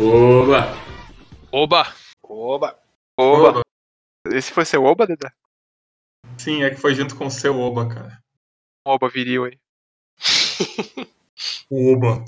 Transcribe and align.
Oba! 0.00 0.62
Oba! 1.50 1.94
Oba! 2.22 2.80
Oba! 3.18 3.62
Esse 4.26 4.52
foi 4.52 4.64
seu 4.64 4.84
Oba, 4.84 5.04
Dedé? 5.08 5.28
Sim, 6.38 6.62
é 6.62 6.70
que 6.70 6.76
foi 6.76 6.94
junto 6.94 7.16
com 7.16 7.26
o 7.26 7.30
seu 7.30 7.58
Oba, 7.58 7.88
cara. 7.88 8.22
Oba 8.86 9.08
viril 9.08 9.46
aí. 9.46 9.58
Oba! 11.68 12.24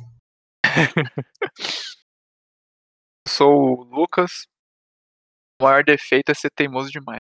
Sou 3.28 3.78
o 3.78 3.84
Lucas. 3.84 4.48
O 5.60 5.64
maior 5.64 5.84
defeito 5.84 6.32
é 6.32 6.34
ser 6.34 6.50
teimoso 6.50 6.90
demais. 6.90 7.20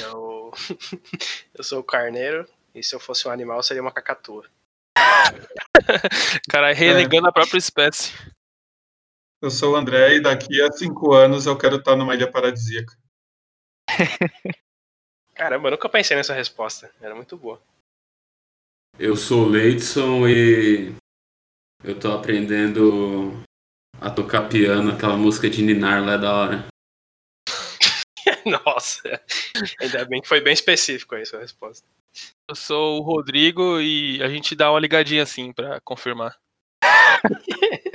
Eu, 0.00 0.50
eu 1.54 1.62
sou 1.62 1.80
o 1.80 1.84
carneiro, 1.84 2.48
e 2.74 2.82
se 2.82 2.94
eu 2.94 3.00
fosse 3.00 3.28
um 3.28 3.30
animal, 3.30 3.62
seria 3.62 3.82
uma 3.82 3.92
cacatua. 3.92 4.48
Cara, 6.48 6.72
renegando 6.72 7.28
a 7.28 7.32
própria 7.32 7.58
espécie. 7.58 8.14
Eu 9.42 9.50
sou 9.50 9.72
o 9.72 9.76
André 9.76 10.14
e 10.14 10.22
daqui 10.22 10.62
a 10.62 10.70
cinco 10.70 11.12
anos 11.12 11.46
eu 11.46 11.58
quero 11.58 11.74
estar 11.74 11.96
numa 11.96 12.14
ilha 12.14 12.30
paradisíaca. 12.30 12.96
Caramba, 15.34 15.66
eu 15.66 15.72
nunca 15.72 15.88
pensei 15.88 16.16
nessa 16.16 16.32
resposta. 16.32 16.94
Era 17.00 17.12
muito 17.12 17.36
boa. 17.36 17.60
Eu 18.96 19.16
sou 19.16 19.44
o 19.44 19.48
Leidson 19.48 20.28
e 20.28 20.94
eu 21.82 21.98
tô 21.98 22.12
aprendendo 22.12 23.32
a 24.00 24.08
tocar 24.10 24.48
piano, 24.48 24.92
aquela 24.92 25.16
música 25.16 25.50
de 25.50 25.60
Ninar 25.60 26.04
lá 26.04 26.12
é 26.12 26.18
da 26.18 26.32
hora. 26.32 26.66
Nossa, 28.46 29.20
ainda 29.80 30.04
bem 30.04 30.20
que 30.20 30.28
foi 30.28 30.40
bem 30.40 30.52
específico 30.52 31.16
aí 31.16 31.22
a 31.22 31.26
sua 31.26 31.40
resposta. 31.40 31.84
Eu 32.48 32.54
sou 32.54 33.00
o 33.00 33.02
Rodrigo 33.02 33.80
e 33.80 34.22
a 34.22 34.28
gente 34.28 34.54
dá 34.54 34.70
uma 34.70 34.78
ligadinha 34.78 35.24
assim 35.24 35.52
pra 35.52 35.80
confirmar. 35.80 36.38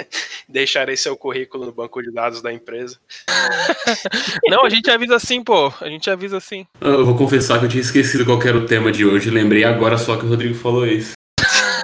Deixarei 0.49 0.95
seu 0.95 1.17
currículo 1.17 1.65
no 1.65 1.73
banco 1.73 2.01
de 2.01 2.11
dados 2.11 2.41
da 2.41 2.53
empresa. 2.53 2.97
Não, 4.47 4.65
a 4.65 4.69
gente 4.69 4.89
avisa 4.89 5.15
assim, 5.15 5.43
pô. 5.43 5.73
A 5.81 5.89
gente 5.89 6.09
avisa 6.09 6.37
assim. 6.37 6.65
Eu 6.79 7.05
vou 7.05 7.17
confessar 7.17 7.59
que 7.59 7.65
eu 7.65 7.69
tinha 7.69 7.81
esquecido 7.81 8.25
qual 8.25 8.41
era 8.41 8.57
o 8.57 8.65
tema 8.65 8.91
de 8.91 9.05
hoje. 9.05 9.29
Lembrei 9.29 9.65
agora 9.65 9.97
só 9.97 10.15
que 10.15 10.25
o 10.25 10.29
Rodrigo 10.29 10.55
falou 10.55 10.87
isso. 10.87 11.17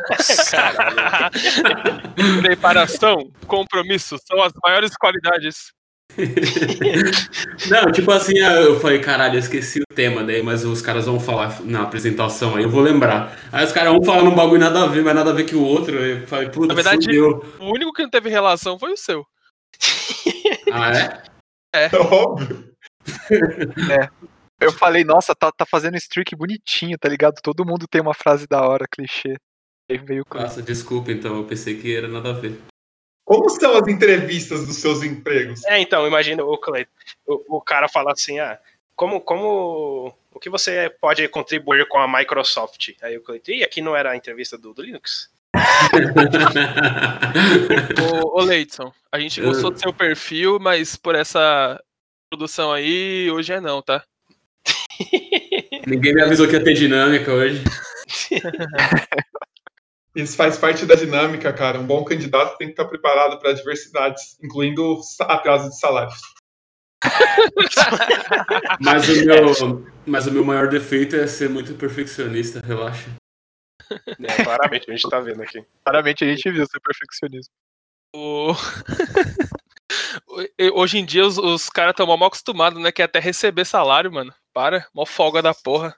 Preparação, 2.42 3.32
compromisso 3.48 4.18
são 4.26 4.42
as 4.42 4.54
maiores 4.64 4.96
qualidades. 4.96 5.74
Não, 7.70 7.92
tipo 7.92 8.12
assim, 8.12 8.38
eu 8.38 8.80
falei, 8.80 9.00
caralho, 9.00 9.36
eu 9.36 9.40
esqueci 9.40 9.80
o 9.80 9.96
tema 9.96 10.24
daí, 10.24 10.44
mas 10.44 10.64
os 10.64 10.82
caras 10.82 11.06
vão 11.06 11.20
falar 11.20 11.62
na 11.62 11.84
apresentação 11.84 12.56
aí, 12.56 12.64
eu 12.64 12.70
vou 12.70 12.82
lembrar. 12.82 13.38
Aí 13.52 13.66
os 13.66 13.72
caras 13.72 13.92
vão 13.92 14.04
falar 14.04 14.24
num 14.24 14.36
bagulho 14.36 14.60
nada 14.60 14.84
a 14.84 14.88
ver, 14.88 15.04
mas 15.04 15.16
nada 15.16 15.32
a 15.32 15.34
ver 15.34 15.46
que 15.46 15.56
o 15.56 15.64
outro. 15.64 15.98
Eu 15.98 16.28
falei, 16.28 16.50
puta, 16.50 16.68
Na 16.68 16.74
verdade, 16.76 17.06
fudeu. 17.06 17.44
o 17.60 17.74
único 17.74 17.94
que 17.94 18.04
não 18.04 18.10
teve 18.10 18.30
relação 18.30 18.78
foi 18.78 18.92
o 18.92 18.98
seu. 18.98 19.26
Ah, 20.76 20.92
é? 20.92 21.24
É 21.86 21.96
óbvio. 21.96 22.74
Eu 24.60 24.72
falei, 24.72 25.04
nossa, 25.04 25.36
tá, 25.36 25.52
tá 25.52 25.66
fazendo 25.66 25.98
streak 25.98 26.36
bonitinho, 26.36 26.98
tá 26.98 27.08
ligado? 27.08 27.36
Todo 27.44 27.66
mundo 27.66 27.86
tem 27.88 28.02
uma 28.02 28.14
frase 28.14 28.48
da 28.48 28.62
hora, 28.62 28.88
clichê. 28.90 29.36
Aí 29.92 29.98
veio 29.98 30.24
o 30.24 30.38
Nossa, 30.38 30.64
desculpa 30.64 31.12
então, 31.12 31.38
eu 31.38 31.44
pensei 31.44 31.80
que 31.80 31.96
era 31.96 32.08
nada 32.08 32.32
a 32.32 32.34
ver. 32.34 32.60
Como 33.26 33.50
são 33.50 33.78
as 33.78 33.88
entrevistas 33.88 34.68
dos 34.68 34.78
seus 34.78 35.04
empregos? 35.04 35.64
É, 35.66 35.80
então, 35.80 36.06
imagina 36.06 36.44
o 36.44 36.58
Cleiton. 36.58 36.92
O, 37.26 37.58
o 37.58 37.62
cara 37.62 37.88
fala 37.88 38.12
assim, 38.12 38.40
ah, 38.40 38.60
como, 38.96 39.22
como. 39.22 40.14
O 40.32 40.40
que 40.40 40.50
você 40.50 40.94
pode 41.00 41.28
contribuir 41.30 41.88
com 41.88 42.00
a 42.00 42.08
Microsoft? 42.08 42.90
Aí 43.02 43.18
o 43.18 43.22
Cleiton, 43.22 43.52
ih, 43.52 43.64
aqui 43.64 43.82
não 43.82 43.96
era 43.96 44.12
a 44.12 44.18
entrevista 44.18 44.58
do, 44.58 44.74
do 44.74 44.82
Linux? 44.82 45.32
Ô, 48.24 48.40
ô 48.40 48.44
Leidson, 48.44 48.92
a 49.12 49.20
gente 49.20 49.40
gostou 49.40 49.70
do 49.70 49.80
seu 49.80 49.94
perfil, 49.94 50.58
mas 50.60 50.96
por 50.96 51.14
essa 51.14 51.80
produção 52.30 52.72
aí, 52.72 53.30
hoje 53.32 53.54
é 53.54 53.62
não, 53.62 53.82
tá? 53.82 54.04
Ninguém 55.86 56.16
me 56.16 56.24
avisou 56.24 56.48
que 56.48 56.54
ia 56.54 56.64
ter 56.64 56.74
dinâmica 56.74 57.32
hoje. 57.32 57.64
Isso 60.16 60.38
faz 60.38 60.58
parte 60.58 60.86
da 60.86 60.96
dinâmica, 60.96 61.52
cara. 61.52 61.80
Um 61.80 61.88
bom 61.88 62.04
candidato 62.04 62.58
tem 62.58 62.68
que 62.68 62.74
estar 62.74 62.86
preparado 62.86 63.40
para 63.40 63.54
diversidades, 63.54 64.38
incluindo 64.44 65.00
atraso 65.22 65.70
de 65.70 65.80
salário. 65.80 66.14
Mas 68.80 69.10
o, 69.10 69.26
meu, 69.26 69.86
mas 70.06 70.28
o 70.28 70.32
meu 70.32 70.46
maior 70.46 70.70
defeito 70.70 71.16
é 71.18 71.28
ser 71.28 71.50
muito 71.50 71.74
perfeccionista, 71.76 72.62
relaxa. 72.66 73.10
É, 73.92 74.44
claramente, 74.44 74.90
a 74.90 74.96
gente 74.96 75.10
tá 75.10 75.20
vendo 75.20 75.42
aqui. 75.42 75.66
Claramente 75.84 76.24
a 76.24 76.28
gente 76.28 76.50
viu 76.50 76.66
seu 76.66 76.80
perfeccionismo. 76.80 77.52
O- 78.16 78.54
Hoje 80.74 80.98
em 80.98 81.06
dia 81.06 81.26
os, 81.26 81.38
os 81.38 81.70
caras 81.70 81.92
estão 81.92 82.08
mal 82.08 82.28
acostumados, 82.28 82.82
né? 82.82 82.92
Que 82.92 83.02
é 83.02 83.06
até 83.06 83.20
receber 83.20 83.66
salário, 83.66 84.12
mano. 84.12 84.34
Para, 84.54 84.88
mó 84.94 85.06
folga 85.06 85.42
da 85.42 85.54
porra. 85.54 85.96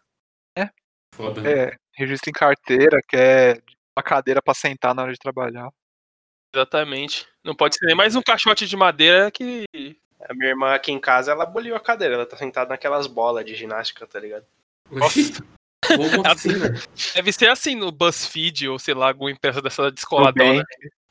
Foda. 1.13 1.41
né? 1.41 1.51
É, 1.51 1.75
registro 1.93 2.29
em 2.29 2.33
carteira, 2.33 2.99
que 3.07 3.15
é 3.15 3.61
uma 3.97 4.03
cadeira 4.03 4.41
pra 4.41 4.53
sentar 4.53 4.93
na 4.93 5.03
hora 5.03 5.13
de 5.13 5.19
trabalhar. 5.19 5.69
Exatamente. 6.53 7.27
Não 7.43 7.55
pode 7.55 7.75
ser 7.75 7.85
nem 7.85 7.95
mais 7.95 8.15
um 8.15 8.21
caixote 8.21 8.67
de 8.67 8.75
madeira 8.75 9.31
que. 9.31 9.65
A 10.27 10.33
minha 10.33 10.49
irmã 10.49 10.73
aqui 10.73 10.91
em 10.91 10.99
casa, 10.99 11.31
ela 11.31 11.43
aboliu 11.43 11.75
a 11.75 11.79
cadeira. 11.79 12.15
Ela 12.15 12.25
tá 12.25 12.37
sentada 12.37 12.69
naquelas 12.69 13.07
bolas 13.07 13.45
de 13.45 13.55
ginástica, 13.55 14.07
tá 14.07 14.19
ligado? 14.19 14.45
Deve 17.13 17.31
ser 17.31 17.49
assim 17.49 17.75
no 17.75 17.91
BuzzFeed 17.91 18.69
ou 18.69 18.79
sei 18.79 18.93
lá, 18.93 19.09
alguma 19.09 19.31
empresa 19.31 19.61
dessa 19.61 19.91
descoladona. 19.91 20.63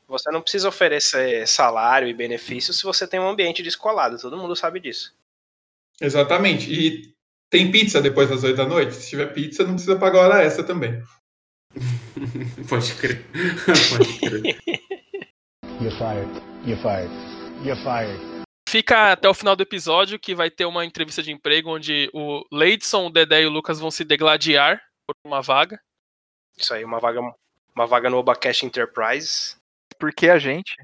Você 0.07 0.31
não 0.31 0.41
precisa 0.41 0.67
oferecer 0.67 1.47
salário 1.47 2.07
e 2.07 2.13
benefícios 2.13 2.77
se 2.77 2.83
você 2.83 3.07
tem 3.07 3.19
um 3.19 3.27
ambiente 3.27 3.63
descolado. 3.63 4.19
Todo 4.19 4.37
mundo 4.37 4.55
sabe 4.55 4.79
disso. 4.79 5.15
Exatamente. 5.99 6.71
E 6.71 7.13
tem 7.49 7.71
pizza 7.71 8.01
depois 8.01 8.29
das 8.29 8.43
8 8.43 8.55
da 8.55 8.65
noite? 8.65 8.95
Se 8.95 9.09
tiver 9.09 9.33
pizza, 9.33 9.63
não 9.63 9.73
precisa 9.73 9.97
pagar 9.97 10.19
hora 10.19 10.43
extra 10.43 10.63
também. 10.63 11.01
Pode 12.69 12.93
crer. 12.95 13.25
Pode 13.89 14.19
crer. 14.19 14.57
You're 15.81 15.97
fired. 15.97 16.29
You're 16.65 16.81
fired. 16.81 17.11
You're 17.63 17.81
fired. 17.83 18.35
Fica 18.67 19.11
até 19.11 19.29
o 19.29 19.33
final 19.33 19.55
do 19.55 19.63
episódio 19.63 20.19
que 20.19 20.33
vai 20.35 20.49
ter 20.49 20.65
uma 20.65 20.83
entrevista 20.85 21.21
de 21.21 21.31
emprego 21.31 21.69
onde 21.75 22.09
o 22.13 22.43
Leidson, 22.51 23.07
o 23.07 23.09
Dedé 23.09 23.43
e 23.43 23.45
o 23.45 23.49
Lucas 23.51 23.79
vão 23.79 23.91
se 23.91 24.03
degladiar 24.03 24.81
por 25.07 25.15
uma 25.25 25.41
vaga. 25.41 25.79
Isso 26.57 26.73
aí, 26.73 26.83
uma 26.83 26.99
vaga, 26.99 27.21
uma 27.75 27.85
vaga 27.85 28.09
no 28.09 28.17
Obacast 28.17 28.65
Enterprise. 28.65 29.55
Porque 29.99 30.29
a 30.29 30.39
gente, 30.39 30.75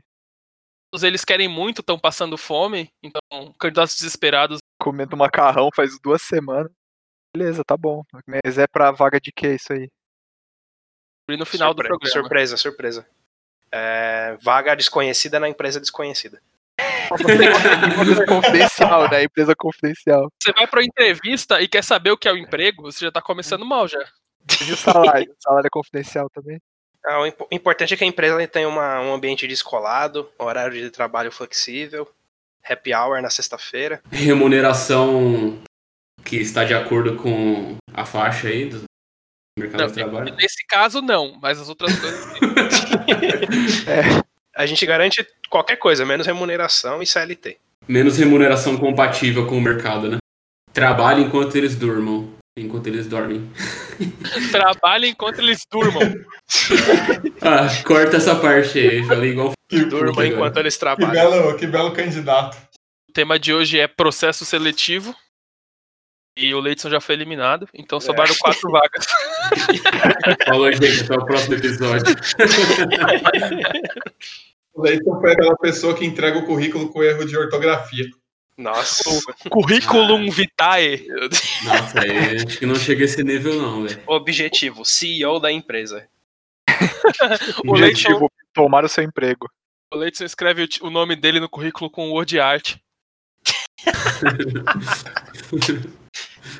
Eles 1.01 1.25
querem 1.25 1.47
muito, 1.47 1.79
estão 1.81 1.97
passando 1.97 2.37
fome, 2.37 2.89
então 3.03 3.21
candidatos 3.59 3.95
desesperados. 3.95 4.59
comendo 4.79 5.17
macarrão 5.17 5.69
faz 5.75 5.99
duas 6.01 6.21
semanas. 6.21 6.71
Beleza, 7.35 7.63
tá 7.65 7.75
bom. 7.77 8.03
Mas 8.27 8.57
é 8.57 8.67
pra 8.67 8.91
vaga 8.91 9.19
de 9.19 9.31
que 9.31 9.47
isso 9.47 9.73
aí? 9.73 9.89
E 11.29 11.37
no 11.37 11.45
final 11.45 11.73
do 11.73 11.77
Surpre- 11.81 11.87
programa. 11.87 12.11
Surpresa, 12.21 12.57
surpresa. 12.57 13.07
É, 13.71 14.37
vaga 14.41 14.75
desconhecida 14.75 15.39
na 15.39 15.47
empresa 15.47 15.79
desconhecida. 15.79 16.41
Empresa 17.11 18.25
confidencial, 18.27 19.09
né? 19.09 19.23
Empresa 19.23 19.53
confidencial. 19.55 20.29
Você 20.41 20.51
vai 20.53 20.67
pra 20.67 20.83
entrevista 20.83 21.61
e 21.61 21.67
quer 21.67 21.83
saber 21.83 22.11
o 22.11 22.17
que 22.17 22.27
é 22.27 22.31
o 22.33 22.37
emprego, 22.37 22.83
você 22.83 23.05
já 23.05 23.11
tá 23.11 23.21
começando 23.21 23.65
mal 23.65 23.87
já. 23.87 24.03
E 24.67 24.71
o 24.71 24.77
salário? 24.77 25.31
O 25.31 25.35
salário 25.41 25.67
é 25.67 25.69
confidencial 25.69 26.29
também? 26.33 26.59
Ah, 27.05 27.19
o 27.21 27.25
impo- 27.25 27.47
importante 27.51 27.93
é 27.93 27.97
que 27.97 28.03
a 28.03 28.07
empresa 28.07 28.45
tenha 28.47 28.67
uma- 28.67 28.99
um 29.01 29.13
ambiente 29.13 29.47
descolado, 29.47 30.29
horário 30.37 30.73
de 30.73 30.89
trabalho 30.89 31.31
flexível, 31.31 32.07
happy 32.67 32.93
hour 32.93 33.21
na 33.21 33.29
sexta-feira. 33.29 34.01
Remuneração 34.11 35.61
que 36.23 36.37
está 36.37 36.63
de 36.63 36.73
acordo 36.73 37.15
com 37.15 37.77
a 37.93 38.05
faixa 38.05 38.47
aí 38.47 38.65
do 38.69 38.83
mercado 39.57 39.81
Não, 39.81 39.87
de 39.87 39.93
trabalho. 39.93 40.33
Nesse 40.37 40.65
caso, 40.65 41.01
não, 41.01 41.37
mas 41.41 41.59
as 41.59 41.69
outras 41.69 41.97
coisas. 41.99 42.19
sim. 42.23 42.39
A 44.53 44.65
gente 44.65 44.85
garante 44.85 45.25
qualquer 45.49 45.77
coisa, 45.77 46.05
menos 46.05 46.27
remuneração 46.27 47.01
e 47.01 47.07
CLT. 47.07 47.57
Menos 47.87 48.17
remuneração 48.17 48.77
compatível 48.77 49.47
com 49.47 49.57
o 49.57 49.61
mercado, 49.61 50.09
né? 50.09 50.17
Trabalhe 50.73 51.23
enquanto 51.23 51.55
eles 51.55 51.75
durmam. 51.75 52.33
Enquanto 52.57 52.87
eles 52.87 53.07
dormem. 53.07 53.49
Trabalha 54.51 55.07
enquanto 55.07 55.39
eles 55.39 55.61
durmam. 55.71 56.01
Ah, 57.41 57.67
corta 57.85 58.17
essa 58.17 58.35
parte 58.35 58.77
aí. 58.77 59.03
Falei 59.05 59.31
igual. 59.31 59.53
Que, 59.69 59.85
Durma 59.85 60.27
enquanto 60.27 60.57
eles 60.57 60.73
que, 60.73 60.79
trabalham. 60.81 61.11
belo, 61.11 61.57
que 61.57 61.65
belo 61.65 61.91
candidato. 61.93 62.57
O 63.09 63.13
tema 63.13 63.39
de 63.39 63.53
hoje 63.53 63.79
é 63.79 63.87
processo 63.87 64.43
seletivo. 64.43 65.15
E 66.37 66.53
o 66.53 66.59
Leidson 66.59 66.89
já 66.89 67.01
foi 67.01 67.15
eliminado, 67.15 67.67
então 67.73 67.99
sobraram 67.99 68.33
quatro 68.39 68.71
vagas. 68.71 69.05
Falou, 70.47 70.71
gente. 70.71 71.03
Até 71.03 71.15
o 71.15 71.25
próximo 71.25 71.55
episódio. 71.55 72.05
O 74.73 74.81
Leison 74.81 75.19
foi 75.19 75.33
aquela 75.33 75.55
pessoa 75.57 75.93
que 75.93 76.05
entrega 76.05 76.37
o 76.37 76.45
currículo 76.45 76.89
com 76.89 77.03
erro 77.03 77.25
de 77.25 77.37
ortografia. 77.37 78.05
Nossa. 78.57 79.03
Curriculum 79.49 80.29
vitae. 80.29 81.05
Nossa, 81.63 82.01
aí 82.01 82.37
acho 82.37 82.59
que 82.59 82.65
não 82.65 82.75
chega 82.75 83.01
a 83.01 83.05
esse 83.05 83.23
nível, 83.23 83.55
não, 83.55 83.83
velho. 83.83 84.01
Objetivo, 84.07 84.85
CEO 84.85 85.39
da 85.39 85.51
empresa. 85.51 86.07
O 87.65 87.73
Leidson, 87.73 88.11
Objetivo, 88.11 88.31
tomar 88.53 88.85
o 88.85 88.89
seu 88.89 89.03
emprego. 89.03 89.49
O 89.93 89.97
Leidson 89.97 90.23
escreve 90.23 90.67
o 90.81 90.89
nome 90.89 91.15
dele 91.15 91.39
no 91.39 91.49
currículo 91.49 91.89
com 91.89 92.11
word 92.11 92.39
art. 92.39 92.75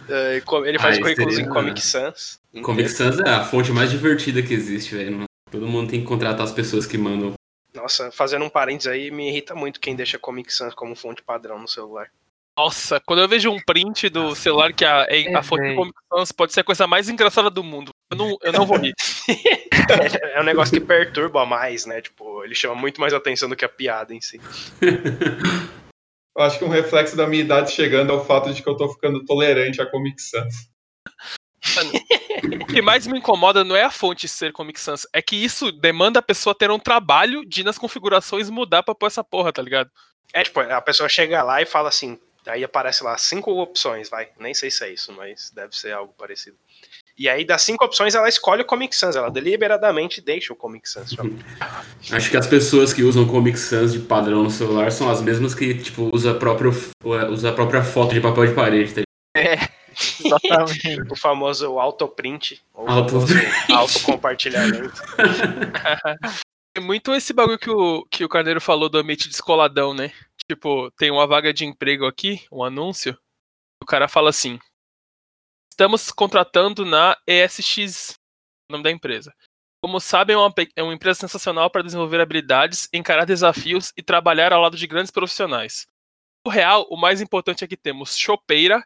É, 0.09 0.41
Ele 0.65 0.79
faz 0.79 0.97
Ah, 0.97 1.01
currículos 1.01 1.35
seria- 1.35 1.47
em 1.49 1.53
Comic 1.53 1.81
Sans. 1.81 2.39
Comic 2.61 2.89
Sans 2.89 3.19
é 3.19 3.29
a 3.29 3.43
fonte 3.43 3.71
mais 3.71 3.89
divertida 3.89 4.41
que 4.41 4.53
existe, 4.53 4.95
velho. 4.95 5.23
Todo 5.49 5.67
mundo 5.67 5.89
tem 5.89 6.01
que 6.01 6.07
contratar 6.07 6.41
as 6.45 6.51
pessoas 6.51 6.85
que 6.85 6.97
mandam. 6.97 7.33
Nossa, 7.73 8.11
fazendo 8.11 8.45
um 8.45 8.49
parênteses 8.49 8.91
aí, 8.91 9.11
me 9.11 9.29
irrita 9.29 9.55
muito 9.55 9.79
quem 9.79 9.95
deixa 9.95 10.19
Comic 10.19 10.53
Sans 10.53 10.73
como 10.73 10.95
fonte 10.95 11.21
padrão 11.23 11.57
no 11.59 11.67
celular. 11.67 12.07
Nossa, 12.57 12.99
quando 13.05 13.21
eu 13.21 13.27
vejo 13.29 13.49
um 13.49 13.59
print 13.65 14.09
do 14.09 14.35
celular 14.35 14.73
que 14.73 14.83
a, 14.83 15.07
É, 15.09 15.33
a 15.33 15.41
fonte 15.41 15.69
do. 15.69 15.75
Comic 15.75 15.95
Sans 16.13 16.31
pode 16.33 16.53
ser 16.53 16.59
a 16.59 16.63
coisa 16.65 16.85
mais 16.85 17.07
engraçada 17.09 17.49
do 17.49 17.63
mundo. 17.63 17.91
Eu 18.11 18.17
não, 18.17 18.37
eu 18.43 18.51
não 18.53 18.65
vou 18.65 18.77
rir. 18.77 18.93
É, 19.91 20.37
é 20.37 20.41
um 20.41 20.43
negócio 20.45 20.73
que 20.73 20.85
perturba 20.85 21.45
mais, 21.45 21.85
né? 21.85 22.01
Tipo, 22.01 22.43
ele 22.43 22.53
chama 22.55 22.75
muito 22.75 23.01
mais 23.01 23.13
atenção 23.13 23.49
do 23.49 23.55
que 23.55 23.65
a 23.65 23.69
piada 23.69 24.13
em 24.13 24.21
si. 24.21 24.39
Eu 26.37 26.43
acho 26.43 26.57
que 26.57 26.65
um 26.65 26.69
reflexo 26.69 27.15
da 27.15 27.27
minha 27.27 27.43
idade 27.43 27.71
chegando 27.71 28.11
é 28.11 28.15
o 28.15 28.23
fato 28.23 28.53
de 28.53 28.61
que 28.61 28.69
eu 28.69 28.77
tô 28.77 28.87
ficando 28.89 29.23
tolerante 29.25 29.81
a 29.81 29.85
Comic 29.85 30.21
Sans. 30.21 30.71
O 32.61 32.65
que 32.65 32.81
mais 32.81 33.05
me 33.05 33.19
incomoda 33.19 33.63
não 33.63 33.75
é 33.75 33.83
a 33.83 33.91
fonte 33.91 34.27
ser 34.27 34.51
Comic 34.51 34.79
Sans, 34.79 35.05
é 35.13 35.21
que 35.21 35.35
isso 35.35 35.71
demanda 35.71 36.19
a 36.19 36.23
pessoa 36.23 36.55
ter 36.55 36.71
um 36.71 36.79
trabalho 36.79 37.45
de 37.45 37.63
nas 37.63 37.77
configurações 37.77 38.49
mudar 38.49 38.81
pra 38.81 38.95
pôr 38.95 39.07
essa 39.07 39.23
porra, 39.23 39.53
tá 39.53 39.61
ligado? 39.61 39.91
É, 40.33 40.43
tipo, 40.43 40.59
a 40.59 40.81
pessoa 40.81 41.09
chega 41.09 41.43
lá 41.43 41.61
e 41.61 41.65
fala 41.65 41.89
assim, 41.89 42.17
aí 42.47 42.63
aparece 42.63 43.03
lá 43.03 43.17
cinco 43.17 43.51
opções, 43.61 44.09
vai. 44.09 44.29
Nem 44.39 44.53
sei 44.53 44.71
se 44.71 44.83
é 44.85 44.93
isso, 44.93 45.11
mas 45.13 45.51
deve 45.51 45.75
ser 45.75 45.93
algo 45.93 46.13
parecido. 46.17 46.57
E 47.21 47.29
aí, 47.29 47.45
das 47.45 47.61
cinco 47.61 47.85
opções, 47.85 48.15
ela 48.15 48.27
escolhe 48.27 48.63
o 48.63 48.65
Comic 48.65 48.95
Sans, 48.95 49.15
ela 49.15 49.29
deliberadamente 49.29 50.19
deixa 50.19 50.51
o 50.53 50.55
Comic 50.55 50.89
Sans. 50.89 51.15
Acho 52.11 52.31
que 52.31 52.35
as 52.35 52.47
pessoas 52.47 52.91
que 52.91 53.03
usam 53.03 53.27
Comic 53.27 53.59
Sans 53.59 53.93
de 53.93 53.99
padrão 53.99 54.41
no 54.41 54.49
celular 54.49 54.91
são 54.91 55.07
as 55.07 55.21
mesmas 55.21 55.53
que, 55.53 55.75
tipo, 55.75 56.09
usa 56.11 56.31
a 56.31 56.33
própria, 56.33 56.71
usa 57.29 57.49
a 57.49 57.53
própria 57.53 57.83
foto 57.83 58.15
de 58.15 58.21
papel 58.21 58.47
de 58.47 58.53
parede, 58.55 58.93
tá 58.95 59.01
Exatamente. 60.25 61.03
o 61.13 61.15
famoso 61.15 61.77
autoprint, 61.77 62.59
ou 62.73 62.87
o 62.87 62.89
Autoprint. 62.89 63.51
famoso 63.67 63.71
autocompartilhamento. 63.71 65.01
É 66.73 66.79
muito 66.79 67.13
esse 67.13 67.33
bagulho 67.33 67.59
que 67.59 67.69
o, 67.69 68.05
que 68.09 68.23
o 68.23 68.29
Carneiro 68.29 68.61
falou 68.61 68.87
do 68.87 68.97
ambiente 68.97 69.27
descoladão, 69.27 69.93
né? 69.93 70.13
Tipo, 70.49 70.89
tem 70.91 71.11
uma 71.11 71.27
vaga 71.27 71.53
de 71.53 71.65
emprego 71.65 72.05
aqui, 72.05 72.45
um 72.49 72.63
anúncio. 72.63 73.17
O 73.83 73.85
cara 73.85 74.07
fala 74.07 74.29
assim: 74.29 74.57
Estamos 75.71 76.11
contratando 76.11 76.85
na 76.85 77.17
ESX, 77.25 78.15
o 78.69 78.73
nome 78.73 78.83
da 78.83 78.91
empresa. 78.91 79.33
Como 79.83 79.99
sabem, 79.99 80.35
é 80.35 80.37
uma, 80.37 80.53
é 80.75 80.83
uma 80.83 80.93
empresa 80.93 81.21
sensacional 81.21 81.71
para 81.71 81.81
desenvolver 81.81 82.21
habilidades, 82.21 82.87
encarar 82.93 83.25
desafios 83.25 83.91
e 83.97 84.03
trabalhar 84.03 84.53
ao 84.53 84.61
lado 84.61 84.77
de 84.77 84.85
grandes 84.85 85.11
profissionais. 85.11 85.87
O 86.45 86.49
real, 86.49 86.85
o 86.89 86.97
mais 86.97 87.21
importante 87.21 87.63
é 87.63 87.67
que 87.67 87.77
temos 87.77 88.15
chopeira, 88.15 88.83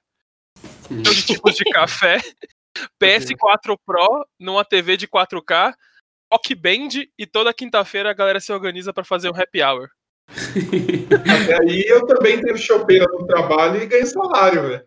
de 0.90 1.26
tipos 1.26 1.56
de 1.56 1.66
café, 1.66 2.18
PS4 3.02 3.78
Pro 3.86 4.26
numa 4.40 4.64
TV 4.64 4.96
de 4.96 5.08
4K, 5.08 5.74
Rock 6.32 6.56
Band 6.56 6.90
e 7.18 7.26
toda 7.26 7.54
quinta-feira 7.54 8.12
a 8.12 8.14
galera 8.14 8.40
se 8.40 8.54
organiza 8.54 8.94
pra 8.94 9.04
fazer 9.04 9.30
um 9.30 9.36
happy 9.36 9.62
hour. 9.62 9.90
Até 10.30 11.62
aí 11.62 11.84
eu 11.88 12.06
também 12.06 12.40
tenho 12.40 12.58
chopeira 12.58 13.06
no 13.12 13.26
trabalho 13.28 13.82
e 13.82 13.86
ganho 13.86 14.08
salário, 14.08 14.62
velho. 14.70 14.86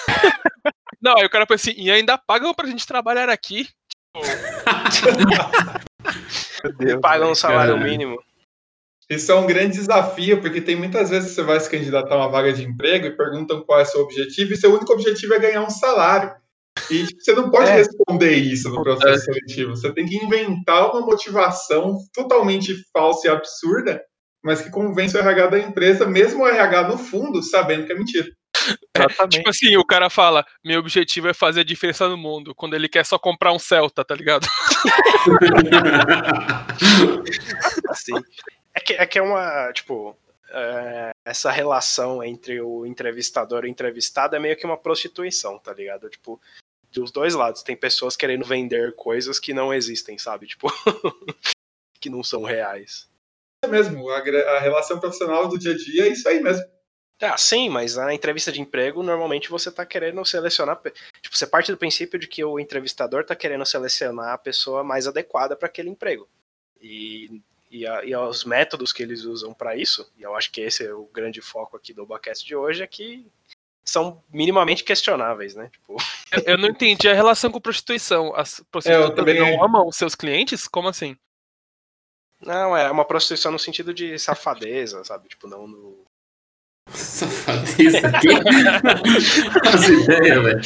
Não, 1.00 1.16
aí 1.18 1.26
o 1.26 1.30
cara 1.30 1.46
pensa 1.46 1.70
assim, 1.70 1.80
e 1.80 1.90
ainda 1.90 2.18
pagam 2.18 2.52
pra 2.54 2.66
gente 2.66 2.86
trabalhar 2.86 3.28
aqui. 3.28 3.68
Meu 6.64 6.72
Deus. 6.76 7.00
Pagam 7.00 7.30
um 7.30 7.34
salário 7.34 7.74
Caralho. 7.74 7.90
mínimo. 7.90 8.22
Isso 9.08 9.30
é 9.30 9.34
um 9.36 9.46
grande 9.46 9.76
desafio, 9.78 10.40
porque 10.40 10.60
tem 10.60 10.74
muitas 10.74 11.10
vezes 11.10 11.28
que 11.30 11.34
você 11.36 11.42
vai 11.42 11.60
se 11.60 11.70
candidatar 11.70 12.14
a 12.14 12.18
uma 12.18 12.28
vaga 12.28 12.52
de 12.52 12.64
emprego 12.64 13.06
e 13.06 13.16
perguntam 13.16 13.62
qual 13.62 13.78
é 13.78 13.82
o 13.82 13.86
seu 13.86 14.00
objetivo, 14.00 14.52
e 14.52 14.56
seu 14.56 14.74
único 14.74 14.92
objetivo 14.92 15.34
é 15.34 15.38
ganhar 15.38 15.62
um 15.62 15.70
salário. 15.70 16.32
E 16.90 17.06
tipo, 17.06 17.22
você 17.22 17.32
não 17.32 17.50
pode 17.50 17.70
É. 17.70 17.74
responder 17.74 18.34
isso 18.34 18.68
no 18.68 18.82
processo 18.82 19.26
seletivo. 19.26 19.76
Você 19.76 19.92
tem 19.92 20.06
que 20.06 20.16
inventar 20.16 20.90
uma 20.90 21.02
motivação 21.06 21.98
totalmente 22.12 22.74
falsa 22.92 23.28
e 23.28 23.30
absurda, 23.30 24.02
mas 24.44 24.60
que 24.60 24.70
convence 24.70 25.16
o 25.16 25.20
RH 25.20 25.46
da 25.46 25.58
empresa, 25.60 26.04
mesmo 26.04 26.42
o 26.42 26.46
RH 26.46 26.88
no 26.88 26.98
fundo, 26.98 27.42
sabendo 27.42 27.86
que 27.86 27.92
é 27.92 27.96
mentira. 27.96 28.26
Exatamente. 28.96 29.36
Tipo 29.36 29.50
assim, 29.50 29.76
o 29.76 29.84
cara 29.84 30.10
fala, 30.10 30.44
meu 30.64 30.80
objetivo 30.80 31.28
é 31.28 31.34
fazer 31.34 31.60
a 31.60 31.64
diferença 31.64 32.08
no 32.08 32.16
mundo, 32.16 32.54
quando 32.54 32.74
ele 32.74 32.88
quer 32.88 33.04
só 33.04 33.18
comprar 33.18 33.52
um 33.52 33.58
Celta, 33.58 34.04
tá 34.04 34.14
ligado? 34.14 34.46
Sim. 37.94 38.14
É 38.74 38.80
que 38.80 38.92
é, 38.94 39.06
que 39.06 39.18
é 39.18 39.22
uma, 39.22 39.72
tipo, 39.72 40.16
é, 40.50 41.10
essa 41.24 41.50
relação 41.50 42.22
entre 42.22 42.60
o 42.60 42.86
entrevistador 42.86 43.64
e 43.64 43.68
o 43.68 43.70
entrevistado 43.70 44.36
é 44.36 44.38
meio 44.38 44.56
que 44.56 44.66
uma 44.66 44.76
prostituição, 44.76 45.58
tá 45.58 45.72
ligado? 45.72 46.08
Tipo, 46.08 46.40
dos 46.92 47.10
dois 47.10 47.34
lados. 47.34 47.62
Tem 47.62 47.76
pessoas 47.76 48.16
querendo 48.16 48.44
vender 48.44 48.94
coisas 48.94 49.38
que 49.38 49.54
não 49.54 49.72
existem, 49.72 50.18
sabe? 50.18 50.46
Tipo, 50.46 50.68
que 52.00 52.10
não 52.10 52.22
são 52.22 52.42
reais. 52.42 53.08
É 53.64 53.68
mesmo, 53.68 54.08
a, 54.10 54.18
a 54.18 54.60
relação 54.60 55.00
profissional 55.00 55.48
do 55.48 55.58
dia 55.58 55.72
a 55.72 55.76
dia 55.76 56.04
é 56.04 56.08
isso 56.08 56.28
aí 56.28 56.40
mesmo. 56.40 56.64
Ah, 57.20 57.36
sim, 57.38 57.68
mas 57.70 57.96
na 57.96 58.12
entrevista 58.12 58.52
de 58.52 58.60
emprego, 58.60 59.02
normalmente 59.02 59.48
você 59.48 59.72
tá 59.72 59.86
querendo 59.86 60.22
selecionar. 60.24 60.78
Tipo, 61.22 61.34
você 61.36 61.46
parte 61.46 61.72
do 61.72 61.78
princípio 61.78 62.18
de 62.18 62.26
que 62.28 62.44
o 62.44 62.60
entrevistador 62.60 63.24
tá 63.24 63.34
querendo 63.34 63.64
selecionar 63.64 64.34
a 64.34 64.38
pessoa 64.38 64.84
mais 64.84 65.06
adequada 65.06 65.56
para 65.56 65.66
aquele 65.66 65.88
emprego. 65.88 66.28
E, 66.80 67.40
e, 67.70 67.86
a- 67.86 68.04
e 68.04 68.14
os 68.14 68.44
métodos 68.44 68.92
que 68.92 69.02
eles 69.02 69.24
usam 69.24 69.54
para 69.54 69.74
isso, 69.74 70.10
e 70.18 70.22
eu 70.22 70.36
acho 70.36 70.52
que 70.52 70.60
esse 70.60 70.84
é 70.86 70.92
o 70.92 71.06
grande 71.06 71.40
foco 71.40 71.74
aqui 71.76 71.94
do 71.94 72.02
Obacast 72.02 72.44
de 72.44 72.54
hoje, 72.54 72.82
é 72.82 72.86
que 72.86 73.26
são 73.82 74.22
minimamente 74.30 74.84
questionáveis, 74.84 75.54
né? 75.54 75.70
Tipo, 75.72 75.96
Eu, 76.32 76.42
eu 76.52 76.58
não 76.58 76.68
entendi 76.68 77.08
a 77.08 77.14
relação 77.14 77.50
com 77.50 77.60
prostituição. 77.60 78.34
As 78.34 78.60
prostitutas 78.70 79.14
também 79.14 79.38
não 79.40 79.52
não. 79.56 79.64
amam 79.64 79.88
os 79.88 79.96
seus 79.96 80.14
clientes? 80.14 80.68
Como 80.68 80.88
assim? 80.88 81.16
não, 82.40 82.76
é 82.76 82.90
uma 82.90 83.04
prostituição 83.04 83.50
no 83.50 83.58
sentido 83.58 83.94
de 83.94 84.18
safadeza, 84.18 85.02
sabe? 85.04 85.28
Tipo, 85.28 85.48
não 85.48 85.66
no. 85.66 86.05
Safadeza 86.90 87.98
aqui. 88.08 88.28
As 89.72 89.88
ideias, 89.88 90.42
velho. 90.42 90.60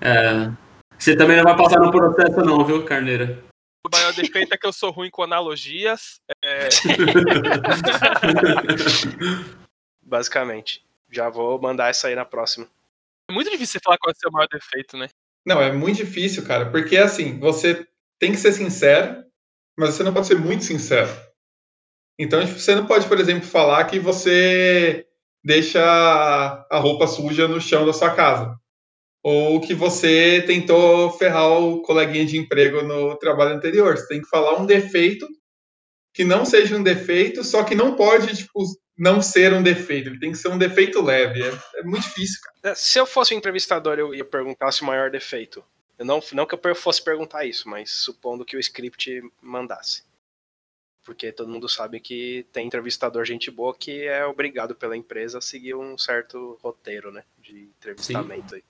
É, 0.00 0.50
Você 0.98 1.16
também 1.16 1.36
não 1.36 1.44
vai 1.44 1.56
passar 1.56 1.80
no 1.80 1.90
processo, 1.90 2.40
não, 2.40 2.64
viu, 2.64 2.84
Carneira? 2.84 3.42
O 3.86 3.90
maior 3.90 4.12
defeito 4.14 4.52
é 4.52 4.58
que 4.58 4.66
eu 4.66 4.72
sou 4.72 4.90
ruim 4.90 5.10
com 5.10 5.22
analogias. 5.22 6.20
É, 6.42 6.68
Basicamente. 10.02 10.84
Já 11.10 11.28
vou 11.28 11.60
mandar 11.60 11.88
essa 11.88 12.08
aí 12.08 12.14
na 12.16 12.24
próxima. 12.24 12.66
é 13.30 13.32
muito 13.32 13.50
difícil 13.50 13.74
você 13.74 13.80
falar 13.84 13.98
qual 13.98 14.10
é 14.10 14.14
o 14.16 14.18
seu 14.18 14.30
maior 14.30 14.48
defeito, 14.48 14.96
né? 14.96 15.08
Não, 15.46 15.60
é 15.62 15.72
muito 15.72 15.98
difícil, 15.98 16.44
cara, 16.44 16.68
porque 16.70 16.96
assim, 16.96 17.38
você 17.38 17.86
tem 18.18 18.32
que 18.32 18.38
ser 18.38 18.52
sincero, 18.52 19.24
mas 19.78 19.94
você 19.94 20.02
não 20.02 20.12
pode 20.12 20.26
ser 20.26 20.36
muito 20.36 20.64
sincero. 20.64 21.08
Então, 22.18 22.44
tipo, 22.44 22.58
você 22.58 22.74
não 22.74 22.86
pode, 22.86 23.06
por 23.06 23.20
exemplo, 23.20 23.46
falar 23.46 23.84
que 23.84 24.00
você 24.00 25.06
deixa 25.46 25.80
a 25.80 26.78
roupa 26.78 27.06
suja 27.06 27.46
no 27.46 27.60
chão 27.60 27.86
da 27.86 27.92
sua 27.92 28.10
casa. 28.10 28.58
Ou 29.22 29.60
que 29.60 29.74
você 29.74 30.42
tentou 30.44 31.12
ferrar 31.12 31.48
o 31.60 31.82
coleguinha 31.82 32.26
de 32.26 32.36
emprego 32.36 32.82
no 32.82 33.16
trabalho 33.16 33.54
anterior. 33.54 33.96
Você 33.96 34.08
tem 34.08 34.20
que 34.20 34.28
falar 34.28 34.60
um 34.60 34.66
defeito 34.66 35.24
que 36.12 36.24
não 36.24 36.44
seja 36.44 36.76
um 36.76 36.82
defeito, 36.82 37.44
só 37.44 37.62
que 37.62 37.76
não 37.76 37.94
pode, 37.94 38.36
tipo, 38.36 38.64
não 38.98 39.22
ser 39.22 39.52
um 39.52 39.62
defeito. 39.62 40.08
Ele 40.08 40.18
tem 40.18 40.32
que 40.32 40.38
ser 40.38 40.48
um 40.48 40.58
defeito 40.58 41.00
leve. 41.00 41.40
É, 41.40 41.80
é 41.80 41.82
muito 41.84 42.02
difícil, 42.02 42.40
cara. 42.42 42.72
É, 42.72 42.74
Se 42.74 42.98
eu 42.98 43.06
fosse 43.06 43.32
um 43.32 43.38
entrevistador, 43.38 44.00
eu 44.00 44.12
ia 44.12 44.24
perguntar 44.24 44.72
se 44.72 44.82
o 44.82 44.86
maior 44.86 45.10
defeito. 45.10 45.62
Eu 45.96 46.04
não, 46.04 46.20
não 46.32 46.44
que 46.44 46.54
eu 46.56 46.74
fosse 46.74 47.02
perguntar 47.02 47.44
isso, 47.44 47.68
mas 47.68 47.90
supondo 47.90 48.44
que 48.44 48.56
o 48.56 48.60
script 48.60 49.22
mandasse. 49.40 50.02
Porque 51.06 51.30
todo 51.30 51.48
mundo 51.48 51.68
sabe 51.68 52.00
que 52.00 52.44
tem 52.52 52.66
entrevistador 52.66 53.24
gente 53.24 53.48
boa 53.48 53.72
que 53.72 54.02
é 54.02 54.26
obrigado 54.26 54.74
pela 54.74 54.96
empresa 54.96 55.38
a 55.38 55.40
seguir 55.40 55.74
um 55.74 55.96
certo 55.96 56.58
roteiro, 56.60 57.12
né? 57.12 57.22
De 57.38 57.70
entrevistamento 57.78 58.56
aí. 58.56 58.64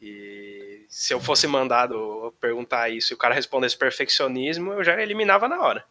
E 0.00 0.86
se 0.88 1.12
eu 1.12 1.20
fosse 1.20 1.48
mandado 1.48 2.32
perguntar 2.40 2.90
isso 2.90 3.12
e 3.12 3.14
o 3.14 3.18
cara 3.18 3.34
respondesse 3.34 3.76
perfeccionismo, 3.76 4.72
eu 4.72 4.84
já 4.84 5.00
eliminava 5.02 5.48
na 5.48 5.60
hora. 5.60 5.84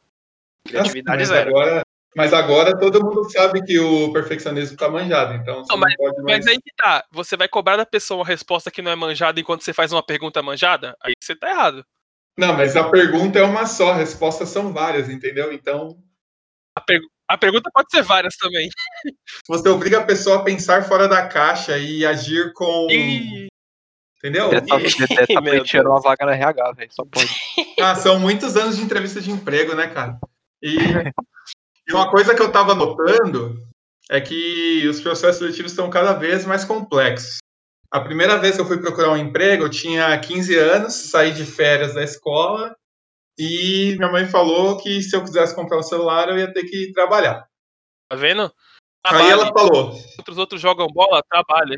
Criatividade 0.65 1.19
mas 1.19 1.27
zero. 1.27 1.49
Agora, 1.49 1.81
mas 2.15 2.33
agora 2.33 2.77
todo 2.77 3.03
mundo 3.03 3.29
sabe 3.29 3.61
que 3.61 3.77
o 3.77 4.11
perfeccionismo 4.13 4.77
tá 4.77 4.89
manjado, 4.89 5.33
então 5.33 5.65
você 5.65 5.73
Não, 5.73 5.79
não, 5.79 5.95
pode 5.97 6.21
mais. 6.23 6.45
Mas 6.45 6.47
aí 6.47 6.61
que 6.61 6.73
tá. 6.77 7.03
Você 7.11 7.35
vai 7.35 7.49
cobrar 7.49 7.75
da 7.75 7.85
pessoa 7.85 8.19
uma 8.19 8.25
resposta 8.25 8.71
que 8.71 8.81
não 8.81 8.91
é 8.91 8.95
manjada 8.95 9.39
enquanto 9.39 9.63
você 9.63 9.73
faz 9.73 9.91
uma 9.91 10.03
pergunta 10.03 10.41
manjada? 10.41 10.95
Aí 11.01 11.13
você 11.21 11.35
tá 11.35 11.49
errado. 11.49 11.85
Não, 12.37 12.53
mas 12.55 12.75
a 12.75 12.89
pergunta 12.89 13.39
é 13.39 13.43
uma 13.43 13.65
só, 13.65 13.93
respostas 13.93 14.49
são 14.49 14.71
várias, 14.73 15.09
entendeu? 15.09 15.51
Então, 15.51 15.97
A, 16.75 16.81
per- 16.81 17.01
a 17.27 17.37
pergunta 17.37 17.69
pode 17.73 17.89
ser 17.91 18.01
várias 18.03 18.35
também. 18.37 18.69
você 19.47 19.69
obriga 19.69 19.99
a 19.99 20.05
pessoa 20.05 20.37
a 20.37 20.43
pensar 20.43 20.83
fora 20.83 21.07
da 21.07 21.27
caixa 21.27 21.77
e 21.77 22.05
agir 22.05 22.53
com. 22.53 22.87
E 22.89 23.47
Entendeu? 24.17 24.51
Tá, 24.51 24.59
deve 24.77 25.33
tá 25.33 25.41
Deus. 25.41 25.73
uma 25.73 25.99
vaga 25.99 26.25
na 26.27 26.33
RH, 26.35 26.71
velho. 26.73 26.91
Só 26.93 27.03
pode. 27.05 27.27
Ah, 27.81 27.95
são 27.95 28.19
muitos 28.19 28.55
anos 28.55 28.77
de 28.77 28.83
entrevista 28.83 29.19
de 29.19 29.31
emprego, 29.31 29.73
né, 29.73 29.87
cara? 29.87 30.19
E 30.61 30.77
E 31.87 31.93
uma 31.93 32.11
coisa 32.11 32.35
que 32.35 32.41
eu 32.41 32.47
estava 32.47 32.75
notando 32.75 33.57
é 34.09 34.21
que 34.21 34.87
os 34.87 35.01
processos 35.01 35.37
seletivos 35.39 35.71
estão 35.71 35.89
cada 35.89 36.13
vez 36.13 36.45
mais 36.45 36.63
complexos. 36.63 37.39
A 37.91 37.99
primeira 37.99 38.37
vez 38.37 38.55
que 38.55 38.61
eu 38.61 38.65
fui 38.65 38.79
procurar 38.79 39.11
um 39.11 39.17
emprego, 39.17 39.65
eu 39.65 39.69
tinha 39.69 40.17
15 40.17 40.57
anos, 40.57 40.93
saí 41.09 41.33
de 41.33 41.45
férias 41.45 41.93
da 41.93 42.03
escola 42.03 42.73
e 43.37 43.95
minha 43.97 44.11
mãe 44.11 44.25
falou 44.25 44.77
que 44.77 45.01
se 45.01 45.15
eu 45.15 45.23
quisesse 45.23 45.53
comprar 45.53 45.77
um 45.77 45.83
celular, 45.83 46.29
eu 46.29 46.37
ia 46.37 46.51
ter 46.53 46.63
que 46.63 46.91
trabalhar. 46.93 47.45
Tá 48.09 48.15
vendo? 48.15 48.51
Aí 49.05 49.29
ela 49.29 49.51
falou, 49.51 49.93
Outros 50.17 50.37
outros 50.37 50.61
jogam 50.61 50.87
bola, 50.87 51.21
trabalha. 51.29 51.77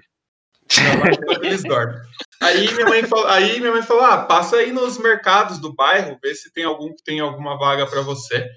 Eles 1.41 1.63
dormem. 1.63 1.98
Aí 2.41 2.72
minha 2.74 2.86
mãe 2.86 3.03
falou, 3.03 3.27
aí 3.27 3.60
minha 3.60 3.72
mãe 3.72 3.82
falou: 3.82 4.03
"Ah, 4.03 4.25
passa 4.25 4.58
aí 4.58 4.72
nos 4.72 4.98
mercados 4.98 5.60
do 5.60 5.74
bairro, 5.74 6.17
vê 6.22 6.34
se 6.36 6.51
tem 6.51 6.63
algum 6.63 6.93
que 6.93 7.03
tem 7.03 7.20
alguma 7.20 7.58
vaga 7.58 7.88
para 7.88 8.01
você". 8.01 8.48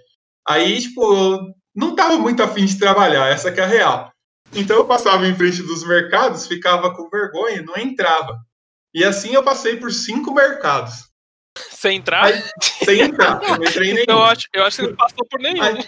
Aí, 0.48 0.80
tipo, 0.80 1.38
não 1.75 1.94
tava 1.94 2.16
muito 2.18 2.42
afim 2.42 2.64
de 2.64 2.78
trabalhar, 2.78 3.28
essa 3.28 3.52
que 3.52 3.60
é 3.60 3.64
a 3.64 3.66
real. 3.66 4.12
Então 4.54 4.76
eu 4.76 4.86
passava 4.86 5.26
em 5.26 5.34
frente 5.34 5.62
dos 5.62 5.84
mercados, 5.86 6.46
ficava 6.46 6.94
com 6.94 7.08
vergonha, 7.10 7.62
não 7.62 7.76
entrava. 7.76 8.38
E 8.94 9.04
assim 9.04 9.34
eu 9.34 9.42
passei 9.42 9.76
por 9.76 9.92
cinco 9.92 10.32
mercados, 10.32 10.92
Sem 11.70 11.96
entrar, 11.98 12.24
Aí- 12.26 12.42
sem 12.84 13.00
entrar. 13.00 13.42
Eu 13.42 13.56
não 13.58 13.64
entrei 13.64 13.92
nenhum. 13.94 14.04
eu 14.08 14.22
acho, 14.22 14.46
eu 14.54 14.64
acho 14.64 14.76
que 14.82 14.86
não 14.88 14.96
passou 14.96 15.26
por 15.30 15.40
nenhum. 15.40 15.62
Aí- 15.62 15.84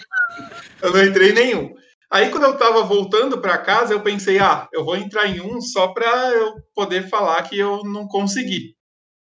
Eu 0.81 0.93
não 0.93 1.03
entrei 1.03 1.29
em 1.31 1.33
nenhum. 1.33 1.75
Aí, 2.11 2.29
quando 2.31 2.43
eu 2.45 2.57
tava 2.57 2.81
voltando 2.83 3.39
para 3.39 3.57
casa, 3.59 3.93
eu 3.93 4.01
pensei, 4.01 4.39
ah, 4.39 4.67
eu 4.73 4.83
vou 4.83 4.95
entrar 4.95 5.27
em 5.27 5.41
um 5.41 5.61
só 5.61 5.89
para 5.89 6.31
eu 6.31 6.55
poder 6.73 7.07
falar 7.07 7.43
que 7.43 7.57
eu 7.57 7.83
não 7.83 8.07
consegui. 8.07 8.73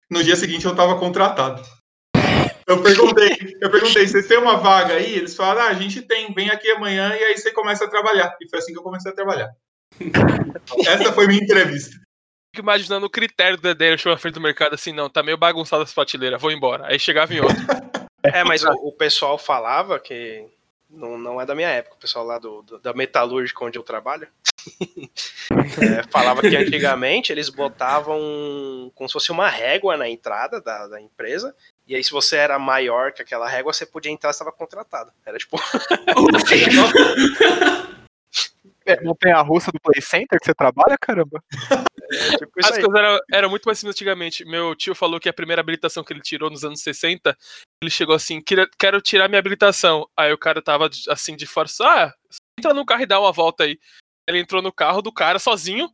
No 0.09 0.23
dia 0.23 0.37
seguinte, 0.37 0.67
eu 0.67 0.77
tava 0.77 0.97
contratado. 0.99 1.61
Eu 2.67 2.83
perguntei, 2.83 3.57
eu 3.61 3.71
perguntei, 3.71 4.07
vocês 4.07 4.27
têm 4.27 4.39
uma 4.39 4.57
vaga 4.57 4.95
aí? 4.95 5.15
Eles 5.15 5.37
falaram, 5.37 5.63
ah, 5.63 5.69
a 5.69 5.75
gente 5.75 6.03
tem, 6.03 6.33
vem 6.35 6.51
aqui 6.51 6.69
amanhã 6.71 7.15
e 7.15 7.23
aí 7.25 7.39
você 7.39 7.53
começa 7.53 7.85
a 7.85 7.89
trabalhar. 7.89 8.37
E 8.41 8.49
foi 8.49 8.59
assim 8.59 8.73
que 8.73 8.79
eu 8.79 8.83
comecei 8.83 9.11
a 9.13 9.15
trabalhar. 9.15 9.55
Essa 10.87 11.13
foi 11.13 11.27
minha 11.29 11.43
entrevista. 11.43 11.97
Fico 12.55 12.65
imaginando 12.65 13.07
o 13.07 13.11
critério 13.11 13.57
do 13.57 13.63
Dedé, 13.63 13.93
eu 13.93 13.99
chego 13.99 14.15
na 14.15 14.19
frente 14.19 14.35
do 14.35 14.41
mercado 14.41 14.75
assim, 14.75 14.93
não, 14.93 15.09
tá 15.09 15.23
meio 15.23 15.37
bagunçado 15.37 15.83
essa 15.83 15.95
prateleira, 15.95 16.39
vou 16.39 16.51
embora. 16.51 16.87
Aí 16.87 16.99
chegava 16.99 17.33
em 17.33 17.41
outro. 17.41 17.57
É, 18.25 18.43
mas 18.43 18.65
o, 18.65 18.71
o 18.83 18.91
pessoal 18.91 19.39
falava 19.39 20.01
que. 20.01 20.45
Não, 20.91 21.17
não 21.17 21.41
é 21.41 21.47
da 21.47 21.55
minha 21.55 21.69
época, 21.69 21.95
o 21.95 21.99
pessoal 21.99 22.25
lá 22.25 22.41
do, 22.41 22.61
do- 22.63 22.79
da 22.81 22.93
metalúrgica 22.93 23.65
onde 23.65 23.79
eu 23.79 23.85
trabalho. 23.85 24.27
é, 25.81 26.03
falava 26.11 26.41
que 26.41 26.57
antigamente 26.57 27.31
eles 27.31 27.49
botavam 27.49 28.91
como 28.97 29.09
se 29.09 29.13
fosse 29.13 29.31
uma 29.31 29.49
régua 29.49 29.97
na 29.97 30.09
entrada 30.09 30.61
da, 30.61 30.89
da 30.89 31.01
empresa. 31.01 31.55
E 31.87 31.95
aí, 31.95 32.03
se 32.03 32.11
você 32.11 32.37
era 32.37 32.59
maior 32.59 33.13
que 33.13 33.23
aquela 33.23 33.49
régua, 33.49 33.73
você 33.73 33.87
podia 33.87 34.11
entrar 34.11 34.31
e 34.31 34.33
estava 34.33 34.51
contratado. 34.53 35.13
Era 35.25 35.39
tipo. 35.39 35.57
É, 38.89 39.03
não 39.03 39.17
tem 39.17 39.33
a 39.33 39.41
russa 39.43 39.73
do 39.73 39.81
Play 39.81 40.01
Center 40.01 40.39
que 40.39 40.47
você 40.47 40.55
trabalha, 40.55 40.97
caramba? 40.97 41.43
é 42.09 42.37
tipo 42.39 42.53
As 42.61 42.71
aí. 42.71 42.85
coisas 42.85 42.95
eram, 42.95 43.19
eram 43.33 43.51
muito 43.51 43.65
mais 43.65 43.81
simples 43.81 43.97
antigamente. 43.97 44.45
Meu 44.45 44.77
tio 44.77 44.95
falou 44.95 45.19
que 45.19 45.29
a 45.29 45.33
primeira 45.33 45.61
habilitação 45.61 46.05
que 46.05 46.13
ele 46.13 46.21
tirou 46.21 46.49
nos 46.49 46.63
anos 46.65 46.81
60, 46.83 47.37
ele 47.83 47.91
chegou 47.91 48.15
assim, 48.15 48.41
"Queria- 48.41 48.71
quero 48.79 49.01
tirar 49.03 49.27
minha 49.29 49.41
habilitação. 49.41 50.09
Aí 50.17 50.33
o 50.33 50.39
cara 50.39 50.63
tava 50.63 50.89
assim 51.09 51.35
de 51.35 51.47
fora, 51.47 51.67
só, 51.67 51.85
ah, 51.85 52.15
entra 52.61 52.73
no 52.73 52.87
carro 52.87 53.03
e 53.03 53.07
dá 53.07 53.19
uma 53.19 53.33
volta 53.33 53.65
aí. 53.65 53.77
Ele 54.29 54.39
entrou 54.39 54.63
no 54.63 54.73
carro 54.73 55.03
do 55.03 55.13
cara 55.13 55.41
sozinho, 55.41 55.89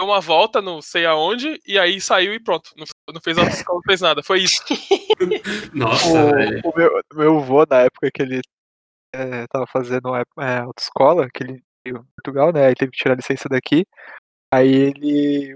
deu 0.00 0.08
uma 0.08 0.20
volta, 0.20 0.62
não 0.62 0.80
sei 0.80 1.04
aonde, 1.04 1.60
e 1.66 1.76
aí 1.76 2.00
saiu 2.00 2.32
e 2.32 2.38
pronto. 2.38 2.70
Não, 2.76 2.86
não 3.14 3.20
fez 3.20 3.38
autoescola, 3.38 3.76
não 3.76 3.82
fez 3.82 4.00
nada. 4.00 4.22
Foi 4.22 4.40
isso. 4.40 4.62
Nossa, 5.74 6.08
O, 6.08 6.34
velho. 6.34 6.60
o 6.64 6.72
meu, 6.76 7.00
meu 7.14 7.38
avô, 7.38 7.64
na 7.68 7.82
época 7.82 8.10
que 8.12 8.22
ele 8.22 8.40
é, 9.14 9.46
tava 9.48 9.66
fazendo 9.66 10.14
é, 10.14 10.58
autoescola, 10.58 11.28
que 11.32 11.42
ele 11.44 11.62
veio 11.86 11.98
em 11.98 12.04
Portugal, 12.16 12.52
né? 12.52 12.66
Aí 12.66 12.74
teve 12.74 12.92
que 12.92 12.98
tirar 12.98 13.14
a 13.14 13.16
licença 13.16 13.48
daqui. 13.48 13.86
Aí 14.52 14.68
ele, 14.74 15.54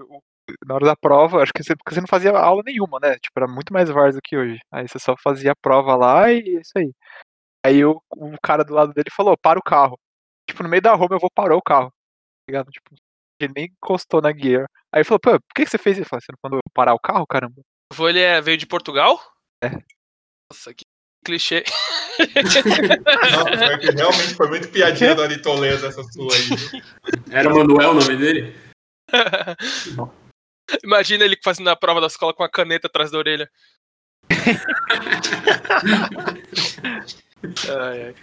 na 0.66 0.74
hora 0.74 0.86
da 0.86 0.96
prova, 0.96 1.42
acho 1.42 1.52
que 1.52 1.62
você, 1.62 1.76
porque 1.76 1.94
você 1.94 2.00
não 2.00 2.08
fazia 2.08 2.30
aula 2.32 2.62
nenhuma, 2.64 2.98
né? 3.00 3.14
Tipo, 3.18 3.38
era 3.38 3.48
muito 3.48 3.72
mais 3.72 3.88
VARS 3.90 4.14
do 4.14 4.20
que 4.22 4.36
hoje. 4.36 4.58
Aí 4.72 4.86
você 4.88 4.98
só 4.98 5.14
fazia 5.22 5.52
a 5.52 5.56
prova 5.56 5.96
lá 5.96 6.30
e 6.32 6.38
é 6.56 6.60
isso 6.60 6.72
aí. 6.76 6.92
Aí 7.64 7.84
o, 7.84 8.00
o 8.16 8.36
cara 8.42 8.64
do 8.64 8.74
lado 8.74 8.92
dele 8.94 9.10
falou, 9.14 9.36
para 9.36 9.58
o 9.58 9.62
carro. 9.62 9.98
Tipo, 10.48 10.62
no 10.62 10.68
meio 10.68 10.82
da 10.82 10.94
rua, 10.94 11.08
meu 11.08 11.18
avô 11.18 11.28
parou 11.34 11.58
o 11.58 11.62
carro. 11.62 11.88
Tá 11.90 12.44
ligado? 12.48 12.70
Tipo, 12.70 12.94
ele 13.44 13.52
nem 13.56 13.64
encostou 13.66 14.20
na 14.20 14.32
gear. 14.32 14.66
Aí 14.92 15.00
ele 15.00 15.04
falou, 15.04 15.20
pô, 15.20 15.32
por 15.32 15.54
que, 15.54 15.64
que 15.64 15.70
você 15.70 15.78
fez 15.78 15.96
isso? 15.96 16.04
Eu 16.04 16.08
falei, 16.08 16.22
você 16.22 16.32
não 16.32 16.38
mandou 16.42 16.60
parar 16.74 16.94
o 16.94 16.98
carro, 16.98 17.26
caramba? 17.26 17.60
O 17.92 17.94
vô, 17.94 18.08
ele 18.08 18.20
é, 18.20 18.40
veio 18.40 18.56
de 18.56 18.66
Portugal? 18.66 19.20
É. 19.62 19.70
Nossa, 20.50 20.74
que 20.74 20.84
clichê. 21.24 21.64
Nossa, 23.32 23.58
foi 23.66 23.78
que 23.78 23.90
realmente 23.90 24.34
foi 24.34 24.48
muito 24.48 24.68
piadinha 24.68 25.14
do 25.14 25.22
Ari 25.22 25.40
Toledo 25.40 25.86
essa 25.86 26.02
sua 26.02 26.34
aí. 26.34 26.82
Era 27.30 27.52
o 27.52 27.56
Manuel 27.56 27.90
o 27.90 27.94
nome 27.94 28.16
dele? 28.16 28.56
Imagina 30.84 31.24
ele 31.24 31.38
fazendo 31.42 31.68
a 31.70 31.76
prova 31.76 32.00
da 32.00 32.06
escola 32.06 32.32
com 32.32 32.42
a 32.42 32.50
caneta 32.50 32.86
atrás 32.86 33.10
da 33.10 33.18
orelha. 33.18 33.50
Ai, 37.68 38.02
ai. 38.04 38.14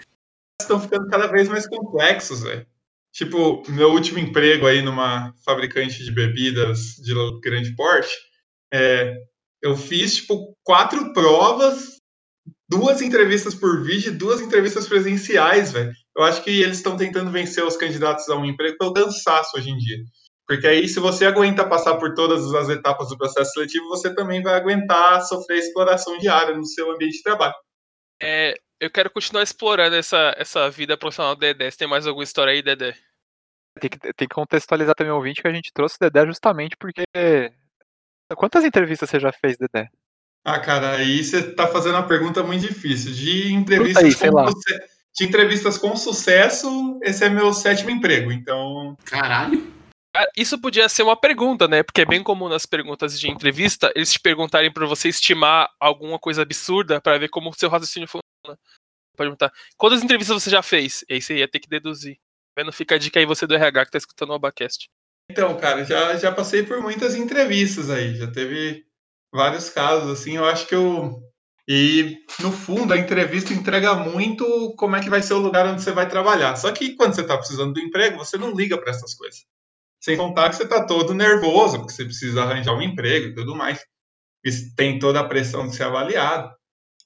Estão 0.61 0.79
ficando 0.79 1.09
cada 1.09 1.27
vez 1.27 1.49
mais 1.49 1.67
complexos, 1.67 2.41
velho. 2.43 2.65
Tipo, 3.17 3.63
meu 3.69 3.93
último 3.93 4.19
emprego 4.19 4.67
aí 4.67 4.79
numa 4.79 5.33
fabricante 5.43 6.03
de 6.03 6.11
bebidas 6.11 6.97
de 7.03 7.15
grande 7.41 7.75
porte, 7.75 8.15
é, 8.71 9.11
eu 9.59 9.75
fiz, 9.75 10.17
tipo, 10.17 10.55
quatro 10.63 11.11
provas, 11.13 11.97
duas 12.69 13.01
entrevistas 13.01 13.55
por 13.55 13.83
vídeo 13.83 14.13
e 14.13 14.15
duas 14.15 14.39
entrevistas 14.39 14.87
presenciais, 14.87 15.71
velho. 15.71 15.91
Eu 16.15 16.23
acho 16.25 16.43
que 16.43 16.61
eles 16.61 16.77
estão 16.77 16.95
tentando 16.95 17.31
vencer 17.31 17.63
os 17.63 17.75
candidatos 17.75 18.29
a 18.29 18.35
um 18.35 18.45
emprego 18.45 18.77
pelo 18.77 18.93
cansaço 18.93 19.57
hoje 19.57 19.71
em 19.71 19.77
dia. 19.77 19.97
Porque 20.47 20.67
aí, 20.67 20.87
se 20.87 20.99
você 20.99 21.25
aguenta 21.25 21.67
passar 21.67 21.95
por 21.97 22.13
todas 22.13 22.53
as 22.53 22.69
etapas 22.69 23.09
do 23.09 23.17
processo 23.17 23.51
seletivo, 23.53 23.87
você 23.87 24.13
também 24.13 24.43
vai 24.43 24.53
aguentar 24.53 25.23
sofrer 25.23 25.57
exploração 25.57 26.19
diária 26.19 26.55
no 26.55 26.67
seu 26.67 26.91
ambiente 26.91 27.17
de 27.17 27.23
trabalho. 27.23 27.55
É, 28.21 28.53
eu 28.79 28.91
quero 28.91 29.09
continuar 29.09 29.41
explorando 29.41 29.95
essa, 29.95 30.35
essa 30.37 30.69
vida 30.69 30.95
profissional 30.95 31.33
do 31.33 31.39
Dedé. 31.39 31.71
Você 31.71 31.77
tem 31.77 31.87
mais 31.87 32.05
alguma 32.05 32.23
história 32.23 32.53
aí, 32.53 32.61
Dedé? 32.61 32.95
Tem 33.77 33.89
que, 33.89 33.99
tem 33.99 34.27
que 34.27 34.35
contextualizar 34.35 34.95
também 34.95 35.11
o 35.11 35.15
ouvinte 35.15 35.41
que 35.41 35.47
a 35.47 35.53
gente 35.53 35.71
trouxe 35.73 35.95
o 35.95 35.99
Dedé 35.99 36.25
justamente 36.25 36.75
porque. 36.77 37.03
Quantas 38.35 38.65
entrevistas 38.65 39.09
você 39.09 39.19
já 39.19 39.31
fez, 39.31 39.57
Dedé? 39.57 39.89
Ah, 40.45 40.59
cara, 40.59 40.95
aí 40.97 41.23
você 41.23 41.53
tá 41.53 41.67
fazendo 41.67 41.95
uma 41.95 42.07
pergunta 42.07 42.43
muito 42.43 42.67
difícil. 42.67 43.13
De 43.13 43.53
entrevistas, 43.53 44.03
aí, 44.03 44.31
com 44.31 44.47
suce- 44.51 44.79
de 45.15 45.25
entrevistas 45.25 45.77
com 45.77 45.95
sucesso, 45.95 46.99
esse 47.03 47.23
é 47.25 47.29
meu 47.29 47.51
sétimo 47.53 47.89
emprego. 47.89 48.31
Então, 48.31 48.95
Caralho. 49.05 49.75
Ah, 50.15 50.25
Isso 50.35 50.59
podia 50.59 50.89
ser 50.89 51.03
uma 51.03 51.15
pergunta, 51.15 51.67
né? 51.67 51.83
Porque 51.83 52.01
é 52.01 52.05
bem 52.05 52.23
comum 52.23 52.49
nas 52.49 52.65
perguntas 52.65 53.19
de 53.19 53.29
entrevista 53.29 53.91
eles 53.95 54.11
te 54.11 54.19
perguntarem 54.19 54.71
pra 54.71 54.85
você 54.85 55.09
estimar 55.09 55.69
alguma 55.79 56.17
coisa 56.17 56.41
absurda 56.41 56.99
pra 56.99 57.17
ver 57.17 57.29
como 57.29 57.49
o 57.49 57.53
seu 57.53 57.69
raciocínio 57.69 58.07
funciona. 58.07 58.59
Pode 59.15 59.29
perguntar, 59.29 59.51
quantas 59.77 60.03
entrevistas 60.03 60.41
você 60.43 60.49
já 60.49 60.61
fez? 60.63 61.03
E 61.09 61.13
aí 61.15 61.21
você 61.21 61.37
ia 61.37 61.47
ter 61.47 61.59
que 61.59 61.69
deduzir. 61.69 62.17
Vendo, 62.57 62.71
fica 62.71 62.95
a 62.95 62.97
dica 62.97 63.19
aí 63.19 63.25
você 63.25 63.45
do 63.45 63.53
RH 63.53 63.85
que 63.85 63.91
tá 63.91 63.97
escutando 63.99 64.31
o 64.31 64.33
Abacast. 64.33 64.89
então, 65.29 65.55
cara, 65.57 65.85
já, 65.85 66.17
já 66.17 66.31
passei 66.31 66.63
por 66.63 66.81
muitas 66.81 67.13
entrevistas 67.13 67.91
aí. 67.91 68.15
Já 68.15 68.31
teve 68.31 68.83
vários 69.31 69.69
casos, 69.69 70.19
assim. 70.19 70.37
Eu 70.37 70.45
acho 70.45 70.65
que 70.65 70.73
eu. 70.73 71.21
E, 71.67 72.17
no 72.39 72.51
fundo, 72.51 72.93
a 72.93 72.97
entrevista 72.97 73.53
entrega 73.53 73.93
muito 73.93 74.73
como 74.75 74.95
é 74.95 75.01
que 75.01 75.09
vai 75.09 75.21
ser 75.21 75.35
o 75.35 75.39
lugar 75.39 75.67
onde 75.67 75.83
você 75.83 75.91
vai 75.91 76.09
trabalhar. 76.09 76.55
Só 76.55 76.71
que 76.71 76.95
quando 76.95 77.13
você 77.13 77.23
tá 77.23 77.37
precisando 77.37 77.73
do 77.73 77.79
emprego, 77.79 78.17
você 78.17 78.37
não 78.37 78.55
liga 78.55 78.75
para 78.75 78.89
essas 78.89 79.13
coisas. 79.13 79.45
Sem 80.01 80.17
contar 80.17 80.49
que 80.49 80.55
você 80.55 80.67
tá 80.67 80.83
todo 80.83 81.13
nervoso, 81.13 81.77
porque 81.77 81.93
você 81.93 82.05
precisa 82.05 82.41
arranjar 82.41 82.73
um 82.73 82.81
emprego 82.81 83.27
e 83.27 83.35
tudo 83.35 83.55
mais. 83.55 83.85
E 84.43 84.51
tem 84.75 84.97
toda 84.97 85.19
a 85.19 85.27
pressão 85.27 85.67
de 85.67 85.75
ser 85.75 85.83
avaliado. 85.83 86.55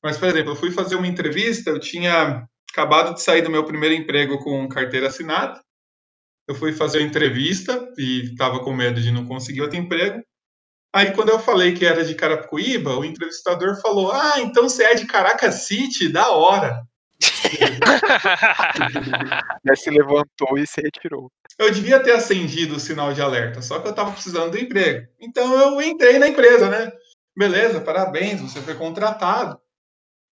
Mas, 0.02 0.18
por 0.18 0.30
exemplo, 0.30 0.52
eu 0.52 0.56
fui 0.56 0.72
fazer 0.72 0.96
uma 0.96 1.08
entrevista, 1.08 1.72
eu 1.72 1.80
tinha 1.80 2.48
acabado 2.72 3.14
de 3.14 3.22
sair 3.22 3.42
do 3.42 3.50
meu 3.50 3.66
primeiro 3.66 3.96
emprego 3.96 4.40
com 4.40 4.68
carteira 4.68 5.08
assinada. 5.08 5.62
Eu 6.48 6.56
fui 6.56 6.74
fazer 6.74 7.00
a 7.00 7.04
entrevista 7.04 7.88
e 7.98 8.32
estava 8.32 8.60
com 8.60 8.74
medo 8.74 9.02
de 9.02 9.12
não 9.12 9.26
conseguir 9.26 9.62
outro 9.62 9.78
emprego. 9.78 10.22
Aí, 10.94 11.14
quando 11.14 11.30
eu 11.30 11.40
falei 11.40 11.74
que 11.74 11.86
era 11.86 12.04
de 12.04 12.16
Carapicuíba, 12.16 12.98
o 12.98 13.06
entrevistador 13.06 13.80
falou: 13.82 14.12
Ah, 14.12 14.40
então 14.40 14.64
você 14.64 14.84
é 14.84 14.96
de 14.96 15.06
Caracas 15.06 15.68
City? 15.68 16.10
Da 16.10 16.32
hora. 16.32 16.82
Ele 19.64 19.76
se 19.76 19.90
levantou 19.90 20.58
e 20.58 20.68
se 20.68 20.82
retirou. 20.82 21.32
Eu 21.58 21.72
devia 21.72 22.02
ter 22.02 22.12
acendido 22.12 22.76
o 22.76 22.80
sinal 22.80 23.14
de 23.14 23.22
alerta, 23.22 23.62
só 23.62 23.80
que 23.80 23.88
eu 23.88 23.92
estava 23.92 24.12
precisando 24.12 24.52
do 24.52 24.60
emprego. 24.60 25.08
Então 25.20 25.54
eu 25.54 25.82
entrei 25.82 26.20
na 26.20 26.28
empresa, 26.28 26.70
né? 26.70 26.92
Beleza, 27.38 27.80
parabéns, 27.80 28.42
você 28.42 28.62
foi 28.62 28.76
contratado. 28.76 29.58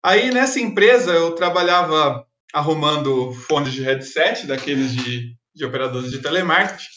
Aí 0.03 0.31
nessa 0.31 0.59
empresa 0.59 1.11
eu 1.11 1.35
trabalhava 1.35 2.25
arrumando 2.53 3.31
fones 3.33 3.73
de 3.73 3.81
headset, 3.81 4.45
daqueles 4.47 4.93
de, 4.93 5.35
de 5.53 5.65
operadores 5.65 6.11
de 6.11 6.21
telemarketing. 6.21 6.87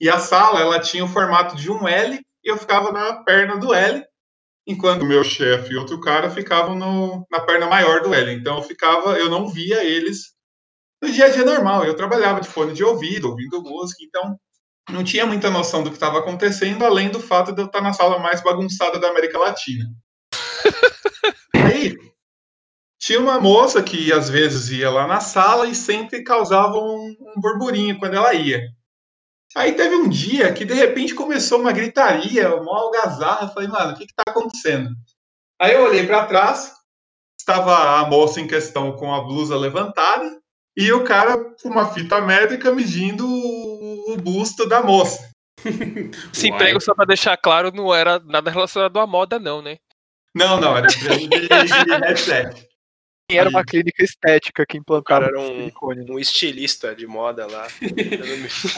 E 0.00 0.08
a 0.08 0.18
sala, 0.18 0.60
ela 0.60 0.80
tinha 0.80 1.04
o 1.04 1.08
formato 1.08 1.56
de 1.56 1.70
um 1.70 1.86
L 1.86 2.18
e 2.44 2.50
eu 2.50 2.56
ficava 2.56 2.90
na 2.90 3.22
perna 3.22 3.58
do 3.58 3.74
L, 3.74 4.02
enquanto 4.66 5.02
o 5.02 5.06
meu 5.06 5.22
chefe 5.22 5.72
e 5.72 5.76
outro 5.76 6.00
cara 6.00 6.30
ficavam 6.30 6.74
no, 6.74 7.26
na 7.30 7.40
perna 7.40 7.66
maior 7.66 8.02
do 8.02 8.14
L. 8.14 8.32
Então 8.32 8.56
eu 8.56 8.62
ficava, 8.62 9.18
eu 9.18 9.28
não 9.28 9.48
via 9.48 9.84
eles 9.84 10.34
no 11.02 11.10
dia 11.10 11.26
a 11.26 11.28
dia 11.28 11.44
normal. 11.44 11.84
Eu 11.84 11.94
trabalhava 11.94 12.40
de 12.40 12.48
fone 12.48 12.72
de 12.72 12.84
ouvido, 12.84 13.28
ouvindo 13.28 13.62
música, 13.62 14.02
então 14.02 14.38
não 14.88 15.04
tinha 15.04 15.26
muita 15.26 15.50
noção 15.50 15.82
do 15.82 15.90
que 15.90 15.96
estava 15.96 16.18
acontecendo, 16.18 16.84
além 16.84 17.10
do 17.10 17.20
fato 17.20 17.52
de 17.52 17.60
eu 17.60 17.66
estar 17.66 17.80
na 17.80 17.92
sala 17.92 18.18
mais 18.18 18.42
bagunçada 18.42 18.98
da 18.98 19.08
América 19.08 19.38
Latina. 19.38 19.84
Aí, 21.54 21.96
tinha 23.00 23.18
uma 23.18 23.40
moça 23.40 23.82
que 23.82 24.12
às 24.12 24.28
vezes 24.28 24.68
ia 24.68 24.90
lá 24.90 25.06
na 25.06 25.20
sala 25.20 25.66
e 25.66 25.74
sempre 25.74 26.22
causava 26.22 26.76
um, 26.76 27.16
um 27.18 27.40
burburinho 27.40 27.98
quando 27.98 28.14
ela 28.14 28.34
ia. 28.34 28.60
Aí 29.56 29.72
teve 29.72 29.96
um 29.96 30.08
dia 30.08 30.52
que 30.52 30.66
de 30.66 30.74
repente 30.74 31.14
começou 31.14 31.58
uma 31.58 31.72
gritaria, 31.72 32.54
uma 32.54 32.78
algazarra. 32.78 33.46
Eu 33.46 33.48
falei, 33.48 33.68
mano, 33.68 33.92
o 33.92 33.96
que, 33.96 34.06
que 34.06 34.14
tá 34.14 34.24
acontecendo? 34.28 34.90
Aí 35.60 35.74
eu 35.74 35.84
olhei 35.84 36.06
para 36.06 36.26
trás, 36.26 36.72
estava 37.38 38.00
a 38.00 38.06
moça 38.06 38.38
em 38.38 38.46
questão 38.46 38.92
com 38.92 39.12
a 39.12 39.22
blusa 39.22 39.56
levantada 39.56 40.38
e 40.76 40.92
o 40.92 41.02
cara 41.02 41.36
com 41.60 41.68
uma 41.70 41.92
fita 41.92 42.20
médica 42.20 42.70
medindo 42.70 43.26
o, 43.26 44.16
busto 44.18 44.68
da 44.68 44.82
moça. 44.82 45.30
Esse 46.32 46.48
emprego, 46.48 46.80
só 46.80 46.94
pra 46.94 47.06
deixar 47.06 47.36
claro, 47.36 47.72
não 47.72 47.94
era 47.94 48.18
nada 48.20 48.50
relacionado 48.50 48.98
à 48.98 49.06
moda, 49.06 49.38
não, 49.38 49.62
né? 49.62 49.78
Não, 50.34 50.60
não, 50.60 50.76
era 50.76 50.86
emprego 50.86 51.28
de 51.28 52.06
headset. 52.06 52.69
Era 53.38 53.48
uma 53.48 53.64
clínica 53.64 54.02
estética 54.02 54.64
que 54.66 54.78
O 54.78 54.80
implantava 54.80 55.04
cara 55.04 55.26
era 55.26 55.40
um, 55.40 55.56
silicone. 55.58 56.04
né? 56.04 56.06
um 56.10 56.18
estilista 56.18 56.94
de 56.94 57.06
moda 57.06 57.46
lá. 57.46 57.66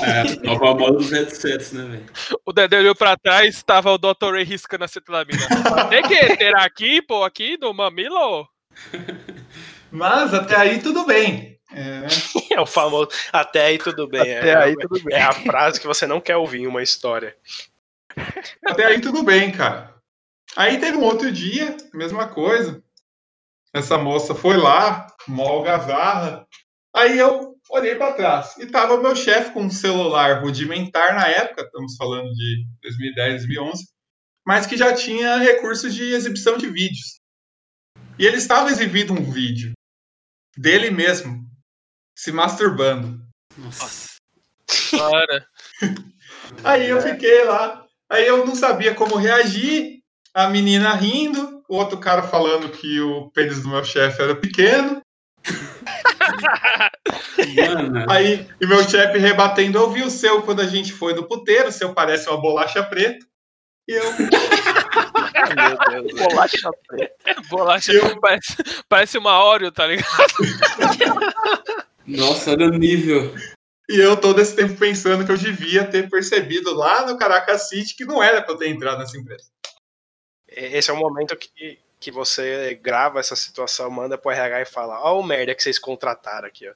É, 0.02 0.46
nova 0.46 0.74
moda 0.74 0.98
dos 0.98 1.10
headsets, 1.10 1.72
né, 1.72 1.84
velho? 1.84 2.06
O 2.44 2.52
Dedé 2.52 2.78
olhou 2.78 2.94
pra 2.94 3.16
trás, 3.16 3.62
tava 3.62 3.90
o 3.92 3.98
Dr. 3.98 4.32
Ray 4.32 4.44
riscando 4.44 4.84
a 4.84 4.88
cetlamina. 4.88 5.46
Tem 5.88 6.02
que 6.02 6.36
ter 6.36 6.54
aqui, 6.56 7.00
pô, 7.02 7.24
aqui 7.24 7.56
no 7.60 7.72
mamilo? 7.72 8.48
Mas 9.90 10.32
até 10.34 10.56
aí 10.56 10.80
tudo 10.80 11.04
bem. 11.04 11.58
É, 11.72 12.06
É 12.54 12.60
o 12.60 12.66
famoso. 12.66 13.08
Até 13.32 13.66
aí 13.66 13.78
tudo 13.78 14.06
bem. 14.06 14.20
Até 14.20 14.50
é, 14.50 14.56
aí 14.56 14.76
tudo 14.76 15.02
bem. 15.02 15.16
é 15.16 15.22
a 15.22 15.32
frase 15.32 15.80
que 15.80 15.86
você 15.86 16.06
não 16.06 16.20
quer 16.20 16.36
ouvir 16.36 16.60
em 16.60 16.66
uma 16.66 16.82
história. 16.82 17.36
até 18.64 18.86
aí 18.86 19.00
tudo 19.00 19.22
bem, 19.22 19.50
cara. 19.50 19.94
Aí 20.56 20.78
teve 20.78 20.96
um 20.98 21.02
outro 21.04 21.32
dia, 21.32 21.76
mesma 21.94 22.28
coisa. 22.28 22.82
Essa 23.74 23.96
moça 23.96 24.34
foi 24.34 24.56
lá, 24.56 25.06
mó 25.26 25.48
algazarra. 25.48 26.46
Aí 26.94 27.18
eu 27.18 27.56
olhei 27.70 27.94
para 27.94 28.12
trás 28.12 28.56
e 28.58 28.66
tava 28.66 29.00
meu 29.00 29.16
chefe 29.16 29.52
com 29.52 29.62
um 29.62 29.70
celular 29.70 30.42
rudimentar 30.42 31.14
na 31.14 31.26
época, 31.26 31.62
estamos 31.62 31.96
falando 31.96 32.30
de 32.34 32.66
2010, 32.82 33.46
2011, 33.46 33.84
mas 34.46 34.66
que 34.66 34.76
já 34.76 34.94
tinha 34.94 35.38
recursos 35.38 35.94
de 35.94 36.12
exibição 36.12 36.58
de 36.58 36.68
vídeos. 36.68 37.20
E 38.18 38.26
ele 38.26 38.36
estava 38.36 38.70
exibindo 38.70 39.12
um 39.12 39.30
vídeo 39.30 39.72
dele 40.56 40.90
mesmo 40.90 41.42
se 42.14 42.30
masturbando. 42.30 43.20
Nossa. 43.56 44.12
Para. 44.90 45.46
Aí 46.62 46.88
eu 46.88 47.00
fiquei 47.00 47.44
lá. 47.44 47.86
Aí 48.10 48.26
eu 48.26 48.44
não 48.44 48.54
sabia 48.54 48.94
como 48.94 49.16
reagir. 49.16 50.02
A 50.34 50.48
menina 50.48 50.94
rindo, 50.94 51.51
outro 51.74 51.98
cara 51.98 52.22
falando 52.22 52.68
que 52.70 53.00
o 53.00 53.30
pênis 53.30 53.62
do 53.62 53.68
meu 53.68 53.84
chefe 53.84 54.20
era 54.22 54.34
pequeno. 54.34 55.00
Aí, 58.08 58.46
e 58.60 58.66
meu 58.66 58.82
chefe 58.88 59.18
rebatendo, 59.18 59.78
eu 59.78 59.90
vi 59.90 60.02
o 60.02 60.10
seu 60.10 60.42
quando 60.42 60.60
a 60.60 60.66
gente 60.66 60.92
foi 60.92 61.14
no 61.14 61.24
puteiro, 61.26 61.68
o 61.68 61.72
seu 61.72 61.92
parece 61.92 62.28
uma 62.28 62.40
bolacha 62.40 62.82
preta. 62.82 63.24
E 63.88 63.92
eu, 63.94 64.04
Meu 64.12 64.32
Deus. 66.10 66.12
Bolacha 66.28 66.70
preta. 66.86 67.14
Bolacha 67.50 67.92
Eu- 67.92 68.20
parece, 68.20 68.56
parece 68.88 69.18
uma 69.18 69.44
Oreo, 69.44 69.72
tá 69.72 69.86
ligado? 69.88 70.06
nossa, 72.06 72.52
olha 72.52 72.66
o 72.66 72.78
nível. 72.78 73.34
e 73.90 73.98
eu 73.98 74.16
todo 74.16 74.40
esse 74.40 74.54
tempo 74.54 74.76
pensando 74.78 75.24
que 75.26 75.32
eu 75.32 75.36
devia 75.36 75.84
ter 75.84 76.08
percebido 76.08 76.72
lá 76.74 77.04
no 77.06 77.18
Caracas 77.18 77.68
City 77.68 77.96
que 77.96 78.04
não 78.04 78.22
era 78.22 78.40
pra 78.40 78.54
eu 78.54 78.58
ter 78.58 78.68
entrado 78.68 78.98
nessa 78.98 79.18
empresa. 79.18 79.46
Esse 80.54 80.90
é 80.90 80.94
o 80.94 80.96
momento 80.96 81.36
que, 81.36 81.78
que 81.98 82.10
você 82.10 82.78
grava 82.82 83.20
essa 83.20 83.36
situação, 83.36 83.90
manda 83.90 84.18
pro 84.18 84.30
RH 84.30 84.62
e 84.62 84.66
fala: 84.66 85.00
Ó, 85.00 85.20
o 85.20 85.22
merda 85.22 85.54
que 85.54 85.62
vocês 85.62 85.78
contrataram 85.78 86.48
aqui, 86.48 86.68
ó. 86.68 86.74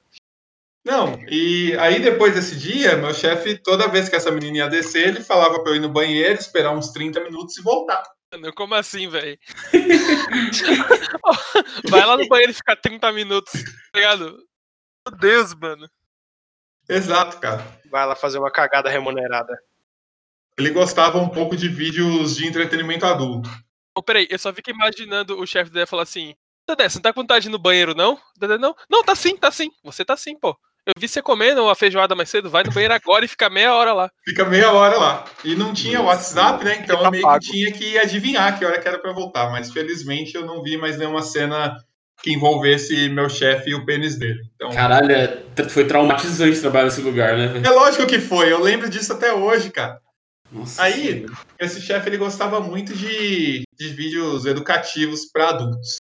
Não, 0.85 1.19
e 1.27 1.75
aí 1.79 2.01
depois 2.01 2.33
desse 2.33 2.57
dia, 2.57 2.95
meu 2.95 3.13
chefe, 3.13 3.57
toda 3.57 3.89
vez 3.89 4.07
que 4.07 4.15
essa 4.15 4.31
menina 4.31 4.59
ia 4.59 4.69
descer, 4.69 5.09
ele 5.09 5.21
falava 5.21 5.61
pra 5.61 5.73
eu 5.73 5.75
ir 5.75 5.81
no 5.81 5.89
banheiro, 5.89 6.39
esperar 6.39 6.71
uns 6.71 6.91
30 6.91 7.21
minutos 7.25 7.57
e 7.57 7.61
voltar. 7.61 8.01
Mano, 8.31 8.53
Como 8.53 8.73
assim, 8.73 9.09
velho? 9.09 9.37
Vai 11.89 12.05
lá 12.05 12.15
no 12.15 12.25
banheiro 12.29 12.51
e 12.51 12.55
fica 12.55 12.73
30 12.73 13.11
minutos, 13.11 13.51
tá 13.91 13.99
ligado? 13.99 14.37
Meu 15.05 15.17
Deus, 15.17 15.53
mano. 15.53 15.89
Exato, 16.87 17.37
cara. 17.39 17.65
Vai 17.91 18.05
lá 18.05 18.15
fazer 18.15 18.39
uma 18.39 18.51
cagada 18.51 18.89
remunerada. 18.89 19.57
Ele 20.57 20.69
gostava 20.69 21.17
um 21.17 21.29
pouco 21.29 21.55
de 21.55 21.67
vídeos 21.67 22.37
de 22.37 22.47
entretenimento 22.47 23.05
adulto. 23.05 23.49
Ô, 23.97 24.03
peraí, 24.03 24.27
eu 24.29 24.37
só 24.37 24.53
fico 24.53 24.69
imaginando 24.69 25.39
o 25.39 25.47
chefe 25.47 25.71
dele 25.71 25.87
falar 25.87 26.03
assim: 26.03 26.35
Dedé, 26.69 26.87
você 26.87 26.97
não 26.99 27.01
tá 27.01 27.11
com 27.11 27.21
vontade 27.21 27.41
de 27.41 27.49
ir 27.49 27.51
no 27.51 27.57
banheiro, 27.57 27.95
não? 27.95 28.15
Dedé, 28.39 28.55
não? 28.59 28.75
Não, 28.87 29.03
tá 29.03 29.15
sim, 29.15 29.35
tá 29.35 29.49
sim. 29.49 29.71
Você 29.83 30.05
tá 30.05 30.15
sim, 30.15 30.37
pô. 30.37 30.55
Eu 30.85 30.93
vi 30.99 31.07
você 31.07 31.19
comendo 31.19 31.67
a 31.67 31.73
feijoada 31.73 32.13
mais 32.13 32.29
cedo, 32.29 32.47
vai 32.47 32.63
no 32.63 32.71
banheiro 32.71 32.93
agora 32.93 33.25
e 33.25 33.27
fica 33.27 33.49
meia 33.49 33.73
hora 33.73 33.93
lá. 33.93 34.11
Fica 34.23 34.45
meia 34.45 34.71
hora 34.71 34.97
lá. 34.99 35.25
E 35.43 35.55
não 35.55 35.73
tinha 35.73 35.97
Nossa, 35.97 36.09
WhatsApp, 36.39 36.63
né? 36.63 36.77
Então 36.79 37.03
eu 37.03 37.11
meio 37.11 37.23
pago. 37.23 37.39
que 37.39 37.49
tinha 37.51 37.71
que 37.71 37.97
adivinhar 37.97 38.57
que 38.57 38.63
hora 38.63 38.79
que 38.79 38.87
era 38.87 38.99
pra 38.99 39.11
voltar. 39.13 39.49
Mas 39.49 39.71
felizmente 39.71 40.35
eu 40.35 40.45
não 40.45 40.61
vi 40.61 40.77
mais 40.77 40.95
nenhuma 40.95 41.23
cena 41.23 41.75
que 42.21 42.31
envolvesse 42.31 43.09
meu 43.09 43.27
chefe 43.29 43.71
e 43.71 43.75
o 43.75 43.83
pênis 43.83 44.17
dele. 44.17 44.39
Então, 44.55 44.69
Caralho, 44.69 45.11
é- 45.11 45.43
foi 45.69 45.85
traumatizante 45.87 46.59
trabalhar 46.61 46.85
nesse 46.85 47.01
lugar, 47.01 47.35
né, 47.35 47.61
é 47.65 47.69
lógico 47.69 48.05
que 48.07 48.19
foi. 48.19 48.51
Eu 48.51 48.61
lembro 48.61 48.89
disso 48.89 49.11
até 49.13 49.33
hoje, 49.33 49.69
cara. 49.71 49.99
Nossa 50.51 50.81
Aí- 50.83 50.93
senhora. 51.25 51.33
Esse 51.59 51.81
chefe 51.81 52.09
ele 52.09 52.17
gostava 52.17 52.59
muito 52.59 52.93
de, 52.95 53.63
de 53.73 53.87
vídeos 53.89 54.45
educativos 54.45 55.25
pra 55.31 55.49
adultos. 55.49 55.97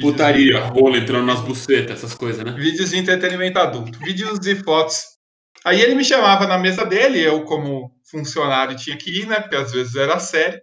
Putaria, 0.00 0.58
rola 0.60 0.98
entrando 0.98 1.24
nas 1.26 1.40
bucetas, 1.40 1.98
essas 1.98 2.14
coisas, 2.14 2.42
né? 2.44 2.50
Vídeos 2.52 2.90
de 2.90 2.98
entretenimento 2.98 3.58
adulto, 3.60 3.96
vídeos 4.00 4.44
e 4.46 4.56
fotos. 4.56 5.14
Aí 5.64 5.80
ele 5.80 5.94
me 5.94 6.04
chamava 6.04 6.46
na 6.46 6.58
mesa 6.58 6.84
dele, 6.84 7.20
eu 7.20 7.44
como 7.44 7.96
funcionário 8.10 8.76
tinha 8.76 8.96
que 8.96 9.20
ir, 9.20 9.26
né? 9.26 9.40
Porque 9.40 9.54
às 9.56 9.70
vezes 9.72 9.94
era 9.94 10.18
sério. 10.18 10.60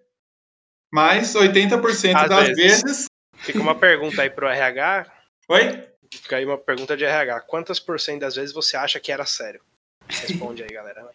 Mas 0.94 1.34
80% 1.34 2.13
Às 2.15 2.30
das 2.30 2.48
vezes. 2.50 2.84
vezes. 2.84 3.06
Fica 3.38 3.60
uma 3.60 3.74
pergunta 3.74 4.22
aí 4.22 4.30
pro 4.30 4.48
RH. 4.48 5.06
Oi? 5.48 5.88
Fica 6.13 6.36
aí 6.36 6.46
uma 6.46 6.58
pergunta 6.58 6.98
de 6.98 7.06
RH. 7.06 7.39
Quantas 7.41 7.80
por 7.80 7.98
cento 8.02 8.20
das 8.20 8.36
vezes 8.36 8.54
você 8.54 8.76
acha 8.76 9.00
que 9.00 9.12
era 9.13 9.26
sério? 9.26 9.62
Responde 10.10 10.62
aí, 10.62 10.70
galera. 10.70 11.08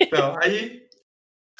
Então, 0.00 0.34
aí, 0.42 0.83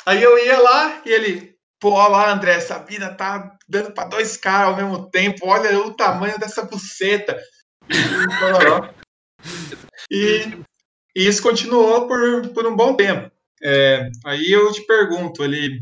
aí 0.06 0.22
eu 0.22 0.38
ia 0.38 0.58
lá 0.58 1.02
e 1.04 1.10
ele, 1.10 1.56
pô, 1.80 1.90
olha 1.90 2.08
lá, 2.08 2.32
André, 2.32 2.54
essa 2.54 2.78
vida 2.78 3.14
tá 3.14 3.56
dando 3.68 3.92
pra 3.92 4.04
dois 4.04 4.36
caras 4.36 4.68
ao 4.68 4.76
mesmo 4.76 5.10
tempo, 5.10 5.46
olha 5.46 5.78
o 5.80 5.94
tamanho 5.94 6.38
dessa 6.38 6.62
buceta. 6.64 7.38
E, 10.10 10.64
e 11.16 11.26
isso 11.26 11.42
continuou 11.42 12.06
por, 12.06 12.48
por 12.50 12.66
um 12.66 12.76
bom 12.76 12.94
tempo. 12.94 13.30
É, 13.62 14.10
aí 14.26 14.50
eu 14.50 14.70
te 14.72 14.84
pergunto, 14.86 15.42
ele. 15.42 15.78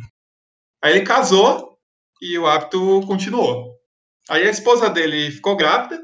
Aí 0.83 0.97
ele 0.97 1.07
casou 1.07 1.79
e 2.21 2.39
o 2.39 2.47
hábito 2.47 3.03
continuou. 3.07 3.77
Aí 4.31 4.47
a 4.47 4.51
esposa 4.51 4.89
dele 4.89 5.31
ficou 5.31 5.57
grávida 5.57 6.01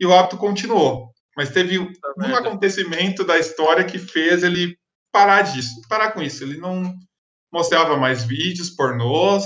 e 0.00 0.06
o 0.06 0.12
hábito 0.12 0.36
continuou. 0.36 1.12
Mas 1.36 1.50
teve 1.50 1.78
um 1.78 2.34
acontecimento 2.34 3.24
da 3.24 3.38
história 3.38 3.84
que 3.84 3.98
fez 3.98 4.42
ele 4.42 4.76
parar 5.12 5.42
disso, 5.42 5.70
parar 5.88 6.12
com 6.12 6.22
isso. 6.22 6.42
Ele 6.42 6.58
não 6.58 6.94
mostrava 7.52 7.96
mais 7.96 8.24
vídeos 8.24 8.70
pornôs. 8.70 9.44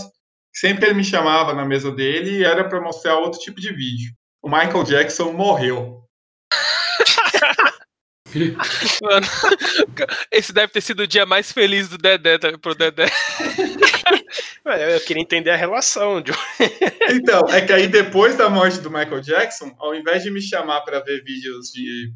Sempre 0.55 0.81
que 0.81 0.85
ele 0.87 0.95
me 0.95 1.05
chamava 1.05 1.55
na 1.55 1.65
mesa 1.65 1.91
dele, 1.91 2.45
era 2.45 2.69
para 2.69 2.81
mostrar 2.81 3.17
outro 3.17 3.41
tipo 3.41 3.61
de 3.61 3.73
vídeo. 3.73 4.12
O 4.43 4.49
Michael 4.49 4.85
Jackson 4.85 5.33
morreu. 5.33 6.03
Mano, 9.03 9.27
esse 10.31 10.53
deve 10.53 10.73
ter 10.73 10.81
sido 10.81 11.01
o 11.01 11.07
dia 11.07 11.27
mais 11.27 11.53
feliz 11.53 11.88
do 11.88 11.99
Dedé, 11.99 12.38
tá- 12.38 12.57
pro 12.59 12.75
Dedé. 12.75 13.07
Eu 14.65 15.01
queria 15.01 15.23
entender 15.23 15.51
a 15.51 15.57
relação. 15.57 16.21
De... 16.21 16.33
Então, 17.11 17.43
é 17.49 17.61
que 17.61 17.73
aí 17.73 17.88
depois 17.88 18.37
da 18.37 18.49
morte 18.49 18.79
do 18.81 18.91
Michael 18.91 19.21
Jackson, 19.21 19.75
ao 19.79 19.95
invés 19.95 20.23
de 20.23 20.31
me 20.31 20.41
chamar 20.41 20.81
para 20.83 21.01
ver 21.01 21.23
vídeos 21.25 21.71
de, 21.73 22.12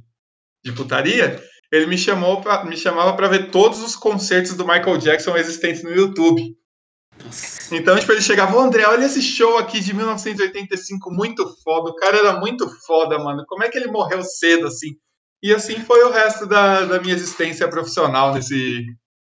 de 0.65 0.73
putaria, 0.73 1.43
ele 1.73 1.87
me 1.87 1.99
chamou 1.99 2.41
pra, 2.41 2.65
me 2.65 2.77
chamava 2.77 3.15
para 3.15 3.29
ver 3.29 3.51
todos 3.51 3.83
os 3.83 3.97
concertos 3.97 4.55
do 4.55 4.67
Michael 4.67 4.99
Jackson 4.99 5.37
existentes 5.37 5.83
no 5.83 5.91
YouTube. 5.95 6.57
Nossa. 7.25 7.75
Então, 7.75 7.99
tipo, 7.99 8.13
ele 8.13 8.21
chegava, 8.21 8.57
ô 8.57 8.61
André, 8.61 8.87
olha 8.87 9.05
esse 9.07 9.23
show 9.23 9.57
aqui 9.59 9.81
de 9.81 9.95
1985, 9.95 11.11
muito 11.11 11.47
foda. 11.63 11.91
O 11.91 11.95
cara 11.97 12.19
era 12.19 12.39
muito 12.39 12.69
foda, 12.87 13.19
mano. 13.19 13.45
Como 13.47 13.65
é 13.65 13.69
que 13.69 13.79
ele 13.79 13.89
morreu 13.91 14.23
cedo 14.23 14.67
assim? 14.67 14.97
E 15.43 15.53
assim 15.53 15.81
foi 15.81 16.03
o 16.05 16.11
resto 16.11 16.47
da, 16.47 16.85
da 16.85 17.01
minha 17.01 17.15
existência 17.15 17.69
profissional 17.69 18.35
nesse 18.35 18.85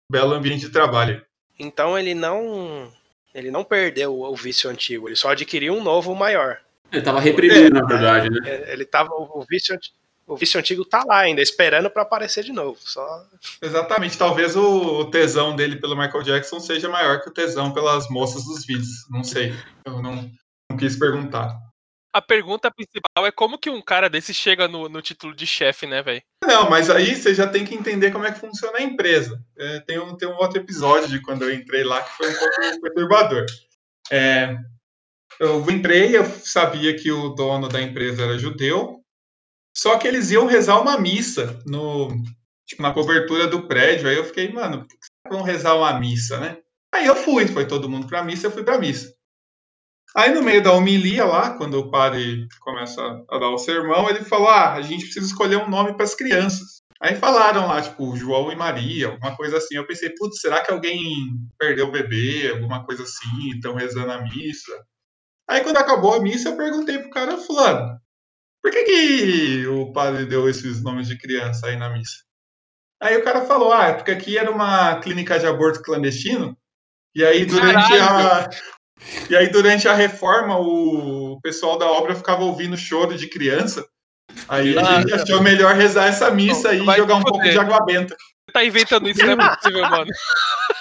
belo 0.09 0.33
ambiente 0.33 0.61
de 0.61 0.69
trabalho. 0.69 1.23
Então 1.59 1.97
ele 1.97 2.13
não. 2.13 2.91
Ele 3.33 3.49
não 3.49 3.63
perdeu 3.63 4.19
o 4.19 4.35
vício 4.35 4.69
antigo, 4.69 5.07
ele 5.07 5.15
só 5.15 5.29
adquiriu 5.29 5.73
um 5.73 5.81
novo 5.81 6.13
maior. 6.13 6.57
Ele 6.91 7.01
tava 7.01 7.21
reprimido, 7.21 7.73
na 7.73 7.85
verdade, 7.85 8.29
né? 8.29 8.39
É, 8.43 8.73
Ele 8.73 8.83
tava. 8.83 9.09
O 9.13 9.45
vício, 9.49 9.73
anti- 9.73 9.93
o 10.31 10.37
vício 10.37 10.57
antigo 10.59 10.85
tá 10.85 11.03
lá 11.05 11.19
ainda, 11.19 11.41
esperando 11.41 11.89
para 11.89 12.03
aparecer 12.03 12.43
de 12.43 12.53
novo. 12.53 12.77
Só 12.79 13.25
Exatamente. 13.61 14.17
Talvez 14.17 14.55
o 14.55 15.05
tesão 15.05 15.55
dele 15.55 15.75
pelo 15.75 15.95
Michael 15.95 16.23
Jackson 16.23 16.59
seja 16.59 16.87
maior 16.87 17.21
que 17.21 17.29
o 17.29 17.33
tesão 17.33 17.73
pelas 17.73 18.09
moças 18.09 18.45
dos 18.45 18.65
vídeos. 18.65 19.05
Não 19.09 19.23
sei. 19.23 19.53
Eu 19.85 20.01
não, 20.01 20.31
não 20.69 20.77
quis 20.77 20.95
perguntar. 20.95 21.59
A 22.13 22.21
pergunta 22.21 22.71
principal 22.71 23.25
é 23.25 23.31
como 23.31 23.57
que 23.57 23.69
um 23.69 23.81
cara 23.81 24.09
desse 24.09 24.33
chega 24.33 24.67
no, 24.67 24.87
no 24.89 25.01
título 25.01 25.33
de 25.33 25.45
chefe, 25.45 25.85
né, 25.85 26.01
velho? 26.01 26.21
Não, 26.45 26.69
mas 26.69 26.89
aí 26.89 27.15
você 27.15 27.33
já 27.33 27.47
tem 27.47 27.65
que 27.65 27.75
entender 27.75 28.11
como 28.11 28.25
é 28.25 28.31
que 28.31 28.39
funciona 28.39 28.79
a 28.79 28.83
empresa. 28.83 29.41
É, 29.57 29.79
tem, 29.81 29.99
um, 29.99 30.15
tem 30.15 30.27
um 30.27 30.35
outro 30.35 30.59
episódio 30.59 31.09
de 31.09 31.21
quando 31.21 31.43
eu 31.43 31.53
entrei 31.53 31.83
lá 31.83 32.01
que 32.01 32.11
foi 32.11 32.29
um 32.29 32.37
pouco 32.37 32.55
perturbador. 32.81 33.45
É, 34.11 34.57
eu 35.39 35.69
entrei, 35.71 36.15
eu 36.15 36.25
sabia 36.25 36.95
que 36.95 37.11
o 37.11 37.29
dono 37.29 37.67
da 37.67 37.81
empresa 37.81 38.23
era 38.23 38.37
judeu, 38.37 39.00
só 39.75 39.97
que 39.97 40.07
eles 40.07 40.31
iam 40.31 40.45
rezar 40.45 40.79
uma 40.81 40.97
missa 40.97 41.59
no, 41.65 42.09
tipo, 42.65 42.81
na 42.81 42.93
cobertura 42.93 43.47
do 43.47 43.67
prédio. 43.67 44.09
Aí 44.09 44.15
eu 44.15 44.25
fiquei, 44.25 44.51
mano, 44.51 44.87
por 44.87 44.87
que 44.87 45.29
vão 45.29 45.41
rezar 45.41 45.75
uma 45.75 45.99
missa, 45.99 46.39
né? 46.39 46.57
Aí 46.93 47.05
eu 47.05 47.15
fui, 47.15 47.47
foi 47.47 47.65
todo 47.65 47.89
mundo 47.89 48.07
pra 48.07 48.23
missa, 48.23 48.47
eu 48.47 48.51
fui 48.51 48.63
pra 48.63 48.77
missa. 48.77 49.13
Aí 50.13 50.33
no 50.33 50.43
meio 50.43 50.61
da 50.61 50.73
homilia 50.73 51.23
lá, 51.23 51.57
quando 51.57 51.79
o 51.79 51.89
padre 51.89 52.45
começa 52.59 53.01
a 53.29 53.37
dar 53.39 53.49
o 53.49 53.57
sermão, 53.57 54.09
ele 54.09 54.25
falou: 54.25 54.49
Ah, 54.49 54.73
a 54.73 54.81
gente 54.81 55.05
precisa 55.05 55.25
escolher 55.25 55.57
um 55.57 55.69
nome 55.69 55.93
para 55.93 56.03
as 56.03 56.15
crianças. 56.15 56.81
Aí 57.01 57.15
falaram 57.15 57.67
lá, 57.67 57.81
tipo, 57.81 58.15
João 58.15 58.51
e 58.51 58.55
Maria, 58.55 59.07
alguma 59.07 59.35
coisa 59.35 59.57
assim. 59.57 59.75
Eu 59.75 59.87
pensei, 59.87 60.13
putz, 60.15 60.39
será 60.39 60.63
que 60.63 60.71
alguém 60.71 61.03
perdeu 61.57 61.87
o 61.87 61.91
bebê, 61.91 62.51
alguma 62.51 62.85
coisa 62.85 63.03
assim, 63.03 63.49
estão 63.55 63.73
rezando 63.73 64.11
a 64.11 64.21
missa? 64.21 64.71
Aí 65.49 65.61
quando 65.61 65.77
acabou 65.77 66.13
a 66.13 66.21
missa, 66.21 66.49
eu 66.49 66.57
perguntei 66.57 66.99
pro 66.99 67.09
cara, 67.09 67.37
fulano, 67.37 67.99
por 68.61 68.71
que, 68.71 68.83
que 68.83 69.67
o 69.67 69.91
padre 69.91 70.25
deu 70.25 70.49
esses 70.49 70.81
nomes 70.83 71.07
de 71.07 71.17
criança 71.17 71.67
aí 71.67 71.75
na 71.75 71.89
missa? 71.89 72.17
Aí 73.01 73.17
o 73.17 73.23
cara 73.23 73.45
falou, 73.45 73.73
ah, 73.73 73.87
é 73.87 73.93
porque 73.93 74.11
aqui 74.11 74.37
era 74.37 74.51
uma 74.51 74.99
clínica 74.99 75.39
de 75.39 75.47
aborto 75.47 75.81
clandestino, 75.81 76.55
e 77.15 77.25
aí 77.25 77.45
durante 77.45 77.97
Caralho! 77.97 78.47
a, 78.47 78.49
e 79.29 79.35
aí, 79.35 79.49
durante 79.49 79.87
a 79.87 79.93
reforma, 79.93 80.57
o 80.59 81.39
pessoal 81.41 81.77
da 81.77 81.85
obra 81.85 82.15
ficava 82.15 82.43
ouvindo 82.43 82.77
choro 82.77 83.17
de 83.17 83.27
criança. 83.27 83.85
Aí 84.47 84.77
a 84.77 85.01
gente 85.01 85.13
achou 85.13 85.41
melhor 85.41 85.75
rezar 85.75 86.05
essa 86.07 86.31
missa 86.31 86.71
Não, 86.73 86.93
e 86.93 86.97
jogar 86.97 87.15
um 87.15 87.23
pouco 87.23 87.41
de 87.41 87.57
água 87.57 87.83
benta. 87.83 88.15
Você 88.15 88.53
tá 88.53 88.63
inventando 88.63 89.09
isso, 89.09 89.25
não 89.25 89.33
é 89.33 89.55
possível, 89.55 89.81
mano. 89.89 90.05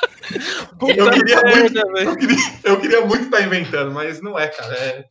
Eu 0.81 1.11
queria, 1.11 1.41
muito, 1.43 1.79
eu, 1.99 2.17
queria, 2.17 2.37
eu 2.65 2.81
queria 2.81 3.01
muito 3.03 3.25
estar 3.25 3.43
inventando, 3.43 3.91
mas 3.91 4.21
não 4.21 4.39
é, 4.39 4.49
cara. 4.49 4.75
É- 4.75 5.05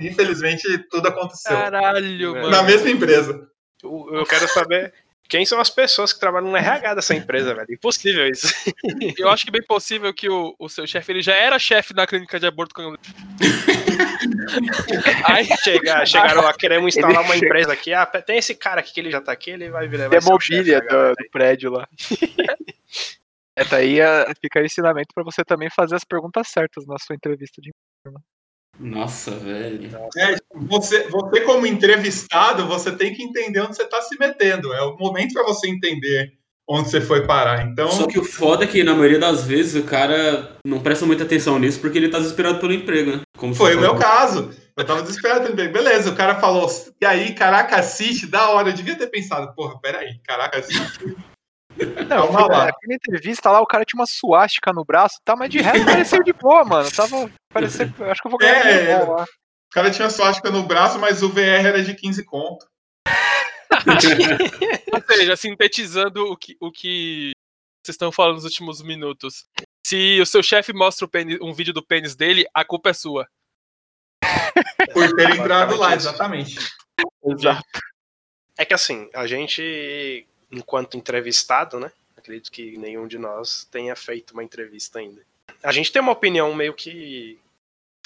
infelizmente, 0.00 0.62
tudo 0.90 1.08
aconteceu. 1.08 1.56
Caralho, 1.56 2.32
mano. 2.34 2.50
Na 2.50 2.62
mesma 2.62 2.90
empresa. 2.90 3.46
eu, 3.82 4.08
eu 4.12 4.24
quero 4.26 4.48
saber 4.48 4.92
quem 5.28 5.46
são 5.46 5.58
as 5.60 5.70
pessoas 5.70 6.12
que 6.12 6.20
trabalham 6.20 6.50
no 6.50 6.56
RH 6.56 6.94
dessa 6.94 7.14
empresa, 7.14 7.54
velho. 7.54 7.66
Impossível 7.72 8.26
isso. 8.28 8.48
Eu 9.16 9.30
acho 9.30 9.44
que 9.44 9.48
é 9.50 9.52
bem 9.52 9.62
possível 9.62 10.12
que 10.12 10.28
o, 10.28 10.54
o 10.58 10.68
seu 10.68 10.86
chefe 10.86 11.10
ele 11.10 11.22
já 11.22 11.34
era 11.34 11.58
chefe 11.58 11.94
da 11.94 12.06
clínica 12.06 12.38
de 12.38 12.46
aborto 12.46 12.74
clandestino. 12.74 13.16
Aí 15.24 15.46
Chegar, 15.62 16.06
chegaram 16.06 16.42
lá, 16.42 16.52
queremos 16.52 16.94
instalar 16.94 17.16
Ele 17.16 17.24
uma 17.24 17.34
chega- 17.34 17.46
empresa 17.46 17.72
aqui. 17.72 17.94
Ah, 17.94 18.04
tem 18.04 18.36
esse 18.36 18.54
cara 18.54 18.80
aqui 18.80 18.92
que 18.92 19.00
ele 19.00 19.10
já 19.10 19.20
tá 19.22 19.32
aqui, 19.32 19.50
ele 19.50 19.70
vai 19.70 19.88
virar. 19.88 20.10
chefe 20.40 20.70
da 20.70 20.80
galera. 20.80 21.14
do, 21.14 21.22
do 21.24 21.30
prédio 21.30 21.70
lá. 21.70 21.88
É, 23.56 23.64
tá 23.64 23.76
aí 23.76 24.00
a- 24.00 24.32
fica 24.40 24.58
aí 24.58 24.64
o 24.64 24.66
ensinamento 24.66 25.08
pra 25.14 25.24
você 25.24 25.44
também 25.44 25.68
fazer 25.70 25.94
as 25.94 26.04
perguntas 26.04 26.48
certas 26.48 26.86
na 26.86 26.96
sua 26.98 27.14
entrevista 27.14 27.60
de 27.60 27.70
Nossa, 28.78 29.30
velho. 29.32 29.90
É, 30.16 30.36
você, 30.54 31.06
você, 31.08 31.40
como 31.42 31.66
entrevistado, 31.66 32.66
você 32.66 32.90
tem 32.96 33.14
que 33.14 33.22
entender 33.22 33.60
onde 33.60 33.76
você 33.76 33.82
está 33.82 34.00
se 34.00 34.18
metendo. 34.18 34.72
É 34.72 34.82
o 34.82 34.96
momento 34.96 35.34
para 35.34 35.44
você 35.44 35.68
entender 35.68 36.32
onde 36.66 36.88
você 36.88 37.00
foi 37.00 37.26
parar. 37.26 37.66
Então, 37.66 37.90
Só 37.90 38.06
que 38.06 38.18
o 38.18 38.24
foda 38.24 38.64
é 38.64 38.66
que 38.66 38.82
na 38.82 38.94
maioria 38.94 39.18
das 39.18 39.44
vezes 39.44 39.74
o 39.74 39.86
cara 39.86 40.56
não 40.66 40.80
presta 40.80 41.04
muita 41.04 41.24
atenção 41.24 41.58
nisso 41.58 41.80
porque 41.80 41.98
ele 41.98 42.08
tá 42.08 42.18
desesperado 42.18 42.58
pelo 42.60 42.72
emprego, 42.72 43.16
né? 43.16 43.20
Como 43.36 43.54
foi 43.54 43.76
o 43.76 43.80
meu 43.80 43.96
caso. 43.96 44.50
Eu 44.74 44.86
tava 44.86 45.02
desesperado. 45.02 45.40
pelo 45.42 45.52
emprego. 45.52 45.72
Beleza, 45.74 46.10
o 46.10 46.16
cara 46.16 46.40
falou, 46.40 46.66
e 47.00 47.04
aí, 47.04 47.34
caraca, 47.34 47.76
assiste, 47.76 48.26
da 48.26 48.48
hora. 48.50 48.70
Eu 48.70 48.74
devia 48.74 48.96
ter 48.96 49.08
pensado, 49.08 49.54
porra, 49.54 49.78
peraí, 49.80 50.18
caraca, 50.24 50.58
assiste. 50.58 51.14
Não, 52.08 52.30
lá. 52.32 52.68
aqui 52.68 52.86
na 52.86 52.94
entrevista 52.94 53.50
lá 53.50 53.60
o 53.60 53.66
cara 53.66 53.84
tinha 53.84 54.00
uma 54.00 54.06
suástica 54.06 54.72
no 54.72 54.84
braço, 54.84 55.18
tá, 55.24 55.34
mas 55.34 55.50
de 55.50 55.60
resto 55.60 55.84
pareceu 55.86 56.22
de 56.22 56.32
boa, 56.32 56.64
mano. 56.64 56.90
Tava. 56.90 57.30
Parecia, 57.52 57.86
acho 58.10 58.20
que 58.22 58.26
eu 58.26 58.30
vou 58.30 58.38
ganhar 58.38 58.66
É, 58.66 58.78
dinheiro 58.80 59.06
bom 59.06 59.12
lá. 59.16 59.22
O 59.24 59.74
cara 59.74 59.90
tinha 59.90 60.10
suástica 60.10 60.50
no 60.50 60.62
braço, 60.64 60.98
mas 60.98 61.22
o 61.22 61.30
VR 61.30 61.64
era 61.66 61.82
de 61.82 61.94
15 61.94 62.24
conto. 62.24 62.66
Ou 64.92 65.02
seja, 65.16 65.36
sintetizando 65.36 66.24
o 66.30 66.36
que, 66.36 66.56
o 66.60 66.70
que 66.70 67.32
vocês 67.82 67.94
estão 67.94 68.12
falando 68.12 68.34
nos 68.34 68.44
últimos 68.44 68.82
minutos. 68.82 69.46
Se 69.86 70.20
o 70.20 70.26
seu 70.26 70.42
chefe 70.42 70.72
mostra 70.72 71.06
o 71.06 71.08
pênis- 71.08 71.40
um 71.40 71.52
vídeo 71.52 71.72
do 71.72 71.82
pênis 71.84 72.14
dele, 72.14 72.44
a 72.54 72.64
culpa 72.64 72.90
é 72.90 72.92
sua. 72.92 73.26
Por 74.92 75.14
ter 75.14 75.30
entrado 75.30 75.76
lá, 75.76 75.94
exatamente. 75.94 76.56
Exato. 77.24 77.62
É 78.58 78.64
que 78.64 78.74
assim, 78.74 79.08
a 79.14 79.26
gente, 79.26 80.26
enquanto 80.52 80.96
entrevistado, 80.96 81.80
né? 81.80 81.90
Acredito 82.16 82.52
que 82.52 82.76
nenhum 82.76 83.08
de 83.08 83.18
nós 83.18 83.64
tenha 83.70 83.96
feito 83.96 84.32
uma 84.32 84.44
entrevista 84.44 84.98
ainda. 84.98 85.22
A 85.62 85.72
gente 85.72 85.90
tem 85.90 86.00
uma 86.00 86.12
opinião 86.12 86.54
meio 86.54 86.74
que 86.74 87.40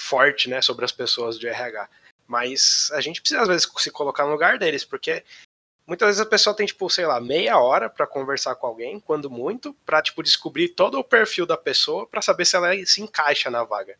forte, 0.01 0.49
né, 0.49 0.61
sobre 0.61 0.85
as 0.85 0.91
pessoas 0.91 1.37
de 1.37 1.47
RH. 1.47 1.89
Mas 2.25 2.89
a 2.93 3.01
gente 3.01 3.21
precisa, 3.21 3.41
às 3.41 3.47
vezes, 3.47 3.69
se 3.77 3.91
colocar 3.91 4.25
no 4.25 4.31
lugar 4.31 4.57
deles, 4.57 4.83
porque 4.83 5.23
muitas 5.85 6.07
vezes 6.07 6.21
a 6.21 6.25
pessoa 6.25 6.55
tem, 6.55 6.65
tipo, 6.65 6.89
sei 6.89 7.05
lá, 7.05 7.21
meia 7.21 7.57
hora 7.59 7.89
pra 7.89 8.07
conversar 8.07 8.55
com 8.55 8.67
alguém, 8.67 8.99
quando 8.99 9.29
muito, 9.29 9.73
pra, 9.85 10.01
tipo, 10.01 10.23
descobrir 10.23 10.69
todo 10.69 10.99
o 10.99 11.03
perfil 11.03 11.45
da 11.45 11.57
pessoa 11.57 12.05
pra 12.07 12.21
saber 12.21 12.45
se 12.45 12.55
ela 12.55 12.73
se 12.85 13.01
encaixa 13.01 13.49
na 13.49 13.63
vaga. 13.63 13.97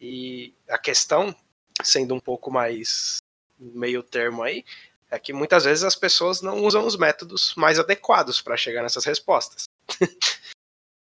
E 0.00 0.54
a 0.68 0.78
questão, 0.78 1.34
sendo 1.82 2.14
um 2.14 2.20
pouco 2.20 2.50
mais 2.50 3.18
meio 3.58 4.02
termo 4.02 4.42
aí, 4.42 4.64
é 5.10 5.18
que 5.18 5.32
muitas 5.32 5.64
vezes 5.64 5.84
as 5.84 5.94
pessoas 5.94 6.40
não 6.42 6.62
usam 6.64 6.86
os 6.86 6.96
métodos 6.96 7.54
mais 7.56 7.78
adequados 7.78 8.40
para 8.40 8.56
chegar 8.56 8.82
nessas 8.82 9.04
respostas. 9.04 9.64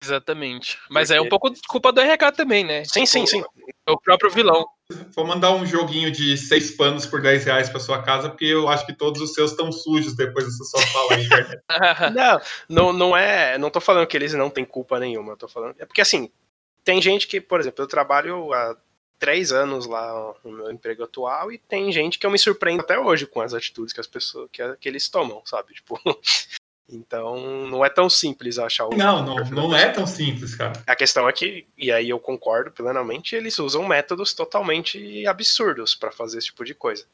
Exatamente. 0.04 0.78
Mas 0.90 1.12
é 1.12 1.16
um 1.16 1.24
Porque- 1.24 1.30
pouco 1.30 1.50
de 1.52 1.62
culpa 1.62 1.92
do 1.94 2.02
RH 2.02 2.34
também, 2.34 2.66
né? 2.66 2.84
Sim, 2.84 3.06
sim, 3.06 3.26
sim. 3.26 3.42
É 3.88 3.92
o 3.92 3.98
próprio 3.98 4.30
vilão. 4.30 4.66
Vou 5.16 5.26
mandar 5.26 5.52
um 5.52 5.66
joguinho 5.66 6.12
de 6.12 6.38
seis 6.38 6.72
panos 6.72 7.06
por 7.06 7.22
10 7.22 7.46
reais 7.46 7.70
pra 7.70 7.80
sua 7.80 8.04
casa, 8.04 8.30
porque 8.30 8.44
eu 8.46 8.68
acho 8.68 8.86
que 8.86 8.94
todos 8.94 9.22
os 9.22 9.34
seus 9.34 9.52
estão 9.52 9.72
sujos 9.72 10.14
depois 10.14 10.46
dessa 10.46 10.64
sua 10.66 10.82
fala 10.88 11.14
aí. 11.16 11.28
Não, 12.14 12.42
não, 12.70 12.94
não 12.94 13.18
é. 13.18 13.58
Não 13.58 13.70
tô 13.70 13.80
falando 13.80 14.06
que 14.06 14.18
eles 14.18 14.34
não 14.34 14.50
têm 14.50 14.66
culpa 14.66 15.00
nenhuma. 15.00 15.32
Eu 15.34 15.38
tô 15.38 15.48
falando. 15.48 15.76
É 15.80 15.86
porque 15.86 16.02
assim, 16.02 16.30
tem 16.84 17.02
gente 17.02 17.26
que, 17.26 17.40
por 17.40 17.62
exemplo, 17.62 17.82
eu 17.82 17.88
trabalho 17.88 18.52
há 18.54 18.76
três 19.24 19.54
anos 19.54 19.86
lá 19.86 20.36
no 20.44 20.52
meu 20.52 20.70
emprego 20.70 21.04
atual 21.04 21.50
e 21.50 21.58
tem 21.58 21.90
gente 21.94 22.20
que 22.20 22.26
eu 22.26 22.32
me 22.32 22.38
surpreendo 22.38 22.82
até 22.82 23.00
hoje 23.00 23.26
com 23.26 23.40
as 23.40 23.54
atitudes 23.54 23.94
que 23.94 24.02
as 24.02 24.08
pessoas 24.08 24.50
que, 24.52 24.62
que 24.76 24.90
eles 24.90 25.08
tomam, 25.08 25.42
sabe? 25.46 25.74
Tipo. 25.74 25.98
Então, 26.90 27.38
não 27.70 27.84
é 27.84 27.90
tão 27.90 28.10
simples 28.10 28.60
achar 28.60 28.86
o. 28.86 28.90
Não, 28.96 29.26
não, 29.26 29.36
não 29.46 29.76
é 29.76 29.90
tão 29.90 30.06
simples, 30.06 30.54
cara. 30.54 30.74
A 30.86 30.96
questão 30.96 31.28
é 31.30 31.32
que, 31.34 31.66
e 31.78 31.90
aí 31.90 32.10
eu 32.10 32.20
concordo 32.20 32.72
plenamente, 32.72 33.36
eles 33.38 33.58
usam 33.58 33.88
métodos 33.88 34.34
totalmente 34.34 35.26
absurdos 35.26 35.96
para 35.96 36.12
fazer 36.12 36.38
esse 36.38 36.48
tipo 36.48 36.66
de 36.66 36.76
coisa. 36.76 37.06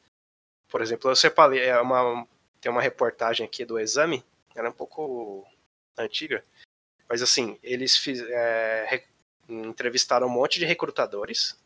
Por 0.68 0.82
exemplo, 0.82 1.08
eu 1.08 1.14
separei 1.14 1.60
é 1.60 1.80
uma, 1.80 2.26
tem 2.60 2.70
uma 2.70 2.82
reportagem 2.82 3.46
aqui 3.46 3.64
do 3.64 3.78
exame, 3.78 4.24
ela 4.56 4.66
é 4.66 4.70
um 4.70 4.74
pouco 4.74 5.46
antiga, 5.96 6.44
mas 7.08 7.22
assim, 7.22 7.56
eles 7.62 7.96
fiz, 7.96 8.20
é, 8.20 8.86
re- 8.90 9.04
entrevistaram 9.48 10.26
um 10.26 10.30
monte 10.30 10.58
de 10.58 10.66
recrutadores 10.66 11.56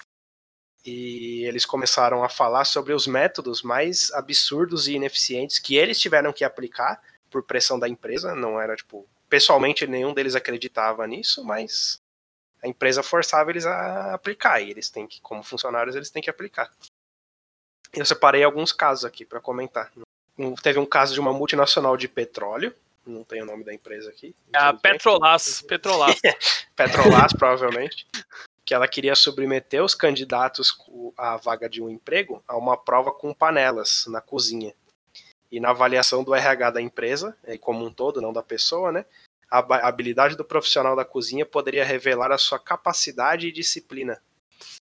e 0.85 1.45
eles 1.47 1.65
começaram 1.65 2.23
a 2.23 2.29
falar 2.29 2.65
sobre 2.65 2.93
os 2.93 3.07
métodos 3.07 3.63
mais 3.63 4.13
absurdos 4.13 4.87
e 4.87 4.95
ineficientes 4.95 5.59
que 5.59 5.77
eles 5.77 5.99
tiveram 5.99 6.33
que 6.33 6.45
aplicar 6.45 7.01
por 7.31 7.43
pressão 7.43 7.79
da 7.79 7.89
empresa, 7.89 8.35
não 8.35 8.61
era 8.61 8.77
tipo 8.77 9.07
pessoalmente 9.29 9.87
nenhum 9.87 10.15
deles 10.15 10.37
acreditava 10.37 11.07
nisso, 11.07 11.45
mas 11.45 12.01
a 12.63 12.69
empresa 12.69 13.03
forçava 13.03 13.51
eles 13.51 13.67
a 13.67 14.15
aplicar 14.15 14.61
e 14.61 14.71
eles 14.71 14.89
têm 14.89 15.07
que, 15.07 15.21
como 15.21 15.43
funcionários, 15.43 15.97
eles 15.97 16.11
têm 16.11 16.23
que 16.23 16.31
aplicar. 16.31 16.71
Eu 17.93 18.05
separei 18.05 18.45
alguns 18.45 18.73
casos 18.73 19.05
aqui 19.05 19.25
para 19.25 19.41
comentar. 19.41 19.91
Teve 20.63 20.79
um 20.79 20.87
caso 20.87 21.15
de 21.15 21.21
uma 21.21 21.33
multinacional 21.33 21.97
de 21.97 22.09
petróleo, 22.09 22.75
não 23.07 23.23
tem 23.23 23.43
o 23.43 23.45
nome 23.45 23.65
da 23.65 23.75
empresa 23.75 24.09
aqui. 24.09 24.35
A. 24.53 24.73
Petrolás. 24.73 25.63
Petrolás. 25.63 26.21
Petrobras, 26.75 27.33
provavelmente, 27.33 28.07
que 28.65 28.75
ela 28.75 28.89
queria 28.89 29.15
submeter 29.15 29.85
os 29.85 29.95
candidatos 29.95 30.75
à 31.17 31.37
vaga 31.37 31.69
de 31.69 31.83
um 31.83 31.89
emprego 31.89 32.43
a 32.49 32.57
uma 32.57 32.77
prova 32.77 33.13
com 33.13 33.35
panelas 33.35 34.07
na 34.09 34.21
cozinha. 34.21 34.75
E 35.53 35.61
na 35.61 35.71
avaliação 35.71 36.25
do 36.25 36.35
RH 36.35 36.71
da 36.71 36.83
empresa, 36.83 37.37
eh, 37.45 37.59
como 37.59 37.85
um 37.85 37.93
todo, 37.93 38.21
não 38.21 38.33
da 38.33 38.43
pessoa, 38.43 38.91
né? 38.91 39.05
A 39.51 39.87
habilidade 39.87 40.37
do 40.37 40.45
profissional 40.45 40.97
da 40.97 41.05
cozinha 41.05 41.47
poderia 41.47 41.85
revelar 41.85 42.33
a 42.33 42.39
sua 42.39 42.59
capacidade 42.59 43.47
e 43.47 43.53
disciplina. 43.53 44.21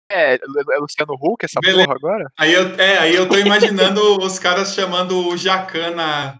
É, 0.09 0.35
é 0.35 0.79
Luciano 0.79 1.15
Huck 1.15 1.45
essa 1.45 1.59
Beleza. 1.61 1.85
porra 1.85 1.97
agora? 1.97 2.33
Aí 2.39 2.53
eu, 2.53 2.75
é, 2.77 2.99
aí 2.99 3.15
eu 3.17 3.29
tô 3.29 3.39
imaginando 3.39 4.19
os 4.23 4.39
caras 4.39 4.75
chamando 4.75 5.29
o 5.29 5.37
Jacan 5.37 5.93
na, 5.93 6.37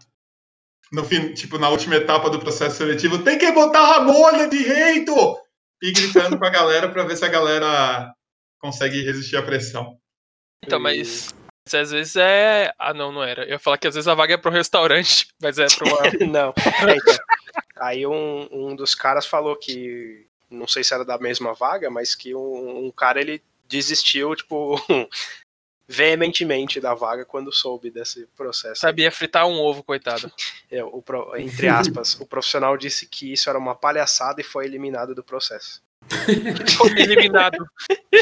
no 0.91 1.03
fim, 1.03 1.33
tipo, 1.33 1.57
na 1.57 1.69
última 1.69 1.95
etapa 1.95 2.29
do 2.29 2.39
processo 2.39 2.77
seletivo, 2.77 3.23
tem 3.23 3.37
que 3.37 3.51
botar 3.51 3.95
a 3.95 4.01
molha 4.01 4.47
direito! 4.47 5.13
E 5.83 5.91
gritando 5.91 6.39
com 6.39 6.45
a 6.45 6.49
galera 6.49 6.87
pra 6.87 7.03
ver 7.03 7.17
se 7.17 7.25
a 7.25 7.27
galera 7.27 8.13
consegue 8.57 9.03
resistir 9.03 9.35
à 9.35 9.43
pressão. 9.43 9.99
Então, 10.65 10.79
mas, 10.79 11.35
mas 11.65 11.73
às 11.73 11.91
vezes 11.91 12.15
é. 12.15 12.73
Ah, 12.79 12.93
não, 12.93 13.11
não 13.11 13.21
era. 13.21 13.43
Eu 13.43 13.49
ia 13.49 13.59
falar 13.59 13.77
que 13.77 13.85
às 13.85 13.93
vezes 13.93 14.07
a 14.07 14.13
vaga 14.13 14.35
é 14.35 14.37
pro 14.37 14.49
restaurante, 14.49 15.27
mas 15.43 15.59
é 15.59 15.65
pra 15.67 15.85
uma. 15.91 16.31
Não. 16.31 16.49
É. 16.49 16.97
Aí 17.81 18.07
um, 18.07 18.47
um 18.49 18.73
dos 18.77 18.95
caras 18.95 19.25
falou 19.25 19.57
que, 19.57 20.25
não 20.49 20.67
sei 20.67 20.85
se 20.85 20.93
era 20.93 21.03
da 21.03 21.17
mesma 21.17 21.53
vaga, 21.53 21.89
mas 21.89 22.15
que 22.15 22.33
um, 22.33 22.85
um 22.85 22.89
cara 22.89 23.19
ele 23.19 23.43
desistiu, 23.67 24.33
tipo, 24.37 24.79
veementemente 25.87 26.79
da 26.79 26.93
vaga 26.93 27.25
quando 27.25 27.51
soube 27.51 27.91
desse 27.91 28.27
processo. 28.35 28.81
Sabia 28.81 29.11
fritar 29.11 29.47
um 29.47 29.59
ovo, 29.59 29.83
coitado. 29.83 30.31
É, 30.71 30.83
o 30.83 31.03
entre 31.37 31.67
aspas, 31.67 32.19
o 32.19 32.25
profissional 32.25 32.77
disse 32.77 33.07
que 33.07 33.33
isso 33.33 33.49
era 33.49 33.59
uma 33.59 33.75
palhaçada 33.75 34.41
e 34.41 34.43
foi 34.43 34.65
eliminado 34.65 35.13
do 35.13 35.23
processo. 35.23 35.81
Foi 36.77 36.89
eliminado. 36.99 37.57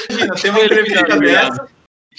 Imagina, 0.10 0.36
tem 0.36 0.52
uma 0.52 0.64
entrevista 0.64 1.20
dessa, 1.20 1.70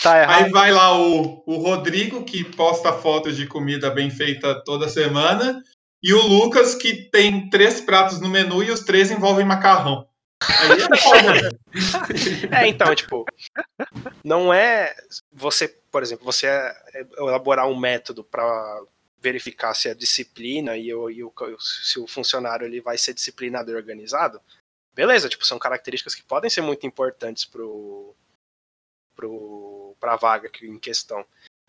Tá 0.00 0.22
errado. 0.22 0.44
aí 0.44 0.50
vai 0.50 0.72
lá 0.72 0.98
o, 0.98 1.42
o 1.46 1.56
Rodrigo, 1.56 2.24
que 2.24 2.44
posta 2.44 2.92
fotos 2.92 3.36
de 3.36 3.46
comida 3.46 3.90
bem 3.90 4.10
feita 4.10 4.54
toda 4.64 4.88
semana, 4.88 5.62
e 6.02 6.14
o 6.14 6.22
Lucas, 6.26 6.74
que 6.74 6.94
tem 7.10 7.48
três 7.50 7.80
pratos 7.80 8.20
no 8.20 8.28
menu 8.28 8.62
e 8.62 8.70
os 8.70 8.80
três 8.80 9.10
envolvem 9.10 9.44
macarrão. 9.44 10.06
É. 10.42 11.62
É, 12.64 12.68
então, 12.68 12.94
tipo, 12.94 13.24
não 14.22 14.52
é 14.52 14.94
você, 15.32 15.68
por 15.90 16.02
exemplo, 16.02 16.24
você 16.24 16.46
é- 16.46 17.06
elaborar 17.18 17.66
um 17.66 17.76
método 17.78 18.22
para 18.22 18.82
verificar 19.20 19.72
se 19.74 19.88
a 19.88 19.94
disciplina 19.94 20.76
e, 20.76 20.92
o, 20.94 21.08
e 21.10 21.22
o- 21.24 21.32
se 21.60 21.98
o 21.98 22.06
funcionário 22.06 22.66
ele 22.66 22.80
vai 22.80 22.98
ser 22.98 23.14
disciplinado 23.14 23.70
e 23.70 23.74
organizado. 23.74 24.40
Beleza, 24.94 25.28
tipo, 25.28 25.46
são 25.46 25.58
características 25.58 26.14
que 26.14 26.22
podem 26.22 26.50
ser 26.50 26.60
muito 26.60 26.86
importantes 26.86 27.44
pro, 27.46 28.14
pro, 29.14 29.96
pra 30.00 30.16
vaga 30.16 30.48
que- 30.48 30.66
em 30.66 30.78
questão. 30.78 31.24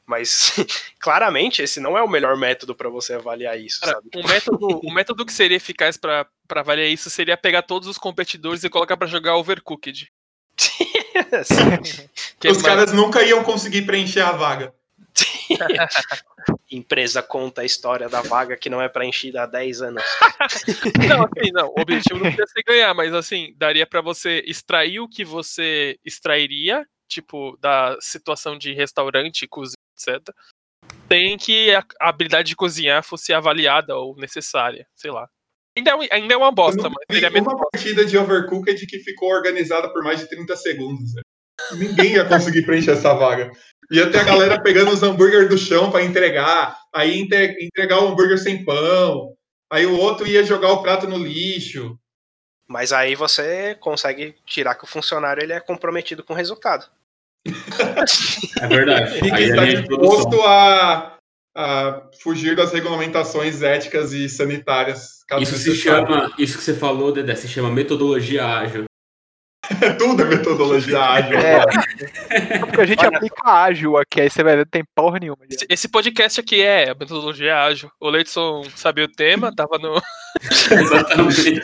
Mas 0.06 0.52
claramente 1.00 1.62
esse 1.62 1.80
não 1.80 1.98
é 1.98 2.04
o 2.04 2.10
melhor 2.10 2.36
método 2.36 2.76
para 2.76 2.90
você 2.90 3.14
avaliar 3.14 3.58
isso, 3.58 3.80
Cara, 3.82 4.02
um 4.16 4.28
método, 4.28 4.82
um 4.84 4.94
método 4.94 5.26
que 5.26 5.32
seria 5.32 5.56
eficaz 5.56 5.96
pra, 5.96 6.28
pra 6.54 6.62
avaliar 6.62 6.88
isso 6.88 7.10
seria 7.10 7.36
pegar 7.36 7.64
todos 7.64 7.88
os 7.88 7.98
competidores 7.98 8.64
e 8.64 8.70
colocar 8.70 8.96
pra 8.96 9.08
jogar 9.08 9.36
Overcooked. 9.38 10.12
Que 12.40 12.48
é 12.48 12.52
Os 12.52 12.62
mais- 12.62 12.76
caras 12.76 12.94
nunca 12.94 13.24
iam 13.24 13.44
conseguir 13.44 13.84
preencher 13.84 14.22
a 14.22 14.32
vaga. 14.34 14.74
Empresa 16.72 17.22
conta 17.24 17.62
a 17.62 17.66
história 17.66 18.08
da 18.10 18.22
vaga 18.22 18.56
que 18.58 18.70
não 18.70 18.82
é 18.82 18.88
preenchida 18.90 19.44
há 19.44 19.46
10 19.46 19.82
anos. 19.82 20.04
Não, 21.08 21.24
assim, 21.24 21.52
não. 21.52 21.68
O 21.70 21.82
objetivo 21.82 22.20
não 22.24 22.30
podia 22.32 22.48
ser 22.48 22.64
ganhar, 22.64 22.94
mas 22.94 23.14
assim, 23.14 23.54
daria 23.58 23.86
pra 23.88 24.02
você 24.02 24.44
extrair 24.46 25.00
o 25.00 25.08
que 25.08 25.24
você 25.24 25.98
extrairia, 26.04 26.86
tipo, 27.08 27.58
da 27.62 27.96
situação 28.02 28.58
de 28.58 28.74
restaurante, 28.74 29.48
cozinha, 29.48 29.78
etc. 29.98 30.30
Tem 31.08 31.38
que 31.38 31.74
a 31.76 31.84
a 32.02 32.10
habilidade 32.10 32.50
de 32.50 32.56
cozinhar 32.56 33.04
fosse 33.04 33.32
avaliada 33.34 33.96
ou 33.96 34.16
necessária, 34.18 34.88
sei 34.96 35.12
lá. 35.12 35.30
Ainda 35.76 35.92
é, 35.92 36.16
ainda 36.16 36.34
é 36.34 36.38
uma 36.38 36.52
bosta, 36.52 36.84
mas 36.84 36.94
vi 37.10 37.16
seria 37.16 37.30
menos 37.32 37.52
uma 37.52 37.68
partida 37.72 38.06
de 38.06 38.18
Overcooked 38.18 38.86
que 38.86 39.00
ficou 39.00 39.30
organizada 39.32 39.92
por 39.92 40.04
mais 40.04 40.20
de 40.20 40.30
30 40.30 40.56
segundos. 40.56 41.14
velho. 41.14 41.26
Ninguém 41.80 42.14
ia 42.14 42.26
conseguir 42.26 42.64
preencher 42.64 42.92
essa 42.92 43.14
vaga. 43.14 43.52
Ia 43.92 44.10
ter 44.12 44.20
a 44.20 44.24
galera 44.24 44.62
pegando 44.62 44.92
os 44.92 45.02
hambúrguer 45.04 45.48
do 45.48 45.58
chão 45.58 45.92
para 45.92 46.04
entregar, 46.04 46.78
aí 46.94 47.20
entre- 47.20 47.58
entregar 47.62 48.00
o 48.04 48.08
hambúrguer 48.10 48.38
sem 48.38 48.64
pão, 48.64 49.34
aí 49.72 49.86
o 49.86 49.98
outro 49.98 50.28
ia 50.28 50.44
jogar 50.44 50.72
o 50.72 50.82
prato 50.82 51.08
no 51.08 51.18
lixo. 51.18 51.98
Mas 52.68 52.92
aí 52.94 53.14
você 53.16 53.76
consegue 53.80 54.36
tirar 54.46 54.76
que 54.76 54.84
o 54.84 54.88
funcionário 54.88 55.44
ele 55.44 55.54
é 55.54 55.60
comprometido 55.60 56.24
com 56.24 56.34
o 56.34 56.36
resultado. 56.36 56.86
É 58.62 58.68
verdade. 58.68 59.20
Que 59.20 59.32
Aí 59.32 59.44
é 59.44 59.48
está 59.50 59.66
disposto 59.66 60.42
a, 60.44 61.18
a 61.56 62.02
fugir 62.22 62.56
das 62.56 62.72
regulamentações 62.74 63.62
éticas 63.62 64.12
e 64.14 64.28
sanitárias. 64.30 65.20
Isso 65.40 65.58
se 65.58 65.76
chama, 65.76 66.32
isso 66.38 66.58
que 66.58 66.64
você 66.64 66.74
falou, 66.74 67.12
Dedé, 67.12 67.36
se 67.36 67.48
chama 67.48 67.70
metodologia 67.70 68.46
ágil. 68.46 68.86
Tudo 69.98 70.24
é 70.24 70.26
metodologia 70.26 71.00
ágil. 71.00 71.38
É. 71.38 72.60
Porque 72.60 72.82
a 72.82 72.86
gente 72.86 73.00
Olha- 73.06 73.16
aplica 73.18 73.50
ágil 73.50 73.96
aqui, 73.98 74.20
aí 74.22 74.30
você 74.30 74.44
vai 74.44 74.54
ver, 74.58 74.64
não 74.64 74.70
tem 74.70 74.84
porra 74.94 75.20
nenhuma. 75.20 75.38
Esse- 75.50 75.66
Esse 75.70 75.88
podcast 75.88 76.40
aqui 76.42 76.62
é 76.62 76.88
metodologia 76.94 77.64
ágil. 77.64 77.90
O 78.00 78.10
Leidson 78.10 78.64
sabia 78.76 79.06
o 79.06 79.12
tema, 79.12 79.56
tava 79.56 79.78
no. 79.78 80.02
Exatamente. 80.70 81.62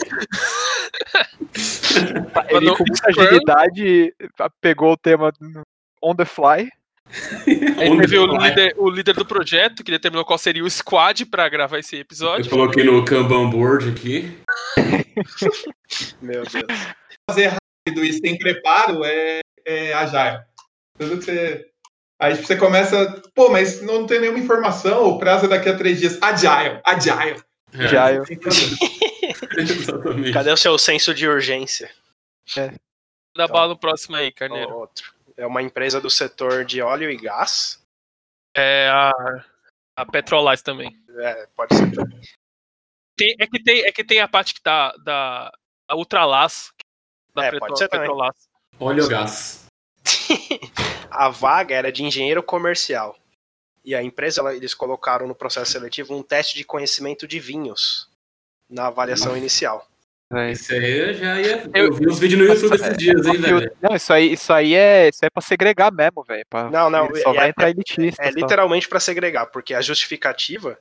Ele 2.49 2.65
no 2.65 2.77
com 2.77 2.83
muita 2.87 3.09
agilidade 3.09 4.13
pegou 4.61 4.93
o 4.93 4.97
tema 4.97 5.33
on 6.01 6.15
the 6.15 6.25
fly. 6.25 6.69
Teve 7.43 8.17
o 8.19 8.37
líder, 8.37 8.75
o 8.77 8.89
líder 8.89 9.15
do 9.15 9.25
projeto, 9.25 9.83
que 9.83 9.91
determinou 9.91 10.23
qual 10.23 10.37
seria 10.37 10.63
o 10.63 10.69
squad 10.69 11.25
pra 11.25 11.49
gravar 11.49 11.79
esse 11.79 11.95
Eu 11.95 12.01
episódio. 12.01 12.49
coloquei 12.49 12.83
no 12.83 13.03
Kanban 13.03 13.49
board 13.49 13.89
aqui. 13.89 14.37
Meu 16.21 16.43
Deus. 16.43 16.53
fazer 17.29 17.47
rápido 17.47 18.05
e 18.05 18.13
sem 18.13 18.37
preparo 18.37 19.03
é, 19.03 19.39
é 19.65 19.93
agile. 19.93 20.43
Tudo 20.97 21.17
que 21.17 21.25
você. 21.25 21.65
Aí 22.21 22.35
você 22.35 22.57
começa, 22.57 23.21
pô, 23.33 23.49
mas 23.49 23.81
não 23.81 24.05
tem 24.05 24.19
nenhuma 24.19 24.39
informação, 24.39 25.05
o 25.05 25.17
prazo 25.17 25.45
é 25.45 25.47
daqui 25.49 25.69
a 25.69 25.77
três 25.77 25.99
dias. 25.99 26.21
Agile, 26.21 26.81
agile. 26.85 27.41
É, 27.73 28.17
eu. 28.17 28.23
Exatamente. 29.57 30.31
Cadê 30.33 30.51
o 30.51 30.57
seu 30.57 30.77
senso 30.77 31.13
de 31.13 31.27
urgência? 31.27 31.89
Dá 33.35 33.47
bala 33.47 33.69
no 33.69 33.79
próximo 33.79 34.17
aí, 34.17 34.31
Carneiro. 34.31 34.73
Outro. 34.73 35.13
É 35.39 35.47
uma 35.47 35.61
empresa 35.61 36.01
do 36.01 36.09
setor 36.09 36.65
de 36.65 36.81
óleo 36.81 37.09
e 37.09 37.15
gás. 37.15 37.81
É 38.53 38.89
a, 38.89 39.11
a 39.97 40.05
Petrolais 40.05 40.61
também. 40.61 41.01
É, 41.17 41.47
pode 41.55 41.75
ser. 41.75 41.89
Tem- 43.17 43.35
é, 43.39 43.47
que 43.47 43.63
tem, 43.63 43.85
é 43.85 43.91
que 43.91 44.03
tem 44.03 44.19
a 44.19 44.27
parte 44.27 44.53
que 44.53 44.61
tá 44.61 44.91
da 44.97 45.49
a 45.87 45.95
Ultralas. 45.95 46.71
Da 47.33 47.45
É, 47.45 47.51
Petro- 47.51 47.59
pode 47.67 47.79
ser 47.79 47.87
também. 47.87 48.07
Petrolás. 48.07 48.35
Óleo 48.79 49.03
ou 49.03 49.09
gás. 49.09 49.65
A 51.11 51.29
vaga 51.29 51.73
era 51.75 51.91
de 51.91 52.03
engenheiro 52.03 52.43
comercial. 52.43 53.17
E 53.83 53.95
a 53.95 54.03
empresa, 54.03 54.41
eles 54.55 54.73
colocaram 54.73 55.25
no 55.27 55.33
processo 55.33 55.71
seletivo 55.71 56.15
um 56.15 56.21
teste 56.21 56.55
de 56.57 56.63
conhecimento 56.63 57.27
de 57.27 57.39
vinhos 57.39 58.09
na 58.69 58.87
avaliação 58.87 59.35
inicial. 59.35 59.88
Velho. 60.31 60.51
Isso 60.51 60.73
aí 60.73 60.97
eu 60.99 61.13
já 61.13 61.39
ia. 61.41 61.63
Eu- 61.73 61.85
Eu 61.87 61.93
vi 61.93 62.07
uns 62.07 62.19
vídeos 62.19 62.39
no 62.41 62.47
YouTube 62.53 62.75
esses 62.75 62.97
dias, 62.97 63.25
hein, 63.25 63.37
velho? 63.37 63.71
Não, 63.81 63.95
isso 63.95 64.13
aí, 64.13 64.33
isso 64.33 64.53
aí 64.53 64.73
é, 64.75 65.09
isso 65.09 65.19
aí 65.23 65.27
é 65.27 65.29
pra 65.29 65.41
segregar 65.41 65.91
mesmo, 65.91 66.23
velho. 66.23 66.45
pra- 66.49 66.69
Não, 66.69 66.89
não, 66.89 67.05
ele 67.07 67.21
Só 67.21 67.31
é- 67.31 67.35
vai 67.35 67.47
é- 67.47 67.49
entrar 67.49 67.69
elitista. 67.69 68.21
É 68.23 68.31
só. 68.31 68.35
literalmente 68.37 68.87
para 68.87 68.99
segregar, 68.99 69.47
porque 69.47 69.73
a 69.73 69.81
justificativa 69.81 70.77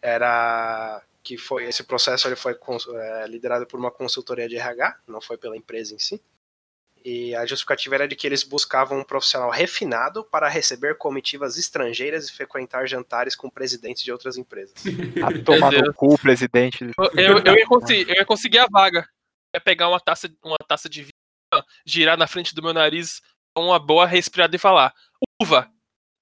era 0.00 1.02
que 1.22 1.38
foi 1.38 1.64
esse 1.66 1.84
processo 1.84 2.26
ele 2.26 2.34
foi 2.34 2.56
é, 2.96 3.26
liderado 3.28 3.64
por 3.66 3.78
uma 3.78 3.90
consultoria 3.92 4.48
de 4.48 4.56
RH, 4.56 4.96
não 5.06 5.20
foi 5.20 5.38
pela 5.38 5.56
empresa 5.56 5.94
em 5.94 5.98
si. 5.98 6.20
E 7.04 7.34
a 7.34 7.44
justificativa 7.44 7.96
era 7.96 8.08
de 8.08 8.14
que 8.14 8.26
eles 8.26 8.44
buscavam 8.44 9.00
um 9.00 9.04
profissional 9.04 9.50
refinado 9.50 10.24
para 10.24 10.48
receber 10.48 10.96
comitivas 10.96 11.58
estrangeiras 11.58 12.28
e 12.28 12.32
frequentar 12.32 12.86
jantares 12.86 13.34
com 13.34 13.50
presidentes 13.50 14.04
de 14.04 14.12
outras 14.12 14.36
empresas. 14.36 14.74
A 15.22 15.42
tomar 15.42 15.72
no 15.72 15.92
cu, 15.92 16.16
presidente. 16.18 16.84
Eu, 16.96 17.10
eu, 17.14 17.38
eu 17.44 17.54
ia 17.56 17.66
conseguir, 17.66 18.08
eu 18.08 18.14
ia 18.14 18.24
conseguir 18.24 18.58
a 18.58 18.66
vaga. 18.70 19.00
Eu 19.52 19.58
ia 19.58 19.60
pegar 19.60 19.88
uma 19.88 19.98
taça, 20.00 20.30
uma 20.44 20.58
taça 20.68 20.88
de 20.88 21.02
vinho, 21.02 21.64
girar 21.84 22.16
na 22.16 22.28
frente 22.28 22.54
do 22.54 22.62
meu 22.62 22.72
nariz, 22.72 23.20
uma 23.56 23.78
boa 23.78 24.06
respirada 24.06 24.54
e 24.54 24.58
falar: 24.58 24.94
Uva! 25.40 25.68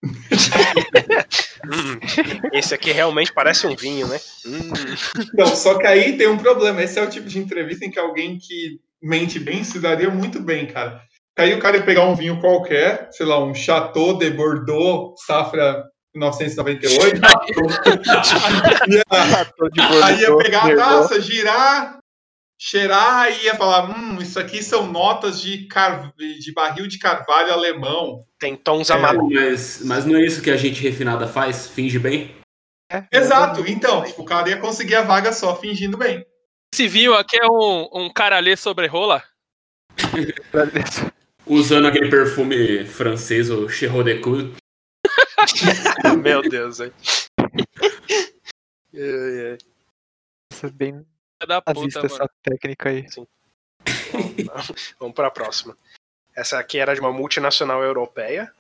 Hum, 0.03 2.01
esse 2.55 2.75
aqui 2.75 2.91
realmente 2.91 3.35
parece 3.35 3.67
um 3.67 3.77
vinho, 3.77 4.09
né? 4.09 4.19
Hum, 4.47 4.73
Então, 5.35 5.47
só 5.55 5.79
que 5.79 5.87
aí 5.87 6.17
tem 6.17 6.27
um 6.27 6.39
problema. 6.39 6.83
Esse 6.83 6.99
é 6.99 7.03
o 7.03 7.11
tipo 7.11 7.29
de 7.29 7.39
entrevista 7.39 7.85
em 7.85 7.91
que 7.91 7.99
alguém 7.99 8.39
que 8.39 8.81
mente 9.03 9.39
bem 9.39 9.65
se 9.65 9.79
daria 9.79 10.11
muito 10.11 10.41
bem, 10.41 10.67
cara. 10.67 11.03
Aí 11.39 11.55
o 11.55 11.59
cara 11.59 11.79
ia 11.79 11.83
pegar 11.83 12.05
um 12.05 12.15
vinho 12.15 12.41
qualquer, 12.41 13.09
sei 13.13 13.25
lá, 13.25 13.43
um 13.43 13.55
Chateau 13.55 14.19
de 14.19 14.31
Bordeaux, 14.31 15.15
safra 15.25 15.85
1998. 16.15 17.17
ia, 18.89 19.05
Tô 19.57 19.69
de 19.69 19.81
Aí 20.03 20.21
ia 20.21 20.37
pegar 20.37 20.71
a 20.71 20.77
taça, 20.77 21.21
girar, 21.21 21.99
cheirar 22.59 23.31
e 23.31 23.45
ia 23.45 23.55
falar: 23.55 23.91
hum, 23.91 24.19
isso 24.21 24.39
aqui 24.39 24.63
são 24.63 24.87
notas 24.87 25.41
de, 25.41 25.67
car... 25.67 26.13
de 26.17 26.53
barril 26.53 26.87
de 26.87 26.99
carvalho 26.99 27.53
alemão. 27.53 28.25
tem 28.39 28.55
tons 28.57 28.91
É, 28.91 28.95
amarelos. 28.95 29.33
mas, 29.33 29.81
mas 29.85 30.05
não 30.05 30.17
é 30.17 30.23
isso 30.23 30.43
que 30.43 30.51
a 30.51 30.57
gente 30.57 30.83
refinada 30.83 31.27
faz? 31.27 31.69
Finge 31.69 31.99
bem? 31.99 32.37
É, 32.93 33.05
Exato, 33.13 33.65
então, 33.69 34.03
tipo, 34.03 34.23
o 34.23 34.25
cara 34.25 34.51
ia 34.51 34.59
conseguir 34.59 34.97
a 34.97 35.03
vaga 35.03 35.33
só 35.33 35.55
fingindo 35.55 35.97
bem. 35.97 36.27
Esse 36.73 36.87
vinho 36.87 37.15
aqui 37.15 37.37
é 37.37 37.47
um, 37.47 37.89
um 38.05 38.13
caralê 38.13 38.57
sobre 38.57 38.87
rola? 38.87 39.23
Usando 41.47 41.89
aquele 41.89 42.09
perfume 42.09 42.87
francês, 42.87 43.51
o 43.51 43.69
Chirro 43.69 44.05
de 44.05 44.21
Cour. 44.21 44.53
Meu 46.23 46.43
Deus, 46.43 46.79
velho. 46.79 46.95
É, 48.95 49.55
é. 49.55 49.59
Isso 50.53 50.67
é 50.67 50.71
bem 50.71 50.93
Filha 50.93 51.47
da 51.49 51.61
puta, 51.61 52.03
mano. 52.03 52.07
essa 52.07 52.31
técnica 52.43 52.91
aí. 52.91 53.07
Vamos 55.01 55.15
pra 55.15 55.31
próxima. 55.31 55.77
Essa 56.37 56.59
aqui 56.61 56.79
era 56.79 56.95
de 56.95 57.01
uma 57.01 57.13
multinacional 57.13 57.83
europeia. 57.83 58.53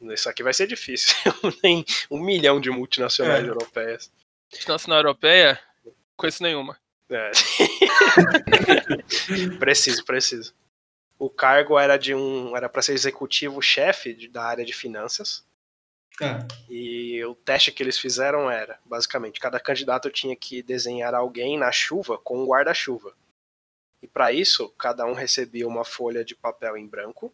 Isso 0.00 0.28
aqui 0.28 0.42
vai 0.42 0.52
ser 0.52 0.66
difícil. 0.66 1.14
Tem 1.62 1.84
um 2.10 2.18
milhão 2.18 2.60
de 2.60 2.70
multinacionais 2.70 3.44
É. 3.44 3.48
europeias. 3.48 4.10
Nacional 4.66 4.98
Europeia, 4.98 5.58
conheço 6.16 6.42
nenhuma. 6.42 6.76
É. 7.12 7.30
preciso, 9.58 10.04
preciso. 10.04 10.54
O 11.18 11.30
cargo 11.30 11.78
era 11.78 11.96
de 11.96 12.14
um. 12.14 12.56
Era 12.56 12.68
para 12.68 12.82
ser 12.82 12.94
executivo-chefe 12.94 14.14
de- 14.14 14.28
da 14.28 14.44
área 14.44 14.64
de 14.64 14.72
finanças. 14.72 15.44
É. 16.20 16.38
E 16.68 17.24
o 17.24 17.34
teste 17.34 17.72
que 17.72 17.82
eles 17.82 17.98
fizeram 17.98 18.50
era, 18.50 18.78
basicamente, 18.84 19.40
cada 19.40 19.58
candidato 19.58 20.10
tinha 20.10 20.36
que 20.36 20.62
desenhar 20.62 21.14
alguém 21.14 21.58
na 21.58 21.72
chuva 21.72 22.18
com 22.18 22.42
um 22.42 22.46
guarda-chuva. 22.46 23.14
E 24.02 24.06
para 24.06 24.32
isso, 24.32 24.68
cada 24.70 25.06
um 25.06 25.14
recebia 25.14 25.66
uma 25.66 25.84
folha 25.84 26.24
de 26.24 26.34
papel 26.34 26.76
em 26.76 26.86
branco 26.86 27.32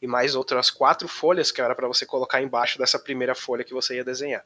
e 0.00 0.06
mais 0.06 0.34
outras 0.34 0.70
quatro 0.70 1.08
folhas 1.08 1.50
que 1.50 1.60
era 1.60 1.74
para 1.74 1.88
você 1.88 2.06
colocar 2.06 2.40
embaixo 2.40 2.78
dessa 2.78 2.98
primeira 2.98 3.34
folha 3.34 3.64
que 3.64 3.74
você 3.74 3.96
ia 3.96 4.04
desenhar. 4.04 4.44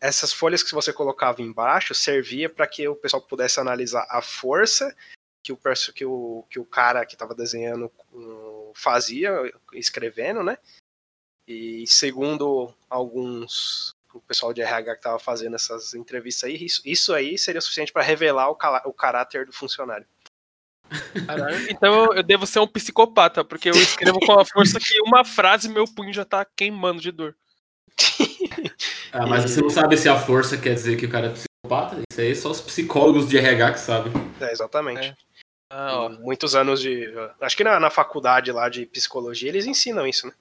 Essas 0.00 0.32
folhas 0.32 0.62
que 0.62 0.74
você 0.74 0.92
colocava 0.92 1.42
embaixo 1.42 1.94
servia 1.94 2.48
para 2.48 2.66
que 2.66 2.86
o 2.86 2.96
pessoal 2.96 3.22
pudesse 3.22 3.58
analisar 3.58 4.06
a 4.08 4.22
força 4.22 4.94
que 5.42 5.52
o, 5.52 5.58
que 5.94 6.04
o, 6.04 6.44
que 6.50 6.58
o 6.58 6.64
cara 6.64 7.06
que 7.06 7.14
estava 7.14 7.34
desenhando 7.34 7.90
hum, 8.12 8.72
fazia, 8.74 9.30
escrevendo, 9.72 10.42
né? 10.42 10.58
E 11.46 11.86
segundo 11.86 12.74
alguns 12.88 13.94
o 14.12 14.20
pessoal 14.20 14.52
de 14.52 14.62
RH 14.62 14.92
que 14.94 14.98
estava 14.98 15.18
fazendo 15.18 15.54
essas 15.54 15.94
entrevistas 15.94 16.44
aí, 16.44 16.64
isso, 16.64 16.82
isso 16.84 17.14
aí 17.14 17.38
seria 17.38 17.60
suficiente 17.60 17.92
para 17.92 18.02
revelar 18.02 18.50
o, 18.50 18.58
o 18.86 18.92
caráter 18.92 19.46
do 19.46 19.52
funcionário. 19.52 20.06
Então 21.70 22.12
eu 22.14 22.22
devo 22.22 22.46
ser 22.46 22.60
um 22.60 22.66
psicopata, 22.66 23.44
porque 23.44 23.68
eu 23.68 23.74
escrevo 23.74 24.18
com 24.20 24.32
a 24.38 24.44
força 24.44 24.80
que 24.80 25.00
uma 25.02 25.24
frase 25.24 25.68
meu 25.68 25.84
punho 25.84 26.12
já 26.12 26.24
tá 26.24 26.44
queimando 26.44 27.00
de 27.00 27.12
dor. 27.12 27.36
Ah, 29.12 29.26
mas 29.26 29.44
você 29.50 29.60
não 29.60 29.70
sabe 29.70 29.96
se 29.96 30.08
a 30.08 30.16
força 30.18 30.56
quer 30.58 30.74
dizer 30.74 30.96
que 30.96 31.06
o 31.06 31.10
cara 31.10 31.26
é 31.28 31.30
psicopata? 31.30 32.00
Isso 32.10 32.20
aí 32.20 32.34
só 32.34 32.50
os 32.50 32.60
psicólogos 32.60 33.28
de 33.28 33.38
RH 33.38 33.72
que 33.72 33.80
sabem. 33.80 34.12
É, 34.40 34.52
exatamente. 34.52 35.14
Ah, 35.72 36.02
ó. 36.02 36.08
Muitos 36.10 36.54
anos 36.54 36.80
de. 36.80 37.06
Acho 37.40 37.56
que 37.56 37.64
na, 37.64 37.78
na 37.80 37.90
faculdade 37.90 38.50
lá 38.52 38.68
de 38.68 38.86
psicologia 38.86 39.48
eles 39.48 39.66
ensinam 39.66 40.06
isso, 40.06 40.26
né? 40.26 40.32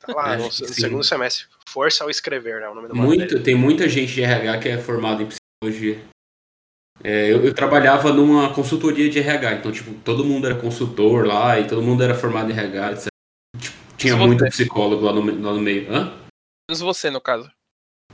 Tá 0.00 0.12
lá 0.14 0.34
É, 0.34 0.36
no, 0.36 0.44
no 0.44 0.50
segundo 0.52 1.02
semestre. 1.04 1.46
Força 1.68 2.04
ao 2.04 2.10
escrever, 2.10 2.60
né? 2.60 2.68
O 2.68 2.74
nome 2.74 2.88
matéria. 2.88 3.02
Muito, 3.04 3.42
tem 3.42 3.54
muita 3.54 3.88
gente 3.88 4.12
de 4.12 4.22
RH 4.22 4.58
que 4.58 4.68
é 4.68 4.78
formada 4.78 5.22
em 5.22 5.26
psicologia. 5.28 6.00
É, 7.02 7.32
eu, 7.32 7.44
eu 7.44 7.54
trabalhava 7.54 8.12
numa 8.12 8.52
consultoria 8.52 9.08
de 9.08 9.18
RH, 9.20 9.54
então 9.54 9.70
tipo, 9.70 9.92
todo 10.04 10.24
mundo 10.24 10.46
era 10.48 10.56
consultor 10.56 11.24
lá 11.26 11.58
e 11.58 11.66
todo 11.68 11.80
mundo 11.82 12.02
era 12.02 12.14
formado 12.14 12.50
em 12.50 12.54
RH, 12.54 12.92
etc. 12.92 13.06
Tipo, 13.60 13.76
tinha 13.96 14.16
Mas 14.16 14.26
muito 14.26 14.40
você- 14.40 14.50
psicólogo 14.50 15.04
lá 15.04 15.12
no, 15.12 15.22
me- 15.22 15.32
lá 15.40 15.52
no 15.52 15.60
meio. 15.60 15.92
Hã? 15.92 16.12
Menos 16.68 16.80
você, 16.80 17.08
no 17.10 17.20
caso. 17.20 17.50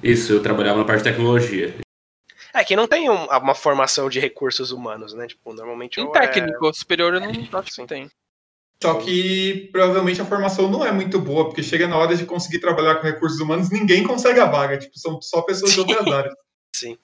Isso, 0.04 0.32
eu 0.34 0.42
trabalhava 0.42 0.78
na 0.78 0.84
parte 0.84 1.02
de 1.02 1.10
tecnologia. 1.10 1.74
É 2.52 2.62
que 2.62 2.76
não 2.76 2.86
tem 2.86 3.10
um- 3.10 3.24
uma 3.26 3.54
formação 3.54 4.08
de 4.08 4.20
recursos 4.20 4.70
humanos, 4.70 5.12
né? 5.14 5.26
Tipo, 5.26 5.52
normalmente. 5.52 6.00
Em 6.00 6.06
é- 6.06 6.10
técnico, 6.12 6.72
superior 6.74 7.14
eu 7.14 7.20
não 7.20 7.30
acho 7.58 7.72
Sim. 7.72 7.82
que 7.82 7.88
tem. 7.88 8.10
Só 8.82 8.94
que 9.00 9.70
provavelmente 9.72 10.20
a 10.20 10.24
formação 10.26 10.70
não 10.70 10.84
é 10.84 10.92
muito 10.92 11.18
boa, 11.18 11.46
porque 11.46 11.62
chega 11.62 11.88
na 11.88 11.96
hora 11.96 12.14
de 12.14 12.26
conseguir 12.26 12.60
trabalhar 12.60 12.96
com 12.96 13.06
recursos 13.06 13.40
humanos, 13.40 13.70
ninguém 13.70 14.04
consegue 14.04 14.38
a 14.40 14.44
vaga. 14.44 14.76
Tipo, 14.78 14.98
são 14.98 15.20
só 15.22 15.40
pessoas 15.42 15.72
de 15.72 15.80
outras 15.80 16.06
áreas. 16.12 16.34
Sim. 16.76 16.98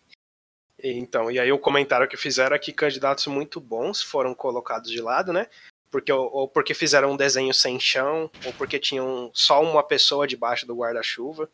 Então, 0.82 1.30
e 1.30 1.38
aí 1.38 1.50
o 1.50 1.58
comentário 1.58 2.08
que 2.08 2.16
fizeram 2.16 2.54
é 2.54 2.58
que 2.58 2.72
candidatos 2.72 3.26
muito 3.26 3.60
bons 3.60 4.02
foram 4.02 4.34
colocados 4.34 4.90
de 4.90 5.00
lado, 5.00 5.32
né? 5.32 5.46
Porque, 5.90 6.12
ou, 6.12 6.30
ou 6.32 6.48
porque 6.48 6.74
fizeram 6.74 7.12
um 7.12 7.16
desenho 7.16 7.52
sem 7.52 7.78
chão, 7.80 8.30
ou 8.44 8.52
porque 8.52 8.78
tinham 8.78 9.30
só 9.34 9.62
uma 9.62 9.82
pessoa 9.82 10.26
debaixo 10.26 10.66
do 10.66 10.74
guarda-chuva. 10.76 11.48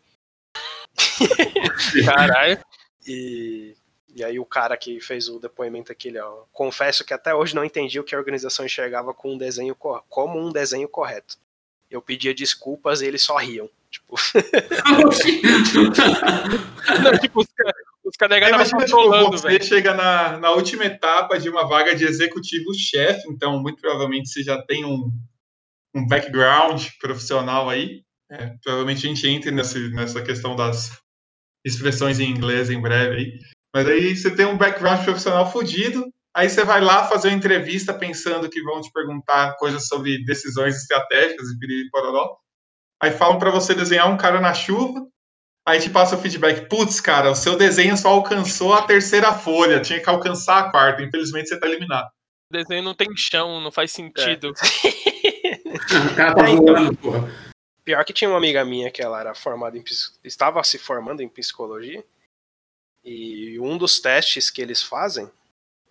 Caralho. 2.04 2.58
E, 3.06 3.74
e 4.14 4.24
aí 4.24 4.38
o 4.38 4.44
cara 4.44 4.76
que 4.76 5.00
fez 5.00 5.28
o 5.28 5.38
depoimento 5.38 5.92
aqui, 5.92 6.08
ele, 6.08 6.18
ó, 6.18 6.44
confesso 6.52 7.04
que 7.04 7.14
até 7.14 7.34
hoje 7.34 7.54
não 7.54 7.64
entendi 7.64 8.00
o 8.00 8.04
que 8.04 8.14
a 8.14 8.18
organização 8.18 8.64
enxergava 8.64 9.12
com 9.12 9.34
um 9.34 9.38
desenho 9.38 9.76
como 10.08 10.38
um 10.38 10.50
desenho 10.50 10.88
correto. 10.88 11.36
Eu 11.90 12.02
pedia 12.02 12.34
desculpas 12.34 13.00
e 13.00 13.06
eles 13.06 13.22
só 13.22 13.36
riam. 13.36 13.68
Tipo, 13.90 14.16
Não, 17.02 17.18
tipo, 17.18 17.40
os, 17.40 17.46
os 18.04 18.14
estavam 18.14 18.64
tipo, 18.64 18.78
controlando, 18.78 19.32
você 19.32 19.48
velho. 19.48 19.64
chega 19.64 19.94
na, 19.94 20.38
na 20.38 20.50
última 20.52 20.84
etapa 20.84 21.38
de 21.38 21.48
uma 21.48 21.66
vaga 21.66 21.94
de 21.94 22.04
executivo-chefe, 22.04 23.28
então 23.28 23.60
muito 23.60 23.80
provavelmente 23.80 24.28
você 24.28 24.42
já 24.42 24.60
tem 24.62 24.84
um, 24.84 25.10
um 25.94 26.06
background 26.06 26.86
profissional 27.00 27.68
aí. 27.68 28.04
É, 28.30 28.54
provavelmente 28.62 29.06
a 29.06 29.08
gente 29.08 29.28
entra 29.28 29.50
nesse, 29.50 29.90
nessa 29.90 30.22
questão 30.22 30.56
das 30.56 30.98
expressões 31.64 32.18
em 32.20 32.30
inglês 32.30 32.70
em 32.70 32.80
breve 32.80 33.16
aí. 33.16 33.40
Mas 33.74 33.86
aí 33.88 34.16
você 34.16 34.34
tem 34.34 34.46
um 34.46 34.56
background 34.56 35.04
profissional 35.04 35.50
fodido, 35.50 36.04
aí 36.34 36.48
você 36.48 36.64
vai 36.64 36.80
lá 36.80 37.06
fazer 37.06 37.28
uma 37.28 37.36
entrevista 37.36 37.92
pensando 37.92 38.48
que 38.48 38.62
vão 38.62 38.80
te 38.80 38.90
perguntar 38.92 39.56
coisas 39.56 39.86
sobre 39.86 40.24
decisões 40.24 40.76
estratégicas 40.76 41.48
e 41.48 41.58
piriri 41.58 41.90
pororó. 41.90 42.36
Aí 43.02 43.10
falam 43.10 43.38
para 43.38 43.50
você 43.50 43.74
desenhar 43.74 44.10
um 44.10 44.16
cara 44.16 44.40
na 44.40 44.54
chuva, 44.54 45.06
Aí 45.68 45.80
te 45.80 45.90
passa 45.90 46.14
o 46.14 46.18
feedback, 46.20 46.68
putz, 46.68 47.00
cara, 47.00 47.32
o 47.32 47.34
seu 47.34 47.56
desenho 47.56 47.96
só 47.96 48.10
alcançou 48.10 48.72
a 48.72 48.82
terceira 48.82 49.32
folha, 49.32 49.80
tinha 49.80 50.00
que 50.00 50.08
alcançar 50.08 50.60
a 50.60 50.70
quarta, 50.70 51.02
infelizmente 51.02 51.48
você 51.48 51.58
tá 51.58 51.66
eliminado. 51.66 52.06
O 52.48 52.56
desenho 52.56 52.84
não 52.84 52.94
tem 52.94 53.08
chão, 53.16 53.60
não 53.60 53.72
faz 53.72 53.90
sentido. 53.90 54.52
o 54.54 56.14
cara 56.14 56.36
tá 56.36 56.46
É, 56.46 56.50
então. 56.52 56.64
voando, 56.64 56.96
porra. 56.96 57.28
Pior 57.86 58.04
que 58.04 58.12
tinha 58.12 58.28
uma 58.28 58.36
amiga 58.36 58.64
minha 58.64 58.90
que 58.90 59.00
ela 59.00 59.20
era 59.20 59.32
formada 59.32 59.78
em 59.78 59.84
estava 60.24 60.62
se 60.64 60.76
formando 60.76 61.22
em 61.22 61.28
psicologia 61.28 62.04
e 63.04 63.58
um 63.60 63.78
dos 63.78 64.00
testes 64.00 64.50
que 64.50 64.60
eles 64.60 64.82
fazem 64.82 65.30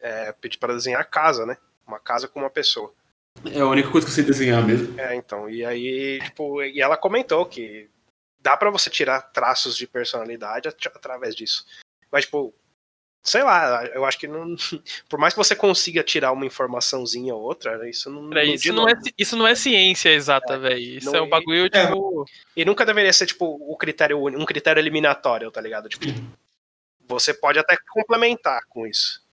é 0.01 0.33
pedir 0.33 0.57
para 0.57 0.73
desenhar 0.73 1.09
casa, 1.09 1.45
né? 1.45 1.57
Uma 1.87 1.97
casa 1.97 2.27
com 2.27 2.41
uma 2.41 2.49
pessoa. 2.49 2.93
É 3.53 3.61
a 3.61 3.65
única 3.65 3.89
coisa 3.89 4.05
que 4.05 4.11
eu 4.11 4.15
sei 4.15 4.25
desenhar 4.25 4.61
mesmo. 4.65 4.99
É, 4.99 5.15
então, 5.15 5.49
e 5.49 5.63
aí, 5.65 6.19
tipo, 6.21 6.61
e 6.61 6.81
ela 6.81 6.97
comentou 6.97 7.45
que 7.45 7.89
dá 8.39 8.57
pra 8.57 8.69
você 8.69 8.89
tirar 8.89 9.21
traços 9.31 9.77
de 9.77 9.87
personalidade 9.87 10.67
at- 10.67 10.87
através 10.87 11.33
disso. 11.33 11.65
Mas, 12.11 12.25
tipo, 12.25 12.53
sei 13.25 13.41
lá, 13.41 13.83
eu 13.87 14.05
acho 14.05 14.19
que 14.19 14.27
não. 14.27 14.55
Por 15.09 15.19
mais 15.19 15.33
que 15.33 15.39
você 15.39 15.55
consiga 15.55 16.03
tirar 16.03 16.31
uma 16.31 16.45
informaçãozinha 16.45 17.33
ou 17.33 17.41
outra, 17.41 17.89
isso 17.89 18.09
não. 18.09 18.29
Peraí, 18.29 18.53
isso, 18.53 18.71
não 18.71 18.87
é, 18.87 18.93
isso 19.17 19.35
não 19.35 19.47
é 19.47 19.55
ciência 19.55 20.09
exata, 20.09 20.59
velho. 20.59 20.79
Isso 20.79 21.07
não 21.07 21.15
é 21.15 21.21
um 21.23 21.25
é- 21.25 21.29
bagulho, 21.29 21.65
É, 21.65 21.69
tipo. 21.69 22.25
E 22.55 22.63
nunca 22.63 22.85
deveria 22.85 23.11
ser, 23.11 23.25
tipo, 23.25 23.45
o 23.45 23.75
critério 23.75 24.23
um 24.23 24.45
critério 24.45 24.79
eliminatório, 24.79 25.49
tá 25.49 25.59
ligado? 25.59 25.89
Tipo, 25.89 26.05
você 27.07 27.33
pode 27.33 27.57
até 27.57 27.75
complementar 27.89 28.61
com 28.69 28.85
isso. 28.85 29.25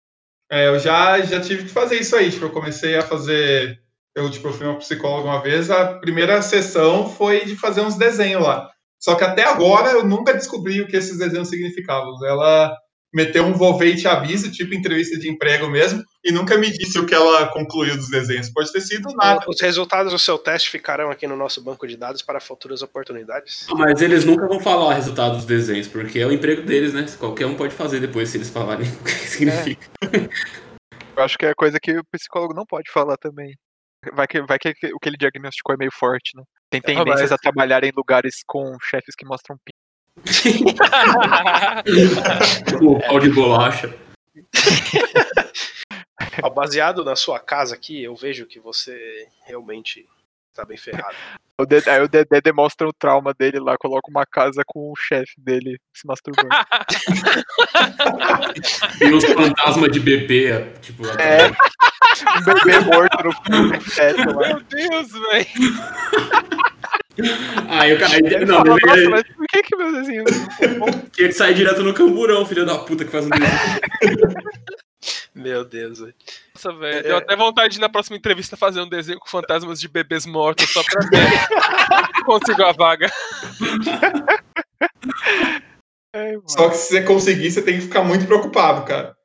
É, 0.51 0.69
eu 0.69 0.79
já, 0.79 1.21
já 1.21 1.41
tive 1.41 1.65
que 1.65 1.71
fazer 1.71 1.99
isso 1.99 2.17
aí, 2.17 2.31
tipo, 2.31 2.45
eu 2.47 2.51
comecei 2.51 2.97
a 2.97 3.03
fazer, 3.03 3.81
eu, 4.15 4.31
tipo, 4.31 4.49
eu 4.49 4.53
fui 4.53 4.67
uma 4.67 4.79
psicóloga 4.79 5.29
uma 5.29 5.43
vez, 5.43 5.71
a 5.71 5.95
primeira 5.99 6.43
sessão 6.43 7.09
foi 7.09 7.45
de 7.47 7.57
fazer 7.57 7.81
uns 7.81 7.97
desenhos 7.97 8.43
lá. 8.43 8.71
Só 8.99 9.15
que 9.15 9.25
até 9.25 9.45
agora 9.45 9.91
eu 9.91 10.05
nunca 10.05 10.35
descobri 10.35 10.81
o 10.81 10.87
que 10.87 10.97
esses 10.97 11.19
desenhos 11.19 11.49
significavam. 11.49 12.15
Ela 12.25 12.77
meteu 13.13 13.45
um 13.45 13.53
volvete 13.53 14.09
aviso, 14.09 14.51
tipo 14.51 14.75
entrevista 14.75 15.19
de 15.19 15.31
emprego 15.31 15.69
mesmo, 15.69 16.03
e 16.25 16.33
nunca 16.33 16.57
me 16.57 16.71
disse 16.71 16.99
o 16.99 17.05
que 17.05 17.15
ela 17.15 17.49
concluiu 17.49 17.97
dos 17.97 18.09
desenhos. 18.09 18.49
Pode 18.49 18.73
ter 18.73 18.81
sido 18.81 19.09
nada. 19.15 19.45
Os 19.47 19.61
resultados 19.61 20.13
do 20.13 20.19
seu 20.19 20.39
teste 20.39 20.71
ficarão 20.71 21.11
aqui 21.11 21.27
no 21.27 21.37
nosso 21.37 21.63
banco 21.63 21.87
de 21.87 21.97
dados 21.97 22.23
para 22.23 22.41
futuras 22.41 22.83
oportunidades. 22.83 23.67
Mas 23.77 24.01
eles 24.01 24.25
nunca 24.25 24.47
vão 24.47 24.61
falar 24.61 24.87
o 24.87 24.93
resultado 24.93 25.37
dos 25.37 25.45
desenhos, 25.45 25.89
porque 25.89 26.19
é 26.21 26.27
o 26.27 26.33
emprego 26.33 26.63
deles, 26.63 26.95
né? 26.95 27.07
Qualquer 27.19 27.47
um 27.47 27.55
pode 27.55 27.75
fazer 27.75 28.01
depois 28.01 28.31
se 28.31 28.39
eles 28.39 28.51
falarem 28.51 28.89
o 29.01 29.05
que 29.05 29.11
significa. 29.11 29.87
Eu 31.15 31.23
acho 31.23 31.37
que 31.37 31.45
é 31.45 31.53
coisa 31.55 31.79
que 31.79 31.99
o 31.99 32.05
psicólogo 32.11 32.55
não 32.55 32.65
pode 32.65 32.91
falar 32.91 33.17
também. 33.19 33.55
Vai 34.15 34.27
que, 34.27 34.41
vai 34.43 34.59
que 34.59 34.71
o 34.71 34.99
que 34.99 35.09
ele 35.09 35.19
diagnosticou 35.19 35.75
é 35.75 35.79
meio 35.79 35.93
forte, 35.93 36.31
né? 36.35 36.43
Tem 36.71 36.81
tendências 36.81 37.31
a 37.31 37.37
trabalhar 37.37 37.85
em 37.85 37.93
lugares 37.95 38.37
com 38.47 38.77
chefes 38.83 39.15
que 39.15 39.27
mostram 39.27 39.57
pinto. 39.63 39.82
O 42.81 43.01
pau 43.01 43.21
de 43.21 43.31
bolacha. 43.31 43.95
Ó, 46.43 46.51
baseado 46.51 47.05
na 47.05 47.17
sua 47.17 47.39
casa 47.39 47.75
aqui, 47.75 48.03
eu 48.03 48.15
vejo 48.15 48.47
que 48.47 48.59
você 48.61 49.29
realmente 49.47 50.07
tá 50.55 50.65
bem 50.65 50.77
ferrado. 50.77 51.15
O 51.59 51.67
Dedé- 51.67 51.91
aí 51.91 52.03
o 52.03 52.09
Dedé 52.09 52.41
demonstra 52.41 52.89
o 52.89 52.93
trauma 52.93 53.33
dele 53.35 53.59
lá, 53.61 53.77
coloca 53.79 54.11
uma 54.11 54.25
casa 54.27 54.63
com 54.67 54.91
o 54.91 54.97
chefe 54.97 55.35
dele 55.39 55.79
se 55.95 56.07
masturbando. 56.07 56.49
E 59.01 59.13
uns 59.15 59.25
fantasmas 59.25 59.93
de 59.93 60.01
bebê, 60.01 60.73
tipo, 60.81 61.07
É. 61.19 61.49
um 62.39 62.45
bebê 62.45 62.81
morto 62.81 63.19
no, 63.23 63.31
no 63.69 63.79
teto 63.85 64.33
lá. 64.39 64.49
Meu 64.49 64.61
Deus, 64.63 65.13
velho. 65.13 65.47
Aí 67.69 67.95
o 67.95 67.99
cara. 67.99 68.47
Não, 68.47 68.65
fala, 68.65 68.99
ele, 68.99 69.09
mas 69.09 69.23
por 69.23 69.47
que 69.47 69.63
que 69.63 69.77
meu 69.77 69.93
desenho 69.93 70.25
que 71.13 71.23
ele 71.23 71.33
sai 71.33 71.55
direto 71.55 71.83
no 71.83 71.95
camburão, 71.95 72.47
filho 72.47 72.65
da 72.65 72.79
puta, 72.79 73.05
que 73.05 73.11
faz 73.11 73.27
um 73.27 73.31
desenho. 73.31 73.51
Meu 75.35 75.65
Deus, 75.65 75.99
velho. 75.99 76.15
Nossa, 76.55 76.73
velho. 76.79 76.99
É. 76.99 77.03
Deu 77.03 77.17
até 77.17 77.37
vontade 77.37 77.75
de 77.75 77.81
na 77.81 77.89
próxima 77.89 78.17
entrevista 78.17 78.57
fazer 78.57 78.81
um 78.81 78.89
desenho 78.89 79.19
com 79.19 79.29
fantasmas 79.29 79.81
de 79.81 79.89
bebês 79.89 80.27
mortos 80.27 80.71
só 80.71 80.83
pra 80.83 81.07
ver. 81.09 82.25
Consigo 82.25 82.63
a 82.63 82.73
vaga. 82.73 83.11
É. 86.15 86.35
Só 86.47 86.69
que 86.69 86.77
se 86.77 86.89
você 86.89 87.03
conseguir, 87.03 87.51
você 87.51 87.63
tem 87.63 87.77
que 87.77 87.87
ficar 87.87 88.03
muito 88.03 88.27
preocupado, 88.27 88.85
cara. 88.85 89.17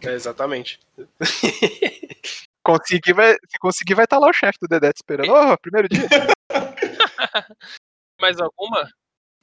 É, 0.00 0.12
exatamente. 0.12 0.78
Conseguir 2.62 3.14
vai, 3.14 3.32
se 3.32 3.58
conseguir, 3.58 3.94
vai 3.94 4.04
estar 4.04 4.18
lá 4.18 4.28
o 4.28 4.32
chefe 4.32 4.58
do 4.62 4.68
Dedé 4.68 4.92
esperando. 4.94 5.32
Ô, 5.32 5.58
primeiro 5.58 5.88
dia. 5.88 6.06
Mais 8.20 8.40
alguma? 8.40 8.88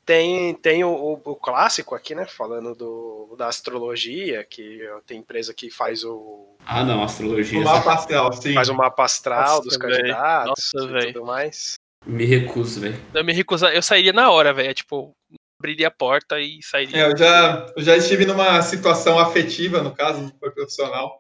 Tem, 0.06 0.54
tem 0.56 0.84
o, 0.86 0.90
o- 0.90 1.22
o 1.32 1.36
clássico 1.36 1.94
aqui, 1.94 2.16
né? 2.16 2.26
Falando 2.26 2.74
do, 2.74 3.36
da 3.38 3.48
astrologia, 3.48 4.44
que 4.46 4.80
tem 5.06 5.20
empresa 5.20 5.54
que 5.54 5.70
faz 5.70 6.04
o, 6.04 6.56
Ah, 6.66 6.84
não, 6.84 7.04
astrologia. 7.04 7.60
O 7.60 7.64
mapa 7.64 7.94
astral, 7.94 8.32
sim. 8.34 8.54
faz 8.54 8.70
o 8.70 8.74
mapa 8.74 9.04
astral 9.04 9.42
Nossa, 9.58 9.62
dos 9.64 9.78
candidatos 9.78 10.72
Nossa, 10.74 11.00
e 11.00 11.14
tudo 11.14 11.26
mais. 11.26 11.74
Me 12.06 12.24
recuso, 12.24 12.80
velho. 12.80 12.96
Eu 13.14 13.26
me 13.26 13.34
recusar. 13.34 13.74
Eu 13.76 13.82
sairia 13.82 14.14
na 14.14 14.32
hora, 14.32 14.54
velho. 14.54 14.74
Tipo, 14.74 15.12
abriria 15.60 15.90
a 15.90 15.92
porta 15.92 16.40
e 16.40 16.62
sairia. 16.64 17.02
É, 17.02 17.12
eu, 17.12 17.18
já, 17.18 17.66
eu 17.76 17.84
já 17.84 17.98
estive 17.98 18.26
numa 18.26 18.62
situação 18.62 19.20
afetiva, 19.20 19.82
no 19.82 19.94
caso, 19.94 20.22
não 20.22 20.32
foi 20.40 20.52
profissional, 20.52 21.20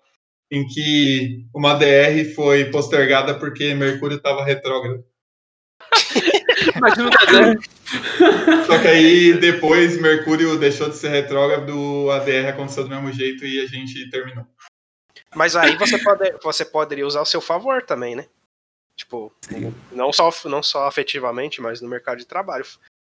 em 0.49 0.65
que 0.65 1.45
uma 1.53 1.73
DR 1.73 2.23
foi 2.33 2.71
postergada 2.71 3.37
porque 3.37 3.73
Mercúrio 3.73 4.15
estava 4.15 4.45
retrógrado. 4.45 5.03
Imagina 6.75 7.07
o 7.07 7.09
Dedé. 7.09 7.59
Só 8.65 8.79
que 8.79 8.87
aí 8.87 9.33
depois 9.33 9.99
Mercúrio 10.01 10.57
deixou 10.57 10.89
de 10.89 10.97
ser 10.97 11.09
retrógrado, 11.09 12.09
a 12.11 12.19
DR 12.19 12.49
aconteceu 12.49 12.83
do 12.83 12.89
mesmo 12.89 13.11
jeito 13.11 13.45
e 13.45 13.61
a 13.61 13.67
gente 13.67 14.09
terminou. 14.09 14.45
Mas 15.35 15.55
aí 15.55 15.75
você, 15.75 15.97
pode, 15.97 16.31
você 16.41 16.65
poderia 16.65 17.05
usar 17.05 17.19
ao 17.19 17.25
seu 17.25 17.41
favor 17.41 17.83
também, 17.83 18.15
né? 18.15 18.25
Tipo, 18.95 19.31
não 19.91 20.11
só, 20.11 20.31
não 20.45 20.63
só 20.63 20.87
afetivamente, 20.87 21.61
mas 21.61 21.81
no 21.81 21.87
mercado 21.87 22.17
de 22.17 22.25
trabalho. 22.25 22.65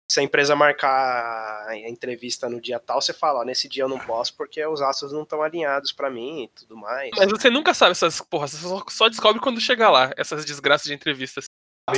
Se 0.09 0.19
a 0.19 0.23
empresa 0.23 0.55
marcar 0.55 1.67
a 1.67 1.89
entrevista 1.89 2.49
no 2.49 2.59
dia 2.59 2.79
tal, 2.79 3.01
você 3.01 3.13
fala, 3.13 3.41
ó, 3.41 3.45
nesse 3.45 3.67
dia 3.69 3.83
eu 3.83 3.89
não 3.89 3.99
posso 3.99 4.35
porque 4.35 4.65
os 4.65 4.81
astros 4.81 5.13
não 5.13 5.23
estão 5.23 5.41
alinhados 5.41 5.91
pra 5.91 6.09
mim 6.09 6.43
e 6.43 6.47
tudo 6.49 6.75
mais. 6.75 7.11
Mas 7.17 7.29
você 7.29 7.49
nunca 7.49 7.73
sabe 7.73 7.91
essas 7.91 8.21
porra. 8.21 8.47
Você 8.47 8.57
só, 8.57 8.83
só 8.89 9.09
descobre 9.09 9.41
quando 9.41 9.59
chegar 9.61 9.89
lá. 9.89 10.11
Essas 10.17 10.43
desgraças 10.45 10.87
de 10.87 10.93
entrevistas. 10.93 11.45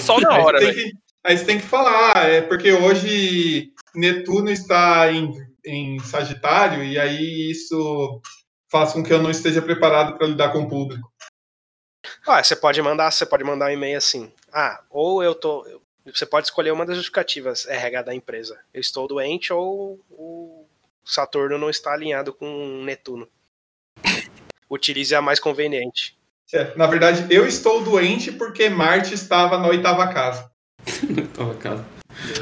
Só 0.02 0.20
na 0.20 0.30
Aí 0.34 0.42
você 0.42 0.46
hora, 0.48 0.60
tem 0.60 0.72
velho. 0.74 0.84
que- 0.92 0.98
Aí 1.26 1.38
você 1.38 1.46
tem 1.46 1.58
que 1.58 1.66
falar, 1.66 2.30
é 2.30 2.42
porque 2.42 2.74
hoje 2.74 3.72
Netuno 3.96 4.50
está 4.52 5.10
em, 5.12 5.32
em 5.66 5.98
Sagitário 6.00 6.84
e 6.84 7.00
aí 7.00 7.50
isso 7.52 8.22
faz 8.70 8.92
com 8.92 9.02
que 9.02 9.14
eu 9.14 9.22
não 9.24 9.32
esteja 9.32 9.62
preparado 9.62 10.18
para 10.18 10.28
lidar 10.28 10.52
com 10.52 10.60
o 10.64 10.68
público. 10.70 11.10
Ah, 12.28 12.44
você 12.44 12.56
pode 12.58 12.82
mandar, 12.82 13.10
você 13.10 13.26
pode 13.26 13.44
mandar 13.46 13.68
um 13.68 13.74
e-mail 13.74 13.98
assim. 13.98 14.34
Ah, 14.52 14.84
ou 14.90 15.24
eu 15.24 15.34
tô. 15.34 15.66
Você 16.06 16.26
pode 16.26 16.48
escolher 16.48 16.72
uma 16.72 16.86
das 16.86 16.98
justificativas 16.98 17.66
RH 17.68 18.02
da 18.02 18.14
empresa. 18.14 18.60
Eu 18.74 18.82
estou 18.82 19.08
doente 19.08 19.54
ou 19.54 20.02
o 20.10 20.66
Saturno 21.06 21.58
não 21.58 21.70
está 21.70 21.94
alinhado 21.94 22.34
com 22.34 22.84
Netuno. 22.84 23.30
Utilize 24.70 25.16
a 25.16 25.22
mais 25.22 25.40
conveniente. 25.40 26.18
Na 26.76 26.88
verdade, 26.88 27.26
eu 27.34 27.48
estou 27.48 27.84
doente 27.84 28.32
porque 28.32 28.70
Marte 28.70 29.14
estava 29.14 29.58
na 29.58 29.68
oitava 29.68 30.08
casa. 30.14 30.52
Tava 31.36 31.56
casa. 31.56 31.86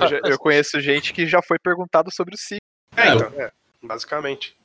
Eu, 0.01 0.07
já- 0.07 0.19
eu 0.25 0.37
conheço 0.37 0.79
gente 0.81 1.13
que 1.13 1.25
já 1.27 1.41
foi 1.41 1.57
perguntado 1.59 2.11
sobre 2.13 2.35
o 2.35 2.37
signo. 2.37 2.59
É, 2.97 3.07
É, 3.07 3.15
então, 3.15 3.41
é, 3.41 3.51
basicamente. 3.81 4.55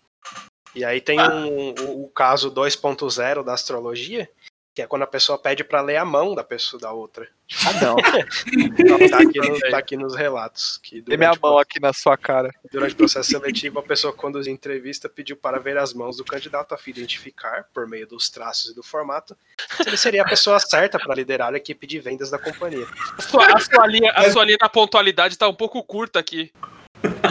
E 0.74 0.84
aí 0.84 1.00
tem 1.00 1.18
um, 1.20 1.70
o, 1.70 2.04
o 2.04 2.08
caso 2.08 2.50
2.0 2.50 3.42
da 3.44 3.54
astrologia, 3.54 4.28
que 4.76 4.82
é 4.82 4.86
quando 4.86 5.04
a 5.04 5.06
pessoa 5.06 5.38
pede 5.38 5.64
pra 5.64 5.80
ler 5.80 5.96
a 5.96 6.04
mão 6.04 6.34
da 6.34 6.44
pessoa 6.44 6.78
da 6.78 6.92
outra. 6.92 7.26
Ah, 7.66 7.72
não. 7.82 7.96
Então, 8.78 8.98
tá, 9.08 9.18
aqui 9.22 9.38
no- 9.40 9.58
tá 9.70 9.78
aqui 9.78 9.96
nos 9.96 10.14
relatos. 10.14 10.78
Que 10.82 11.00
Dê 11.00 11.16
minha 11.16 11.30
durante, 11.30 11.40
mão 11.40 11.58
aqui 11.58 11.80
na 11.80 11.94
sua 11.94 12.14
cara. 12.14 12.50
durante 12.70 12.92
o 12.92 12.96
processo 12.96 13.30
seletivo, 13.30 13.78
a 13.78 13.82
pessoa 13.82 14.12
a 14.46 14.50
entrevista 14.50 15.08
pediu 15.08 15.34
para 15.34 15.58
ver 15.58 15.78
as 15.78 15.94
mãos 15.94 16.18
do 16.18 16.24
candidato 16.26 16.74
a 16.74 16.76
fim 16.76 16.92
de 16.92 17.00
identificar, 17.00 17.64
por 17.72 17.88
meio 17.88 18.06
dos 18.06 18.28
traços 18.28 18.72
e 18.72 18.74
do 18.74 18.82
formato, 18.82 19.34
se 19.82 19.88
ele 19.88 19.96
seria 19.96 20.22
a 20.22 20.28
pessoa 20.28 20.60
certa 20.60 20.98
para 20.98 21.14
liderar 21.14 21.54
a 21.54 21.56
equipe 21.56 21.86
de 21.86 21.98
vendas 21.98 22.28
da 22.28 22.38
companhia. 22.38 22.86
A 23.16 23.22
sua, 23.22 23.46
a 23.46 23.58
sua 23.58 23.86
linha, 23.86 24.12
a 24.12 24.30
sua 24.30 24.44
linha 24.44 24.58
da 24.60 24.68
pontualidade 24.68 25.38
tá 25.38 25.48
um 25.48 25.54
pouco 25.54 25.82
curta 25.82 26.18
aqui. 26.18 26.52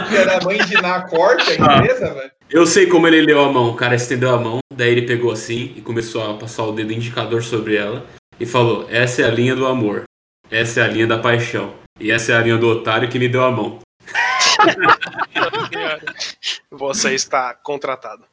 Que 0.08 0.16
era 0.16 0.38
a 0.38 0.44
mãe 0.44 0.58
de 0.64 0.74
Nacorte, 0.74 1.52
a 1.52 1.54
empresa, 1.54 2.14
velho. 2.14 2.30
Eu 2.48 2.66
sei 2.66 2.86
como 2.86 3.08
ele 3.08 3.22
leu 3.22 3.44
a 3.44 3.52
mão. 3.52 3.70
O 3.70 3.76
cara 3.76 3.94
estendeu 3.94 4.34
a 4.34 4.38
mão, 4.38 4.58
daí 4.72 4.90
ele 4.90 5.06
pegou 5.06 5.32
assim 5.32 5.72
e 5.76 5.80
começou 5.80 6.30
a 6.30 6.34
passar 6.34 6.64
o 6.64 6.72
dedo 6.72 6.92
indicador 6.92 7.42
sobre 7.42 7.76
ela 7.76 8.06
e 8.38 8.46
falou: 8.46 8.86
Essa 8.88 9.22
é 9.22 9.24
a 9.24 9.30
linha 9.30 9.56
do 9.56 9.66
amor. 9.66 10.04
Essa 10.50 10.80
é 10.80 10.84
a 10.84 10.88
linha 10.88 11.06
da 11.06 11.18
paixão. 11.18 11.74
E 11.98 12.10
essa 12.10 12.32
é 12.32 12.36
a 12.36 12.40
linha 12.40 12.56
do 12.56 12.68
otário 12.68 13.08
que 13.08 13.18
me 13.18 13.28
deu 13.28 13.44
a 13.44 13.50
mão. 13.50 13.80
Você 16.70 17.14
está 17.14 17.54
contratado. 17.54 18.24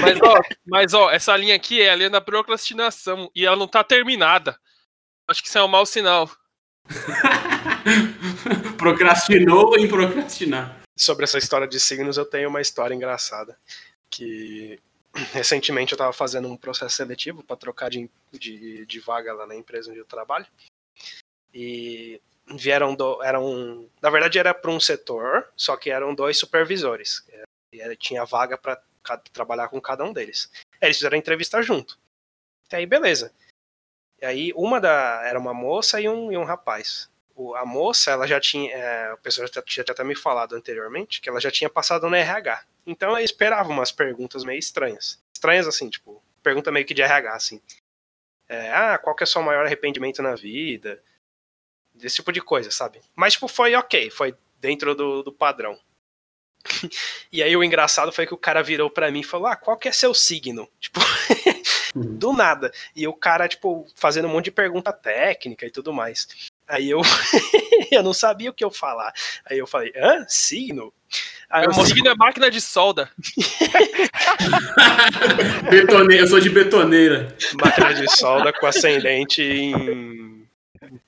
Mas 0.00 0.18
ó, 0.22 0.40
mas, 0.66 0.94
ó, 0.94 1.10
essa 1.10 1.36
linha 1.36 1.54
aqui 1.54 1.82
é 1.82 1.90
a 1.90 1.94
linha 1.94 2.10
da 2.10 2.20
procrastinação 2.20 3.30
e 3.34 3.46
ela 3.46 3.56
não 3.56 3.68
tá 3.68 3.84
terminada. 3.84 4.56
Acho 5.28 5.42
que 5.42 5.48
isso 5.48 5.58
é 5.58 5.62
um 5.62 5.68
mau 5.68 5.84
sinal. 5.84 6.30
Procrastinou 8.76 9.78
em 9.78 9.86
procrastinar. 9.86 10.79
Sobre 10.96 11.24
essa 11.24 11.38
história 11.38 11.66
de 11.66 11.78
signos, 11.80 12.16
eu 12.16 12.24
tenho 12.24 12.48
uma 12.48 12.60
história 12.60 12.94
engraçada. 12.94 13.58
Que 14.10 14.78
recentemente 15.32 15.92
eu 15.92 15.96
estava 15.96 16.12
fazendo 16.12 16.48
um 16.48 16.56
processo 16.56 16.96
seletivo 16.96 17.42
para 17.42 17.56
trocar 17.56 17.90
de, 17.90 18.08
de, 18.32 18.86
de 18.86 19.00
vaga 19.00 19.32
lá 19.32 19.46
na 19.46 19.56
empresa 19.56 19.90
onde 19.90 20.00
eu 20.00 20.06
trabalho. 20.06 20.46
E 21.52 22.20
vieram 22.56 22.94
do, 22.94 23.22
eram 23.22 23.88
na 24.00 24.10
verdade 24.10 24.38
era 24.38 24.52
para 24.52 24.70
um 24.70 24.80
setor 24.80 25.48
só 25.56 25.76
que 25.76 25.90
eram 25.90 26.14
dois 26.14 26.38
supervisores 26.38 27.24
e 27.72 27.96
tinha 27.96 28.24
vaga 28.24 28.58
para 28.58 28.82
trabalhar 29.32 29.68
com 29.68 29.80
cada 29.80 30.04
um 30.04 30.12
deles 30.12 30.50
eles 30.80 30.96
fizeram 30.96 31.14
a 31.14 31.18
entrevista 31.18 31.62
junto 31.62 31.98
e 32.72 32.76
aí 32.76 32.86
beleza 32.86 33.32
e 34.20 34.26
aí 34.26 34.52
uma 34.54 34.80
da 34.80 35.22
era 35.24 35.38
uma 35.38 35.54
moça 35.54 36.00
e 36.00 36.08
um, 36.08 36.32
e 36.32 36.36
um 36.36 36.44
rapaz 36.44 37.08
o- 37.34 37.54
a 37.54 37.64
moça 37.64 38.10
ela 38.10 38.26
já 38.26 38.40
tinha 38.40 38.70
é, 38.72 39.12
o 39.12 39.18
pessoal 39.18 39.48
já 39.52 39.62
tinha 39.62 39.84
até 39.88 40.04
me 40.04 40.14
falado 40.14 40.54
anteriormente 40.54 41.20
que 41.20 41.28
ela 41.28 41.40
já 41.40 41.50
tinha 41.50 41.68
passado 41.70 42.08
no 42.08 42.14
RH 42.16 42.64
então 42.86 43.10
eu 43.18 43.24
esperava 43.24 43.68
umas 43.68 43.92
perguntas 43.92 44.44
meio 44.44 44.58
estranhas 44.58 45.22
estranhas 45.34 45.66
assim 45.66 45.88
tipo 45.88 46.22
pergunta 46.42 46.70
meio 46.72 46.84
que 46.86 46.94
de 46.94 47.02
RH 47.02 47.32
assim 47.34 47.60
É, 48.48 48.72
ah 48.72 48.98
qual 48.98 49.14
que 49.14 49.22
é 49.22 49.26
o 49.26 49.28
seu 49.28 49.42
maior 49.42 49.64
arrependimento 49.66 50.22
na 50.22 50.34
vida 50.34 51.02
desse 51.94 52.16
tipo 52.16 52.32
de 52.32 52.40
coisa, 52.40 52.70
sabe? 52.70 53.00
Mas, 53.14 53.34
tipo, 53.34 53.46
foi 53.46 53.74
ok, 53.74 54.10
foi 54.10 54.34
dentro 54.58 54.94
do, 54.94 55.22
do 55.22 55.30
padrão. 55.32 55.78
e 57.30 57.42
aí 57.42 57.54
o 57.56 57.62
engraçado 57.64 58.10
foi 58.12 58.26
que 58.26 58.32
o 58.34 58.38
cara 58.38 58.62
virou 58.62 58.90
pra 58.90 59.10
mim 59.10 59.20
e 59.20 59.24
falou, 59.24 59.46
ah, 59.48 59.56
qual 59.56 59.76
que 59.76 59.88
é 59.88 59.92
seu 59.92 60.14
signo? 60.14 60.68
Tipo, 60.80 61.00
do 61.94 62.32
nada. 62.32 62.72
E 62.94 63.06
o 63.06 63.12
cara, 63.12 63.48
tipo, 63.48 63.86
fazendo 63.96 64.28
um 64.28 64.30
monte 64.30 64.46
de 64.46 64.50
pergunta 64.52 64.92
técnica 64.92 65.66
e 65.66 65.70
tudo 65.70 65.92
mais. 65.92 66.28
Aí 66.70 66.88
eu, 66.88 67.02
eu 67.90 68.02
não 68.02 68.14
sabia 68.14 68.48
o 68.48 68.54
que 68.54 68.64
eu 68.64 68.70
falar. 68.70 69.12
Aí 69.44 69.58
eu 69.58 69.66
falei, 69.66 69.92
hã? 69.96 70.24
Signo? 70.28 70.92
Aí 71.50 71.64
eu 71.64 71.70
O 71.70 71.84
signo 71.84 72.08
é 72.08 72.14
máquina 72.14 72.48
de 72.48 72.60
solda. 72.60 73.10
Betoneira, 75.68 76.22
eu 76.22 76.28
sou 76.28 76.38
de 76.38 76.48
betoneira. 76.48 77.36
máquina 77.60 77.94
de 77.94 78.08
solda 78.16 78.52
com 78.52 78.66
ascendente 78.66 79.42
em 79.42 80.46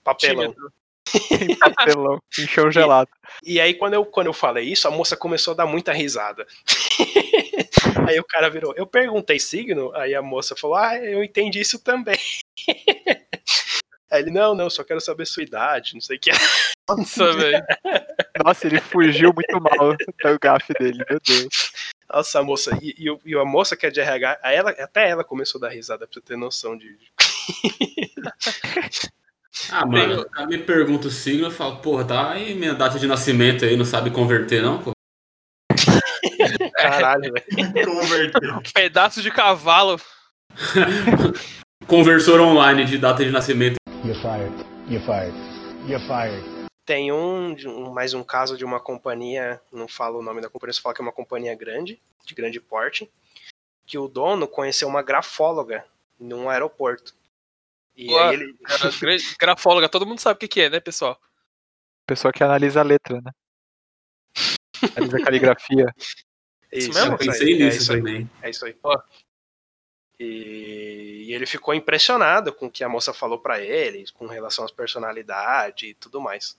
papelão. 0.02 0.52
Tímido. 0.52 0.72
Papelão. 1.60 2.18
Em 2.38 2.46
chão 2.46 2.70
gelado. 2.70 3.10
E 3.44 3.60
aí, 3.60 3.74
quando 3.74 3.94
eu, 3.94 4.04
quando 4.04 4.28
eu 4.28 4.32
falei 4.32 4.64
isso, 4.64 4.88
a 4.88 4.90
moça 4.90 5.16
começou 5.16 5.52
a 5.52 5.58
dar 5.58 5.66
muita 5.66 5.92
risada. 5.92 6.46
aí 8.08 8.18
o 8.18 8.24
cara 8.24 8.50
virou, 8.50 8.74
eu 8.76 8.86
perguntei 8.86 9.38
signo, 9.38 9.92
aí 9.94 10.14
a 10.14 10.22
moça 10.22 10.56
falou, 10.56 10.76
ah, 10.76 10.96
eu 10.96 11.22
entendi 11.22 11.60
isso 11.60 11.78
também. 11.78 12.18
Aí 14.12 14.22
ele, 14.22 14.30
não, 14.30 14.54
não, 14.54 14.68
só 14.70 14.84
quero 14.84 15.00
saber 15.00 15.26
sua 15.26 15.42
idade, 15.42 15.94
não 15.94 16.00
sei 16.00 16.16
o 16.16 16.20
que. 16.20 16.30
Nossa, 16.88 17.32
velho. 17.32 17.64
Nossa, 18.44 18.66
ele 18.66 18.80
fugiu 18.80 19.32
muito 19.34 19.60
mal 19.60 19.96
do 19.96 20.38
gafe 20.40 20.72
dele, 20.74 21.04
meu 21.08 21.18
Deus. 21.24 21.72
Nossa, 22.12 22.40
a 22.40 22.42
moça, 22.42 22.76
e, 22.82 22.94
e, 22.98 23.10
o- 23.10 23.20
e 23.24 23.34
a 23.34 23.44
moça 23.44 23.76
que 23.76 23.86
é 23.86 23.90
de 23.90 24.00
RH, 24.00 24.40
ela, 24.44 24.70
até 24.72 25.08
ela 25.08 25.24
começou 25.24 25.58
a 25.58 25.62
dar 25.62 25.74
risada 25.74 26.06
pra 26.06 26.12
você 26.14 26.20
ter 26.20 26.36
noção 26.36 26.76
de. 26.76 26.98
Ah, 29.70 29.86
mano, 29.86 30.28
cara 30.28 30.46
me 30.46 30.58
pergunta 30.58 31.08
o 31.08 31.10
signo, 31.10 31.46
eu 31.46 31.50
falo, 31.50 31.76
porra, 31.76 32.04
tá 32.04 32.30
aí 32.32 32.54
minha 32.54 32.74
data 32.74 32.98
de 32.98 33.06
nascimento 33.06 33.64
aí, 33.64 33.76
não 33.76 33.84
sabe 33.84 34.10
converter 34.10 34.62
não, 34.62 34.82
pô? 34.82 34.92
Caralho, 36.76 37.32
velho. 37.32 37.84
Converteu. 37.84 38.62
Pedaço 38.74 39.22
de 39.22 39.30
cavalo. 39.30 40.00
Conversor 41.86 42.40
online 42.40 42.84
de 42.84 42.98
data 42.98 43.24
de 43.24 43.30
nascimento. 43.30 43.76
You're 44.04 44.20
fired. 44.20 44.52
You're 44.88 45.04
fired. 45.04 45.34
You're 45.86 46.04
fired. 46.06 46.42
Tem 46.84 47.12
um, 47.12 47.52
um- 47.68 47.92
mais 47.92 48.14
um 48.14 48.24
caso 48.24 48.56
de 48.56 48.64
uma 48.64 48.80
companhia, 48.80 49.60
não 49.72 49.86
falo 49.86 50.18
o 50.18 50.22
nome 50.22 50.40
da 50.40 50.48
companhia, 50.50 50.72
só 50.72 50.82
falo 50.82 50.94
que 50.94 51.00
é 51.00 51.04
uma 51.04 51.12
companhia 51.12 51.54
grande, 51.54 52.00
de 52.24 52.34
grande 52.34 52.60
porte, 52.60 53.10
que 53.86 53.96
o 53.96 54.08
dono 54.08 54.48
conheceu 54.48 54.88
uma 54.88 55.02
grafóloga 55.02 55.84
num 56.18 56.48
aeroporto. 56.50 57.14
E 57.96 58.12
Ué. 58.12 58.22
aí 58.28 58.34
ele. 58.34 58.56
Grafóloga, 59.38 59.88
todo 59.88 60.06
mundo 60.06 60.18
sabe 60.20 60.36
o 60.36 60.40
que, 60.40 60.48
que 60.48 60.60
é, 60.62 60.70
né, 60.70 60.80
pessoal? 60.80 61.20
Pessoa 62.06 62.32
que 62.32 62.42
analisa 62.42 62.80
a 62.80 62.84
letra, 62.84 63.20
né? 63.20 63.30
Analisa 64.96 65.18
a 65.18 65.24
caligrafia. 65.24 65.86
Isso 66.72 66.88
Isso, 66.90 66.94
mesmo? 66.94 67.10
Eu 67.12 67.14
é 67.14 67.18
pensei 67.18 67.46
aí, 67.54 67.62
é 67.62 67.64
nisso 67.66 67.78
isso 67.82 67.92
aí. 67.92 67.98
também. 67.98 68.30
É 68.42 68.50
isso 68.50 68.64
aí. 68.66 68.76
Ó. 68.82 69.00
E, 70.22 71.24
e 71.26 71.34
ele 71.34 71.46
ficou 71.46 71.74
impressionado 71.74 72.52
com 72.52 72.66
o 72.66 72.70
que 72.70 72.84
a 72.84 72.88
moça 72.88 73.12
falou 73.12 73.38
pra 73.38 73.60
ele, 73.60 74.04
com 74.12 74.26
relação 74.26 74.64
às 74.64 74.70
personalidades 74.70 75.90
e 75.90 75.94
tudo 75.94 76.20
mais. 76.20 76.56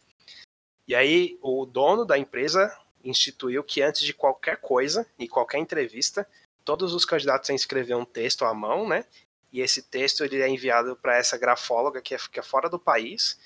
E 0.87 0.93
aí 0.93 1.37
o 1.41 1.65
dono 1.65 2.05
da 2.05 2.17
empresa 2.17 2.77
instituiu 3.03 3.63
que 3.63 3.81
antes 3.81 4.01
de 4.01 4.13
qualquer 4.13 4.57
coisa 4.57 5.07
e 5.17 5.27
qualquer 5.27 5.59
entrevista, 5.59 6.27
todos 6.65 6.93
os 6.93 7.05
candidatos 7.05 7.47
têm 7.47 7.55
que 7.55 7.61
escrever 7.61 7.95
um 7.95 8.05
texto 8.05 8.43
à 8.45 8.53
mão, 8.53 8.87
né? 8.87 9.05
E 9.51 9.61
esse 9.61 9.83
texto 9.83 10.23
ele 10.23 10.41
é 10.41 10.49
enviado 10.49 10.95
para 10.95 11.17
essa 11.17 11.37
grafóloga 11.37 12.01
que 12.01 12.15
é, 12.15 12.17
que 12.31 12.39
é 12.39 12.43
fora 12.43 12.69
do 12.69 12.79
país, 12.79 13.39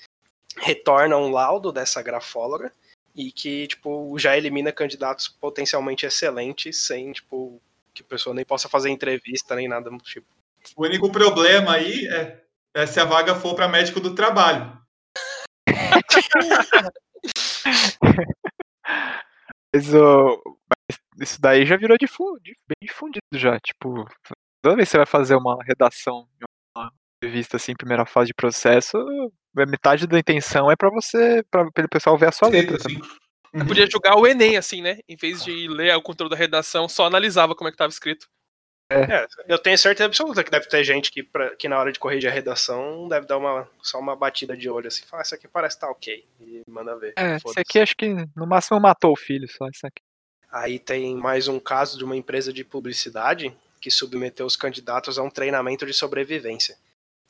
retorna 0.56 1.16
um 1.16 1.30
laudo 1.30 1.70
dessa 1.70 2.02
grafóloga 2.02 2.72
e 3.14 3.30
que 3.30 3.68
tipo 3.68 4.18
já 4.18 4.36
elimina 4.36 4.72
candidatos 4.72 5.28
potencialmente 5.28 6.06
excelentes 6.06 6.78
sem 6.78 7.12
tipo 7.12 7.60
que 7.98 8.04
a 8.06 8.16
pessoa 8.16 8.34
nem 8.34 8.44
possa 8.44 8.68
fazer 8.68 8.90
entrevista 8.90 9.54
nem 9.54 9.68
nada 9.68 9.90
do 9.90 9.98
tipo. 9.98 10.26
O 10.76 10.84
único 10.84 11.10
problema 11.10 11.72
aí 11.74 12.06
é, 12.08 12.42
é 12.74 12.86
se 12.86 13.00
a 13.00 13.04
vaga 13.04 13.34
for 13.34 13.54
para 13.54 13.68
médico 13.68 14.00
do 14.00 14.14
trabalho. 14.14 14.78
Mas, 19.74 19.92
ô, 19.94 20.42
mas 20.88 20.98
isso 21.20 21.40
daí 21.40 21.66
já 21.66 21.76
virou 21.76 21.96
difu- 21.98 22.38
di- 22.42 22.54
bem 22.66 22.88
difundido 22.88 23.20
já. 23.34 23.58
Tipo, 23.60 24.06
toda 24.62 24.76
vez 24.76 24.88
que 24.88 24.92
você 24.92 24.96
vai 24.96 25.06
fazer 25.06 25.36
uma 25.36 25.62
redação 25.62 26.26
de 26.38 26.46
uma 26.76 26.90
entrevista 27.22 27.56
assim, 27.58 27.74
primeira 27.74 28.06
fase 28.06 28.28
de 28.28 28.34
processo, 28.34 28.96
metade 29.54 30.06
da 30.06 30.18
intenção 30.18 30.70
é 30.70 30.76
pra 30.76 30.88
você, 30.90 31.44
pra, 31.50 31.62
o 31.64 31.88
pessoal 31.90 32.16
ver 32.16 32.28
a 32.28 32.32
sua 32.32 32.48
letra 32.48 32.78
também. 32.78 33.00
Eu 33.52 33.66
podia 33.66 33.88
jogar 33.90 34.16
o 34.16 34.26
Enem, 34.26 34.56
assim, 34.56 34.82
né? 34.82 34.98
Em 35.08 35.16
vez 35.16 35.42
de 35.42 35.68
ler 35.68 35.94
o 35.96 36.02
conteúdo 36.02 36.30
da 36.30 36.36
redação, 36.36 36.88
só 36.88 37.06
analisava 37.06 37.54
como 37.54 37.68
é 37.68 37.70
que 37.70 37.78
tava 37.78 37.90
escrito. 37.90 38.28
É, 38.90 39.26
eu 39.46 39.58
tenho 39.58 39.76
certeza 39.76 40.06
absoluta 40.06 40.42
que 40.42 40.50
deve 40.50 40.66
ter 40.66 40.82
gente 40.82 41.10
que, 41.10 41.22
pra- 41.22 41.54
que 41.56 41.68
na 41.68 41.78
hora 41.78 41.92
de 41.92 41.98
corrigir 41.98 42.30
a 42.30 42.32
redação 42.32 43.06
deve 43.06 43.26
dar 43.26 43.36
uma, 43.36 43.68
só 43.82 43.98
uma 43.98 44.16
batida 44.16 44.56
de 44.56 44.70
olho 44.70 44.88
assim, 44.88 45.04
fala, 45.04 45.22
isso 45.22 45.34
aqui 45.34 45.46
parece 45.46 45.76
que 45.76 45.82
tá 45.82 45.90
ok, 45.90 46.24
e 46.40 46.62
manda 46.66 46.96
ver. 46.96 47.12
É, 47.18 47.34
esse 47.34 47.42
Foda-se. 47.42 47.60
aqui 47.60 47.78
acho 47.80 47.94
que 47.94 48.08
no 48.34 48.46
máximo 48.46 48.80
matou 48.80 49.12
o 49.12 49.16
filho, 49.16 49.46
só 49.46 49.68
isso 49.68 49.86
aqui. 49.86 50.02
Aí 50.50 50.78
tem 50.78 51.14
mais 51.14 51.48
um 51.48 51.60
caso 51.60 51.98
de 51.98 52.04
uma 52.04 52.16
empresa 52.16 52.50
de 52.50 52.64
publicidade 52.64 53.54
que 53.78 53.90
submeteu 53.90 54.46
os 54.46 54.56
candidatos 54.56 55.18
a 55.18 55.22
um 55.22 55.28
treinamento 55.28 55.84
de 55.84 55.92
sobrevivência. 55.92 56.76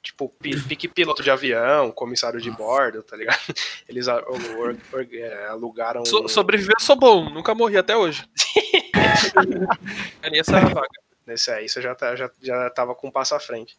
Tipo, 0.09 0.27
pi- 0.41 0.59
pique 0.63 0.89
piloto 0.89 1.23
de 1.23 1.31
avião, 1.31 1.93
comissário 1.93 2.41
de 2.41 2.51
bordo, 2.51 3.03
tá 3.03 3.15
ligado? 3.15 3.39
Eles 3.87 4.09
é, 4.09 5.47
alugaram. 5.49 6.03
So, 6.07 6.27
sobreviver 6.29 6.75
eu 6.81 6.83
sou 6.83 6.97
bom, 6.97 7.29
nunca 7.29 7.55
morri 7.55 7.77
até 7.77 7.95
hoje. 7.95 8.27
é 10.23 10.39
essa 10.39 10.61
vaga. 10.61 10.89
Nesse 11.27 11.51
aí 11.51 11.69
você 11.69 11.83
já, 11.83 11.95
tá, 11.95 12.17
já, 12.17 12.31
já 12.41 12.71
tava 12.71 12.95
com 12.95 13.09
um 13.09 13.11
passo 13.11 13.35
à 13.35 13.41
frente. 13.41 13.77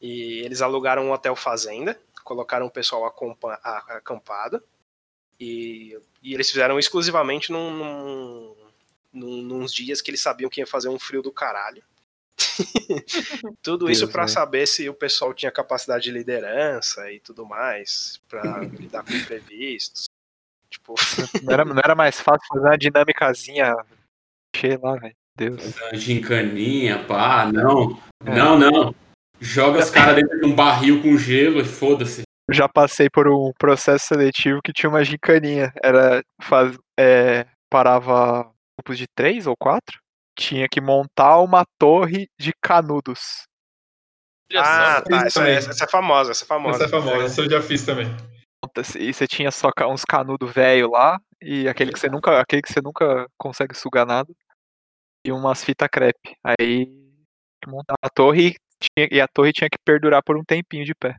E 0.00 0.40
eles 0.44 0.60
alugaram 0.60 1.04
um 1.06 1.12
hotel 1.12 1.36
fazenda, 1.36 1.96
colocaram 2.24 2.66
o 2.66 2.70
pessoal 2.72 3.04
acampado, 3.88 4.60
e, 5.38 5.96
e 6.20 6.34
eles 6.34 6.50
fizeram 6.50 6.76
exclusivamente 6.76 7.52
num, 7.52 7.70
num, 7.70 8.56
num- 9.12 9.42
nos 9.42 9.72
dias 9.72 10.02
que 10.02 10.10
eles 10.10 10.20
sabiam 10.20 10.50
que 10.50 10.60
ia 10.60 10.66
fazer 10.66 10.88
um 10.88 10.98
frio 10.98 11.22
do 11.22 11.30
caralho. 11.30 11.84
tudo 13.62 13.90
isso 13.90 14.02
Deus, 14.02 14.12
pra 14.12 14.22
né? 14.22 14.28
saber 14.28 14.66
se 14.66 14.88
o 14.88 14.94
pessoal 14.94 15.34
tinha 15.34 15.50
capacidade 15.50 16.04
de 16.04 16.10
liderança 16.10 17.10
e 17.10 17.20
tudo 17.20 17.44
mais, 17.44 18.20
pra 18.28 18.60
lidar 18.60 19.04
com 19.04 19.12
imprevistos. 19.12 20.04
Tipo, 20.70 20.94
Não 21.42 21.52
era, 21.52 21.64
não 21.64 21.80
era 21.82 21.94
mais 21.94 22.20
fácil 22.20 22.46
fazer 22.48 22.66
uma 22.66 22.78
dinâmicazinha 22.78 23.74
cheia 24.54 24.78
lá, 24.82 24.96
velho. 24.96 25.16
Deus. 25.36 25.60
Gincaninha, 25.92 27.04
pá, 27.04 27.50
não. 27.50 27.98
É. 28.24 28.34
Não, 28.34 28.58
não. 28.58 28.94
Joga 29.40 29.78
os 29.78 29.90
caras 29.90 30.16
dentro 30.16 30.40
de 30.40 30.46
um 30.46 30.54
barril 30.54 31.00
com 31.00 31.16
gelo 31.16 31.60
e 31.60 31.64
foda-se. 31.64 32.22
Já 32.50 32.68
passei 32.68 33.08
por 33.08 33.28
um 33.28 33.52
processo 33.56 34.06
seletivo 34.06 34.60
que 34.62 34.72
tinha 34.72 34.90
uma 34.90 35.04
gincaninha. 35.04 35.72
Era 35.80 36.22
faz, 36.42 36.76
é, 36.98 37.46
parava 37.70 38.50
grupos 38.76 38.98
de 38.98 39.06
três 39.14 39.46
ou 39.46 39.54
quatro. 39.56 40.00
Tinha 40.38 40.68
que 40.68 40.80
montar 40.80 41.38
uma 41.40 41.64
torre 41.78 42.28
de 42.38 42.52
canudos. 42.62 43.42
Ah, 44.56 45.02
tá, 45.02 45.16
isso 45.26 45.40
essa, 45.40 45.48
essa- 45.48 45.70
essa 45.70 45.84
é 45.84 45.88
famosa, 45.88 46.30
essa 46.30 46.44
é 46.44 46.46
famosa. 46.46 46.84
Essa 46.84 46.96
é 46.96 47.00
famosa, 47.00 47.24
essa 47.24 47.40
eu 47.42 47.50
já 47.50 47.60
fiz 47.60 47.84
também. 47.84 48.06
E 48.98 49.12
você 49.12 49.26
tinha 49.26 49.50
só 49.50 49.68
uns 49.90 50.04
canudos 50.04 50.52
velho 50.52 50.90
lá 50.90 51.20
e 51.40 51.68
aquele 51.68 51.92
que 51.92 51.98
você 51.98 52.08
nunca, 52.08 52.40
aquele 52.40 52.62
que 52.62 52.72
você 52.72 52.80
nunca 52.80 53.26
consegue 53.38 53.74
sugar 53.74 54.06
nada 54.06 54.32
e 55.26 55.32
umas 55.32 55.62
fita 55.64 55.88
crepe. 55.88 56.36
Aí 56.44 56.86
tinha 56.86 57.60
que 57.64 57.70
montar 57.70 57.94
a 58.02 58.08
torre 58.08 58.48
e, 58.48 58.56
tinha- 58.80 59.08
e 59.10 59.20
a 59.20 59.28
torre 59.28 59.52
tinha 59.52 59.68
que 59.68 59.78
perdurar 59.84 60.22
por 60.22 60.36
um 60.36 60.44
tempinho 60.44 60.84
de 60.84 60.94
pé. 60.94 61.16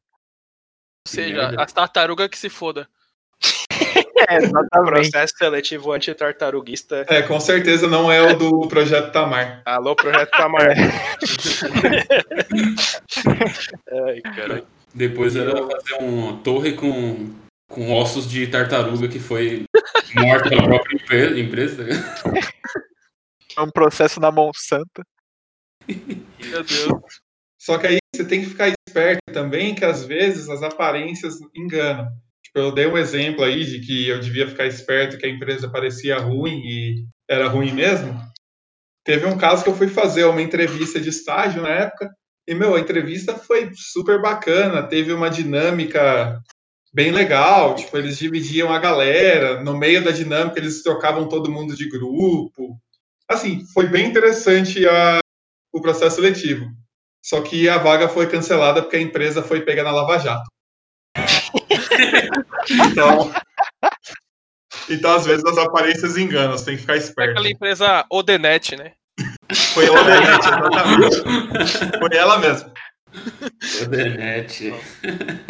Ou 1.08 1.12
seja, 1.14 1.50
as 1.62 1.72
tartarugas 1.74 2.28
que 2.30 2.38
se 2.38 2.50
foda. 2.50 2.90
É, 4.28 4.38
exatamente. 4.38 5.10
Processo 5.12 5.34
seletivo 5.38 5.92
antitartaruguista. 5.92 7.06
É, 7.08 7.22
com 7.22 7.40
certeza 7.40 7.88
não 7.88 8.12
é 8.12 8.22
o 8.22 8.38
do 8.38 8.68
Projeto 8.68 9.12
Tamar. 9.12 9.62
Alô, 9.66 9.96
Projeto 9.96 10.32
Tamar. 10.32 10.68
Ai, 14.08 14.22
caralho. 14.22 14.68
Depois 14.94 15.36
era 15.36 15.52
fazer 15.56 15.94
uma 16.04 16.38
torre 16.44 16.74
com, 16.74 17.34
com 17.70 17.94
ossos 17.94 18.30
de 18.30 18.48
tartaruga 18.48 19.08
que 19.08 19.20
foi 19.20 19.66
morta 20.16 20.50
pela 20.50 20.64
própria 20.64 20.96
empre- 20.96 21.40
empresa. 21.42 21.86
É 23.58 23.62
um 23.62 23.70
processo 23.70 24.20
na 24.20 24.32
Monsanto. 24.32 25.04
Meu 25.88 26.64
Deus. 26.64 27.22
Só 27.60 27.78
que 27.78 27.88
aí 27.88 27.98
você 28.16 28.26
tem 28.26 28.42
que 28.42 28.48
ficar 28.50 28.70
esperto 28.88 29.20
também, 29.32 29.76
que 29.76 29.86
às 29.86 30.06
vezes 30.06 30.50
as 30.50 30.64
aparências 30.64 31.36
enganam. 31.56 32.08
Eu 32.60 32.72
dei 32.72 32.88
um 32.88 32.98
exemplo 32.98 33.44
aí 33.44 33.64
de 33.66 33.80
que 33.80 34.08
eu 34.08 34.20
devia 34.20 34.48
ficar 34.48 34.66
esperto, 34.66 35.18
que 35.18 35.26
a 35.26 35.30
empresa 35.30 35.70
parecia 35.70 36.18
ruim 36.18 36.62
e 36.64 37.06
era 37.30 37.48
ruim 37.48 37.72
mesmo. 37.72 38.20
Teve 39.04 39.26
um 39.26 39.38
caso 39.38 39.64
que 39.64 39.70
eu 39.70 39.76
fui 39.76 39.88
fazer 39.88 40.26
uma 40.26 40.42
entrevista 40.42 41.00
de 41.00 41.10
estágio 41.10 41.62
na 41.62 41.70
época, 41.70 42.10
e, 42.48 42.56
meu, 42.56 42.76
a 42.76 42.80
entrevista 42.80 43.38
foi 43.38 43.70
super 43.76 44.20
bacana, 44.20 44.82
teve 44.82 45.14
uma 45.14 45.30
dinâmica 45.30 46.42
bem 46.92 47.12
legal, 47.12 47.76
tipo, 47.76 47.96
eles 47.96 48.18
dividiam 48.18 48.74
a 48.74 48.80
galera, 48.80 49.64
no 49.64 49.78
meio 49.78 50.04
da 50.04 50.10
dinâmica 50.10 50.60
eles 50.60 50.82
trocavam 50.82 51.30
todo 51.30 51.52
mundo 51.52 51.76
de 51.76 51.88
grupo. 51.88 52.76
Assim, 53.30 53.64
foi 53.72 53.86
bem 53.88 54.08
interessante 54.08 54.88
a, 54.88 55.20
o 55.72 55.80
processo 55.80 56.16
seletivo. 56.16 56.66
Só 57.24 57.42
que 57.42 57.70
a 57.70 57.78
vaga 57.78 58.10
foi 58.10 58.28
cancelada 58.28 58.82
porque 58.82 58.98
a 58.98 59.02
empresa 59.02 59.44
foi 59.44 59.62
pega 59.62 59.84
na 59.84 59.92
Lava 59.92 60.18
Jato. 60.18 60.50
então, 62.70 63.32
então, 64.90 65.12
às 65.16 65.26
vezes, 65.26 65.46
as 65.46 65.58
aparências 65.58 66.18
enganam, 66.18 66.52
você 66.58 66.66
tem 66.66 66.76
que 66.76 66.82
ficar 66.82 66.96
É 66.96 66.98
esperto. 66.98 67.32
aquela 67.32 67.50
empresa 67.50 68.06
Odenet, 68.12 68.76
né? 68.76 68.94
Foi 69.74 69.88
a 69.88 69.92
Odenet, 69.92 70.40
exatamente. 70.40 72.00
Foi 72.00 72.18
ela 72.18 72.38
mesmo. 72.40 72.72
Odenet. 73.84 74.74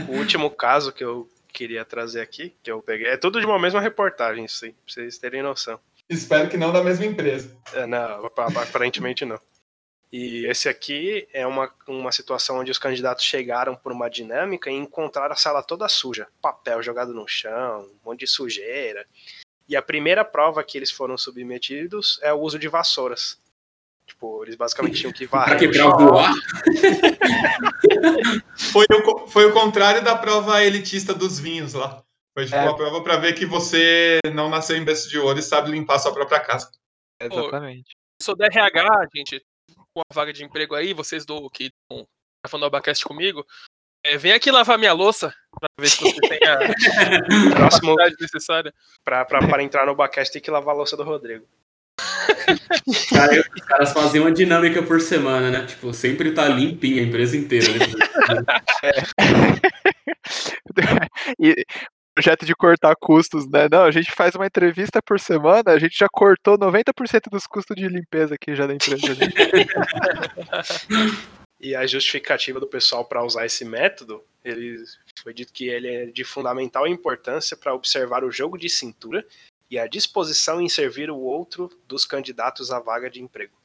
O 0.08 0.14
último 0.18 0.50
caso 0.50 0.92
que 0.92 1.04
eu 1.04 1.30
queria 1.52 1.84
trazer 1.86 2.22
aqui, 2.22 2.54
que 2.64 2.72
eu 2.72 2.82
peguei, 2.82 3.08
é 3.08 3.18
tudo 3.18 3.40
de 3.40 3.46
uma 3.46 3.60
mesma 3.60 3.82
reportagem, 3.82 4.46
isso 4.46 4.66
aí, 4.66 4.72
pra 4.72 4.94
vocês 4.94 5.18
terem 5.18 5.42
noção. 5.42 5.80
Espero 6.10 6.50
que 6.50 6.58
não 6.58 6.72
da 6.72 6.84
mesma 6.84 7.06
empresa. 7.06 7.56
É, 7.74 7.86
Não, 7.86 8.26
ap- 8.26 8.40
aparentemente 8.40 9.26
não. 9.26 9.40
E 10.12 10.46
esse 10.48 10.68
aqui 10.68 11.28
é 11.32 11.46
uma, 11.46 11.72
uma 11.88 12.12
situação 12.12 12.58
onde 12.60 12.72
os 12.72 12.80
candidatos 12.80 13.24
chegaram 13.24 13.76
por 13.76 13.92
uma 13.92 14.10
dinâmica 14.10 14.70
e 14.70 14.74
encontraram 14.74 15.34
a 15.34 15.38
sala 15.38 15.62
toda 15.62 15.88
suja. 15.88 16.28
Papel 16.42 16.82
jogado 16.82 17.14
no 17.14 17.28
chão, 17.28 17.82
um 18.04 18.10
monte 18.10 18.22
de 18.22 18.28
sujeira. 18.28 19.06
E 19.68 19.76
a 19.76 19.82
primeira 19.84 20.26
prova 20.26 20.64
que 20.64 20.80
eles 20.80 20.90
foram 20.90 21.16
submetidos 21.16 22.20
é 22.24 22.34
o 22.34 22.40
uso 22.40 22.58
de 22.58 22.68
vassouras. 22.68 23.40
Tipo, 24.08 24.44
eles 24.44 24.56
basicamente 24.56 25.00
tinham 25.00 25.14
que 25.14 25.28
Pra 25.28 25.42
varrer. 25.46 25.70
o 25.70 25.72
pra 25.72 25.80
chão. 25.80 25.98
voar? 26.00 26.34
Foi 28.72 28.86
o, 28.92 29.28
foi 29.28 29.46
o 29.46 29.54
contrário 29.54 30.04
da 30.04 30.16
prova 30.16 30.64
elitista 30.64 31.14
dos 31.14 31.40
vinhos 31.40 31.74
lá. 31.74 32.04
Foi 32.34 32.46
tipo 32.46 32.58
É. 32.58 32.64
uma 32.64 32.76
prova 32.76 33.04
pra 33.04 33.18
ver 33.18 33.34
que 33.34 33.46
você 33.46 34.20
não 34.34 34.50
nasceu 34.50 34.76
em 34.76 34.84
berço 34.84 35.10
de 35.10 35.18
ouro 35.20 35.40
e 35.40 35.44
sabe 35.44 35.72
limpar 35.72 36.00
sua 36.00 36.14
própria 36.14 36.40
casa. 36.40 36.70
Exatamente. 37.22 37.96
sou 38.22 38.36
da 38.36 38.48
RH, 38.48 39.08
gente, 39.16 39.42
com 40.00 40.04
a 40.10 40.16
vaga 40.16 40.32
de 40.32 40.44
emprego 40.44 40.76
aí, 40.76 40.94
vocês 40.94 41.26
do 41.26 41.50
que 41.50 41.66
estão 41.66 42.08
gravando 42.44 42.64
o 42.64 42.68
Abacast 42.68 43.04
comigo, 43.04 43.46
é, 44.06 44.18
vem 44.18 44.32
aqui 44.32 44.50
lavar 44.50 44.78
minha 44.78 44.94
louça 44.94 45.34
pra 45.60 45.68
ver 45.78 45.90
se 45.90 46.00
você 46.00 46.20
tem 46.28 46.40
a 46.48 46.58
Próximo, 47.52 47.96
capacidade 47.96 48.16
necessária. 48.20 48.74
pra, 49.04 49.26
pra, 49.26 49.46
para 49.46 49.64
entrar 49.64 49.86
no 49.86 49.96
Bacast, 49.96 50.32
tem 50.32 50.42
que 50.42 50.50
lavar 50.50 50.74
a 50.74 50.78
louça 50.78 50.96
do 50.96 51.04
Rodrigo. 51.04 51.46
Cara, 53.10 53.44
os 53.56 53.66
caras 53.66 53.92
fazem 53.92 54.22
uma 54.22 54.32
dinâmica 54.32 54.82
por 54.82 55.02
semana, 55.02 55.52
né? 55.52 55.66
Tipo, 55.66 55.94
sempre 55.94 56.32
tá 56.32 56.48
limpinha 56.48 57.02
a 57.02 57.06
empresa 57.06 57.36
inteira. 57.36 57.68
Né? 57.68 57.86
e 61.38 61.66
projeto 62.20 62.46
de 62.46 62.54
cortar 62.54 62.94
custos, 62.98 63.48
né? 63.48 63.70
Não, 63.72 63.84
a 63.84 63.92
gente 63.92 64.12
faz 64.12 64.36
uma 64.36 64.46
entrevista 64.46 65.02
por 65.02 65.18
semana, 65.22 65.72
a 65.72 65.80
gente 65.80 65.98
já 65.98 66.08
cortou 66.12 66.58
90% 66.58 67.30
dos 67.32 67.48
custos 67.48 67.74
de 67.78 67.88
limpeza 67.88 68.36
aqui 68.36 68.54
já 68.54 68.68
da 68.68 68.74
empresa. 68.74 69.16
né? 69.16 69.28
E 71.62 71.76
a 71.76 71.86
justificativa 71.86 72.58
do 72.58 72.66
pessoal 72.66 73.04
para 73.04 73.22
usar 73.22 73.46
esse 73.46 73.66
método, 73.66 74.24
ele 74.46 74.82
foi 75.22 75.34
dito 75.34 75.52
que 75.52 75.68
ele 75.68 75.88
é 75.90 76.06
de 76.06 76.24
fundamental 76.24 76.88
importância 76.88 77.58
para 77.58 77.74
observar 77.74 78.24
o 78.24 78.32
jogo 78.32 78.58
de 78.58 78.70
cintura 78.70 79.26
e 79.70 79.78
a 79.78 79.86
disposição 79.86 80.62
em 80.62 80.70
servir 80.70 81.12
o 81.12 81.18
outro 81.18 81.70
dos 81.86 82.06
candidatos 82.06 82.72
à 82.72 82.80
vaga 82.80 83.10
de 83.10 83.22
emprego. 83.22 83.59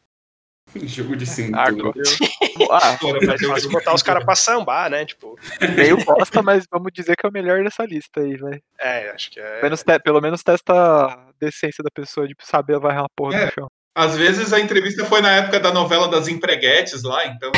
Jogo 0.86 1.16
de 1.16 1.26
cintura. 1.26 1.62
Agora. 1.68 1.92
Ah, 2.70 2.96
Mais 3.26 3.44
fácil 3.44 3.68
botar 3.70 3.92
os 3.94 4.02
caras 4.02 4.24
pra 4.24 4.36
sambar, 4.36 4.88
né? 4.88 5.04
Tipo, 5.04 5.36
meio 5.76 5.96
bosta, 6.04 6.40
mas 6.40 6.64
vamos 6.70 6.92
dizer 6.94 7.16
que 7.16 7.26
é 7.26 7.28
o 7.28 7.32
melhor 7.32 7.64
dessa 7.64 7.84
lista 7.84 8.20
aí, 8.20 8.36
vai. 8.36 8.60
é, 8.78 9.10
acho 9.10 9.28
que 9.32 9.40
é. 9.40 9.60
Menos 9.60 9.82
te- 9.82 9.98
pelo 9.98 10.20
menos 10.20 10.40
testa 10.44 10.72
a 10.72 11.30
decência 11.40 11.82
da 11.82 11.90
pessoa 11.92 12.28
de 12.28 12.34
saber 12.42 12.78
varrer 12.78 13.00
uma 13.00 13.08
porra 13.16 13.36
É. 13.36 13.46
no 13.46 13.52
chão. 13.52 13.68
Às 13.96 14.16
vezes 14.16 14.52
a 14.52 14.60
entrevista 14.60 15.04
foi 15.04 15.20
na 15.20 15.32
época 15.32 15.58
da 15.58 15.72
novela 15.72 16.06
das 16.08 16.28
empreguetes 16.28 17.02
lá, 17.02 17.26
então. 17.26 17.50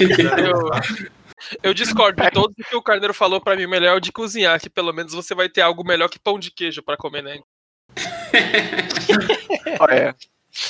Eu, 0.00 0.70
eu 1.62 1.74
discordo 1.74 2.22
de 2.22 2.30
todos 2.30 2.56
o 2.58 2.64
que 2.70 2.76
o 2.76 2.82
Carneiro 2.82 3.12
falou 3.12 3.38
pra 3.40 3.54
mim, 3.54 3.66
melhor 3.66 3.92
é 3.92 3.96
o 3.96 4.00
de 4.00 4.12
cozinhar, 4.12 4.58
que 4.58 4.70
pelo 4.70 4.94
menos 4.94 5.12
você 5.12 5.34
vai 5.34 5.48
ter 5.50 5.60
algo 5.60 5.84
melhor 5.86 6.08
que 6.08 6.18
pão 6.18 6.38
de 6.38 6.50
queijo 6.50 6.82
pra 6.82 6.96
comer, 6.96 7.22
né? 7.22 7.38
Olha, 9.78 10.14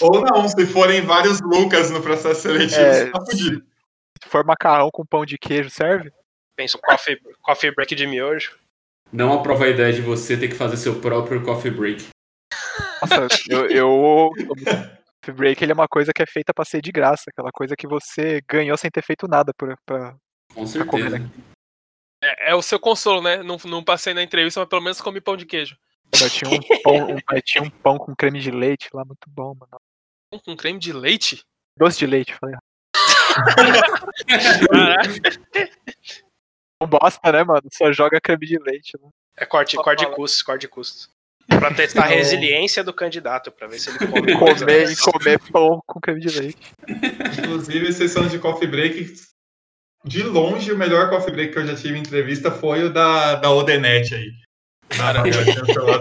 Ou 0.01 0.21
não, 0.23 0.49
se 0.49 0.67
forem 0.67 1.03
vários 1.03 1.41
Lucas 1.41 1.91
no 1.91 2.03
processo 2.03 2.43
seletivo, 2.43 2.81
É, 2.81 2.93
você 3.07 3.11
tá 3.11 3.21
fudido. 3.25 3.65
se 4.23 4.29
for 4.29 4.45
macarrão 4.45 4.91
com 4.93 5.05
pão 5.07 5.25
de 5.25 5.39
queijo, 5.39 5.71
serve? 5.71 6.13
Pensa 6.57 6.77
um 6.77 6.81
coffee, 6.81 7.19
coffee 7.43 7.75
break 7.75 7.95
de 7.95 8.07
miojo. 8.07 8.59
Não 9.13 9.33
aprova 9.33 9.65
a 9.65 9.69
ideia 9.69 9.93
de 9.93 10.03
você 10.03 10.37
ter 10.37 10.49
que 10.49 10.55
fazer 10.55 10.77
seu 10.77 11.01
próprio 11.01 11.43
coffee 11.43 11.71
break. 11.71 12.09
Nossa, 13.01 13.27
eu. 13.49 13.67
eu 13.71 14.31
Coffee 15.23 15.35
break 15.37 15.63
ele 15.63 15.73
é 15.73 15.75
uma 15.75 15.89
coisa 15.89 16.13
que 16.15 16.23
é 16.23 16.27
feita 16.27 16.53
pra 16.55 16.65
ser 16.65 16.81
de 16.81 16.91
graça, 16.93 17.25
aquela 17.29 17.51
coisa 17.53 17.75
que 17.77 17.87
você 17.87 18.41
ganhou 18.49 18.77
sem 18.77 18.91
ter 18.91 19.03
feito 19.03 19.27
nada 19.29 19.53
por, 19.57 19.75
pra, 19.85 20.15
Com 20.55 20.65
pra 20.71 20.85
comer. 20.87 21.11
certeza. 21.11 21.19
né? 21.19 21.31
É, 22.23 22.51
é 22.51 22.55
o 22.55 22.63
seu 22.63 22.79
consolo, 22.79 23.21
né? 23.23 23.43
Não, 23.43 23.57
não 23.65 23.83
passei 23.85 24.15
na 24.15 24.23
entrevista, 24.23 24.61
mas 24.61 24.69
pelo 24.69 24.83
menos 24.83 25.01
comi 25.01 25.21
pão 25.21 25.37
de 25.37 25.45
queijo. 25.47 25.77
Tinha 26.11 26.51
um 26.51 26.83
pão, 26.83 27.11
um, 27.15 27.41
tinha 27.45 27.63
um 27.63 27.71
pão 27.71 27.99
com 27.99 28.15
creme 28.15 28.41
de 28.41 28.51
leite 28.51 28.89
lá, 28.93 29.05
muito 29.05 29.29
bom, 29.29 29.55
mano. 29.55 29.81
Pão 30.31 30.41
Com 30.45 30.57
creme 30.57 30.79
de 30.79 30.93
leite? 30.93 31.45
Doce 31.77 31.99
de 31.99 32.07
leite, 32.07 32.35
falei. 32.35 32.57
Caraca, 34.71 35.09
Não 36.81 36.89
bosta, 36.89 37.33
né, 37.33 37.45
mano? 37.45 37.63
Só 37.73 37.93
joga 37.93 38.21
creme 38.21 38.47
de 38.47 38.59
leite. 38.59 38.93
Né? 39.01 39.09
É 39.37 39.47
corte, 39.47 39.77
Só 39.77 39.83
corte 39.83 40.05
de 40.05 40.13
custos, 40.15 40.43
corte 40.43 40.61
de 40.63 40.69
custos. 40.69 41.09
Pra 41.49 41.75
testar 41.75 42.05
a 42.05 42.07
resiliência 42.07 42.85
do 42.85 42.93
candidato, 42.93 43.51
pra 43.51 43.67
ver 43.67 43.79
se 43.79 43.91
ele 43.91 43.99
come 44.07 44.35
Comer, 44.39 44.97
comer 45.01 45.41
pão 45.51 45.83
com 45.85 46.01
creme 46.01 46.21
de 46.21 46.39
leite. 46.39 46.73
Inclusive, 47.39 47.93
sessão 47.93 48.29
de 48.29 48.39
coffee 48.39 48.69
break. 48.69 49.15
De 50.05 50.23
longe, 50.23 50.73
o 50.73 50.79
melhor 50.79 51.11
coffee 51.11 51.33
break 51.33 51.53
que 51.53 51.59
eu 51.59 51.67
já 51.67 51.75
tive 51.75 51.99
em 51.99 52.01
entrevista 52.01 52.51
foi 52.51 52.85
o 52.85 52.93
da, 52.93 53.35
da 53.35 53.51
Odenet 53.51 54.15
aí. 54.15 54.31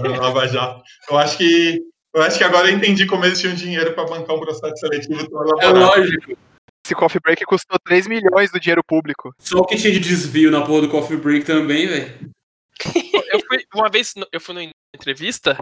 Do 0.01 0.21
Lava 0.21 0.47
Jato. 0.47 0.83
Eu 1.09 1.17
acho 1.17 1.37
que. 1.37 1.81
Eu 2.13 2.23
acho 2.23 2.37
que 2.39 2.43
agora 2.43 2.69
eu 2.69 2.75
entendi 2.75 3.05
como 3.05 3.23
eles 3.23 3.39
tinham 3.39 3.53
dinheiro 3.53 3.93
para 3.93 4.05
bancar 4.05 4.35
um 4.35 4.39
processo 4.39 4.77
seletivo 4.77 5.27
É 5.61 5.67
lógico. 5.67 6.35
Esse 6.83 6.95
coffee 6.95 7.21
break 7.21 7.45
custou 7.45 7.77
3 7.85 8.07
milhões 8.07 8.51
do 8.51 8.59
dinheiro 8.59 8.83
público. 8.83 9.31
Só 9.37 9.59
o 9.59 9.65
que 9.65 9.75
tinha 9.75 9.93
de 9.93 9.99
desvio 9.99 10.49
na 10.49 10.65
porra 10.65 10.81
do 10.81 10.89
coffee 10.89 11.17
break 11.17 11.45
também, 11.45 11.87
velho. 11.87 12.31
eu 13.31 13.39
fui 13.47 13.63
uma 13.75 13.89
vez, 13.89 14.13
eu 14.31 14.41
fui 14.41 14.55
numa 14.55 14.71
entrevista 14.95 15.55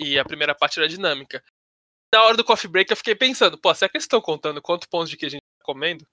e 0.00 0.18
a 0.18 0.24
primeira 0.24 0.56
parte 0.56 0.80
era 0.80 0.88
dinâmica. 0.88 1.40
Na 2.12 2.24
hora 2.24 2.36
do 2.36 2.42
coffee 2.42 2.68
break 2.68 2.90
eu 2.90 2.96
fiquei 2.96 3.14
pensando, 3.14 3.56
pô, 3.56 3.72
será 3.74 3.88
que 3.88 3.96
eles 3.96 4.04
estão 4.04 4.20
contando 4.20 4.60
quantos 4.60 4.88
pães 4.88 5.08
de 5.08 5.16
queijo 5.16 5.36
a 5.36 5.36
gente 5.36 5.42
tá 5.58 5.64
comendo? 5.64 6.04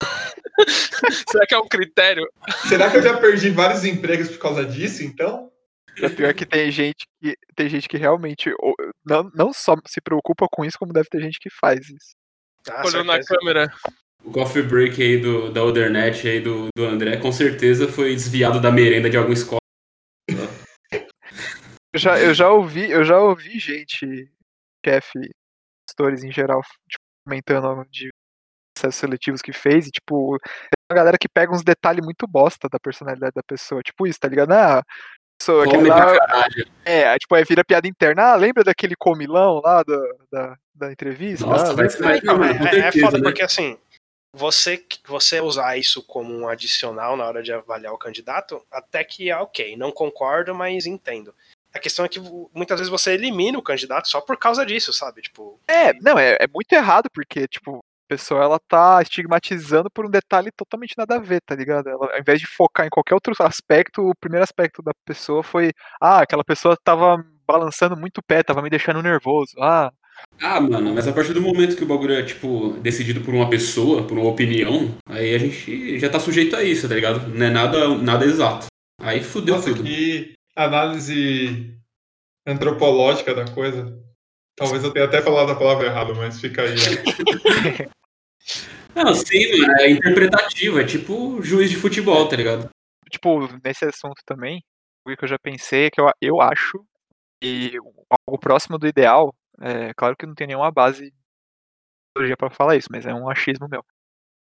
será 1.30 1.46
que 1.46 1.54
é 1.54 1.58
um 1.58 1.68
critério? 1.68 2.28
Será 2.68 2.90
que 2.90 2.96
eu 2.96 3.02
já 3.02 3.16
perdi 3.18 3.50
vários 3.50 3.84
empregos 3.84 4.30
por 4.30 4.38
causa 4.38 4.64
disso, 4.64 5.04
então? 5.04 5.51
É 5.98 6.08
pior 6.08 6.32
que 6.32 6.46
tem 6.46 6.70
gente 6.70 7.06
que 7.20 7.36
tem 7.54 7.68
gente 7.68 7.88
que 7.88 7.96
realmente 7.96 8.50
não, 9.04 9.30
não 9.34 9.52
só 9.52 9.76
se 9.86 10.00
preocupa 10.00 10.46
com 10.50 10.64
isso, 10.64 10.78
como 10.78 10.92
deve 10.92 11.08
ter 11.08 11.20
gente 11.20 11.38
que 11.38 11.50
faz 11.50 11.80
isso. 11.88 12.12
Ah, 12.68 12.82
Olhou 12.86 13.04
na 13.04 13.20
câmera. 13.22 13.72
O 14.24 14.30
coffee 14.30 14.62
break 14.62 15.02
aí 15.02 15.18
do, 15.18 15.50
da 15.50 15.64
Odernet 15.64 16.26
aí 16.28 16.40
do, 16.40 16.68
do 16.76 16.84
André, 16.84 17.16
com 17.16 17.32
certeza 17.32 17.88
foi 17.88 18.14
desviado 18.14 18.60
da 18.60 18.70
merenda 18.70 19.10
de 19.10 19.16
alguma 19.16 19.34
escola. 19.34 19.60
Eu 21.92 21.98
já, 21.98 22.18
eu 22.20 22.32
já 22.32 22.48
ouvi, 22.48 22.90
eu 22.90 23.04
já 23.04 23.18
ouvi 23.18 23.58
gente, 23.58 24.30
chefe, 24.84 25.18
gestores 25.88 26.24
em 26.24 26.32
geral, 26.32 26.62
tipo, 26.88 27.04
comentando 27.26 27.84
de 27.90 28.08
processos 28.74 28.98
seletivos 28.98 29.42
que 29.42 29.52
fez, 29.52 29.88
e 29.88 29.90
tipo, 29.90 30.38
tem 30.38 30.84
uma 30.90 30.96
galera 30.96 31.18
que 31.20 31.28
pega 31.28 31.52
uns 31.52 31.62
detalhes 31.62 32.02
muito 32.04 32.26
bosta 32.26 32.68
da 32.68 32.78
personalidade 32.80 33.32
da 33.34 33.42
pessoa, 33.42 33.82
tipo 33.82 34.06
isso, 34.06 34.18
tá 34.18 34.28
ligado? 34.28 34.52
Ah, 34.52 34.82
sou 35.42 35.60
aquele 35.60 35.76
Come 35.76 35.88
lá, 35.88 36.16
é, 36.84 37.08
aí, 37.08 37.18
tipo, 37.18 37.34
aí 37.34 37.44
vira 37.44 37.64
piada 37.64 37.88
interna, 37.88 38.32
ah, 38.32 38.36
lembra 38.36 38.62
daquele 38.62 38.94
comilão 38.94 39.60
lá 39.62 39.82
da, 39.82 40.00
da, 40.30 40.58
da 40.74 40.92
entrevista? 40.92 41.46
Nossa, 41.46 41.72
ah, 41.72 41.74
vai 41.74 41.88
ser 41.88 42.02
mais 42.02 42.22
Não, 42.22 42.42
é, 42.44 42.56
com 42.56 42.64
é 42.64 42.70
certeza, 42.70 43.06
foda 43.06 43.18
né? 43.18 43.24
porque 43.24 43.42
assim, 43.42 43.76
você, 44.34 44.82
você 45.06 45.40
usar 45.40 45.76
isso 45.76 46.02
como 46.02 46.32
um 46.34 46.48
adicional 46.48 47.16
na 47.16 47.26
hora 47.26 47.42
de 47.42 47.52
avaliar 47.52 47.92
o 47.92 47.98
candidato, 47.98 48.64
até 48.70 49.04
que 49.04 49.30
é 49.30 49.36
ok. 49.36 49.76
Não 49.76 49.92
concordo, 49.92 50.54
mas 50.54 50.86
entendo. 50.86 51.34
A 51.74 51.78
questão 51.78 52.04
é 52.04 52.08
que 52.08 52.20
muitas 52.54 52.78
vezes 52.78 52.90
você 52.90 53.12
elimina 53.12 53.58
o 53.58 53.62
candidato 53.62 54.08
só 54.08 54.20
por 54.20 54.36
causa 54.36 54.64
disso, 54.64 54.92
sabe? 54.92 55.22
Tipo, 55.22 55.58
É, 55.66 55.92
não, 55.94 56.18
é, 56.18 56.36
é 56.40 56.46
muito 56.46 56.72
errado, 56.72 57.08
porque, 57.12 57.48
tipo, 57.48 57.80
pessoa 58.12 58.42
ela 58.42 58.58
tá 58.68 59.00
estigmatizando 59.00 59.90
por 59.90 60.04
um 60.06 60.10
detalhe 60.10 60.50
totalmente 60.52 60.94
nada 60.98 61.16
a 61.16 61.18
ver, 61.18 61.40
tá 61.40 61.54
ligado? 61.54 61.88
Ela, 61.88 62.12
ao 62.12 62.20
invés 62.20 62.38
de 62.40 62.46
focar 62.46 62.86
em 62.86 62.90
qualquer 62.90 63.14
outro 63.14 63.32
aspecto, 63.40 64.02
o 64.08 64.14
primeiro 64.14 64.44
aspecto 64.44 64.82
da 64.82 64.92
pessoa 65.06 65.42
foi, 65.42 65.72
ah, 66.00 66.20
aquela 66.20 66.44
pessoa 66.44 66.76
tava 66.84 67.24
balançando 67.46 67.96
muito 67.96 68.18
o 68.18 68.22
pé, 68.22 68.42
tava 68.42 68.60
me 68.62 68.68
deixando 68.70 69.02
nervoso. 69.02 69.52
Ah, 69.60 69.90
Ah, 70.40 70.60
mano, 70.60 70.94
mas 70.94 71.08
a 71.08 71.12
partir 71.12 71.32
do 71.32 71.40
momento 71.40 71.74
que 71.76 71.84
o 71.84 71.86
bagulho 71.86 72.14
é, 72.14 72.22
tipo, 72.22 72.70
decidido 72.82 73.22
por 73.22 73.34
uma 73.34 73.48
pessoa, 73.48 74.06
por 74.06 74.18
uma 74.18 74.28
opinião, 74.30 74.94
aí 75.06 75.34
a 75.34 75.38
gente 75.38 75.98
já 75.98 76.08
tá 76.10 76.20
sujeito 76.20 76.54
a 76.54 76.62
isso, 76.62 76.86
tá 76.88 76.94
ligado? 76.94 77.26
Não 77.28 77.46
é 77.46 77.50
nada, 77.50 77.88
nada 77.96 78.24
exato. 78.24 78.66
Aí 79.00 79.22
fudeu 79.22 79.56
Nossa, 79.56 79.70
tudo. 79.70 79.82
que 79.82 80.34
análise 80.54 81.74
antropológica 82.46 83.34
da 83.34 83.46
coisa. 83.46 83.98
Talvez 84.54 84.84
eu 84.84 84.92
tenha 84.92 85.06
até 85.06 85.22
falado 85.22 85.50
a 85.50 85.56
palavra 85.56 85.86
errada, 85.86 86.12
mas 86.14 86.40
fica 86.40 86.62
aí. 86.62 86.76
Não, 88.94 89.14
sim, 89.14 89.58
mano, 89.58 89.72
é 89.80 89.90
interpretativo, 89.90 90.80
é 90.80 90.84
tipo 90.84 91.42
juiz 91.42 91.70
de 91.70 91.76
futebol, 91.76 92.28
tá 92.28 92.36
ligado? 92.36 92.68
tipo, 93.12 93.46
nesse 93.62 93.84
assunto 93.84 94.22
também, 94.24 94.64
o 95.06 95.14
que 95.14 95.24
eu 95.24 95.28
já 95.28 95.38
pensei 95.38 95.86
é 95.86 95.90
que 95.90 96.00
eu, 96.00 96.10
eu 96.20 96.40
acho 96.40 96.84
que 97.40 97.76
algo 98.26 98.40
próximo 98.40 98.78
do 98.78 98.86
ideal, 98.86 99.34
é 99.60 99.92
claro 99.94 100.16
que 100.16 100.26
não 100.26 100.34
tem 100.34 100.46
nenhuma 100.46 100.72
base 100.72 101.12
para 102.38 102.50
falar 102.50 102.76
isso, 102.76 102.88
mas 102.90 103.06
é 103.06 103.14
um 103.14 103.28
achismo 103.28 103.68
meu. 103.68 103.84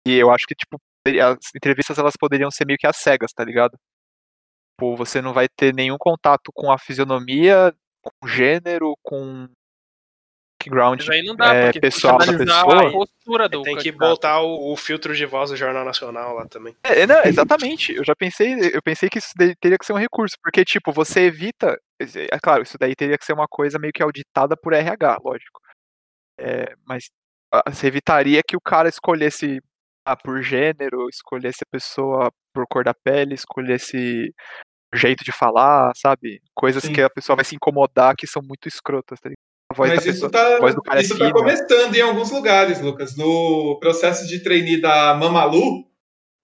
E 0.06 0.14
eu 0.14 0.30
acho 0.30 0.46
que, 0.46 0.54
tipo, 0.54 0.80
as 1.06 1.54
entrevistas 1.56 1.98
elas 1.98 2.14
poderiam 2.18 2.50
ser 2.50 2.66
meio 2.66 2.78
que 2.78 2.86
às 2.86 2.96
cegas, 2.96 3.32
tá 3.32 3.44
ligado? 3.44 3.78
Tipo, 4.74 4.96
você 4.96 5.20
não 5.22 5.32
vai 5.32 5.48
ter 5.48 5.74
nenhum 5.74 5.96
contato 5.98 6.50
com 6.54 6.70
a 6.70 6.78
fisionomia, 6.78 7.74
com 8.02 8.10
o 8.24 8.28
gênero, 8.28 8.94
com 9.02 9.48
background 10.64 11.00
Mas 11.00 11.08
aí 11.08 11.22
não 11.22 11.34
dá, 11.34 11.54
é, 11.54 11.72
pessoal 11.72 12.18
da 12.18 12.24
tem 12.24 12.36
que 12.36 12.42
analisar 12.42 12.64
pessoa. 12.64 12.88
a 12.88 12.92
postura 12.92 13.48
do 13.48 13.62
tem 13.62 13.76
que 13.76 13.84
candidato. 13.90 14.08
botar 14.10 14.40
o, 14.40 14.72
o 14.72 14.76
filtro 14.76 15.14
de 15.14 15.26
voz 15.26 15.50
do 15.50 15.56
Jornal 15.56 15.84
Nacional 15.84 16.34
lá 16.34 16.46
também. 16.46 16.76
É, 16.82 17.06
não, 17.06 17.22
exatamente. 17.24 17.94
Eu 17.94 18.04
já 18.04 18.14
pensei, 18.14 18.54
eu 18.72 18.82
pensei 18.82 19.08
que 19.08 19.18
isso 19.18 19.32
teria 19.60 19.78
que 19.78 19.84
ser 19.84 19.92
um 19.92 19.98
recurso, 19.98 20.36
porque 20.42 20.64
tipo, 20.64 20.92
você 20.92 21.22
evita, 21.22 21.78
é 21.98 22.38
claro, 22.38 22.62
isso 22.62 22.76
daí 22.78 22.94
teria 22.94 23.18
que 23.18 23.24
ser 23.24 23.32
uma 23.32 23.48
coisa 23.48 23.78
meio 23.78 23.92
que 23.92 24.02
auditada 24.02 24.56
por 24.56 24.72
RH, 24.72 25.18
lógico. 25.24 25.60
É, 26.38 26.74
mas 26.86 27.10
ah, 27.52 27.70
você 27.70 27.86
evitaria 27.86 28.42
que 28.46 28.56
o 28.56 28.60
cara 28.60 28.88
escolhesse 28.88 29.60
ah, 30.06 30.16
por 30.16 30.42
gênero, 30.42 31.08
escolhesse 31.08 31.60
a 31.62 31.70
pessoa 31.70 32.32
por 32.54 32.66
cor 32.68 32.84
da 32.84 32.94
pele, 32.94 33.34
escolhesse 33.34 34.32
jeito 34.94 35.24
de 35.24 35.32
falar, 35.32 35.92
sabe? 35.96 36.40
Coisas 36.54 36.82
Sim. 36.82 36.92
que 36.92 37.00
a 37.02 37.10
pessoa 37.10 37.36
vai 37.36 37.44
se 37.44 37.54
incomodar 37.54 38.14
que 38.16 38.26
são 38.26 38.42
muito 38.42 38.68
escrotas, 38.68 39.18
tá 39.20 39.30
voz 39.72 39.90
Mas 39.90 40.04
da 40.04 40.10
isso 40.10 40.28
pessoa, 40.28 40.30
tá, 40.30 40.56
a 40.56 40.60
voz 40.60 40.74
do 40.74 40.82
cara 40.82 41.00
é 41.00 41.06
tá 41.08 41.32
começando 41.32 41.94
em 41.94 42.00
alguns 42.00 42.30
lugares, 42.30 42.80
Lucas. 42.80 43.16
No 43.16 43.78
processo 43.80 44.26
de 44.26 44.40
trainee 44.40 44.80
da 44.80 45.14
Mamalu, 45.14 45.84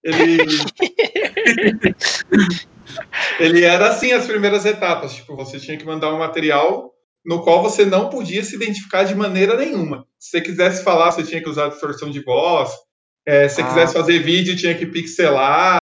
ele. 0.03 0.37
ele 3.39 3.63
era 3.63 3.89
assim 3.89 4.11
as 4.11 4.25
primeiras 4.25 4.65
etapas. 4.65 5.13
Tipo, 5.15 5.35
você 5.35 5.59
tinha 5.59 5.77
que 5.77 5.85
mandar 5.85 6.13
um 6.13 6.19
material 6.19 6.93
no 7.25 7.41
qual 7.43 7.61
você 7.61 7.85
não 7.85 8.09
podia 8.09 8.43
se 8.43 8.55
identificar 8.55 9.03
de 9.03 9.15
maneira 9.15 9.55
nenhuma. 9.55 10.05
Se 10.17 10.31
você 10.31 10.41
quisesse 10.41 10.83
falar, 10.83 11.11
você 11.11 11.23
tinha 11.23 11.41
que 11.41 11.49
usar 11.49 11.69
distorção 11.69 12.09
de 12.09 12.21
voz. 12.21 12.71
É, 13.27 13.47
se 13.47 13.55
você 13.55 13.61
Ah. 13.61 13.67
quisesse 13.67 13.93
fazer 13.93 14.19
vídeo, 14.19 14.55
tinha 14.55 14.73
que 14.75 14.85
pixelar. 14.85 15.77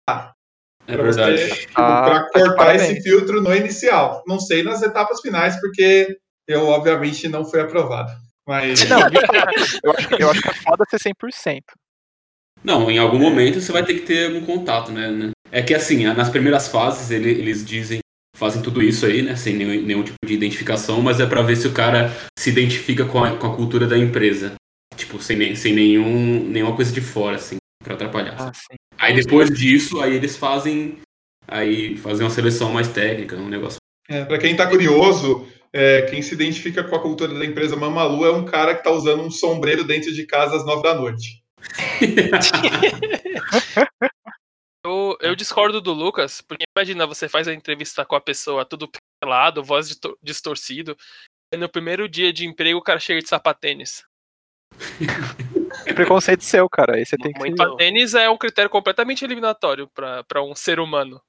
É 0.89 0.97
pra 0.97 1.05
você- 1.05 1.25
verdade. 1.25 1.61
tipo, 1.61 1.73
Ah, 1.81 2.03
pra 2.03 2.21
tá 2.25 2.31
cortar 2.33 2.75
esse 2.77 3.01
filtro 3.03 3.41
no 3.43 3.55
inicial. 3.55 4.23
Não 4.27 4.39
sei 4.41 4.63
nas 4.63 4.83
etapas 4.83 5.21
finais, 5.21 5.61
porque 5.61 6.17
eu, 6.49 6.67
obviamente, 6.69 7.29
não 7.29 7.45
fui 7.45 7.61
aprovado. 7.61 8.13
Mas. 8.47 8.89
Não, 8.89 9.01
eu 9.01 9.91
acho, 9.93 10.09
que- 10.09 10.23
eu 10.23 10.31
acho 10.31 10.43
que 10.43 10.49
é 10.49 10.55
foda 10.55 10.85
ser 10.89 10.99
100%. 11.01 11.63
Não, 12.65 12.91
em 12.91 12.99
algum 12.99 13.19
momento 13.19 13.61
você 13.61 13.71
vai 13.73 13.85
ter 13.85 13.95
que 13.95 14.01
ter 14.01 14.27
algum 14.27 14.45
contato, 14.45 14.91
né? 14.91 15.11
né? 15.11 15.31
É 15.53 15.63
que 15.63 15.75
assim, 15.75 16.05
nas 16.05 16.31
primeiras 16.31 16.69
fases 16.69 17.11
ele- 17.11 17.31
eles 17.31 17.65
dizem, 17.65 17.99
fazem 18.37 18.63
tudo 18.63 18.83
isso 18.83 19.07
aí, 19.07 19.23
né? 19.23 19.37
Sem 19.37 19.55
nenhum, 19.55 19.83
nenhum 19.83 20.03
tipo 20.03 20.17
de 20.27 20.35
identificação, 20.35 21.01
mas 21.03 21.21
é 21.21 21.27
pra 21.27 21.43
ver 21.43 21.57
se 21.57 21.67
o 21.69 21.73
cara 21.73 22.11
se 22.39 22.51
identifica 22.51 23.05
com 23.05 23.23
a, 23.23 23.37
com 23.37 23.47
a 23.47 23.55
cultura 23.57 23.87
da 23.87 23.97
empresa. 23.99 24.55
Tipo, 24.97 25.21
sem, 25.23 25.55
sem 25.55 25.75
nenhum, 25.75 26.43
nenhuma 26.49 26.75
coisa 26.75 26.93
de 26.93 27.01
fora, 27.01 27.37
assim, 27.37 27.57
pra 27.85 27.95
atrapalhar. 27.95 28.35
Ah, 28.39 28.53
sim. 28.55 28.77
Aí 28.99 29.15
depois 29.15 29.51
disso, 29.51 30.01
aí 30.01 30.15
eles 30.15 30.37
fazem. 30.37 30.99
Aí 31.47 31.97
fazem 31.99 32.25
uma 32.27 32.33
seleção 32.33 32.73
mais 32.73 32.89
técnica, 32.89 33.37
um 33.37 33.49
negócio. 33.49 33.77
É, 34.09 34.25
para 34.25 34.39
quem 34.39 34.53
está 34.53 34.69
curioso, 34.69 35.47
é, 35.73 36.03
quem 36.03 36.23
se 36.23 36.35
identifica 36.35 36.85
com 36.85 36.97
a 36.97 37.03
cultura 37.03 37.35
da 37.35 37.45
empresa 37.45 37.77
Mamalu 37.77 38.27
é 38.27 38.33
um 38.33 38.45
cara 38.45 38.75
que 38.75 38.81
está 38.81 38.91
usando 38.91 39.23
um 39.23 39.31
sombreiro 39.31 39.85
dentro 39.85 40.13
de 40.13 40.27
casa 40.27 40.57
às 40.57 40.65
nove 40.65 40.83
da 40.83 40.95
noite. 40.95 41.43
Eu, 44.87 45.19
eu 45.21 45.35
discordo 45.35 45.81
do 45.81 45.93
Lucas, 45.93 46.41
porque 46.41 46.63
imagina, 46.77 47.09
você 47.09 47.29
faz 47.29 47.49
a 47.49 47.53
entrevista 47.53 48.05
com 48.05 48.15
a 48.15 48.21
pessoa 48.21 48.65
tudo 48.65 48.89
pelado, 49.21 49.61
voz 49.61 49.89
distor- 49.89 50.17
distorcido, 50.23 50.97
e 51.53 51.57
no 51.57 51.69
primeiro 51.69 52.09
dia 52.09 52.33
de 52.33 52.47
emprego 52.47 52.79
o 52.79 52.83
cara 52.83 53.01
chega 53.01 53.21
de 53.21 53.29
sapatênis. 53.29 54.05
Preconceito 55.97 56.45
seu, 56.45 56.69
cara. 56.69 56.97
Aí 56.97 57.05
você 57.05 57.17
tem 57.17 57.33
que. 57.33 57.57
Sapatênis 57.57 58.15
é 58.15 58.31
um 58.31 58.39
critério 58.39 58.71
completamente 58.71 59.25
eliminatório 59.25 59.89
pra 59.89 60.41
um 60.41 60.55
ser 60.55 60.79
humano. 60.79 61.21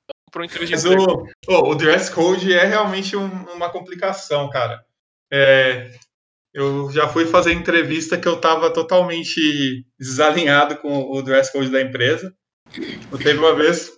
Entrevista 0.45 0.75
Mas 0.75 0.83
de 0.83 0.89
emprego. 1.03 1.29
o, 1.47 1.53
oh, 1.53 1.71
o 1.71 1.75
dress 1.75 2.11
code 2.11 2.53
é 2.53 2.65
realmente 2.65 3.15
um- 3.15 3.43
uma 3.53 3.69
complicação, 3.69 4.49
cara. 4.49 4.83
É, 5.31 5.91
eu 6.53 6.89
já 6.91 7.07
fui 7.07 7.25
fazer 7.25 7.53
entrevista 7.53 8.17
que 8.17 8.27
eu 8.27 8.35
estava 8.35 8.71
totalmente 8.71 9.85
desalinhado 9.99 10.77
com 10.77 11.11
o 11.11 11.21
dress 11.21 11.51
code 11.51 11.69
da 11.69 11.81
empresa. 11.81 12.33
Eu 13.11 13.17
teve 13.17 13.37
uma 13.39 13.55
vez, 13.55 13.91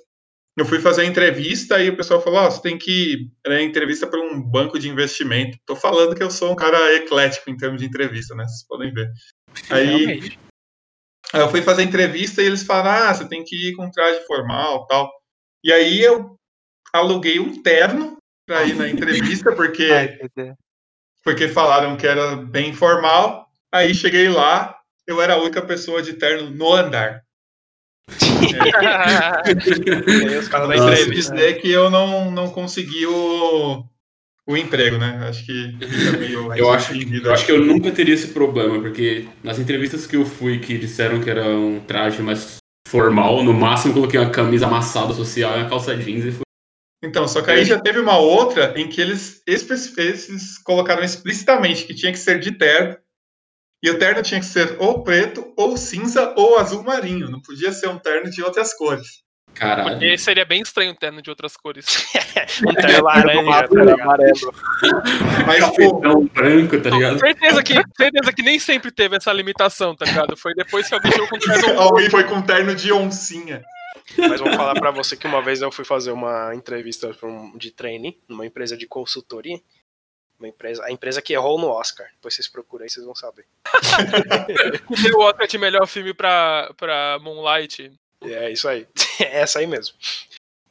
eu 0.57 0.65
fui 0.65 0.79
fazer 0.79 1.05
entrevista 1.05 1.81
e 1.81 1.89
o 1.89 1.95
pessoal 1.97 2.21
falou: 2.21 2.39
Ó, 2.39 2.49
você 2.49 2.61
tem 2.61 2.77
que. 2.77 3.29
Era 3.45 3.61
entrevista 3.61 4.05
para 4.07 4.19
um 4.19 4.41
banco 4.41 4.77
de 4.77 4.89
investimento. 4.89 5.57
Tô 5.65 5.75
falando 5.75 6.15
que 6.15 6.23
eu 6.23 6.29
sou 6.31 6.51
um 6.51 6.55
cara 6.55 6.95
eclético 6.95 7.49
em 7.49 7.57
termos 7.57 7.81
de 7.81 7.87
entrevista, 7.87 8.35
né? 8.35 8.43
Vocês 8.45 8.67
podem 8.67 8.93
ver. 8.93 9.09
Aí. 9.69 10.31
Aí 11.31 11.41
eu 11.41 11.49
fui 11.49 11.61
fazer 11.61 11.83
entrevista 11.83 12.41
e 12.41 12.45
eles 12.45 12.63
falaram: 12.63 13.09
ah, 13.09 13.13
você 13.13 13.27
tem 13.27 13.43
que 13.43 13.69
ir 13.69 13.75
com 13.75 13.89
traje 13.91 14.25
formal 14.25 14.85
tal. 14.87 15.09
E 15.63 15.71
aí 15.71 16.01
eu 16.01 16.35
aluguei 16.93 17.39
um 17.39 17.61
terno 17.61 18.17
para 18.45 18.63
ir 18.63 18.75
na 18.75 18.87
entrevista, 18.89 19.51
porque, 19.51 19.91
Ai, 19.91 20.17
porque 21.23 21.47
falaram 21.47 21.97
que 21.97 22.07
era 22.07 22.35
bem 22.35 22.73
formal. 22.73 23.47
Aí 23.71 23.93
cheguei 23.93 24.29
lá, 24.29 24.75
eu 25.05 25.21
era 25.21 25.33
a 25.33 25.41
única 25.41 25.61
pessoa 25.61 26.01
de 26.01 26.13
terno 26.13 26.49
no 26.49 26.73
andar. 26.73 27.23
Aí 30.17 30.37
os 30.37 30.47
caras 30.47 30.67
da 30.67 30.77
entrevista. 30.77 31.33
Dizer 31.35 31.61
que 31.61 31.69
eu 31.69 31.89
não, 31.91 32.31
não 32.31 32.49
consegui 32.49 33.05
o, 33.05 33.83
o 34.47 34.57
emprego, 34.57 34.97
né? 34.97 35.27
Acho 35.29 35.45
que 35.45 35.77
meio 36.17 36.51
Eu 36.55 36.71
acho, 36.71 36.93
eu 36.95 37.31
acho 37.31 37.45
que 37.45 37.51
eu 37.51 37.63
nunca 37.63 37.91
teria 37.91 38.15
esse 38.15 38.29
problema, 38.29 38.79
porque 38.81 39.27
nas 39.43 39.59
entrevistas 39.59 40.07
que 40.07 40.15
eu 40.15 40.25
fui 40.25 40.59
que 40.59 40.77
disseram 40.77 41.21
que 41.21 41.29
era 41.29 41.45
um 41.47 41.79
traje 41.79 42.23
mais 42.23 42.58
formal, 42.89 43.43
no 43.43 43.53
máximo 43.53 43.93
coloquei 43.93 44.19
uma 44.19 44.31
camisa 44.31 44.65
amassada 44.65 45.13
social 45.13 45.57
e 45.57 45.61
uma 45.61 45.69
calça 45.69 45.95
jeans 45.95 46.25
e 46.25 46.31
fui. 46.31 46.41
Então, 47.03 47.27
só 47.27 47.41
que 47.41 47.51
aí 47.51 47.63
já 47.63 47.79
teve 47.79 47.99
uma 47.99 48.17
outra 48.17 48.73
em 48.75 48.89
que 48.89 48.99
eles, 48.99 49.41
eles 49.47 50.57
colocaram 50.63 51.01
explicitamente 51.01 51.85
que 51.85 51.95
tinha 51.95 52.11
que 52.11 52.19
ser 52.19 52.39
de 52.39 52.51
terno. 52.51 52.97
E 53.81 53.89
o 53.89 53.97
terno 53.97 54.21
tinha 54.21 54.41
que 54.41 54.45
ser 54.45 54.75
ou 54.79 55.03
preto, 55.03 55.53
ou 55.55 55.77
cinza, 55.77 56.33
ou 56.35 56.57
azul 56.57 56.83
marinho. 56.83 57.29
Não 57.29 57.41
podia 57.41 57.71
ser 57.71 57.87
um 57.87 57.97
terno 57.97 58.29
de 58.29 58.43
outras 58.43 58.73
cores. 58.73 59.23
Caralho. 59.59 59.89
Porque 59.89 60.17
seria 60.17 60.45
bem 60.45 60.61
estranho 60.61 60.91
um 60.91 60.95
terno 60.95 61.21
de 61.21 61.29
outras 61.29 61.55
cores. 61.57 61.85
Um 62.67 62.73
terno 62.73 63.03
laranja, 63.03 63.35
tá 63.35 63.43
Máscara 63.43 63.81
ligado? 63.83 64.01
amarelo. 64.01 64.53
Mas, 65.45 65.59
Capitão 65.65 66.25
branco, 66.25 66.81
tá 66.81 66.89
ligado? 66.89 67.19
certeza, 67.19 67.63
que, 67.63 67.73
certeza 67.95 68.33
que 68.33 68.41
nem 68.41 68.59
sempre 68.59 68.91
teve 68.91 69.15
essa 69.17 69.31
limitação, 69.31 69.95
tá 69.95 70.05
ligado? 70.05 70.35
Foi 70.35 70.53
depois 70.55 70.87
que 70.87 70.93
alguém 70.95 71.11
chegou 71.11 71.27
com 71.27 71.37
terno 71.37 71.79
alguém 71.79 72.09
foi 72.09 72.23
com 72.23 72.41
terno 72.41 72.75
de 72.75 72.91
oncinha. 72.91 73.63
Mas 74.17 74.39
vou 74.41 74.51
falar 74.53 74.73
pra 74.73 74.89
você 74.91 75.15
que 75.15 75.27
uma 75.27 75.41
vez 75.41 75.61
eu 75.61 75.71
fui 75.71 75.85
fazer 75.85 76.11
uma 76.11 76.53
entrevista 76.55 77.15
um- 77.23 77.55
de 77.57 77.71
trainee 77.71 78.17
numa 78.27 78.45
empresa 78.45 78.75
de 78.75 78.87
consultoria. 78.87 79.59
Uma 80.39 80.47
empresa, 80.47 80.83
a 80.85 80.91
empresa 80.91 81.21
que 81.21 81.33
errou 81.33 81.59
no 81.59 81.67
Oscar. 81.67 82.07
Depois 82.13 82.33
vocês 82.33 82.47
procuram 82.47 82.83
aí, 82.83 82.89
vocês 82.89 83.05
vão 83.05 83.13
saber. 83.13 83.45
deu 85.03 85.17
o 85.17 85.21
Oscar 85.21 85.47
de 85.47 85.57
melhor 85.57 85.85
filme 85.85 86.13
pra, 86.13 86.71
pra 86.77 87.19
Moonlight. 87.21 87.91
É 88.21 88.51
isso 88.51 88.67
aí. 88.67 88.87
É 89.19 89.41
essa 89.41 89.59
aí 89.59 89.67
mesmo. 89.67 89.95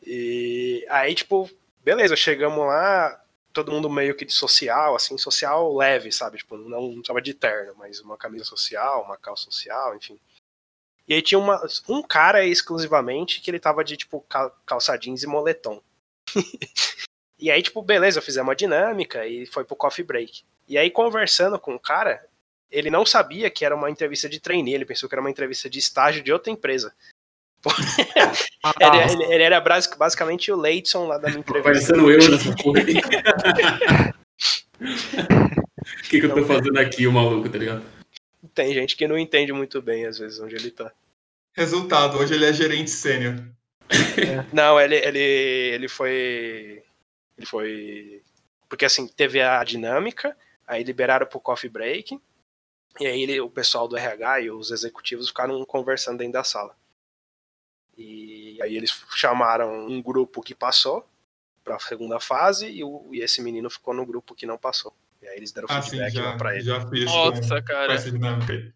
E 0.03 0.87
aí, 0.89 1.15
tipo, 1.15 1.51
beleza, 1.85 2.17
chegamos 2.17 2.67
lá, 2.67 3.23
todo 3.53 3.71
mundo 3.71 3.91
meio 3.91 4.17
que 4.17 4.25
de 4.25 4.33
social, 4.33 4.97
assim, 4.97 5.19
social 5.19 5.75
leve, 5.77 6.11
sabe? 6.11 6.39
Tipo, 6.39 6.57
não, 6.57 6.93
não 6.93 7.21
de 7.21 7.35
terno, 7.35 7.75
mas 7.77 8.01
uma 8.01 8.17
camisa 8.17 8.45
social, 8.45 9.03
uma 9.05 9.19
calça 9.19 9.45
social, 9.45 9.95
enfim. 9.95 10.19
E 11.07 11.15
aí 11.15 11.23
tinha 11.23 11.39
uma, 11.39 11.61
um 11.89 12.03
cara 12.03 12.45
exclusivamente 12.47 13.41
que 13.41 13.51
ele 13.51 13.59
tava 13.59 13.85
de, 13.85 13.97
tipo, 13.97 14.21
cal- 14.29 14.55
calça 14.65 14.97
jeans 14.97 15.23
e 15.23 15.27
moletom. 15.27 15.83
e 17.39 17.51
aí, 17.51 17.63
tipo, 17.63 17.83
beleza, 17.83 18.21
fizemos 18.21 18.49
uma 18.49 18.57
dinâmica 18.57 19.27
e 19.27 19.47
foi 19.47 19.65
pro 19.65 19.77
coffee 19.77 20.05
break. 20.05 20.43
E 20.69 20.77
aí, 20.79 20.91
conversando 20.91 21.59
com 21.59 21.75
o 21.75 21.81
cara, 21.81 22.27
ele 22.71 22.91
não 22.91 23.07
sabia 23.07 23.51
que 23.51 23.65
era 23.65 23.75
uma 23.75 23.91
entrevista 23.91 24.29
de 24.29 24.41
trainee, 24.41 24.75
ele 24.75 24.85
pensou 24.85 25.09
que 25.09 25.15
era 25.15 25.21
uma 25.23 25.31
entrevista 25.31 25.69
de 25.69 25.79
estágio 25.79 26.23
de 26.23 26.33
outra 26.33 26.53
empresa. 26.53 26.95
Ah, 28.65 28.73
Ele, 28.81 29.13
ele- 29.25 29.35
ele 29.35 29.43
era 29.45 29.61
basic- 29.61 29.97
basicamente 29.99 30.51
o 30.53 30.57
Leidson 30.57 31.07
lá 31.07 31.19
da 31.19 31.29
minha 31.29 31.41
entrevista. 31.41 31.63
Parecendo 31.95 32.11
eu 32.11 32.31
nessa 32.31 32.55
porra 32.57 32.81
aí. 32.81 32.95
O 34.81 36.09
que, 36.09 36.21
que 36.21 36.27
eu 36.27 36.35
tô 36.35 36.45
fazendo 36.45 36.79
aqui, 36.79 37.07
o 37.07 37.13
maluco, 37.13 37.49
tá 37.49 37.59
ligado? 37.59 37.83
Tem 38.55 38.73
gente 38.73 38.97
que 38.97 39.07
não 39.09 39.19
entende 39.19 39.53
muito 39.53 39.83
bem, 39.83 40.07
às 40.07 40.19
vezes, 40.19 40.39
onde 40.41 40.55
ele 40.55 40.71
tá. 40.71 40.93
Resultado, 41.55 42.19
hoje 42.19 42.35
ele 42.35 42.45
é 42.47 42.53
gerente 42.53 42.91
sênior. 42.91 43.35
Não, 44.53 44.81
ele, 44.81 44.97
ele, 44.97 45.19
ele 45.19 45.89
foi. 45.89 46.83
Ele 47.37 47.47
foi. 47.47 48.23
Porque 48.69 48.85
assim, 48.85 49.07
teve 49.09 49.41
a 49.41 49.63
dinâmica, 49.65 50.37
aí 50.67 50.83
liberaram 50.85 51.27
pro 51.27 51.41
coffee 51.41 51.71
break, 51.71 52.19
e 53.01 53.07
aí 53.07 53.23
ele- 53.23 53.41
o 53.41 53.51
pessoal 53.51 53.89
do 53.89 53.97
RH 53.97 54.41
e 54.43 54.51
os 54.51 54.71
executivos 54.71 55.29
ficaram 55.29 55.65
conversando 55.65 56.19
dentro 56.19 56.35
da 56.35 56.45
sala. 56.45 56.75
E 57.99 58.57
aí 58.63 58.77
eles 58.77 58.91
chamaram 59.15 59.87
um 59.87 60.01
grupo 60.01 60.41
que 60.41 60.55
passou 60.55 61.05
pra 61.65 61.79
segunda 61.81 62.21
fase 62.21 62.71
e, 62.71 62.85
o, 62.85 63.09
e 63.13 63.21
esse 63.21 63.43
menino 63.43 63.69
ficou 63.69 63.93
no 63.93 64.07
grupo 64.07 64.35
que 64.35 64.47
não 64.47 64.57
passou. 64.57 64.95
E 65.21 65.27
aí 65.27 65.37
eles 65.37 65.51
deram 65.53 65.67
Ah, 65.69 65.83
sim, 65.83 65.91
feedback 65.91 66.17
lá 66.17 66.31
já, 66.31 66.37
pra 66.37 66.55
ele. 66.55 66.65
já 66.65 66.89
fiz 66.89 67.05
Nossa, 67.05 67.61
com, 67.61 67.67
cara. 67.67 67.87
com 67.89 67.93
essa 67.93 68.11
dinâmica 68.11 68.53
aí. 68.53 68.73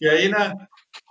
E 0.00 0.08
aí, 0.08 0.28
né, 0.28 0.52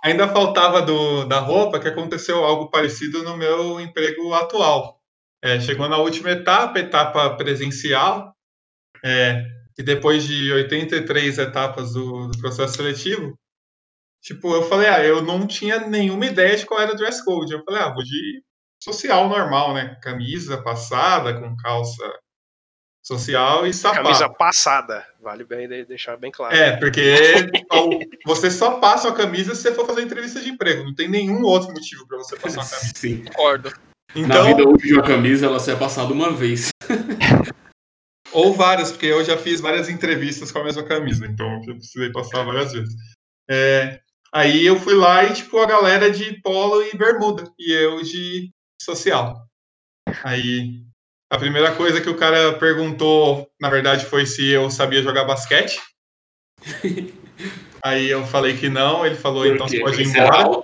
ainda 0.04 0.28
faltava 0.28 0.82
do, 0.82 1.24
da 1.24 1.40
roupa 1.40 1.80
que 1.80 1.88
aconteceu 1.88 2.44
algo 2.44 2.70
parecido 2.70 3.22
no 3.22 3.36
meu 3.36 3.80
emprego 3.80 4.32
atual. 4.34 5.00
É, 5.42 5.58
chegou 5.60 5.88
na 5.88 5.96
última 5.98 6.30
etapa, 6.30 6.78
etapa 6.78 7.36
presencial, 7.36 8.36
é, 9.04 9.44
e 9.76 9.82
depois 9.82 10.24
de 10.24 10.52
83 10.52 11.38
etapas 11.38 11.94
do, 11.94 12.28
do 12.28 12.38
processo 12.38 12.74
seletivo, 12.74 13.36
tipo, 14.22 14.54
eu 14.54 14.62
falei, 14.68 14.88
ah, 14.88 15.04
eu 15.04 15.20
não 15.22 15.46
tinha 15.46 15.80
nenhuma 15.86 16.26
ideia 16.26 16.56
de 16.56 16.64
qual 16.64 16.80
era 16.80 16.92
o 16.92 16.96
dress 16.96 17.24
code. 17.24 17.52
Eu 17.52 17.62
falei, 17.64 17.82
ah, 17.82 17.92
vou 17.92 18.02
de 18.02 18.42
social 18.82 19.28
normal, 19.28 19.74
né? 19.74 19.98
Camisa 20.02 20.62
passada, 20.62 21.38
com 21.38 21.56
calça 21.56 22.02
Social 23.04 23.66
e 23.66 23.74
sapato. 23.74 24.04
Camisa 24.04 24.28
passada, 24.28 25.04
vale 25.20 25.42
bem 25.42 25.68
de- 25.68 25.84
deixar 25.84 26.16
bem 26.16 26.30
claro. 26.30 26.54
É, 26.54 26.76
porque 26.76 27.16
você 28.24 28.48
só 28.48 28.78
passa 28.78 29.08
a 29.08 29.12
camisa 29.12 29.56
se 29.56 29.62
você 29.62 29.74
for 29.74 29.84
fazer 29.84 30.02
entrevista 30.02 30.40
de 30.40 30.48
emprego. 30.50 30.84
Não 30.84 30.94
tem 30.94 31.08
nenhum 31.08 31.42
outro 31.42 31.72
motivo 31.72 32.06
para 32.06 32.18
você 32.18 32.36
passar 32.36 32.62
a 32.62 32.64
camisa. 32.64 32.92
Sim. 32.94 33.24
Concordo. 33.24 33.70
Na 34.14 34.20
Então, 34.22 34.46
vida 34.46 34.62
útil 34.62 34.86
de 34.86 34.94
uma 34.94 35.02
camisa, 35.02 35.46
ela 35.46 35.58
só 35.58 35.72
é 35.72 35.76
passada 35.76 36.12
uma 36.12 36.30
vez. 36.32 36.68
ou 38.32 38.54
várias, 38.54 38.92
porque 38.92 39.06
eu 39.06 39.24
já 39.24 39.36
fiz 39.36 39.60
várias 39.60 39.88
entrevistas 39.88 40.52
com 40.52 40.60
a 40.60 40.64
mesma 40.64 40.84
camisa, 40.84 41.26
então 41.26 41.60
eu 41.66 41.74
precisei 41.74 42.12
passar 42.12 42.44
várias 42.44 42.72
vezes. 42.72 42.94
É, 43.50 44.00
aí 44.32 44.66
eu 44.66 44.78
fui 44.78 44.94
lá 44.94 45.24
e, 45.24 45.34
tipo, 45.34 45.58
a 45.58 45.66
galera 45.66 46.10
de 46.10 46.40
polo 46.40 46.82
e 46.82 46.96
bermuda, 46.96 47.50
e 47.58 47.72
eu 47.72 48.02
de 48.02 48.50
social. 48.80 49.46
Aí 50.24 50.82
a 51.32 51.38
primeira 51.38 51.74
coisa 51.74 52.00
que 52.00 52.10
o 52.10 52.16
cara 52.16 52.52
perguntou, 52.58 53.50
na 53.60 53.70
verdade, 53.70 54.04
foi 54.04 54.26
se 54.26 54.50
eu 54.50 54.70
sabia 54.70 55.02
jogar 55.02 55.24
basquete. 55.24 55.80
Aí 57.82 58.08
eu 58.08 58.24
falei 58.26 58.56
que 58.56 58.68
não, 58.68 59.04
ele 59.04 59.16
falou, 59.16 59.46
então 59.46 59.66
você 59.66 59.80
pode 59.80 60.02
ir 60.02 60.06
embora. 60.06 60.62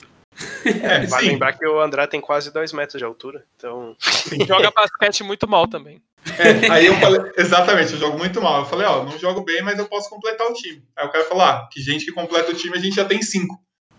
É, 0.64 1.06
Vale 1.06 1.24
sim. 1.24 1.32
lembrar 1.32 1.52
que 1.54 1.66
o 1.66 1.80
André 1.80 2.06
tem 2.06 2.20
quase 2.20 2.52
2 2.52 2.72
metros 2.72 2.98
de 2.98 3.04
altura, 3.04 3.44
então 3.56 3.96
Joga 4.46 4.70
basquete 4.70 5.24
muito 5.24 5.48
mal 5.48 5.66
também. 5.66 6.00
É, 6.38 6.70
aí 6.70 6.86
eu 6.86 6.94
falei, 7.00 7.32
exatamente, 7.36 7.92
eu 7.92 7.98
jogo 7.98 8.18
muito 8.18 8.40
mal. 8.40 8.60
Eu 8.60 8.66
falei, 8.66 8.86
ó, 8.86 9.04
não 9.04 9.18
jogo 9.18 9.42
bem, 9.42 9.62
mas 9.62 9.78
eu 9.78 9.86
posso 9.86 10.10
completar 10.10 10.46
o 10.46 10.52
time. 10.52 10.82
Aí 10.96 11.06
o 11.06 11.10
cara 11.10 11.24
falou, 11.24 11.44
ah, 11.44 11.68
que 11.70 11.80
gente 11.80 12.04
que 12.04 12.12
completa 12.12 12.50
o 12.50 12.54
time, 12.54 12.76
a 12.76 12.80
gente 12.80 12.96
já 12.96 13.04
tem 13.04 13.22
cinco. 13.22 13.62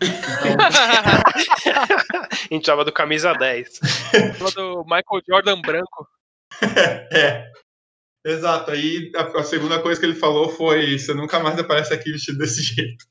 a 1.70 2.54
gente 2.54 2.64
tava 2.64 2.84
do 2.84 2.92
camisa 2.92 3.34
10. 3.34 3.80
Fala 4.38 4.50
do 4.56 4.84
Michael 4.84 5.22
Jordan 5.28 5.60
branco. 5.60 6.08
É. 7.12 7.50
Exato. 8.24 8.70
Aí 8.70 9.10
a, 9.14 9.40
a 9.40 9.42
segunda 9.42 9.80
coisa 9.80 10.00
que 10.00 10.06
ele 10.06 10.14
falou 10.14 10.48
foi: 10.48 10.98
você 10.98 11.12
nunca 11.12 11.38
mais 11.40 11.58
aparece 11.58 11.92
aqui 11.92 12.12
vestido 12.12 12.38
desse 12.38 12.62
jeito. 12.62 13.04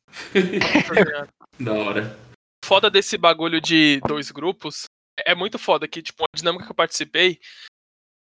Da 1.59 1.73
hora. 1.73 2.17
foda 2.63 2.89
desse 2.89 3.17
bagulho 3.17 3.61
de 3.61 3.99
dois 4.07 4.31
grupos 4.31 4.85
é 5.25 5.35
muito 5.35 5.57
foda 5.57 5.87
que, 5.87 6.01
tipo, 6.01 6.23
a 6.23 6.37
dinâmica 6.37 6.65
que 6.65 6.71
eu 6.71 6.75
participei, 6.75 7.39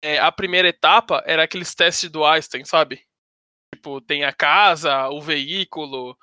é, 0.05 0.19
a 0.19 0.31
primeira 0.31 0.69
etapa 0.69 1.23
era 1.25 1.45
aqueles 1.45 1.75
testes 1.75 2.11
do 2.11 2.23
Einstein, 2.25 2.63
sabe? 2.67 3.03
Tipo, 3.75 4.03
tem 4.03 4.23
a 4.23 4.35
casa, 4.35 5.09
o 5.09 5.21
veículo, 5.21 6.15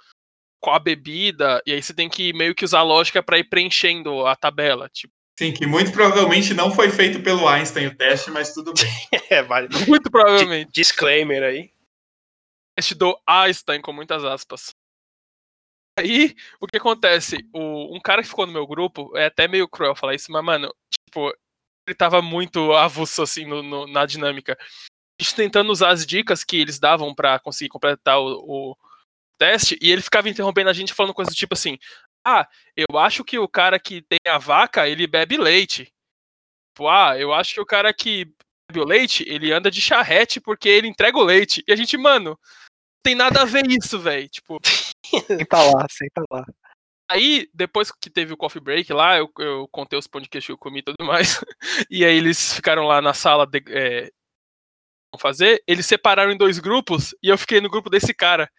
qual 0.61 0.75
a 0.75 0.79
bebida, 0.79 1.61
e 1.65 1.73
aí 1.73 1.81
você 1.81 1.91
tem 1.91 2.07
que 2.07 2.31
meio 2.31 2.53
que 2.53 2.63
usar 2.63 2.79
a 2.79 2.83
lógica 2.83 3.23
pra 3.23 3.39
ir 3.39 3.45
preenchendo 3.45 4.27
a 4.27 4.35
tabela. 4.35 4.87
Tipo, 4.89 5.11
Sim, 5.39 5.51
que 5.51 5.65
muito 5.65 5.91
provavelmente 5.91 6.53
não 6.53 6.69
foi 6.69 6.91
feito 6.91 7.23
pelo 7.23 7.47
Einstein 7.47 7.87
o 7.87 7.97
teste, 7.97 8.29
mas 8.29 8.53
tudo 8.53 8.71
bem. 8.73 8.91
É, 9.31 9.41
vale. 9.41 9.69
muito 9.87 10.11
provavelmente. 10.11 10.69
Disclaimer 10.71 11.41
aí. 11.41 11.71
teste 12.77 12.93
do 12.93 13.19
Einstein, 13.25 13.81
com 13.81 13.93
muitas 13.93 14.23
aspas. 14.23 14.75
Aí, 15.97 16.35
o 16.59 16.67
que 16.67 16.77
acontece? 16.77 17.37
O, 17.53 17.95
um 17.95 17.99
cara 17.99 18.21
que 18.21 18.27
ficou 18.27 18.45
no 18.45 18.53
meu 18.53 18.67
grupo, 18.67 19.17
é 19.17 19.25
até 19.25 19.47
meio 19.47 19.67
cruel 19.67 19.95
falar 19.95 20.13
isso, 20.13 20.31
mas, 20.31 20.43
mano, 20.43 20.71
tipo, 21.07 21.33
ele 21.91 21.95
tava 21.95 22.21
muito 22.21 22.73
avulso, 22.73 23.21
assim, 23.21 23.45
no, 23.45 23.61
no- 23.61 23.87
na 23.87 24.05
dinâmica. 24.05 24.57
A 24.59 25.23
gente 25.23 25.35
tentando 25.35 25.71
usar 25.71 25.89
as 25.89 26.05
dicas 26.05 26.43
que 26.43 26.57
eles 26.57 26.79
davam 26.79 27.13
pra 27.13 27.37
conseguir 27.39 27.69
completar 27.69 28.19
o, 28.19 28.71
o 28.71 28.77
teste, 29.37 29.77
e 29.81 29.91
ele 29.91 30.01
ficava 30.01 30.29
interrompendo 30.29 30.69
a 30.69 30.73
gente 30.73 30.93
falando 30.93 31.13
coisas 31.13 31.33
do 31.33 31.37
tipo 31.37 31.53
assim, 31.53 31.77
ah, 32.25 32.47
eu 32.75 32.97
acho 32.97 33.23
que 33.23 33.37
o 33.37 33.47
cara 33.47 33.79
que 33.79 34.01
tem 34.03 34.19
a 34.27 34.37
vaca, 34.37 34.87
ele 34.87 35.05
bebe 35.07 35.37
leite. 35.37 35.91
Tipo, 36.73 36.87
ah, 36.87 37.17
eu 37.19 37.33
acho 37.33 37.55
que 37.55 37.61
o 37.61 37.65
cara 37.65 37.93
que 37.93 38.25
bebe 38.71 38.79
o 38.79 38.85
leite, 38.85 39.23
ele 39.27 39.51
anda 39.51 39.69
de 39.69 39.81
charrete 39.81 40.39
porque 40.39 40.69
ele 40.69 40.87
entrega 40.87 41.17
o 41.17 41.23
leite. 41.23 41.63
E 41.67 41.73
a 41.73 41.75
gente, 41.75 41.97
mano, 41.97 42.39
tem 43.03 43.15
nada 43.15 43.41
a 43.41 43.45
ver 43.45 43.65
isso, 43.69 43.99
velho. 43.99 44.29
Tipo, 44.29 44.59
Senta 45.27 45.57
lá, 45.57 45.85
senta 45.89 46.23
lá. 46.31 46.45
Aí, 47.11 47.49
depois 47.53 47.91
que 47.91 48.09
teve 48.09 48.33
o 48.33 48.37
coffee 48.37 48.61
break 48.61 48.91
lá, 48.93 49.17
eu, 49.17 49.31
eu 49.39 49.67
contei 49.69 49.97
os 49.97 50.07
pão 50.07 50.21
de 50.21 50.29
queijo 50.29 50.47
que 50.47 50.51
eu 50.53 50.57
comi 50.57 50.79
e 50.79 50.83
tudo 50.83 51.05
mais. 51.05 51.39
E 51.89 52.05
aí 52.05 52.15
eles 52.15 52.53
ficaram 52.53 52.85
lá 52.85 53.01
na 53.01 53.13
sala 53.13 53.45
de, 53.45 53.61
é, 53.67 54.11
fazer. 55.19 55.63
Eles 55.67 55.85
separaram 55.85 56.31
em 56.31 56.37
dois 56.37 56.59
grupos 56.59 57.15
e 57.21 57.29
eu 57.29 57.37
fiquei 57.37 57.59
no 57.61 57.69
grupo 57.69 57.89
desse 57.89 58.13
cara. 58.13 58.49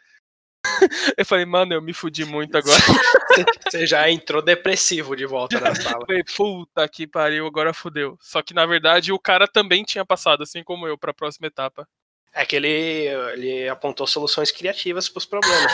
Eu 1.19 1.27
falei, 1.27 1.45
mano, 1.45 1.75
eu 1.75 1.83
me 1.83 1.93
fudi 1.93 2.25
muito 2.25 2.57
agora. 2.57 2.79
Você 3.69 3.85
já 3.85 4.09
entrou 4.09 4.41
depressivo 4.41 5.17
de 5.17 5.27
volta 5.27 5.59
na 5.59 5.75
sala. 5.75 6.07
Falei, 6.07 6.23
puta 6.37 6.89
que 6.89 7.05
pariu, 7.05 7.47
agora 7.49 7.75
fudeu. 7.75 8.17
Só 8.21 8.43
que 8.43 8.55
na 8.55 8.65
verdade 8.65 9.13
o 9.13 9.19
cara 9.19 9.49
também 9.49 9.83
tinha 9.83 10.05
passado, 10.07 10.45
assim 10.45 10.63
como 10.63 10.87
eu, 10.87 10.97
pra 10.97 11.13
próxima 11.13 11.49
etapa. 11.49 11.85
É 12.35 12.47
que 12.47 12.57
ele, 12.57 12.68
ele 12.68 13.68
apontou 13.68 14.07
soluções 14.07 14.51
criativas 14.51 15.07
pros 15.09 15.26
problemas. 15.26 15.70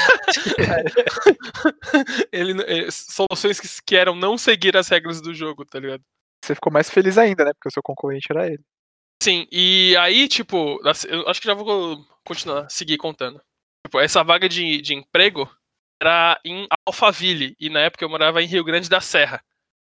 Ele, 2.32 2.61
eh, 2.62 2.90
soluções 2.90 3.61
que, 3.61 3.68
que 3.86 3.96
eram 3.96 4.16
não 4.16 4.36
seguir 4.36 4.76
as 4.76 4.88
regras 4.88 5.20
do 5.20 5.32
jogo, 5.32 5.64
tá 5.64 5.78
ligado? 5.78 6.02
Você 6.44 6.56
ficou 6.56 6.72
mais 6.72 6.90
feliz 6.90 7.16
ainda, 7.16 7.44
né? 7.44 7.52
Porque 7.52 7.68
o 7.68 7.72
seu 7.72 7.82
concorrente 7.82 8.26
era 8.30 8.46
ele. 8.46 8.64
Sim, 9.22 9.46
e 9.50 9.96
aí, 9.98 10.28
tipo, 10.28 10.80
assim, 10.86 11.09
eu 11.09 11.28
acho 11.28 11.40
que 11.40 11.46
já 11.46 11.54
vou 11.54 12.04
continuar, 12.24 12.68
seguir 12.68 12.96
contando. 12.96 13.40
Tipo, 13.86 14.00
essa 14.00 14.22
vaga 14.24 14.48
de, 14.48 14.80
de 14.80 14.94
emprego 14.94 15.48
era 16.00 16.40
em 16.44 16.66
Alphaville, 16.86 17.56
e 17.59 17.68
na 17.68 17.80
época 17.80 18.04
eu 18.04 18.09
morava 18.09 18.42
em 18.42 18.46
Rio 18.46 18.64
Grande 18.64 18.88
da 18.88 19.00
Serra. 19.00 19.42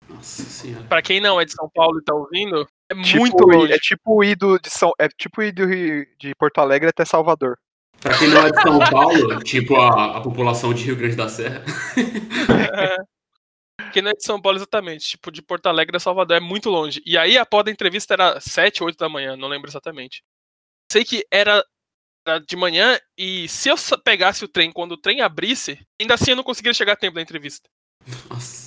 Nossa 0.09 0.42
senhora. 0.42 0.86
Pra 0.86 1.02
quem 1.02 1.20
não 1.20 1.40
é 1.40 1.44
de 1.44 1.52
São 1.52 1.68
Paulo 1.70 1.98
e 1.98 2.04
tá 2.04 2.14
ouvindo, 2.14 2.68
é 2.91 2.95
Tipo, 3.03 3.18
muito 3.18 3.45
longe. 3.45 3.72
É 3.72 3.78
tipo 3.78 4.24
ir 4.24 4.36
do, 4.36 4.59
de 4.59 4.70
São, 4.70 4.93
é 4.99 5.09
tipo 5.09 5.43
ir 5.43 5.53
do 5.53 5.66
de 5.66 6.34
Porto 6.39 6.59
Alegre 6.59 6.89
até 6.89 7.05
Salvador. 7.05 7.59
Pra 8.01 8.16
quem 8.16 8.28
não 8.28 8.47
é 8.47 8.51
de 8.51 8.62
São 8.62 8.78
Paulo, 8.78 9.43
tipo 9.43 9.76
a, 9.76 10.18
a 10.18 10.20
população 10.20 10.72
de 10.72 10.84
Rio 10.84 10.97
Grande 10.97 11.16
da 11.16 11.28
Serra. 11.28 11.62
Quem 13.93 14.03
não 14.03 14.11
é 14.11 14.14
de 14.14 14.22
São 14.22 14.41
Paulo 14.41 14.59
exatamente, 14.59 15.09
tipo, 15.09 15.30
de 15.30 15.41
Porto 15.41 15.66
Alegre 15.66 15.97
a 15.97 16.01
Salvador, 16.01 16.36
é 16.36 16.41
muito 16.41 16.68
longe. 16.68 17.03
E 17.07 17.16
aí 17.16 17.39
a 17.39 17.47
pó 17.47 17.62
da 17.62 17.70
entrevista 17.70 18.12
era 18.12 18.39
7, 18.41 18.84
8 18.84 18.99
da 18.99 19.09
manhã, 19.09 19.36
não 19.36 19.49
lembro 19.49 19.70
exatamente. 19.70 20.22
Sei 20.93 21.05
que 21.05 21.24
era, 21.30 21.64
era 22.26 22.39
de 22.39 22.57
manhã 22.57 22.99
e 23.16 23.49
se 23.49 23.68
eu 23.68 23.76
pegasse 24.05 24.45
o 24.45 24.49
trem 24.49 24.70
quando 24.72 24.93
o 24.93 25.01
trem 25.01 25.20
abrisse, 25.20 25.78
ainda 26.01 26.14
assim 26.14 26.32
eu 26.32 26.36
não 26.36 26.45
conseguiria 26.45 26.74
chegar 26.74 26.95
a 26.95 26.97
tempo 26.97 27.14
da 27.14 27.22
entrevista. 27.22 27.68
Nossa. 28.28 28.57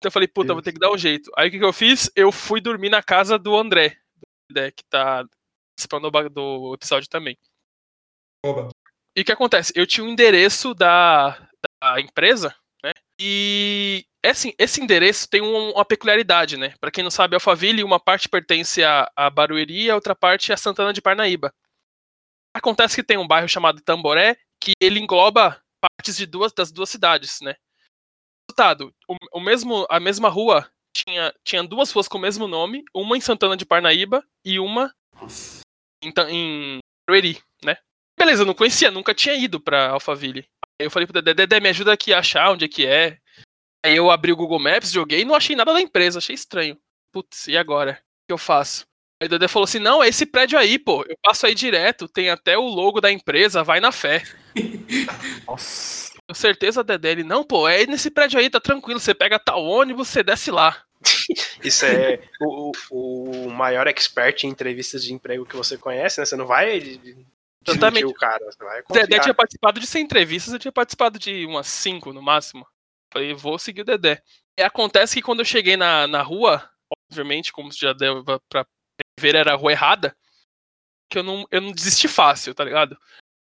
Então 0.00 0.08
eu 0.08 0.12
falei, 0.12 0.26
puta, 0.26 0.54
vou 0.54 0.62
ter 0.62 0.72
que 0.72 0.78
dar 0.78 0.90
um 0.90 0.96
jeito. 0.96 1.30
Aí 1.36 1.48
o 1.48 1.50
que, 1.50 1.58
que 1.58 1.64
eu 1.64 1.74
fiz? 1.74 2.10
Eu 2.16 2.32
fui 2.32 2.58
dormir 2.58 2.88
na 2.88 3.02
casa 3.02 3.38
do 3.38 3.54
André, 3.54 3.98
André, 4.50 4.70
que 4.70 4.82
tá 4.88 5.26
participando 5.76 6.10
do 6.30 6.74
episódio 6.74 7.06
também. 7.08 7.36
Oba. 8.44 8.70
E 9.14 9.20
o 9.20 9.24
que 9.24 9.32
acontece? 9.32 9.72
Eu 9.76 9.86
tinha 9.86 10.04
o 10.04 10.08
endereço 10.08 10.72
da, 10.74 11.36
da 11.82 12.00
empresa, 12.00 12.54
né? 12.82 12.92
E 13.20 14.06
esse, 14.24 14.54
esse 14.58 14.80
endereço 14.80 15.28
tem 15.28 15.42
um- 15.42 15.72
uma 15.72 15.84
peculiaridade, 15.84 16.56
né? 16.56 16.74
Pra 16.80 16.90
quem 16.90 17.04
não 17.04 17.10
sabe, 17.10 17.34
Alphaville, 17.34 17.84
uma 17.84 18.00
parte 18.00 18.26
pertence 18.26 18.82
a, 18.82 19.10
a 19.14 19.28
Barueri 19.28 19.82
e 19.84 19.90
a 19.90 19.94
outra 19.94 20.14
parte 20.14 20.50
a 20.50 20.56
Santana 20.56 20.94
de 20.94 21.02
Parnaíba. 21.02 21.52
Acontece 22.56 22.96
que 22.96 23.02
tem 23.04 23.18
um 23.18 23.28
bairro 23.28 23.48
chamado 23.48 23.82
Tamboré 23.82 24.36
que 24.62 24.72
ele 24.80 24.98
engloba 24.98 25.62
partes 25.80 26.16
de 26.16 26.24
duas 26.24 26.52
das 26.54 26.72
duas 26.72 26.88
cidades, 26.88 27.40
né? 27.42 27.54
Resultado, 28.60 28.94
o, 29.08 29.16
o 29.32 29.40
mesmo, 29.40 29.86
a 29.88 29.98
mesma 29.98 30.28
rua 30.28 30.70
tinha, 30.94 31.32
tinha 31.42 31.62
duas 31.62 31.90
ruas 31.92 32.06
com 32.06 32.18
o 32.18 32.20
mesmo 32.20 32.46
nome, 32.46 32.84
uma 32.94 33.16
em 33.16 33.20
Santana 33.20 33.56
de 33.56 33.64
Parnaíba 33.64 34.22
e 34.44 34.58
uma 34.58 34.94
Nossa. 35.18 35.62
em, 36.04 36.12
em 36.28 36.78
Barueri, 37.08 37.40
né? 37.64 37.78
Beleza, 38.18 38.42
eu 38.42 38.46
não 38.46 38.52
conhecia, 38.52 38.90
nunca 38.90 39.14
tinha 39.14 39.34
ido 39.34 39.58
pra 39.58 39.88
Alphaville. 39.88 40.46
Aí 40.78 40.86
eu 40.86 40.90
falei 40.90 41.06
pro 41.06 41.14
Dedé, 41.14 41.32
Dedé, 41.32 41.58
me 41.58 41.70
ajuda 41.70 41.94
aqui 41.94 42.12
a 42.12 42.18
achar 42.18 42.50
onde 42.50 42.66
é 42.66 42.68
que 42.68 42.84
é. 42.84 43.16
Aí 43.82 43.96
eu 43.96 44.10
abri 44.10 44.30
o 44.30 44.36
Google 44.36 44.58
Maps, 44.58 44.92
joguei 44.92 45.22
e 45.22 45.24
não 45.24 45.34
achei 45.34 45.56
nada 45.56 45.72
da 45.72 45.80
empresa, 45.80 46.18
achei 46.18 46.34
estranho. 46.34 46.78
Putz, 47.10 47.48
e 47.48 47.56
agora? 47.56 47.92
O 47.92 48.26
que 48.28 48.32
eu 48.34 48.38
faço? 48.38 48.84
Aí 49.22 49.26
o 49.26 49.30
Dedé 49.30 49.48
falou 49.48 49.64
assim, 49.64 49.78
não, 49.78 50.04
é 50.04 50.08
esse 50.08 50.26
prédio 50.26 50.58
aí, 50.58 50.78
pô. 50.78 51.02
Eu 51.08 51.16
passo 51.22 51.46
aí 51.46 51.54
direto, 51.54 52.06
tem 52.06 52.28
até 52.28 52.58
o 52.58 52.66
logo 52.66 53.00
da 53.00 53.10
empresa, 53.10 53.64
vai 53.64 53.80
na 53.80 53.90
fé. 53.90 54.22
Nossa. 55.48 55.99
Com 56.30 56.34
certeza, 56.34 56.84
Dedé, 56.84 57.10
ele, 57.10 57.24
não, 57.24 57.42
pô, 57.42 57.68
é 57.68 57.84
nesse 57.86 58.08
prédio 58.08 58.38
aí, 58.38 58.48
tá 58.48 58.60
tranquilo, 58.60 59.00
você 59.00 59.12
pega 59.12 59.36
tal 59.36 59.64
ônibus, 59.64 60.06
você 60.06 60.22
desce 60.22 60.52
lá. 60.52 60.84
Isso 61.64 61.84
é 61.84 62.20
o, 62.40 62.70
o 62.88 63.50
maior 63.50 63.88
expert 63.88 64.44
em 64.44 64.48
entrevistas 64.48 65.02
de 65.02 65.12
emprego 65.12 65.44
que 65.44 65.56
você 65.56 65.76
conhece, 65.76 66.20
né? 66.20 66.24
Você 66.24 66.36
não 66.36 66.46
vai 66.46 66.78
Exatamente. 67.66 68.04
o 68.04 68.14
cara, 68.14 68.44
você 68.44 68.62
vai 68.62 68.80
O 68.88 68.92
Dedé 68.92 69.06
confiar. 69.06 69.20
tinha 69.22 69.34
participado 69.34 69.80
de 69.80 69.86
100 69.88 70.04
entrevistas, 70.04 70.52
eu 70.52 70.60
tinha 70.60 70.70
participado 70.70 71.18
de 71.18 71.44
umas 71.46 71.66
5 71.66 72.12
no 72.12 72.22
máximo. 72.22 72.64
Falei, 73.12 73.34
vou 73.34 73.58
seguir 73.58 73.80
o 73.80 73.84
Dedé. 73.84 74.22
E 74.56 74.62
acontece 74.62 75.16
que 75.16 75.22
quando 75.22 75.40
eu 75.40 75.44
cheguei 75.44 75.76
na, 75.76 76.06
na 76.06 76.22
rua, 76.22 76.70
obviamente, 77.10 77.52
como 77.52 77.72
já 77.72 77.92
deu 77.92 78.22
pra- 78.24 78.38
pra 78.48 78.66
ver, 79.18 79.34
era 79.34 79.52
a 79.54 79.56
rua 79.56 79.72
errada, 79.72 80.16
que 81.10 81.18
eu 81.18 81.24
não, 81.24 81.44
eu 81.50 81.60
não 81.60 81.72
desisti 81.72 82.06
fácil, 82.06 82.54
tá 82.54 82.62
ligado? 82.62 82.96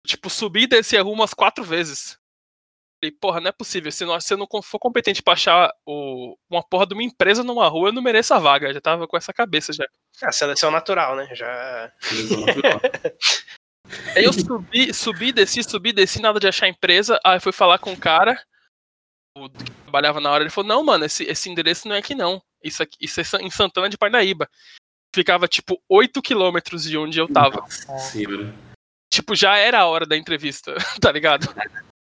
Tipo, 0.07 0.30
subi 0.30 0.63
e 0.63 0.67
desci 0.67 0.95
a 0.95 1.01
rua 1.01 1.13
umas 1.13 1.34
quatro 1.34 1.61
vezes. 1.61 2.17
Falei, 3.02 3.16
porra, 3.20 3.39
não 3.39 3.47
é 3.47 3.52
possível. 3.52 3.91
Se, 3.91 4.04
não, 4.04 4.20
se 4.20 4.34
eu 4.34 4.38
não 4.38 4.47
for 4.62 4.78
competente 4.78 5.24
pra 5.24 5.34
achar 5.34 5.72
o, 5.86 6.38
uma 6.50 6.62
porra 6.62 6.86
de 6.86 6.93
uma 6.93 7.04
empresa 7.04 7.43
numa 7.43 7.68
rua, 7.68 7.89
eu 7.89 7.93
não 7.93 8.02
mereço 8.02 8.34
a 8.34 8.39
vaga. 8.39 8.68
Eu 8.68 8.74
já 8.74 8.82
tava 8.82 9.08
com 9.08 9.16
essa 9.16 9.34
cabeça 9.34 9.72
já. 9.72 9.86
É 10.22 10.28
a 10.28 10.32
seleção 10.32 10.70
natural, 10.70 11.16
né? 11.16 11.30
Já 11.34 11.91
Seleção 12.02 12.45
natural. 12.45 12.82
Aí 14.16 14.24
eu 14.24 14.34
subi, 14.34 14.93
subi, 14.93 15.32
desci, 15.32 15.64
subi, 15.64 15.91
desci, 15.91 16.22
nada 16.22 16.39
de 16.39 16.47
achar 16.47 16.68
empresa. 16.68 17.20
Aí 17.26 17.39
fui 17.39 17.52
falar 17.52 17.80
com 17.80 17.91
o 17.91 17.97
cara, 17.97 18.39
o 19.36 19.50
que 19.50 19.72
trabalhava 19.84 20.20
na 20.20 20.30
hora, 20.32 20.43
ele 20.43 20.52
falou, 20.52 20.68
não, 20.68 20.84
mano, 20.84 21.06
esse, 21.06 21.24
esse 21.24 21.50
endereço 21.50 21.88
não 21.88 21.95
é 21.95 22.00
aqui 22.00 22.14
não. 22.14 22.41
Isso, 22.64 22.84
aqui, 22.84 22.97
isso 23.02 23.20
é 23.20 23.24
em 23.41 23.50
Santana 23.50 23.89
de 23.89 23.97
Parnaíba. 23.97 24.47
Ficava, 25.16 25.47
tipo, 25.47 25.82
8 25.89 26.22
quilômetros 26.22 26.84
de 26.84 26.97
onde 26.97 27.18
eu 27.18 27.28
tava. 27.28 27.62
Nossa. 27.62 28.18
Tipo, 29.12 29.36
já 29.36 29.58
era 29.58 29.80
a 29.80 29.88
hora 29.88 30.06
da 30.06 30.16
entrevista, 30.16 30.76
tá 31.02 31.12
ligado? 31.12 31.47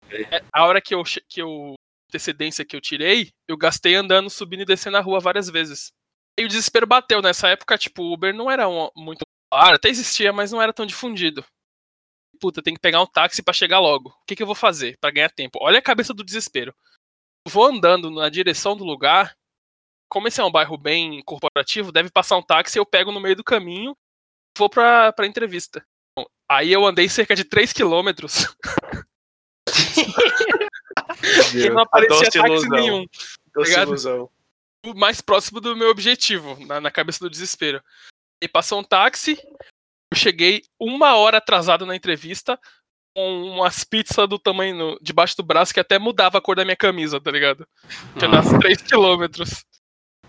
É, 0.09 0.43
A 0.53 0.65
hora 0.65 0.81
que 0.81 0.93
eu, 0.93 1.03
que 1.27 1.41
eu. 1.41 1.75
Antecedência 2.09 2.63
que 2.63 2.75
eu 2.75 2.79
tirei, 2.81 3.31
eu 3.47 3.57
gastei 3.57 3.95
andando, 3.95 4.29
subindo 4.29 4.61
e 4.61 4.65
descendo 4.65 4.95
a 4.95 5.01
rua 5.01 5.19
várias 5.19 5.49
vezes. 5.49 5.91
E 6.39 6.45
o 6.45 6.47
desespero 6.47 6.85
bateu. 6.87 7.21
Nessa 7.21 7.49
época, 7.49 7.77
tipo, 7.77 8.03
o 8.03 8.13
Uber 8.13 8.33
não 8.33 8.49
era 8.49 8.69
um- 8.69 8.89
muito 8.95 9.23
popular, 9.49 9.73
até 9.75 9.89
existia, 9.89 10.31
mas 10.31 10.51
não 10.51 10.61
era 10.61 10.71
tão 10.71 10.85
difundido. 10.85 11.43
Puta, 12.39 12.61
tem 12.61 12.73
que 12.73 12.79
pegar 12.79 13.01
um 13.01 13.05
táxi 13.07 13.41
pra 13.41 13.53
chegar 13.53 13.79
logo. 13.79 14.09
O 14.09 14.25
que, 14.27 14.35
que 14.35 14.43
eu 14.43 14.45
vou 14.47 14.55
fazer 14.55 14.97
pra 15.01 15.09
ganhar 15.11 15.29
tempo? 15.29 15.57
Olha 15.61 15.79
a 15.79 15.81
cabeça 15.81 16.13
do 16.13 16.23
desespero. 16.23 16.73
Vou 17.47 17.65
andando 17.65 18.09
na 18.11 18.29
direção 18.29 18.77
do 18.77 18.83
lugar. 18.85 19.35
Como 20.09 20.27
esse 20.27 20.39
é 20.39 20.43
um 20.43 20.51
bairro 20.51 20.77
bem 20.77 21.21
corporativo, 21.23 21.91
deve 21.91 22.11
passar 22.11 22.37
um 22.37 22.43
táxi, 22.43 22.77
eu 22.77 22.85
pego 22.85 23.11
no 23.11 23.19
meio 23.19 23.35
do 23.35 23.43
caminho, 23.43 23.97
vou 24.57 24.69
pra, 24.69 25.11
pra 25.11 25.25
entrevista. 25.27 25.83
Aí 26.49 26.71
eu 26.71 26.85
andei 26.85 27.09
cerca 27.09 27.35
de 27.35 27.43
3 27.43 27.73
quilômetros 27.73 28.55
e 31.53 31.69
não 31.69 31.79
aparecia 31.81 32.23
táxi 32.25 32.37
ilusão. 32.39 32.69
nenhum. 32.69 33.05
Doce 33.53 33.79
ilusão. 33.79 34.29
o 34.85 34.93
mais 34.93 35.21
próximo 35.21 35.59
do 35.61 35.75
meu 35.75 35.89
objetivo, 35.89 36.57
na, 36.65 36.79
na 36.81 36.91
cabeça 36.91 37.19
do 37.19 37.29
desespero. 37.29 37.81
E 38.41 38.47
passou 38.47 38.79
um 38.79 38.83
táxi, 38.83 39.37
eu 40.11 40.17
cheguei 40.17 40.61
uma 40.79 41.15
hora 41.15 41.37
atrasado 41.37 41.85
na 41.85 41.95
entrevista, 41.95 42.59
com 43.15 43.43
umas 43.53 43.83
pizzas 43.83 44.27
do 44.27 44.37
tamanho 44.37 44.75
no- 44.75 44.99
debaixo 45.01 45.37
do 45.37 45.43
braço 45.43 45.73
que 45.73 45.79
até 45.79 45.97
mudava 45.97 46.37
a 46.37 46.41
cor 46.41 46.55
da 46.57 46.65
minha 46.65 46.75
camisa, 46.75 47.19
tá 47.19 47.31
ligado? 47.31 47.65
Tinha 48.17 48.29
Ah. 48.29 48.33
nas 48.35 48.49
3 48.59 48.81
quilômetros. 48.81 49.63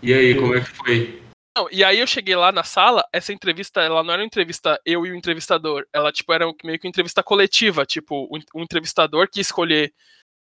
E 0.01 0.13
aí, 0.13 0.35
como 0.35 0.55
é 0.55 0.61
que 0.61 0.69
foi? 0.69 1.21
Não, 1.57 1.67
e 1.71 1.83
aí 1.83 1.97
eu 1.97 2.05
cheguei 2.05 2.35
lá 2.35 2.51
na 2.51 2.63
sala, 2.63 3.03
essa 3.11 3.33
entrevista, 3.33 3.81
ela 3.81 4.03
não 4.03 4.13
era 4.13 4.21
uma 4.21 4.27
entrevista 4.27 4.79
eu 4.85 5.07
e 5.07 5.11
o 5.11 5.15
entrevistador, 5.15 5.87
ela 5.91 6.11
tipo 6.11 6.31
era 6.31 6.45
meio 6.63 6.77
que 6.77 6.85
uma 6.85 6.89
entrevista 6.89 7.23
coletiva, 7.23 7.83
tipo, 7.83 8.27
o, 8.31 8.37
o 8.53 8.61
entrevistador 8.61 9.27
que 9.27 9.39
ia 9.39 9.41
escolher 9.41 9.91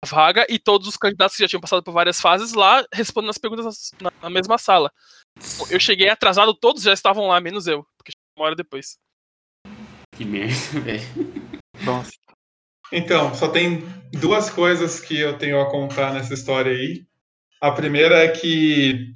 a 0.02 0.06
vaga 0.06 0.46
e 0.48 0.58
todos 0.58 0.88
os 0.88 0.96
candidatos 0.96 1.36
que 1.36 1.42
já 1.42 1.48
tinham 1.48 1.60
passado 1.60 1.82
por 1.82 1.92
várias 1.92 2.22
fases 2.22 2.54
lá 2.54 2.82
respondendo 2.90 3.28
as 3.28 3.36
perguntas 3.36 3.90
na, 4.00 4.10
na 4.22 4.30
mesma 4.30 4.56
sala. 4.56 4.90
Eu 5.70 5.78
cheguei 5.78 6.08
atrasado, 6.08 6.54
todos 6.54 6.82
já 6.82 6.94
estavam 6.94 7.26
lá, 7.26 7.38
menos 7.38 7.66
eu, 7.66 7.86
porque 7.98 8.12
cheguei 8.12 8.32
uma 8.38 8.46
hora 8.46 8.56
depois. 8.56 8.96
Que 10.16 10.24
merda, 10.24 10.54
velho. 10.80 11.04
Nossa. 11.84 12.12
Então, 12.90 13.34
só 13.34 13.48
tem 13.48 13.82
duas 14.10 14.48
coisas 14.48 15.00
que 15.00 15.20
eu 15.20 15.36
tenho 15.36 15.60
a 15.60 15.70
contar 15.70 16.14
nessa 16.14 16.32
história 16.32 16.72
aí. 16.72 17.04
A 17.60 17.70
primeira 17.72 18.24
é 18.24 18.28
que 18.28 19.12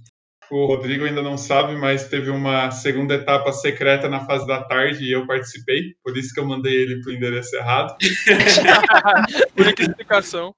o 0.51 0.67
Rodrigo 0.67 1.05
ainda 1.05 1.23
não 1.23 1.37
sabe, 1.37 1.77
mas 1.77 2.09
teve 2.09 2.31
uma 2.31 2.71
segunda 2.71 3.15
etapa 3.15 3.53
secreta 3.53 4.09
na 4.09 4.21
fase 4.25 4.47
da 4.47 4.63
tarde 4.63 5.05
e 5.05 5.13
eu 5.13 5.27
participei, 5.27 5.95
por 6.03 6.17
isso 6.17 6.33
que 6.35 6.41
eu 6.41 6.45
mandei 6.47 6.75
ele 6.75 7.01
pro 7.03 7.13
endereço 7.13 7.55
errado. 7.57 7.97
Única 9.59 9.83
explicação. 9.83 10.55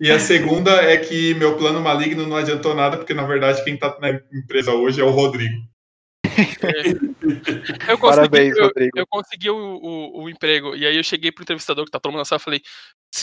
E 0.00 0.10
a 0.10 0.18
segunda 0.18 0.72
é 0.82 0.96
que 0.98 1.34
meu 1.34 1.56
plano 1.56 1.80
maligno 1.80 2.26
não 2.26 2.36
adiantou 2.36 2.74
nada, 2.74 2.96
porque 2.98 3.14
na 3.14 3.24
verdade 3.26 3.64
quem 3.64 3.78
tá 3.78 3.96
na 4.00 4.10
empresa 4.32 4.72
hoje 4.72 5.00
é 5.00 5.04
o 5.04 5.10
Rodrigo. 5.10 5.54
Eu 7.88 7.96
consegui, 7.96 8.16
Parabéns, 8.28 8.56
eu, 8.56 8.64
Rodrigo. 8.64 8.98
eu 8.98 9.06
consegui 9.08 9.50
o, 9.50 9.56
o- 9.56 10.22
o 10.24 10.28
emprego. 10.28 10.74
E 10.76 10.84
aí 10.86 10.96
eu 10.96 11.02
cheguei 11.04 11.32
pro 11.32 11.42
entrevistador 11.42 11.84
que 11.84 11.90
tá 11.90 11.98
todo 11.98 12.12
mundo 12.12 12.18
na 12.20 12.24
sala 12.24 12.40
e 12.40 12.44
falei: 12.44 12.62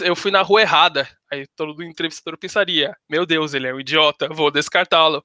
eu 0.02 0.16
fui 0.16 0.32
na 0.32 0.42
rua 0.42 0.62
errada. 0.62 1.08
Aí 1.32 1.46
todo 1.56 1.84
entrevistador 1.84 2.38
pensaria: 2.38 2.96
meu 3.10 3.26
Deus, 3.26 3.54
ele 3.54 3.68
é 3.68 3.74
um 3.74 3.80
idiota, 3.80 4.28
vou 4.30 4.52
descartá-lo. 4.52 5.18
O 5.20 5.24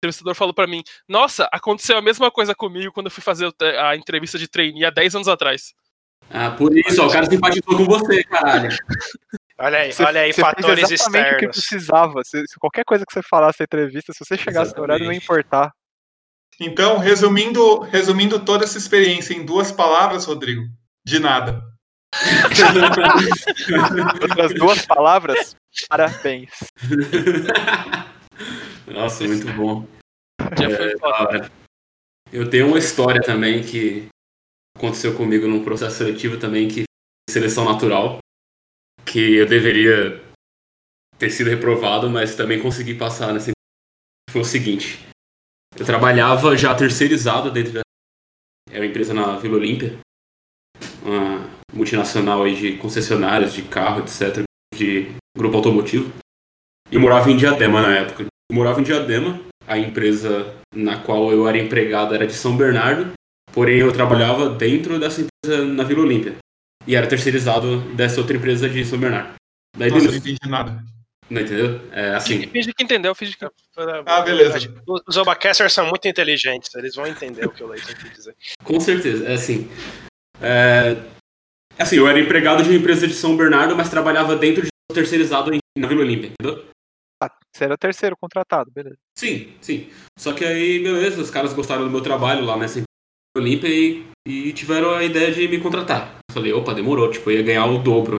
entrevistador 0.00 0.34
falou 0.34 0.54
pra 0.54 0.66
mim: 0.66 0.82
Nossa, 1.08 1.48
aconteceu 1.52 1.96
a 1.98 2.02
mesma 2.02 2.30
coisa 2.30 2.54
comigo 2.54 2.92
quando 2.92 3.06
eu 3.06 3.10
fui 3.12 3.22
fazer 3.22 3.52
a 3.80 3.96
entrevista 3.96 4.38
de 4.38 4.48
trainee 4.48 4.84
há 4.84 4.90
10 4.90 5.16
anos 5.16 5.28
atrás. 5.28 5.72
Ah, 6.30 6.50
por 6.50 6.76
isso, 6.76 7.02
ó, 7.02 7.06
o 7.06 7.10
cara 7.12 7.26
simpatizou 7.26 7.76
com 7.76 7.84
você, 7.84 8.22
caralho. 8.24 8.68
Olha 9.60 9.78
aí, 9.78 9.92
Você, 9.92 10.04
olha 10.04 10.20
aí, 10.20 10.32
você 10.32 10.40
fez 10.40 10.46
fatores 10.46 10.90
exatamente 10.92 11.34
o 11.34 11.38
que 11.38 11.46
externos. 11.46 11.56
precisava. 11.56 12.22
Se, 12.22 12.46
se 12.46 12.58
qualquer 12.60 12.84
coisa 12.84 13.04
que 13.04 13.12
você 13.12 13.20
falasse 13.22 13.58
na 13.58 13.64
entrevista, 13.64 14.12
se 14.12 14.24
você 14.24 14.36
chegasse 14.38 14.76
no 14.76 14.82
horário, 14.82 15.04
não 15.04 15.12
ia 15.12 15.18
importar. 15.18 15.72
Então, 16.60 16.98
resumindo, 16.98 17.80
resumindo 17.80 18.38
toda 18.44 18.62
essa 18.62 18.78
experiência 18.78 19.34
em 19.34 19.44
duas 19.44 19.72
palavras, 19.72 20.26
Rodrigo, 20.26 20.62
de 21.04 21.18
nada. 21.18 21.60
Outras 24.22 24.54
duas 24.54 24.86
palavras, 24.86 25.54
parabéns. 25.88 26.50
Nossa, 28.86 29.24
muito 29.24 29.52
bom. 29.52 29.86
Já 30.58 30.76
foi 30.76 30.96
Da 30.96 31.18
foda. 31.18 31.50
Eu 32.32 32.48
tenho 32.48 32.68
uma 32.68 32.78
história 32.78 33.20
também 33.22 33.62
que 33.62 34.08
aconteceu 34.76 35.16
comigo 35.16 35.46
num 35.46 35.64
processo 35.64 35.96
seletivo 35.96 36.38
também, 36.38 36.68
que 36.68 36.84
seleção 37.30 37.64
natural, 37.64 38.18
que 39.04 39.36
eu 39.36 39.46
deveria 39.46 40.22
ter 41.18 41.30
sido 41.30 41.50
reprovado, 41.50 42.08
mas 42.08 42.36
também 42.36 42.60
consegui 42.62 42.94
passar 42.94 43.32
nessa 43.32 43.50
foi 44.30 44.42
o 44.42 44.44
seguinte. 44.44 44.98
Eu 45.76 45.86
trabalhava 45.86 46.56
já 46.56 46.74
terceirizado 46.74 47.50
dentro 47.50 47.72
da 47.72 47.80
era 48.70 48.80
uma 48.80 48.86
empresa 48.86 49.14
na 49.14 49.38
Vila 49.38 49.56
Olímpia, 49.56 49.98
uma 51.02 51.57
multinacional 51.72 52.42
aí 52.42 52.54
de 52.54 52.72
concessionárias 52.76 53.52
de 53.52 53.62
carro, 53.62 54.00
etc, 54.00 54.44
de 54.74 55.08
grupo 55.36 55.56
automotivo. 55.56 56.12
E 56.90 56.98
morava 56.98 57.30
em 57.30 57.36
Diadema 57.36 57.82
na 57.82 57.96
época. 57.96 58.24
Eu 58.50 58.56
morava 58.56 58.80
em 58.80 58.84
Diadema, 58.84 59.40
a 59.66 59.78
empresa 59.78 60.54
na 60.74 60.98
qual 60.98 61.30
eu 61.32 61.46
era 61.48 61.58
empregado 61.58 62.14
era 62.14 62.26
de 62.26 62.32
São 62.32 62.56
Bernardo, 62.56 63.12
porém 63.52 63.78
eu 63.78 63.92
trabalhava 63.92 64.48
dentro 64.50 64.98
dessa 64.98 65.22
empresa 65.22 65.64
na 65.64 65.84
Vila 65.84 66.02
Olímpia. 66.02 66.36
E 66.86 66.96
era 66.96 67.06
terceirizado 67.06 67.80
dessa 67.94 68.20
outra 68.20 68.36
empresa 68.36 68.68
de 68.68 68.84
São 68.84 68.98
Bernardo. 68.98 69.34
Daí, 69.76 69.90
Nossa, 69.90 70.06
eu 70.06 70.10
não 70.10 70.18
entendi 70.18 70.38
nada. 70.48 70.82
Não 71.28 71.42
entendeu? 71.42 71.80
É 71.92 72.14
assim. 72.14 72.46
Finge 72.48 72.72
que 72.72 72.82
entendeu, 72.82 73.14
finge 73.14 73.36
que. 73.36 73.46
Ah, 74.06 74.22
beleza. 74.22 74.58
Os 75.06 75.16
Obacasters 75.18 75.74
são 75.74 75.86
muito 75.86 76.08
inteligentes, 76.08 76.74
eles 76.74 76.94
vão 76.94 77.06
entender 77.06 77.44
o 77.44 77.50
que 77.50 77.62
o 77.62 77.66
Leiton 77.66 77.92
quis 77.94 78.12
dizer. 78.12 78.36
Com 78.64 78.80
certeza, 78.80 79.28
é 79.28 79.34
assim. 79.34 79.68
É, 80.40 80.96
assim, 81.78 81.96
eu 81.96 82.08
era 82.08 82.20
empregado 82.20 82.62
de 82.62 82.68
uma 82.68 82.78
empresa 82.78 83.06
de 83.06 83.14
São 83.14 83.36
Bernardo, 83.36 83.76
mas 83.76 83.88
trabalhava 83.88 84.36
dentro 84.36 84.62
de 84.62 84.68
um 84.90 84.94
terceirizado 84.94 85.54
em, 85.54 85.58
na 85.76 85.88
Vila 85.88 86.02
Olímpia, 86.02 86.30
entendeu? 86.30 86.64
Ah, 87.22 87.30
você 87.52 87.64
era 87.64 87.76
terceiro 87.76 88.16
contratado, 88.20 88.70
beleza. 88.70 88.98
Sim, 89.16 89.52
sim. 89.60 89.90
Só 90.18 90.32
que 90.32 90.44
aí, 90.44 90.82
beleza, 90.82 91.20
os 91.20 91.30
caras 91.30 91.52
gostaram 91.52 91.84
do 91.84 91.90
meu 91.90 92.00
trabalho 92.00 92.44
lá 92.44 92.56
nessa 92.56 92.78
empresa 92.78 92.88
Olímpia 93.36 93.68
e, 93.68 94.06
e 94.26 94.52
tiveram 94.52 94.94
a 94.94 95.04
ideia 95.04 95.32
de 95.32 95.48
me 95.48 95.60
contratar. 95.60 96.18
Eu 96.30 96.34
falei, 96.34 96.52
opa, 96.52 96.74
demorou, 96.74 97.10
tipo, 97.10 97.30
eu 97.30 97.38
ia 97.38 97.42
ganhar 97.42 97.66
o 97.66 97.78
dobro. 97.78 98.16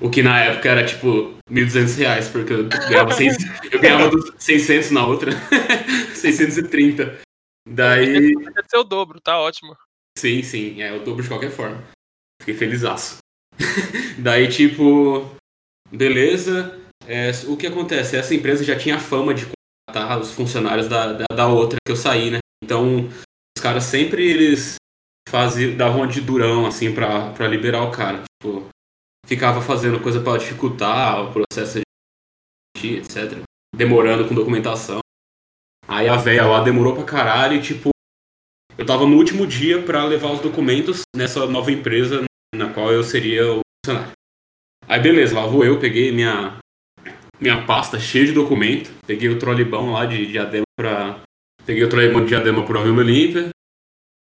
O 0.00 0.10
que 0.10 0.22
na 0.22 0.40
época 0.40 0.68
era 0.68 0.84
tipo 0.84 1.34
1.200 1.50 1.96
reais, 1.98 2.28
porque 2.28 2.52
eu 2.52 2.68
ganhava, 2.68 3.12
seis, 3.12 3.36
eu 3.70 3.80
ganhava 3.80 4.10
dos 4.10 4.32
600 4.38 4.90
na 4.90 5.06
outra. 5.06 5.30
630. 6.14 7.20
Daí. 7.68 8.34
Deve 8.34 8.68
ser 8.68 8.78
o 8.78 8.84
dobro, 8.84 9.20
tá 9.20 9.38
ótimo. 9.38 9.76
Sim, 10.18 10.42
sim, 10.42 10.82
é 10.82 10.92
o 10.92 11.04
dobro 11.04 11.22
de 11.22 11.28
qualquer 11.28 11.50
forma. 11.50 11.82
Fiquei 12.42 12.54
felizaço. 12.54 13.18
Daí, 14.18 14.48
tipo, 14.48 15.30
beleza. 15.92 16.76
É, 17.06 17.30
o 17.46 17.56
que 17.56 17.68
acontece? 17.68 18.16
Essa 18.16 18.34
empresa 18.34 18.64
já 18.64 18.76
tinha 18.76 18.98
fama 18.98 19.32
de 19.32 19.46
contratar 19.46 20.18
os 20.18 20.32
funcionários 20.32 20.88
da, 20.88 21.12
da, 21.12 21.24
da 21.32 21.46
outra 21.46 21.78
que 21.84 21.92
eu 21.92 21.96
saí, 21.96 22.32
né? 22.32 22.38
Então, 22.64 23.08
os 23.56 23.62
caras 23.62 23.84
sempre 23.84 24.28
eles 24.28 24.74
faziam, 25.28 25.76
davam 25.76 26.04
de 26.06 26.20
durão, 26.20 26.66
assim, 26.66 26.92
pra, 26.92 27.30
pra 27.30 27.46
liberar 27.46 27.84
o 27.84 27.92
cara. 27.92 28.24
Tipo, 28.42 28.68
ficava 29.24 29.62
fazendo 29.62 30.00
coisa 30.00 30.20
pra 30.20 30.36
dificultar 30.36 31.22
o 31.22 31.32
processo 31.32 31.80
de 32.76 32.96
etc. 32.96 33.40
Demorando 33.74 34.26
com 34.26 34.34
documentação. 34.34 34.98
Aí 35.86 36.08
a 36.08 36.16
véia 36.16 36.44
lá 36.44 36.60
demorou 36.60 36.96
pra 36.96 37.04
caralho 37.04 37.56
e, 37.56 37.62
tipo, 37.62 37.90
eu 38.76 38.84
tava 38.84 39.06
no 39.06 39.16
último 39.16 39.46
dia 39.46 39.80
pra 39.80 40.04
levar 40.04 40.32
os 40.32 40.40
documentos 40.40 41.02
nessa 41.14 41.46
nova 41.46 41.70
empresa 41.70 42.24
na 42.54 42.72
qual 42.72 42.92
eu 42.92 43.02
seria 43.02 43.52
o 43.52 43.60
funcionário. 43.84 44.12
Aí 44.88 45.00
beleza, 45.00 45.34
lá 45.34 45.46
vou 45.46 45.64
eu, 45.64 45.78
peguei 45.78 46.12
minha, 46.12 46.58
minha 47.40 47.64
pasta 47.64 47.98
cheia 47.98 48.26
de 48.26 48.32
documento, 48.32 48.90
peguei 49.06 49.28
o 49.28 49.38
trolibão 49.38 49.92
lá 49.92 50.04
de 50.06 50.26
diadema 50.26 50.64
pra. 50.78 51.20
Peguei 51.64 51.84
o 51.84 51.88
trolibão 51.88 52.22
de 52.22 52.28
diadema 52.28 52.64
por 52.66 52.82
Vila 52.82 52.98
Olímpia. 52.98 53.50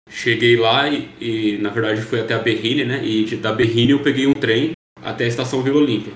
Cheguei 0.08 0.56
lá 0.56 0.88
e, 0.88 1.10
e, 1.20 1.58
na 1.58 1.70
verdade 1.72 2.02
fui 2.02 2.20
até 2.20 2.36
a 2.36 2.40
Berrine, 2.40 2.86
né? 2.86 3.04
E 3.04 3.26
de- 3.26 3.38
da 3.38 3.52
Berrine 3.52 3.92
eu 3.94 4.04
peguei 4.04 4.28
um 4.28 4.34
trem 4.34 4.72
até 5.02 5.26
a 5.26 5.28
estação 5.28 5.64
Vila 5.64 5.78
Olímpia. 5.78 6.14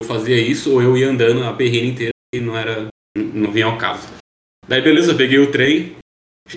Eu 0.00 0.06
fazia 0.06 0.40
isso 0.40 0.72
ou 0.72 0.80
eu 0.80 0.96
ia 0.96 1.08
andando 1.10 1.42
a 1.42 1.52
Berrine 1.52 1.88
inteira 1.90 2.12
e 2.32 2.40
não 2.40 2.56
era. 2.56 2.86
não 3.16 3.50
vinha 3.52 3.66
ao 3.66 3.76
caso. 3.76 4.08
Daí 4.68 4.80
beleza, 4.80 5.14
peguei 5.14 5.38
o 5.38 5.50
trem, 5.50 5.96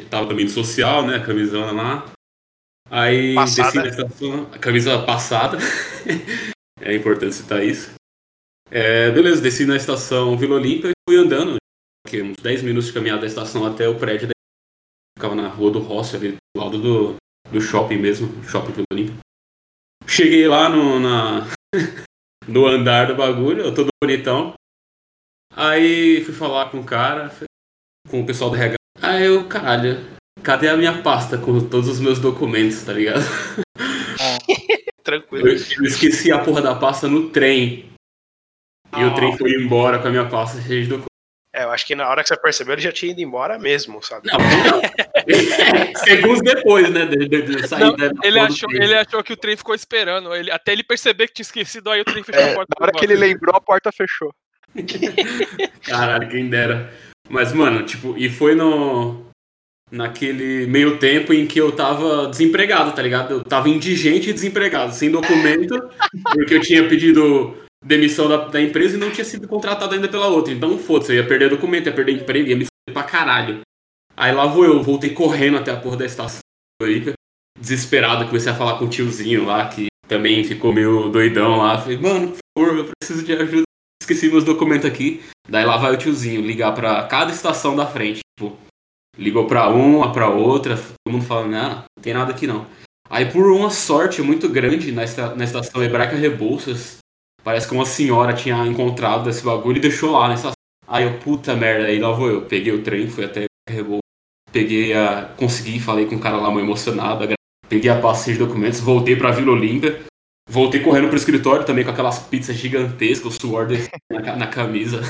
tava 0.10 0.28
também 0.28 0.46
de 0.46 0.52
social, 0.52 1.06
né? 1.06 1.20
Camisona 1.20 1.72
lá. 1.72 2.12
Aí 2.90 3.36
Passada. 3.36 3.72
desci 3.72 3.78
na 3.78 3.88
estação, 3.88 4.44
a 4.54 4.60
camisa 4.60 5.04
passada. 5.04 5.58
é 6.80 6.96
importante 6.96 7.36
citar 7.36 7.64
isso. 7.64 7.92
É, 8.70 9.12
beleza, 9.12 9.42
desci 9.42 9.66
na 9.66 9.76
estação 9.76 10.38
Vila 10.38 10.56
Olímpia 10.56 10.90
e 10.90 11.10
fui 11.10 11.18
andando, 11.18 11.58
que 12.08 12.22
uns 12.22 12.38
10 12.38 12.64
minutos 12.64 12.88
de 12.88 12.94
caminhada 12.94 13.22
da 13.22 13.28
estação 13.28 13.66
até 13.66 13.88
o 13.88 13.96
prédio. 13.96 14.28
Da... 14.28 14.34
Ficava 15.18 15.36
na 15.36 15.48
rua 15.48 15.72
do 15.72 15.80
Rossi, 15.80 16.16
ali 16.16 16.32
do 16.32 16.62
lado 16.62 16.80
do, 16.80 17.16
do 17.52 17.62
shopping 17.62 17.98
mesmo, 17.98 18.44
shopping 18.46 18.72
Vila 18.72 18.86
Olímpia. 18.92 19.18
Cheguei 20.06 20.48
lá 20.48 20.70
no, 20.70 21.00
na, 21.00 21.48
no 22.48 22.66
andar 22.66 23.08
do 23.08 23.16
bagulho, 23.16 23.64
eu 23.64 23.74
todo 23.76 23.90
bonitão. 24.02 24.54
Aí 25.54 26.24
fui 26.24 26.34
falar 26.34 26.70
com 26.70 26.80
o 26.80 26.86
cara, 26.86 27.32
com 28.10 28.22
o 28.22 28.26
pessoal 28.26 28.50
do 28.50 28.56
RH. 28.56 28.76
Aí 29.02 29.26
eu, 29.26 29.48
caralho, 29.48 30.17
cadê 30.48 30.70
a 30.70 30.78
minha 30.78 31.02
pasta 31.02 31.38
com 31.38 31.60
todos 31.60 31.90
os 31.90 32.00
meus 32.00 32.20
documentos, 32.20 32.82
tá 32.82 32.94
ligado? 32.94 33.20
Tranquilo. 35.04 35.46
Eu, 35.46 35.54
eu 35.54 35.84
esqueci 35.84 36.32
a 36.32 36.40
porra 36.40 36.62
da 36.62 36.74
pasta 36.74 37.06
no 37.06 37.30
trem. 37.32 37.92
E 38.98 39.04
o 39.04 39.14
trem 39.14 39.38
foi 39.38 39.52
embora 39.52 40.00
com 40.00 40.08
a 40.08 40.10
minha 40.10 40.26
pasta 40.26 40.62
cheia 40.62 40.84
de 40.84 40.88
documentos. 40.88 41.08
É, 41.54 41.66
eu 41.66 41.72
acho 41.72 41.86
que 41.86 41.96
na 41.96 42.08
hora 42.08 42.22
que 42.24 42.30
você 42.30 42.38
percebeu, 42.40 42.76
ele 42.76 42.82
já 42.82 42.94
tinha 42.94 43.12
ido 43.12 43.20
embora 43.20 43.60
mesmo, 43.60 44.02
sabe? 44.02 44.30
Não, 44.32 44.38
não. 44.38 44.82
Segundos 46.06 46.42
depois, 46.42 46.90
né? 46.92 47.06
De, 47.06 47.28
de, 47.28 47.42
de 47.42 47.68
sair 47.68 47.82
Não, 47.82 47.96
da 47.98 48.10
ele, 48.24 48.40
achou, 48.40 48.72
ele 48.72 48.96
achou 48.96 49.22
que 49.22 49.34
o 49.34 49.38
trem 49.38 49.58
ficou 49.58 49.76
esperando. 49.76 50.34
Ele, 50.34 50.50
até 50.50 50.72
ele 50.72 50.84
perceber 50.84 51.28
que 51.28 51.34
tinha 51.34 51.44
esquecido, 51.44 51.90
aí 51.90 52.00
o 52.00 52.06
trem 52.06 52.24
fechou 52.24 52.42
É, 52.42 52.52
a 52.52 52.56
porta. 52.56 52.74
na 52.80 52.86
hora 52.86 52.94
que 52.98 53.04
ele 53.04 53.16
lembrou, 53.16 53.54
a 53.54 53.60
porta 53.60 53.92
fechou. 53.92 54.34
Caralho, 55.84 56.30
quem 56.30 56.50
dera. 56.50 56.94
Mas, 57.28 57.52
mano, 57.52 57.84
tipo, 57.84 58.18
e 58.18 58.30
foi 58.30 58.56
no. 58.56 59.27
Naquele 59.90 60.68
meio 60.68 60.98
tempo 60.98 61.34
em 61.34 61.48
que 61.48 61.60
eu 61.60 61.72
tava 61.72 62.28
desempregado, 62.28 62.92
tá 62.92 63.02
ligado? 63.02 63.32
Eu 63.32 63.44
tava 63.44 63.70
indigente 63.70 64.30
e 64.30 64.34
desempregado, 64.34 64.94
sem 64.94 65.10
documento, 65.10 65.90
porque 66.34 66.56
eu 66.56 66.62
tinha 66.62 66.88
pedido 66.88 67.56
demissão 67.86 68.28
da, 68.28 68.48
da 68.48 68.62
empresa 68.62 68.98
e 68.98 69.00
não 69.00 69.12
tinha 69.12 69.24
sido 69.24 69.48
contratado 69.48 69.96
ainda 69.96 70.10
pela 70.10 70.28
outra. 70.28 70.54
Então, 70.54 70.78
foda-se, 70.78 71.14
eu 71.14 71.18
ia 71.18 71.28
perder 71.28 71.50
documento, 71.50 71.86
ia 71.86 71.94
perder 71.94 72.14
emprego, 72.14 72.50
ia 72.50 72.58
me 72.58 72.66
foder 72.66 72.94
pra 72.94 73.04
caralho. 73.04 73.62
Aí 74.16 74.34
lá 74.34 74.46
vou 74.46 74.66
eu, 74.66 74.82
voltei 74.82 75.12
correndo 75.12 75.58
até 75.58 75.72
a 75.72 75.78
porra 75.78 75.98
da 75.98 76.06
estação 76.06 76.40
Floripa, 76.82 77.14
desesperado, 77.60 78.26
comecei 78.26 78.52
a 78.52 78.56
falar 78.56 78.78
com 78.78 78.86
o 78.86 78.90
tiozinho 78.90 79.46
lá, 79.46 79.68
que 79.68 79.88
também 80.08 80.44
ficou 80.44 80.74
meio 80.74 81.10
doidão 81.10 81.58
lá. 81.58 81.78
Falei, 81.78 81.98
mano, 81.98 82.30
por 82.30 82.66
favor, 82.66 82.78
eu 82.78 82.92
preciso 83.00 83.26
de 83.26 83.34
ajuda. 83.34 83.64
Esqueci 84.02 84.30
meus 84.30 84.44
documentos 84.44 84.86
aqui. 84.86 85.24
Daí 85.50 85.66
lá 85.66 85.78
vai 85.78 85.94
o 85.94 85.98
tiozinho 85.98 86.42
ligar 86.42 86.74
pra 86.74 87.04
cada 87.04 87.32
estação 87.32 87.76
da 87.76 87.86
frente. 87.86 88.20
Tipo, 88.38 88.58
ligou 89.18 89.46
pra 89.46 89.70
uma, 89.70 90.12
pra 90.12 90.30
outra, 90.30 90.76
todo 90.78 91.14
mundo 91.14 91.26
falando, 91.26 91.52
não, 91.52 91.70
não 91.70 91.84
tem 92.02 92.14
nada 92.14 92.32
aqui 92.32 92.46
não. 92.48 92.66
Aí 93.10 93.26
por 93.26 93.52
uma 93.52 93.70
sorte 93.70 94.22
muito 94.22 94.50
grande 94.50 94.92
na, 94.92 95.04
esta- 95.04 95.34
na 95.36 95.44
estação 95.44 95.82
Hebraica 95.84 96.16
Rebouças, 96.16 96.98
parece 97.44 97.68
que 97.68 97.74
uma 97.74 97.86
senhora 97.86 98.34
tinha 98.34 98.66
encontrado 98.68 99.30
esse 99.30 99.44
bagulho 99.44 99.78
e 99.78 99.82
deixou 99.82 100.12
lá 100.12 100.28
na 100.28 100.34
estação. 100.36 100.54
Aí 100.88 101.04
eu, 101.06 101.18
puta 101.20 101.56
merda, 101.56 101.88
aí 101.88 102.00
lá 102.00 102.12
vou 102.12 102.30
eu. 102.30 102.42
Peguei 102.44 102.74
o 102.74 102.84
trem, 102.84 103.10
fui 103.10 103.26
até 103.26 103.46
Rebouças, 103.70 104.02
peguei 104.52 104.94
a. 104.94 105.34
consegui, 105.38 105.80
falei 105.80 106.06
com 106.06 106.16
o 106.16 106.20
cara 106.20 106.38
lá, 106.38 106.50
meio 106.50 106.62
emocionado, 106.66 107.28
peguei 107.70 107.90
a 107.90 108.00
pasta 108.00 108.32
de 108.32 108.38
documentos, 108.38 108.80
voltei 108.80 109.16
pra 109.16 109.32
Vila. 109.32 109.56
Voltei 110.50 110.80
correndo 110.80 111.10
pro 111.10 111.18
escritório 111.18 111.66
também 111.66 111.84
com 111.84 111.92
aquelas 111.92 112.20
pizzas 112.20 112.56
gigantescas, 112.56 113.36
o 113.36 113.42
suor 113.42 113.68
na, 114.10 114.36
na 114.38 114.48
camisa. 114.48 115.02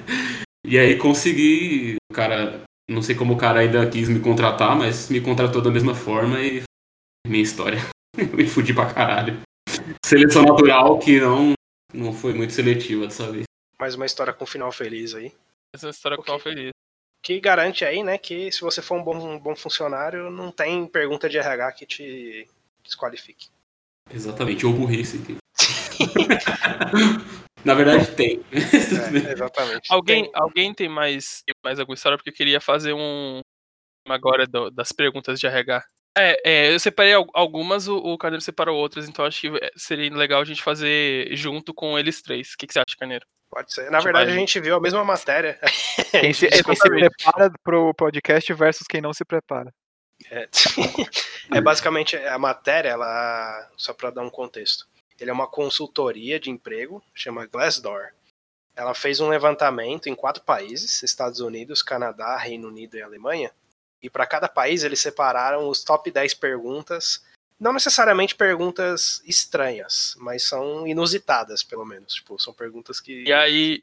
e 0.64 0.78
aí 0.78 0.96
consegui, 0.96 1.96
o 2.10 2.14
cara, 2.14 2.62
não 2.88 3.02
sei 3.02 3.14
como 3.14 3.34
o 3.34 3.36
cara 3.38 3.60
ainda 3.60 3.88
quis 3.88 4.08
me 4.08 4.20
contratar, 4.20 4.76
mas 4.76 5.08
me 5.08 5.20
contratou 5.20 5.62
da 5.62 5.70
mesma 5.70 5.94
forma 5.94 6.40
e 6.40 6.62
minha 7.26 7.42
história. 7.42 7.78
me 8.34 8.46
fudi 8.46 8.74
pra 8.74 8.92
caralho. 8.92 9.40
Seleção 10.04 10.42
natural 10.42 10.98
que 10.98 11.20
não, 11.20 11.52
não 11.92 12.12
foi 12.12 12.34
muito 12.34 12.52
seletiva 12.52 13.06
dessa 13.06 13.30
vez. 13.30 13.44
Mais 13.78 13.94
uma 13.94 14.06
história 14.06 14.32
com 14.32 14.46
final 14.46 14.70
feliz 14.70 15.14
aí. 15.14 15.32
Essa 15.74 15.88
história 15.88 16.16
que 16.16 16.22
eu 16.22 16.26
tava 16.26 16.38
feliz. 16.38 16.70
Que 17.22 17.40
garante 17.40 17.84
aí, 17.84 18.02
né, 18.02 18.18
que 18.18 18.52
se 18.52 18.60
você 18.60 18.82
for 18.82 18.98
um 18.98 19.02
bom, 19.02 19.16
um 19.16 19.38
bom 19.38 19.56
funcionário, 19.56 20.30
não 20.30 20.52
tem 20.52 20.86
pergunta 20.86 21.28
de 21.28 21.38
RH 21.38 21.72
que 21.72 21.86
te 21.86 22.48
desqualifique. 22.82 23.48
Exatamente, 24.12 24.66
ou 24.66 24.74
burrice. 24.74 25.18
Na 27.64 27.74
verdade 27.74 28.10
tem. 28.12 28.40
É, 28.52 29.32
exatamente. 29.32 29.92
Alguém, 29.92 30.24
Tem- 30.24 30.32
alguém 30.34 30.74
tem 30.74 30.88
mais, 30.88 31.42
tem 31.46 31.54
mais 31.64 31.78
alguma 31.80 31.94
história? 31.94 32.18
Porque 32.18 32.30
eu 32.30 32.34
queria 32.34 32.60
fazer 32.60 32.92
um. 32.92 33.40
Agora 34.08 34.46
do- 34.46 34.70
das 34.70 34.92
perguntas 34.92 35.40
de 35.40 35.46
RH. 35.46 35.82
É, 36.16 36.36
é, 36.44 36.72
eu 36.74 36.78
separei 36.78 37.12
al- 37.14 37.26
algumas, 37.34 37.88
o, 37.88 37.96
o 37.96 38.16
Carneiro 38.18 38.40
separou 38.44 38.76
outras, 38.78 39.08
então 39.08 39.24
acho 39.24 39.40
que 39.40 39.48
é, 39.48 39.70
seria 39.76 40.14
legal 40.14 40.40
a 40.40 40.44
gente 40.44 40.62
fazer 40.62 41.28
junto 41.34 41.74
com 41.74 41.98
eles 41.98 42.22
três. 42.22 42.52
O 42.52 42.56
que, 42.56 42.66
que 42.68 42.72
você 42.72 42.78
acha, 42.78 42.96
Carneiro? 42.98 43.24
Pode 43.50 43.72
ser. 43.72 43.90
Na 43.90 43.98
verdade, 43.98 44.30
a 44.30 44.34
gente 44.34 44.60
viu 44.60 44.76
a 44.76 44.80
mesma 44.80 45.02
matéria. 45.04 45.58
Quem 46.10 46.32
se, 46.32 46.46
quem 46.48 46.74
se 46.76 46.88
prepara 46.88 47.50
pro 47.64 47.92
podcast 47.94 48.52
versus 48.52 48.86
quem 48.86 49.00
não 49.00 49.12
se 49.12 49.24
prepara. 49.24 49.72
É, 50.30 50.48
é 51.52 51.60
basicamente 51.60 52.16
a 52.16 52.38
matéria, 52.38 52.90
ela 52.90 53.68
só 53.76 53.92
para 53.92 54.10
dar 54.10 54.22
um 54.22 54.30
contexto. 54.30 54.86
Ele 55.18 55.30
é 55.30 55.32
uma 55.32 55.46
consultoria 55.46 56.38
de 56.40 56.50
emprego, 56.50 57.02
chama 57.14 57.46
Glassdoor. 57.46 58.12
Ela 58.76 58.94
fez 58.94 59.20
um 59.20 59.28
levantamento 59.28 60.08
em 60.08 60.14
quatro 60.14 60.42
países: 60.42 61.02
Estados 61.02 61.40
Unidos, 61.40 61.82
Canadá, 61.82 62.36
Reino 62.36 62.68
Unido 62.68 62.96
e 62.96 63.02
Alemanha. 63.02 63.52
E 64.02 64.10
para 64.10 64.26
cada 64.26 64.48
país 64.48 64.84
eles 64.84 65.00
separaram 65.00 65.68
os 65.68 65.82
top 65.82 66.10
10 66.10 66.34
perguntas, 66.34 67.24
não 67.58 67.72
necessariamente 67.72 68.34
perguntas 68.34 69.22
estranhas, 69.24 70.14
mas 70.18 70.42
são 70.42 70.86
inusitadas, 70.86 71.62
pelo 71.62 71.86
menos. 71.86 72.14
Tipo, 72.14 72.38
são 72.38 72.52
perguntas 72.52 73.00
que 73.00 73.24
E 73.24 73.32
aí, 73.32 73.82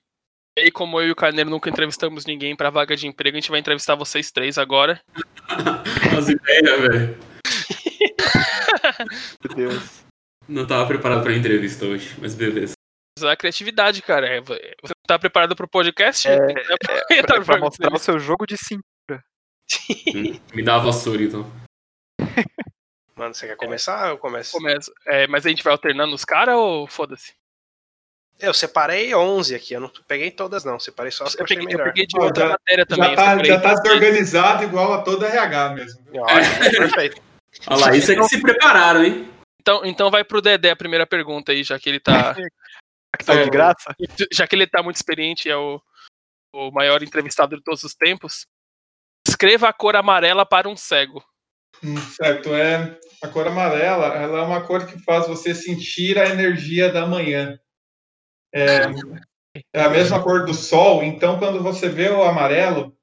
e 0.58 0.64
aí, 0.64 0.72
como 0.72 1.00
eu 1.00 1.08
e 1.08 1.12
o 1.12 1.16
Carneiro 1.16 1.50
nunca 1.50 1.70
entrevistamos 1.70 2.26
ninguém 2.26 2.56
pra 2.56 2.70
vaga 2.70 2.96
de 2.96 3.08
emprego, 3.08 3.38
a 3.38 3.40
gente 3.40 3.50
vai 3.50 3.60
entrevistar 3.60 3.96
vocês 3.96 4.32
três 4.32 4.58
agora. 4.58 5.02
As 6.18 6.28
ideias, 6.28 6.82
velho. 6.82 7.18
Meu 9.44 9.56
Deus. 9.56 10.11
Não 10.52 10.68
tava 10.68 10.86
preparado 10.86 11.24
pra 11.24 11.34
entrevista 11.34 11.86
hoje, 11.86 12.16
mas 12.20 12.36
beleza. 12.36 12.74
Usar 13.18 13.32
a 13.32 13.38
criatividade, 13.38 14.02
cara. 14.02 14.28
É, 14.28 14.41
Você 14.41 14.54
não 14.84 15.08
tá 15.08 15.18
preparado 15.20 15.56
pro 15.56 15.68
podcast? 15.68 16.28
É, 16.28 16.36
É, 17.10 17.22
Pra, 17.24 17.41
pra 17.41 17.58
mostrar 17.60 17.93
o 17.93 17.99
seu 17.99 18.20
jogo 18.20 18.45
de 18.45 18.58
sim. 18.58 18.80
Hum, 20.14 20.38
Me 20.54 20.62
dá 20.64 20.76
a 20.76 20.80
vassoura 20.80 21.24
então. 21.24 21.49
Mano, 23.16 23.34
você 23.34 23.47
quer 23.47 23.56
começar? 23.56 24.10
Eu 24.10 24.18
começo. 24.18 24.52
Começa. 24.52 24.91
É, 25.08 25.28
mas 25.28 25.45
a 25.45 25.49
gente 25.49 25.64
vai 25.64 25.72
alternando 25.72 26.14
os 26.14 26.26
caras 26.26 26.56
ou 26.56 26.88
foda-se? 26.88 27.34
Eu 28.39 28.54
separei 28.54 29.14
11 29.14 29.54
aqui, 29.56 29.74
eu 29.74 29.80
não 29.80 29.89
peguei 30.08 30.32
todas 30.32 30.66
não, 30.66 30.80
separei 30.80 31.12
só 31.12 31.26
as 31.26 31.36
que 31.36 31.41
eu 31.43 31.45
peguei, 31.45 31.64
eu 31.64 31.68
melhor. 31.70 31.86
peguei 31.86 32.08
de 32.08 32.18
outra 32.20 32.45
já- 32.47 32.49
matéria 32.49 32.86
também. 32.88 33.10
Já 33.12 33.16
tá, 33.16 33.43
já 33.43 33.60
tá 33.62 33.74
de- 33.76 33.82
desorganizado 33.84 34.64
igual 34.64 34.93
a 34.93 35.02
toda 35.04 35.28
RH 35.28 35.70
mesmo. 35.76 36.02
Ótimo, 36.16 36.60
perfeito. 36.78 37.22
Olha 37.68 37.80
lá, 37.86 37.95
isso 37.95 38.12
é 38.12 38.16
que 38.16 38.24
se 38.24 38.41
prepararam, 38.41 39.04
hein? 39.04 39.30
Então, 39.62 39.86
então 39.86 40.09
vai 40.09 40.24
pro 40.24 40.41
Dedé 40.41 40.72
a 40.72 40.76
primeira 40.76 41.05
pergunta 41.05 41.51
aí, 41.51 41.63
já 41.63 41.79
que 41.79 41.88
ele 41.88 42.00
tá. 42.00 42.36
Que 43.20 43.25
tá 43.25 43.43
de 43.43 43.50
graça? 43.50 43.93
já 44.32 44.47
que 44.47 44.55
ele 44.55 44.66
tá 44.66 44.82
muito 44.82 44.96
experiente, 44.96 45.50
é 45.50 45.55
o, 45.55 45.82
o 46.55 46.71
maior 46.71 47.04
entrevistado 47.04 47.58
de 47.58 47.62
todos 47.62 47.83
os 47.83 47.93
tempos. 47.93 48.47
Escreva 49.28 49.67
a 49.67 49.74
cor 49.74 49.97
amarela 49.97 50.46
para 50.46 50.70
um 50.70 50.78
cego. 50.78 51.21
Hum, 51.83 51.97
Certo, 51.97 52.55
é 52.55 52.97
a 53.21 53.28
cor 53.28 53.47
amarela, 53.47 54.16
ela 54.16 54.39
é 54.39 54.42
uma 54.43 54.66
cor 54.66 54.88
que 54.88 54.97
faz 55.00 55.28
você 55.28 55.54
sentir 55.54 56.17
a 56.17 56.29
energia 56.29 56.89
da 56.89 57.05
manhã. 57.05 57.59
É, 58.55 58.83
é 59.74 59.83
a 59.83 59.89
mesma 59.89 60.24
cor 60.24 60.46
do 60.46 60.54
sol, 60.54 61.04
então 61.04 61.38
quando 61.38 61.62
você 61.62 61.89
vê 61.89 62.08
o 62.08 62.24
amarelo, 62.24 62.97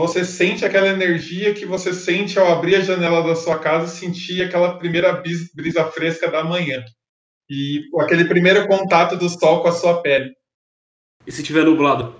você 0.00 0.24
sente 0.24 0.64
aquela 0.64 0.88
energia 0.88 1.52
que 1.52 1.66
você 1.66 1.92
sente 1.92 2.38
ao 2.38 2.50
abrir 2.50 2.76
a 2.76 2.80
janela 2.80 3.22
da 3.22 3.36
sua 3.36 3.58
casa 3.58 3.86
e 3.86 3.98
sentir 3.98 4.42
aquela 4.42 4.78
primeira 4.78 5.12
brisa 5.54 5.84
fresca 5.90 6.30
da 6.30 6.42
manhã. 6.42 6.82
E 7.50 7.82
aquele 8.00 8.24
primeiro 8.24 8.66
contato 8.66 9.14
do 9.16 9.28
sol 9.28 9.60
com 9.60 9.68
a 9.68 9.72
sua 9.72 10.00
pele. 10.00 10.32
E 11.26 11.30
se 11.30 11.42
tiver 11.42 11.64
nublado? 11.64 12.18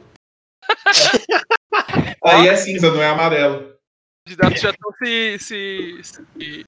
Aí 2.22 2.48
é 2.48 2.56
cinza, 2.56 2.90
não 2.90 3.02
é 3.02 3.08
amarelo. 3.08 3.74
Os 4.28 4.36
candidatos 4.36 4.60
já 4.60 4.70
estão 4.70 4.92
se. 5.02 5.38
se, 5.38 6.00
se... 6.02 6.64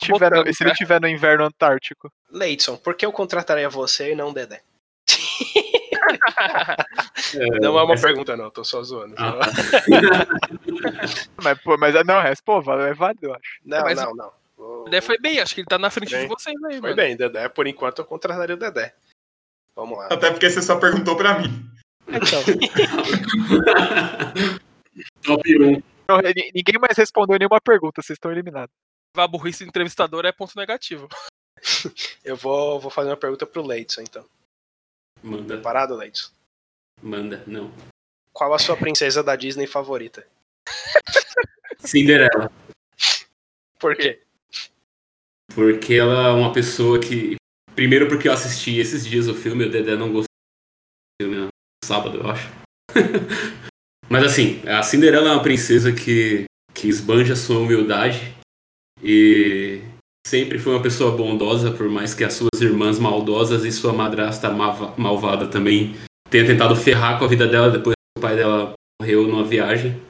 Tiver, 0.00 0.52
se 0.52 0.64
ele 0.64 0.70
né? 0.70 0.76
tiver 0.76 1.00
no 1.00 1.06
inverno 1.06 1.44
antártico. 1.44 2.10
Leidson, 2.28 2.76
por 2.76 2.96
que 2.96 3.06
eu 3.06 3.12
contrataria 3.12 3.68
você 3.68 4.12
e 4.12 4.16
não 4.16 4.30
o 4.30 4.34
Dedé? 4.34 4.60
É, 7.34 7.46
Não 7.60 7.78
é 7.78 7.82
uma 7.82 7.94
essa- 7.94 8.06
pergunta 8.06 8.36
não, 8.36 8.50
tô 8.50 8.64
só 8.64 8.82
zoando. 8.82 9.14
Ah, 9.18 9.32
tá. 9.38 9.46
Mas, 11.42 11.58
pô, 11.62 11.76
mas 11.76 11.94
não, 12.06 12.20
é, 12.20 12.32
pô, 12.44 12.60
vale- 12.62 12.90
é 12.90 12.94
válido, 12.94 13.26
eu 13.26 13.34
acho. 13.34 13.60
Não, 13.64 13.82
Mas 13.82 14.00
não, 14.00 14.14
não. 14.14 14.32
O 14.56 14.84
Dedé 14.84 15.00
foi 15.00 15.18
bem, 15.18 15.40
acho 15.40 15.54
que 15.54 15.60
ele 15.60 15.66
tá 15.68 15.78
na 15.78 15.90
frente 15.90 16.12
Bem. 16.12 16.22
de 16.22 16.28
vocês 16.28 16.54
aí, 16.64 16.72
Foi 16.74 16.80
mano. 16.80 16.96
bem, 16.96 17.16
Dedé. 17.16 17.48
Por 17.48 17.66
enquanto 17.66 17.98
eu 17.98 18.04
contrataria 18.04 18.54
o 18.54 18.58
Dedé. 18.58 18.94
Vamos 19.76 19.98
lá. 19.98 20.06
Até 20.06 20.30
porque 20.30 20.48
você 20.48 20.62
só 20.62 20.76
perguntou 20.78 21.16
pra 21.16 21.38
mim. 21.38 21.68
Então, 22.08 22.40
Top 25.22 25.42
1. 25.58 25.82
Não, 26.08 26.18
ni- 26.18 26.50
ninguém 26.54 26.78
mais 26.80 26.96
respondeu 26.96 27.38
nenhuma 27.38 27.60
pergunta, 27.60 28.00
vocês 28.02 28.16
estão 28.16 28.30
eliminados. 28.30 28.72
A 29.16 29.26
burrice 29.26 29.64
do 29.64 29.68
entrevistador 29.68 30.24
é 30.24 30.32
ponto 30.32 30.52
negativo. 30.56 31.08
Eu 32.24 32.36
vou, 32.36 32.78
vou 32.80 32.90
fazer 32.90 33.10
uma 33.10 33.16
pergunta 33.16 33.46
pro 33.46 33.66
Leidson, 33.66 34.02
então. 34.02 34.24
Manda, 35.24 35.54
Preparado, 35.54 35.96
Leidson? 35.96 36.30
manda, 37.02 37.42
não. 37.46 37.72
Qual 38.30 38.52
a 38.52 38.58
sua 38.58 38.76
princesa 38.76 39.22
da 39.22 39.34
Disney 39.34 39.66
favorita? 39.66 40.26
Cinderela. 41.80 42.52
Por 43.78 43.96
quê? 43.96 44.20
Porque 45.54 45.94
ela 45.94 46.28
é 46.28 46.30
uma 46.32 46.52
pessoa 46.52 47.00
que. 47.00 47.36
Primeiro 47.74 48.06
porque 48.06 48.28
eu 48.28 48.32
assisti 48.32 48.78
esses 48.78 49.04
dias 49.06 49.26
o 49.26 49.34
filme, 49.34 49.64
o 49.64 49.70
Dedé 49.70 49.96
não 49.96 50.12
gostou 50.12 50.28
do 50.28 51.24
filme, 51.24 51.36
no 51.36 51.48
sábado, 51.82 52.18
eu 52.18 52.30
acho. 52.30 52.46
Mas 54.10 54.24
assim, 54.24 54.60
a 54.68 54.82
Cinderela 54.82 55.30
é 55.30 55.32
uma 55.32 55.42
princesa 55.42 55.90
que, 55.90 56.44
que 56.74 56.86
esbanja 56.86 57.34
sua 57.34 57.60
humildade 57.60 58.34
e 59.02 59.80
sempre 60.26 60.58
foi 60.58 60.72
uma 60.72 60.82
pessoa 60.82 61.16
bondosa, 61.16 61.70
por 61.70 61.88
mais 61.88 62.14
que 62.14 62.24
as 62.24 62.34
suas 62.34 62.60
irmãs 62.60 62.98
maldosas 62.98 63.64
e 63.64 63.72
sua 63.72 63.92
madrasta 63.92 64.50
malvada 64.50 65.46
também 65.46 65.94
tenha 66.30 66.46
tentado 66.46 66.74
ferrar 66.74 67.18
com 67.18 67.24
a 67.24 67.28
vida 67.28 67.46
dela 67.46 67.70
depois 67.70 67.94
que 67.94 68.18
o 68.18 68.22
pai 68.22 68.36
dela 68.36 68.72
morreu 69.00 69.26
numa 69.28 69.44
viagem. 69.44 70.00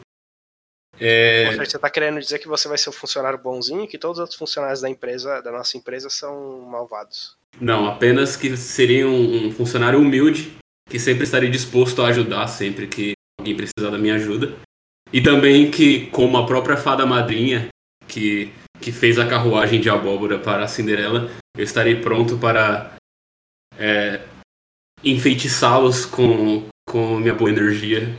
É, 1.01 1.49
seja, 1.51 1.65
Você 1.65 1.79
tá 1.79 1.91
querendo 1.91 2.21
dizer 2.21 2.39
que 2.39 2.47
você 2.47 2.69
vai 2.69 2.79
ser 2.79 2.89
o 2.89 2.93
funcionário 2.93 3.39
bonzinho 3.39 3.85
e 3.85 3.89
que 3.89 3.99
todos 3.99 4.19
os 4.19 4.21
outros 4.21 4.39
funcionários 4.39 4.81
da 4.81 4.89
empresa, 4.89 5.41
da 5.43 5.51
nossa 5.51 5.77
empresa, 5.77 6.09
são 6.09 6.61
malvados. 6.61 7.37
Não, 7.61 7.87
apenas 7.87 8.37
que 8.37 8.57
seria 8.57 9.07
um, 9.07 9.49
um 9.49 9.53
funcionário 9.53 10.01
humilde 10.01 10.57
que 10.89 10.99
sempre 10.99 11.25
estaria 11.25 11.51
disposto 11.51 12.03
a 12.03 12.09
ajudar 12.09 12.47
sempre 12.47 12.87
que 12.87 13.13
alguém 13.39 13.57
precisar 13.57 13.91
da 13.91 13.99
minha 13.99 14.15
ajuda. 14.15 14.55
E 15.13 15.21
também 15.21 15.71
que, 15.71 16.07
como 16.07 16.37
a 16.37 16.47
própria 16.47 16.77
fada 16.77 17.07
madrinha 17.07 17.69
que, 18.07 18.53
que 18.85 18.93
fez 18.93 19.19
a 19.19 19.27
carruagem 19.27 19.81
de 19.81 19.89
abóbora 19.89 20.39
para 20.39 20.65
a 20.65 20.69
Cinderela, 20.69 21.31
eu 21.57 21.65
estarei 21.65 22.03
pronto 22.03 22.37
para 22.37 22.93
é, 23.79 24.21
enfeitiçá-los 25.03 26.05
com, 26.05 26.69
com 26.87 27.17
minha 27.17 27.35
boa 27.35 27.49
energia. 27.49 28.15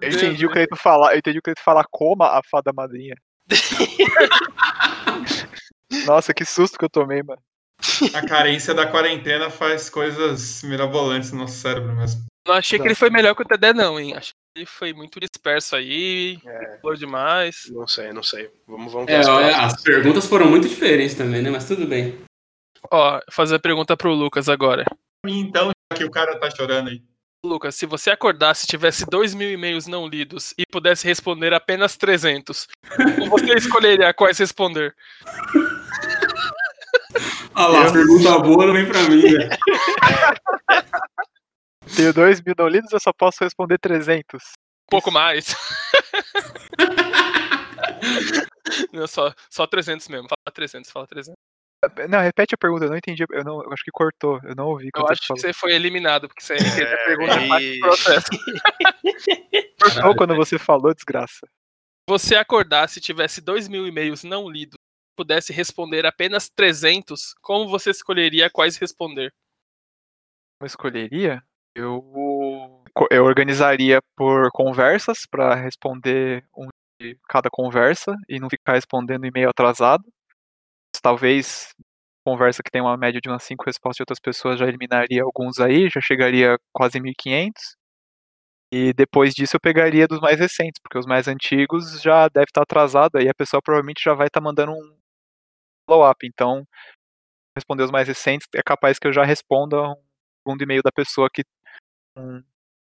Eu 0.00 0.08
entendi 0.08 0.46
o 0.46 0.52
que 0.52 0.60
ele 0.60 0.76
falar, 0.76 1.14
eu 1.14 1.18
entendi 1.18 1.40
o 1.40 1.42
que 1.42 1.50
ele 1.50 1.60
falar 1.60 1.84
coma 1.90 2.38
a 2.38 2.40
fada 2.48 2.72
madrinha. 2.72 3.16
Nossa, 6.06 6.32
que 6.32 6.44
susto 6.44 6.78
que 6.78 6.84
eu 6.84 6.90
tomei, 6.90 7.24
mano. 7.24 7.42
A 8.14 8.24
carência 8.24 8.72
da 8.72 8.86
quarentena 8.86 9.50
faz 9.50 9.90
coisas 9.90 10.62
mirabolantes 10.62 11.32
no 11.32 11.40
nosso 11.40 11.56
cérebro 11.56 11.92
mesmo. 11.96 12.22
Não 12.46 12.54
achei 12.54 12.78
que 12.78 12.86
ele 12.86 12.94
foi 12.94 13.10
melhor 13.10 13.34
que 13.34 13.42
o 13.42 13.44
Dedé, 13.44 13.72
não, 13.72 13.98
hein? 13.98 14.14
Achei 14.14 14.32
ele 14.54 14.66
foi 14.66 14.92
muito 14.92 15.18
disperso 15.18 15.74
aí, 15.74 16.38
É, 16.44 16.78
falou 16.80 16.96
demais. 16.96 17.70
não 17.70 17.86
sei, 17.86 18.12
não 18.12 18.22
sei. 18.22 18.50
Vamos, 18.66 18.92
vamos 18.92 19.06
ver 19.06 19.14
É, 19.14 19.18
as 19.20 19.28
olha, 19.28 19.56
as 19.56 19.82
perguntas 19.82 20.26
foram 20.26 20.46
muito 20.46 20.68
diferentes 20.68 21.14
também, 21.14 21.40
né? 21.42 21.50
Mas 21.50 21.66
tudo 21.66 21.86
bem. 21.86 22.18
Ó, 22.90 23.20
fazer 23.30 23.56
a 23.56 23.60
pergunta 23.60 23.96
pro 23.96 24.12
Lucas 24.12 24.48
agora. 24.48 24.84
Então, 25.26 25.70
já 25.92 25.98
que 25.98 26.04
o 26.04 26.10
cara 26.10 26.38
tá 26.38 26.50
chorando 26.50 26.90
aí. 26.90 27.02
Lucas, 27.44 27.74
se 27.74 27.86
você 27.86 28.10
acordasse 28.10 28.64
e 28.64 28.68
tivesse 28.68 29.04
dois 29.06 29.34
mil 29.34 29.50
e-mails 29.50 29.86
não 29.88 30.06
lidos 30.06 30.54
e 30.56 30.64
pudesse 30.64 31.06
responder 31.06 31.52
apenas 31.52 31.96
300, 31.96 32.68
você 33.28 33.54
escolheria 33.54 34.14
quais 34.14 34.38
responder? 34.38 34.94
Ah 37.54 37.66
lá, 37.66 37.92
pergunta 37.92 38.38
boa 38.38 38.66
não 38.66 38.72
vem 38.72 38.86
pra 38.86 39.02
mim, 39.02 39.22
né? 39.22 39.48
Tenho 41.94 42.12
dois 42.12 42.40
mil 42.40 42.54
não 42.56 42.68
lidos, 42.68 42.92
eu 42.92 43.00
só 43.00 43.12
posso 43.12 43.42
responder 43.44 43.78
300. 43.78 44.42
Um 44.42 44.90
pouco 44.90 45.10
mais. 45.10 45.54
Não, 48.92 49.06
só, 49.06 49.32
só 49.50 49.66
300 49.66 50.08
mesmo. 50.08 50.28
Fala 50.28 50.54
300, 50.54 50.90
fala 50.90 51.06
300. 51.06 51.34
Não, 52.08 52.20
repete 52.20 52.54
a 52.54 52.58
pergunta, 52.58 52.84
eu 52.84 52.90
não 52.90 52.96
entendi. 52.96 53.24
Eu, 53.30 53.42
não, 53.42 53.62
eu 53.64 53.72
acho 53.72 53.82
que 53.82 53.90
cortou, 53.90 54.38
eu 54.44 54.54
não 54.54 54.68
ouvi 54.68 54.88
Eu 54.94 55.06
acho 55.08 55.20
que 55.20 55.26
falou. 55.26 55.40
você 55.40 55.52
foi 55.52 55.72
eliminado, 55.72 56.28
porque 56.28 56.40
você 56.42 56.56
fez 56.56 56.92
a 56.92 56.96
pergunta 56.98 57.34
parte 57.48 57.74
do 57.74 57.80
processo. 57.80 58.28
Cortou 59.82 60.14
quando 60.16 60.36
você 60.36 60.58
falou, 60.60 60.94
desgraça. 60.94 61.40
você 62.08 62.36
acordasse 62.36 63.00
e 63.00 63.02
tivesse 63.02 63.40
dois 63.40 63.66
mil 63.66 63.84
e-mails 63.84 64.22
não 64.22 64.48
lidos, 64.48 64.76
pudesse 65.16 65.52
responder 65.52 66.06
apenas 66.06 66.48
300, 66.48 67.34
como 67.42 67.68
você 67.68 67.90
escolheria 67.90 68.48
quais 68.48 68.76
responder? 68.76 69.34
Eu 70.60 70.66
escolheria? 70.66 71.42
Eu, 71.74 72.82
eu 73.10 73.24
organizaria 73.24 74.00
por 74.16 74.50
conversas 74.52 75.20
para 75.30 75.54
responder 75.54 76.44
um 76.56 76.68
de 77.00 77.18
cada 77.28 77.48
conversa 77.50 78.14
e 78.28 78.38
não 78.38 78.48
ficar 78.50 78.74
respondendo 78.74 79.24
e-mail 79.26 79.48
atrasado. 79.48 80.04
Talvez 81.02 81.74
conversa 82.24 82.62
que 82.62 82.70
tem 82.70 82.82
uma 82.82 82.96
média 82.96 83.20
de 83.20 83.28
umas 83.28 83.42
5 83.44 83.64
respostas 83.64 83.96
de 83.96 84.02
outras 84.02 84.20
pessoas 84.20 84.58
já 84.58 84.66
eliminaria 84.66 85.22
alguns 85.22 85.58
aí, 85.58 85.88
já 85.90 86.00
chegaria 86.00 86.58
quase 86.72 87.00
1.500. 87.00 87.76
E 88.72 88.92
depois 88.94 89.34
disso 89.34 89.56
eu 89.56 89.60
pegaria 89.60 90.08
dos 90.08 90.20
mais 90.20 90.38
recentes, 90.40 90.80
porque 90.82 90.98
os 90.98 91.06
mais 91.06 91.28
antigos 91.28 92.00
já 92.02 92.28
deve 92.28 92.46
estar 92.46 92.62
atrasado, 92.62 93.16
aí 93.16 93.28
a 93.28 93.34
pessoa 93.34 93.60
provavelmente 93.62 94.02
já 94.02 94.14
vai 94.14 94.28
estar 94.28 94.40
mandando 94.40 94.72
um 94.72 94.96
follow-up. 95.88 96.26
Então, 96.26 96.64
responder 97.56 97.84
os 97.84 97.90
mais 97.90 98.08
recentes 98.08 98.46
é 98.54 98.62
capaz 98.62 98.98
que 98.98 99.06
eu 99.08 99.12
já 99.12 99.24
responda 99.24 99.80
um 99.82 99.96
segundo 100.44 100.62
e-mail 100.62 100.82
da 100.82 100.92
pessoa 100.92 101.28
que 101.32 101.42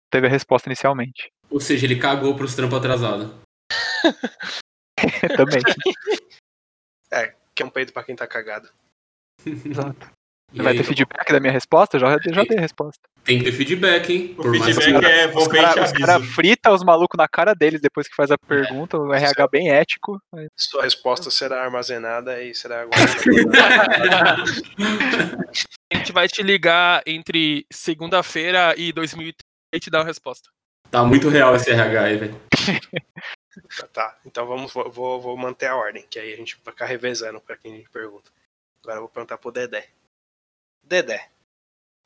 teve 0.09 0.27
a 0.27 0.29
resposta 0.29 0.69
inicialmente. 0.69 1.31
Ou 1.49 1.59
seja, 1.59 1.85
ele 1.85 1.99
cagou 1.99 2.35
pros 2.35 2.55
trampos 2.55 2.77
atrasados. 2.77 3.31
Também. 5.37 5.61
Que 7.53 7.63
é 7.63 7.65
um 7.65 7.69
peido 7.69 7.93
pra 7.93 8.03
quem 8.03 8.15
tá 8.15 8.25
cagado. 8.25 8.71
Exato. 9.45 10.11
E 10.53 10.61
vai 10.61 10.73
aí, 10.73 10.77
ter 10.77 10.83
feedback 10.83 11.31
da 11.31 11.39
minha 11.39 11.53
resposta? 11.53 11.97
Já, 11.97 12.09
já 12.11 12.43
dei 12.43 12.57
a 12.57 12.61
resposta. 12.61 12.99
Tem 13.23 13.37
que 13.39 13.45
ter 13.45 13.51
feedback, 13.53 14.09
hein? 14.11 14.35
O 14.37 14.41
Por 14.41 14.57
mais 14.57 14.75
feedback 14.75 14.99
que- 14.99 15.05
é 15.11 15.27
vou 15.27 15.43
Os 15.43 15.47
ver 15.47 15.59
e 15.59 15.67
te 15.67 15.73
caras 15.75 15.91
cara 15.93 16.19
frita 16.19 16.71
os 16.73 16.83
malucos 16.83 17.17
na 17.17 17.27
cara 17.27 17.53
deles 17.53 17.79
depois 17.79 18.07
que 18.07 18.15
faz 18.15 18.31
a 18.31 18.37
pergunta, 18.37 18.97
o 18.97 19.13
RH 19.13 19.47
bem 19.47 19.71
ético. 19.71 20.19
mas 20.33 20.47
Sua 20.57 20.83
resposta 20.83 21.31
será 21.31 21.63
armazenada 21.63 22.43
e 22.43 22.53
será 22.53 22.83
guardada. 22.91 24.43
A 25.93 25.97
gente 25.97 26.11
vai 26.11 26.27
te 26.27 26.41
ligar 26.43 27.01
entre 27.05 27.65
segunda-feira 27.71 28.73
e 28.77 28.91
2030 28.91 29.37
e 29.73 29.79
te 29.79 29.89
dar 29.89 29.99
uma 29.99 30.05
resposta. 30.05 30.49
Tá 30.89 31.03
muito 31.05 31.29
real 31.29 31.55
esse 31.55 31.69
RH 31.71 32.01
aí, 32.03 32.17
velho. 32.17 32.41
tá, 33.93 34.17
então 34.25 34.45
vamos, 34.45 34.73
vou, 34.73 34.91
vou 34.91 35.21
vou 35.21 35.37
manter 35.37 35.67
a 35.67 35.75
ordem, 35.77 36.05
que 36.09 36.19
aí 36.19 36.33
a 36.33 36.35
gente 36.37 36.57
vai 36.65 36.73
ficar 36.73 36.85
revezando 36.85 37.39
pra 37.39 37.55
quem 37.55 37.73
a 37.73 37.77
gente 37.77 37.89
pergunta. 37.89 38.29
Agora 38.83 38.97
eu 38.97 39.01
vou 39.03 39.09
perguntar 39.09 39.37
pro 39.37 39.51
Dedé. 39.51 39.87
Dedé, 40.91 41.29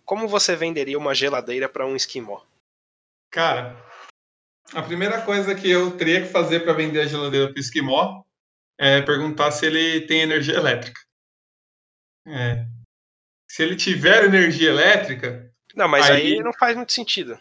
como 0.05 0.27
você 0.27 0.55
venderia 0.55 0.95
uma 0.95 1.15
geladeira 1.15 1.67
pra 1.67 1.87
um 1.87 1.95
esquimó? 1.95 2.41
Cara, 3.31 3.75
a 4.75 4.81
primeira 4.83 5.23
coisa 5.23 5.55
que 5.55 5.67
eu 5.67 5.97
teria 5.97 6.21
que 6.21 6.31
fazer 6.31 6.59
para 6.59 6.73
vender 6.73 7.01
a 7.01 7.07
geladeira 7.07 7.51
pro 7.51 7.59
Esquimó 7.59 8.21
é 8.77 9.01
perguntar 9.01 9.49
se 9.49 9.65
ele 9.65 10.01
tem 10.01 10.21
energia 10.21 10.53
elétrica. 10.53 11.01
É. 12.27 12.67
Se 13.49 13.63
ele 13.63 13.75
tiver 13.75 14.25
energia 14.25 14.69
elétrica, 14.69 15.51
Não, 15.75 15.87
mas 15.87 16.07
aí, 16.07 16.33
Aí- 16.33 16.39
não 16.39 16.53
faz 16.53 16.75
muito 16.75 16.93
sentido. 16.93 17.39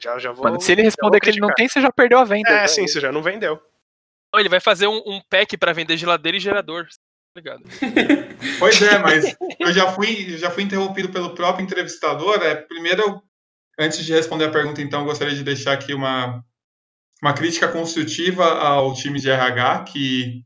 Já, 0.00 0.18
já 0.18 0.32
vou. 0.32 0.42
Mano, 0.42 0.60
se 0.60 0.72
ele 0.72 0.82
já 0.82 0.86
responder 0.86 1.18
vou 1.18 1.20
que 1.20 1.30
ele 1.30 1.40
não 1.40 1.54
tem, 1.54 1.68
você 1.68 1.80
já 1.80 1.92
perdeu 1.92 2.18
a 2.18 2.24
venda. 2.24 2.50
É, 2.50 2.62
né? 2.62 2.68
sim, 2.68 2.88
você 2.88 2.98
já 3.00 3.12
não 3.12 3.22
vendeu. 3.22 3.62
Ele 4.34 4.48
vai 4.48 4.58
fazer 4.58 4.88
um, 4.88 5.00
um 5.06 5.20
pack 5.30 5.56
pra 5.56 5.72
vender 5.72 5.96
geladeira 5.96 6.36
e 6.36 6.40
gerador. 6.40 6.88
Obrigado. 7.34 7.62
Pois 8.58 8.80
é, 8.82 8.98
mas 8.98 9.36
eu 9.58 9.72
já 9.72 9.90
fui, 9.92 10.36
já 10.36 10.50
fui 10.50 10.62
interrompido 10.64 11.08
pelo 11.08 11.34
próprio 11.34 11.64
entrevistador. 11.64 12.42
É, 12.42 12.54
primeiro, 12.54 13.00
eu- 13.02 13.22
antes 13.78 14.04
de 14.04 14.12
responder 14.12 14.44
a 14.46 14.50
pergunta, 14.50 14.80
então, 14.82 15.00
eu 15.00 15.06
gostaria 15.06 15.34
de 15.34 15.42
deixar 15.42 15.72
aqui 15.72 15.94
uma, 15.94 16.44
uma 17.22 17.32
crítica 17.32 17.68
construtiva 17.68 18.44
ao 18.44 18.92
time 18.94 19.18
de 19.20 19.30
RH, 19.30 19.84
que 19.84 20.42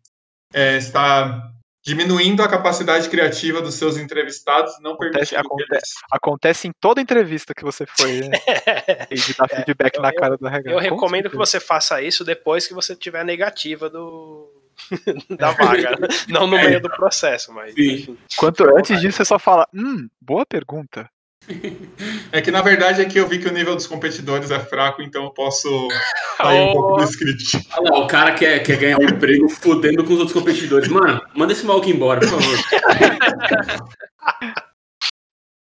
é, 0.54 0.76
está 0.76 1.50
diminuindo 1.84 2.42
a 2.42 2.48
capacidade 2.48 3.08
criativa 3.08 3.60
dos 3.62 3.74
seus 3.74 3.96
entrevistados, 3.96 4.72
não 4.80 4.92
Acontece- 4.92 5.34
permitindo 5.34 5.56
que 5.56 5.74
eles... 5.74 5.90
Acontece 6.10 6.68
em 6.68 6.72
toda 6.80 7.00
entrevista 7.00 7.52
que 7.54 7.64
você 7.64 7.84
foi, 7.86 8.20
né? 8.20 8.38
E 9.10 9.14
de 9.14 9.34
dar 9.34 9.48
feedback 9.48 9.96
eu- 9.96 10.02
na 10.02 10.08
eu- 10.10 10.14
cara 10.16 10.36
do 10.36 10.46
RH. 10.46 10.70
Eu 10.70 10.74
Com 10.76 10.80
recomendo 10.82 11.30
que 11.30 11.36
você 11.36 11.60
faça 11.60 12.00
isso 12.02 12.24
depois 12.24 12.66
que 12.66 12.74
você 12.74 12.94
tiver 12.96 13.20
a 13.20 13.24
negativa 13.24 13.88
do. 13.90 14.52
da 15.38 15.52
vaga. 15.52 15.90
né? 15.98 16.08
Não 16.28 16.46
no 16.46 16.56
meio 16.56 16.80
do 16.80 16.90
processo, 16.90 17.52
mas. 17.52 17.74
Sim. 17.74 18.16
Quanto 18.36 18.64
à 18.64 18.68
antes 18.70 18.90
vontade. 18.90 19.00
disso, 19.00 19.16
você 19.18 19.24
só 19.24 19.38
fala, 19.38 19.66
hum, 19.74 20.08
boa 20.20 20.44
pergunta. 20.46 21.08
É 22.32 22.42
que, 22.42 22.50
na 22.50 22.60
verdade, 22.60 23.00
é 23.00 23.04
que 23.04 23.18
eu 23.18 23.26
vi 23.26 23.38
que 23.38 23.48
o 23.48 23.52
nível 23.52 23.74
dos 23.74 23.86
competidores 23.86 24.50
é 24.50 24.58
fraco, 24.58 25.00
então 25.00 25.24
eu 25.24 25.30
posso 25.30 25.88
sair 26.36 26.60
um 26.60 26.72
pouco 26.72 26.96
do 26.98 27.04
script. 27.08 27.66
Olha 27.78 27.90
lá, 27.92 27.98
o 28.00 28.06
cara 28.06 28.34
quer, 28.34 28.62
quer 28.62 28.76
ganhar 28.76 28.98
um 28.98 29.04
emprego 29.04 29.48
fudendo 29.48 30.04
com 30.04 30.12
os 30.12 30.18
outros 30.18 30.32
competidores. 30.32 30.88
Mano, 30.88 31.22
manda 31.34 31.52
esse 31.52 31.64
maluco 31.64 31.88
embora, 31.88 32.20
por 32.20 32.28
favor. 32.30 32.58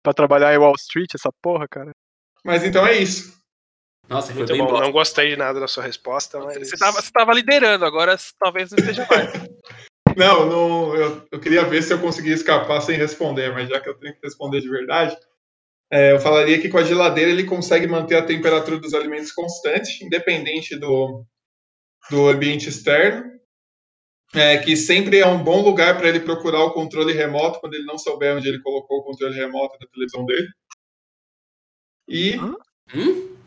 Pra 0.03 0.13
trabalhar 0.15 0.55
em 0.55 0.59
Wall 0.59 0.75
Street, 0.77 1.11
essa 1.15 1.31
porra, 1.43 1.67
cara. 1.69 1.91
Mas 2.45 2.65
então 2.65 2.87
é 2.87 2.97
isso. 2.97 3.39
Nossa, 4.09 4.29
foi 4.29 4.39
Muito 4.39 4.53
bem 4.53 4.63
bom. 4.63 4.69
bosta. 4.69 4.85
Não 4.85 4.93
gostei 4.93 5.31
de 5.31 5.37
nada 5.37 5.61
da 5.61 5.69
sua 5.69 5.83
resposta, 5.83 6.41
mas. 6.41 6.57
Você 6.59 6.79
tava, 6.79 7.01
você 7.03 7.11
tava 7.13 7.35
liderando, 7.35 7.85
agora 7.85 8.17
talvez 8.39 8.71
não 8.71 8.79
esteja 8.79 9.07
mais. 9.09 9.31
Não, 10.17 10.47
não 10.47 10.97
eu, 10.97 11.29
eu 11.31 11.39
queria 11.39 11.65
ver 11.65 11.83
se 11.83 11.93
eu 11.93 12.01
conseguia 12.01 12.35
escapar 12.35 12.81
sem 12.81 12.97
responder, 12.97 13.53
mas 13.53 13.69
já 13.69 13.79
que 13.81 13.89
eu 13.89 13.95
tenho 13.99 14.15
que 14.15 14.21
responder 14.25 14.61
de 14.61 14.69
verdade, 14.69 15.17
é, 15.93 16.13
eu 16.13 16.21
falaria 16.21 16.61
que 16.61 16.69
com 16.69 16.79
a 16.79 16.83
geladeira 16.83 17.31
ele 17.31 17.45
consegue 17.45 17.87
manter 17.87 18.17
a 18.17 18.25
temperatura 18.25 18.79
dos 18.79 18.95
alimentos 18.95 19.31
constante, 19.31 20.05
independente 20.05 20.75
do, 20.77 21.25
do 22.11 22.29
ambiente 22.29 22.69
externo. 22.69 23.37
É, 24.35 24.59
que 24.59 24.77
sempre 24.77 25.21
é 25.21 25.27
um 25.27 25.43
bom 25.43 25.63
lugar 25.63 25.97
para 25.97 26.07
ele 26.09 26.21
procurar 26.21 26.63
o 26.63 26.73
controle 26.73 27.15
remoto 27.15 27.61
quando 27.61 27.73
ele 27.73 27.87
não 27.87 27.97
souber 27.97 28.37
onde 28.37 28.47
ele 28.47 28.61
colocou 28.61 28.99
o 28.99 29.03
controle 29.03 29.35
remoto 29.35 29.79
da 29.79 29.87
televisão 29.87 30.27
dele. 30.27 30.49
E, 32.07 32.39
Hum? 32.95 33.38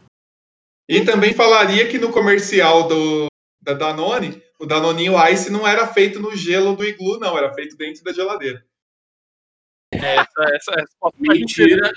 E 0.91 1.05
também 1.05 1.33
falaria 1.33 1.87
que 1.87 1.97
no 1.97 2.11
comercial 2.11 2.85
do, 2.85 3.27
da 3.61 3.73
Danone, 3.73 4.43
o 4.59 4.65
Danoninho 4.65 5.13
Ice 5.29 5.49
não 5.49 5.65
era 5.65 5.87
feito 5.87 6.19
no 6.19 6.35
gelo 6.35 6.75
do 6.75 6.83
iglu, 6.83 7.17
não, 7.17 7.37
era 7.37 7.53
feito 7.53 7.77
dentro 7.77 8.03
da 8.03 8.11
geladeira. 8.11 8.61
Essa, 9.93 10.43
essa 10.53 10.71
resposta. 10.75 11.17
Mentira. 11.17 11.93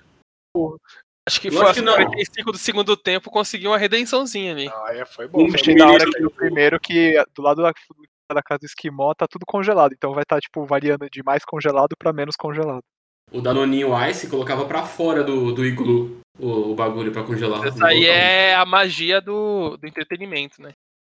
Acho 1.28 1.40
que 1.40 1.50
foi 1.50 1.66
aos 1.66 1.76
que 1.76 1.82
não. 1.82 1.94
45 1.94 2.52
do 2.52 2.58
segundo 2.58 2.96
tempo, 2.96 3.32
conseguiu 3.32 3.72
uma 3.72 3.78
redençãozinha 3.78 4.52
ali. 4.52 4.68
Ah, 4.68 4.94
é, 4.94 5.04
foi 5.04 5.26
bom. 5.26 5.50
Foi 5.50 5.74
da 5.74 5.88
hora 5.88 6.04
que 6.08 6.20
no 6.20 6.30
primeiro 6.30 6.78
que 6.78 7.20
do 7.34 7.42
lado 7.42 7.62
da, 7.62 7.72
da 8.32 8.42
casa 8.42 8.60
do 8.60 8.66
esquimó 8.66 9.12
tá 9.12 9.26
tudo 9.26 9.44
congelado. 9.44 9.92
Então 9.92 10.14
vai 10.14 10.22
estar, 10.22 10.38
tipo, 10.38 10.64
variando 10.64 11.10
de 11.10 11.20
mais 11.24 11.44
congelado 11.44 11.96
pra 11.98 12.12
menos 12.12 12.36
congelado. 12.36 12.84
O 13.34 13.40
Danoninho 13.40 13.90
Ice 14.06 14.30
colocava 14.30 14.64
pra 14.64 14.84
fora 14.84 15.24
do, 15.24 15.50
do 15.52 15.64
iglu 15.64 16.20
o, 16.38 16.70
o 16.70 16.74
bagulho 16.76 17.10
pra 17.10 17.24
congelar. 17.24 17.66
Essa 17.66 17.84
aí 17.84 18.06
é 18.06 18.54
a 18.54 18.64
magia 18.64 19.20
do, 19.20 19.76
do 19.76 19.88
entretenimento, 19.88 20.62
né? 20.62 20.72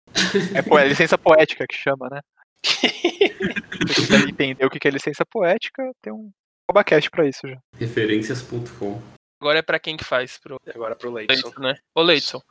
É, 0.52 0.80
é 0.82 0.88
licença 0.88 1.16
poética 1.16 1.64
que 1.64 1.76
chama, 1.76 2.08
né? 2.10 2.20
Se 2.66 3.94
você 3.94 4.00
quiser 4.00 4.28
entender 4.28 4.66
o 4.66 4.70
que 4.70 4.80
que 4.80 4.88
é 4.88 4.90
licença 4.90 5.24
poética, 5.24 5.92
tem 6.02 6.12
um 6.12 6.28
Cobacast 6.68 7.08
pra 7.08 7.24
isso 7.24 7.46
já. 7.46 7.56
Referências.com. 7.78 9.00
Agora 9.40 9.60
é 9.60 9.62
pra 9.62 9.78
quem 9.78 9.96
que 9.96 10.02
faz? 10.02 10.38
Pro 10.38 10.56
Agora 10.74 10.96
pro 10.96 11.12
Leidson. 11.12 11.46
Leidson, 11.46 11.60
né? 11.60 11.78
Ô, 11.94 12.02
Leidson. 12.02 12.42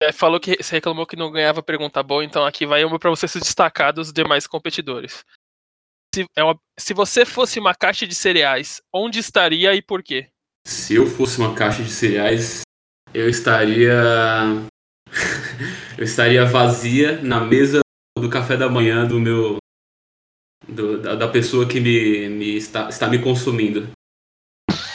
É, 0.00 0.12
falou 0.12 0.38
que 0.38 0.62
você 0.62 0.76
reclamou 0.76 1.06
que 1.06 1.16
não 1.16 1.32
ganhava 1.32 1.60
pergunta 1.60 2.00
boa, 2.04 2.24
então 2.24 2.46
aqui 2.46 2.66
vai 2.66 2.84
uma 2.84 3.00
pra 3.00 3.10
você 3.10 3.26
se 3.26 3.40
destacar 3.40 3.92
dos 3.92 4.12
demais 4.12 4.46
competidores. 4.46 5.24
Se, 6.14 6.26
é 6.36 6.44
uma- 6.44 6.58
se 6.78 6.92
você 6.92 7.24
fosse 7.24 7.58
uma 7.58 7.74
caixa 7.74 8.06
de 8.06 8.14
cereais, 8.14 8.80
onde 8.94 9.18
estaria 9.18 9.74
e 9.74 9.80
por 9.80 10.02
quê? 10.02 10.28
Se 10.66 10.94
eu 10.94 11.06
fosse 11.06 11.38
uma 11.38 11.54
caixa 11.54 11.82
de 11.82 11.90
cereais, 11.90 12.62
eu 13.14 13.28
estaria. 13.28 13.94
eu 15.98 16.04
estaria 16.04 16.44
vazia 16.44 17.20
na 17.22 17.40
mesa 17.40 17.80
do 18.18 18.28
café 18.28 18.56
da 18.56 18.68
manhã 18.68 19.06
do 19.06 19.18
meu. 19.18 19.56
do- 20.68 20.98
da, 21.00 21.14
da 21.14 21.28
pessoa 21.28 21.66
que 21.66 21.80
me, 21.80 22.28
me 22.28 22.56
está, 22.56 22.88
está 22.88 23.08
me 23.08 23.18
consumindo. 23.18 23.90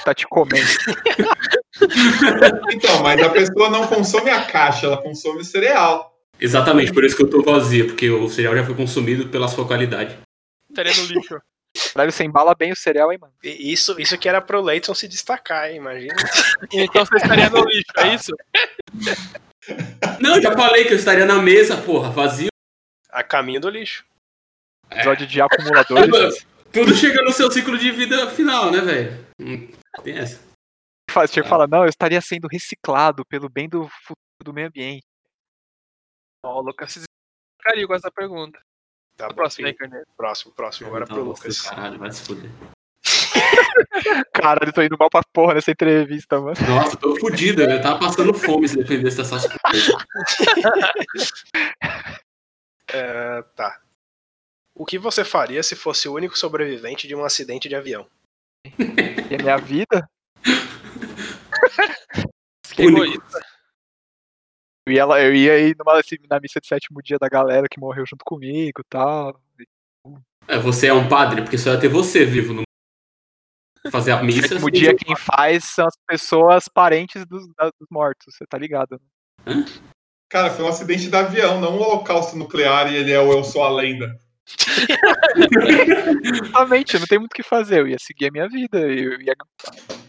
Tá 0.06 0.14
te 0.14 0.26
comendo. 0.27 0.65
Então, 2.73 3.03
mas 3.03 3.22
a 3.22 3.30
pessoa 3.30 3.69
não 3.69 3.85
consome 3.85 4.31
a 4.31 4.44
caixa, 4.45 4.88
ela 4.88 4.98
consome 4.99 5.41
o 5.41 5.45
cereal. 5.45 6.11
Exatamente, 6.39 6.91
por 6.91 7.03
isso 7.06 7.15
que 7.15 7.22
eu 7.22 7.30
tô 7.30 7.44
vazia, 7.44 7.85
porque 7.85 8.10
o 8.10 8.27
cereal 8.30 8.56
já 8.56 8.65
foi 8.65 8.73
consumido 8.73 9.30
pela 9.30 9.48
sua 9.48 9.68
qualidade. 9.68 10.18
Estaria 10.78 10.94
no 10.95 11.08
lixo. 11.14 11.41
Caralho, 11.94 12.12
você 12.12 12.24
embala 12.24 12.56
bem 12.56 12.72
o 12.72 12.76
cereal, 12.76 13.12
hein, 13.12 13.20
mano? 13.20 13.34
Isso, 13.44 13.99
isso 13.99 14.18
que 14.18 14.28
era 14.28 14.41
pro 14.41 14.62
Leidson 14.62 14.94
se 14.94 15.08
destacar, 15.08 15.70
hein? 15.70 15.78
Imagina. 15.78 16.16
então 16.72 17.06
você 17.06 17.18
estaria 17.18 17.49
no 17.49 17.64
lixo, 17.66 17.91
é 17.98 18.16
isso? 18.16 18.32
Não, 20.20 20.36
eu 20.36 20.41
já 20.41 20.56
falei 20.56 20.86
que 20.86 20.94
eu 20.94 20.98
estaria 20.98 21.26
na 21.26 21.41
mesa, 21.41 21.76
porra, 21.82 22.10
vazio. 22.10 22.48
A 23.10 23.22
caminho 23.22 23.60
do 23.60 23.70
lixo. 23.70 24.06
Episódio 24.90 25.28
de 25.28 25.41
acumuladores. 25.41 26.45
Tudo 26.72 26.95
chega 26.95 27.22
no 27.22 27.32
seu 27.32 27.52
ciclo 27.52 27.78
de 27.78 27.91
vida 27.91 28.30
final, 28.32 28.72
né, 28.72 28.80
velho? 28.80 29.28
Hum, 29.40 29.70
Tem 30.04 30.18
essa. 30.18 30.41
Faz, 31.12 31.32
tinha 31.32 31.44
que 31.44 31.49
falar, 31.49 31.68
não, 31.68 31.84
eu 31.84 31.90
estaria 31.90 32.22
sendo 32.22 32.48
reciclado 32.48 33.26
pelo 33.26 33.49
bem 33.49 33.68
do 33.68 33.90
futuro 34.04 34.18
do 34.44 34.54
meio 34.54 34.68
ambiente. 34.68 35.06
Ó, 36.45 36.60
o 36.60 36.62
Lucas 36.62 36.94
se 36.94 37.04
com 37.86 37.94
essa 37.94 38.10
pergunta. 38.10 38.60
Tá 39.18 39.30
filho. 39.49 39.76
Carneiro. 39.76 40.06
próximo, 40.15 40.53
próximo. 40.53 40.88
Agora 40.88 41.07
Tá 41.07 41.15
pro 41.15 41.23
Lucas. 41.23 41.61
Caralho, 41.64 41.98
vai 41.98 42.11
se 42.11 42.22
fuder. 42.22 42.52
Caralho, 44.34 44.69
eu 44.69 44.73
tô 44.73 44.81
indo 44.84 44.98
mal 44.98 45.10
pra 45.10 45.22
porra 45.34 45.56
nessa 45.56 45.72
entrevista, 45.72 46.39
mano. 46.39 46.56
Nossa, 46.68 46.95
tô 46.95 47.15
fudido, 47.19 47.64
eu 47.64 47.81
tava 47.81 47.99
passando 47.99 48.34
fome 48.34 48.68
se 48.68 48.77
dependesse 48.77 49.18
dessas 49.18 49.48
coisas. 49.61 49.95
É, 52.91 53.41
tá. 53.56 53.81
O 54.76 54.85
que 54.85 54.99
você 54.99 55.26
faria 55.26 55.64
se 55.64 55.76
fosse 55.76 56.07
o 56.07 56.14
único 56.14 56.38
sobrevivente 56.38 57.07
de 57.07 57.15
um 57.15 57.23
acidente 57.26 57.68
de 57.68 57.76
avião? 57.76 58.07
E 59.30 59.35
a 59.35 59.38
minha 59.41 59.57
vida, 59.57 60.07
Que 62.77 62.85
Único. 62.85 63.23
Eu 64.88 64.91
ia, 64.93 65.05
lá- 65.05 65.22
eu 65.22 65.35
ia 65.35 65.59
ir 65.59 65.76
numa, 65.77 65.99
assim, 65.99 66.15
na 66.30 66.39
missa 66.39 66.61
de 66.61 66.68
sétimo 66.68 67.01
dia 67.03 67.18
da 67.19 67.27
galera 67.27 67.68
que 67.69 67.80
morreu 67.80 68.05
junto 68.07 68.23
comigo 68.23 68.80
e 68.80 68.84
tal. 68.89 69.38
É, 70.47 70.57
você 70.57 70.88
é 70.88 70.93
um 70.93 71.09
padre, 71.09 71.41
porque 71.41 71.57
só 71.57 71.73
ia 71.73 71.80
ter 71.80 71.89
você 71.89 72.23
vivo 72.23 72.53
no 72.53 72.64
fazer 73.91 74.11
a 74.11 74.23
missa. 74.23 74.47
Sétimo 74.47 74.72
dia 74.72 74.95
quem 74.95 75.15
faz 75.15 75.65
são 75.65 75.85
as 75.85 75.95
pessoas 76.07 76.69
parentes 76.69 77.26
dos, 77.26 77.45
dos 77.47 77.88
mortos, 77.91 78.34
você 78.34 78.45
tá 78.45 78.57
ligado? 78.57 78.99
né? 79.45 79.65
Cara, 80.30 80.49
foi 80.49 80.64
um 80.64 80.69
acidente 80.69 81.09
de 81.09 81.15
avião, 81.15 81.59
não 81.59 81.77
um 81.77 81.81
holocausto 81.81 82.38
nuclear 82.38 82.91
e 82.91 82.95
ele 82.95 83.11
é 83.11 83.19
o 83.19 83.31
Eu 83.31 83.43
Sou 83.43 83.64
a 83.64 83.69
Lenda. 83.69 84.18
Exatamente, 86.23 86.97
não 86.99 87.07
tem 87.07 87.19
muito 87.19 87.31
o 87.34 87.35
que 87.35 87.43
fazer. 87.43 87.80
Eu 87.81 87.88
ia 87.88 87.99
seguir 87.99 88.27
a 88.27 88.31
minha 88.31 88.47
vida, 88.47 88.80
eu 88.80 89.22
ia 89.22 89.35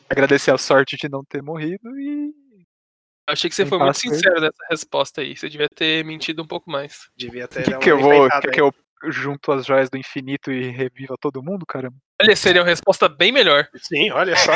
agradecer 0.08 0.52
a 0.52 0.58
sorte 0.58 0.96
de 0.96 1.08
não 1.08 1.24
ter 1.24 1.42
morrido 1.42 1.98
e. 1.98 2.32
Eu 3.28 3.32
achei 3.32 3.50
que 3.50 3.54
você 3.54 3.66
foi 3.66 3.78
muito 3.78 3.98
sincero 3.98 4.40
nessa 4.40 4.64
resposta 4.70 5.20
aí. 5.20 5.36
Você 5.36 5.50
devia 5.50 5.68
ter 5.68 6.02
mentido 6.02 6.42
um 6.42 6.46
pouco 6.46 6.70
mais. 6.70 7.10
Devia 7.14 7.46
ter 7.46 7.62
Que, 7.62 7.76
que 7.76 7.90
eu 7.90 7.98
vou. 8.00 8.26
Que, 8.40 8.48
que 8.48 8.60
eu 8.60 8.72
junto 9.04 9.52
as 9.52 9.66
joias 9.66 9.90
do 9.90 9.98
infinito 9.98 10.50
e 10.50 10.70
reviva 10.70 11.14
todo 11.20 11.42
mundo, 11.42 11.66
caramba? 11.66 11.94
Olha, 12.20 12.34
seria 12.34 12.62
uma 12.62 12.68
resposta 12.68 13.06
bem 13.06 13.30
melhor. 13.30 13.68
Sim, 13.76 14.10
olha 14.10 14.34
só. 14.34 14.52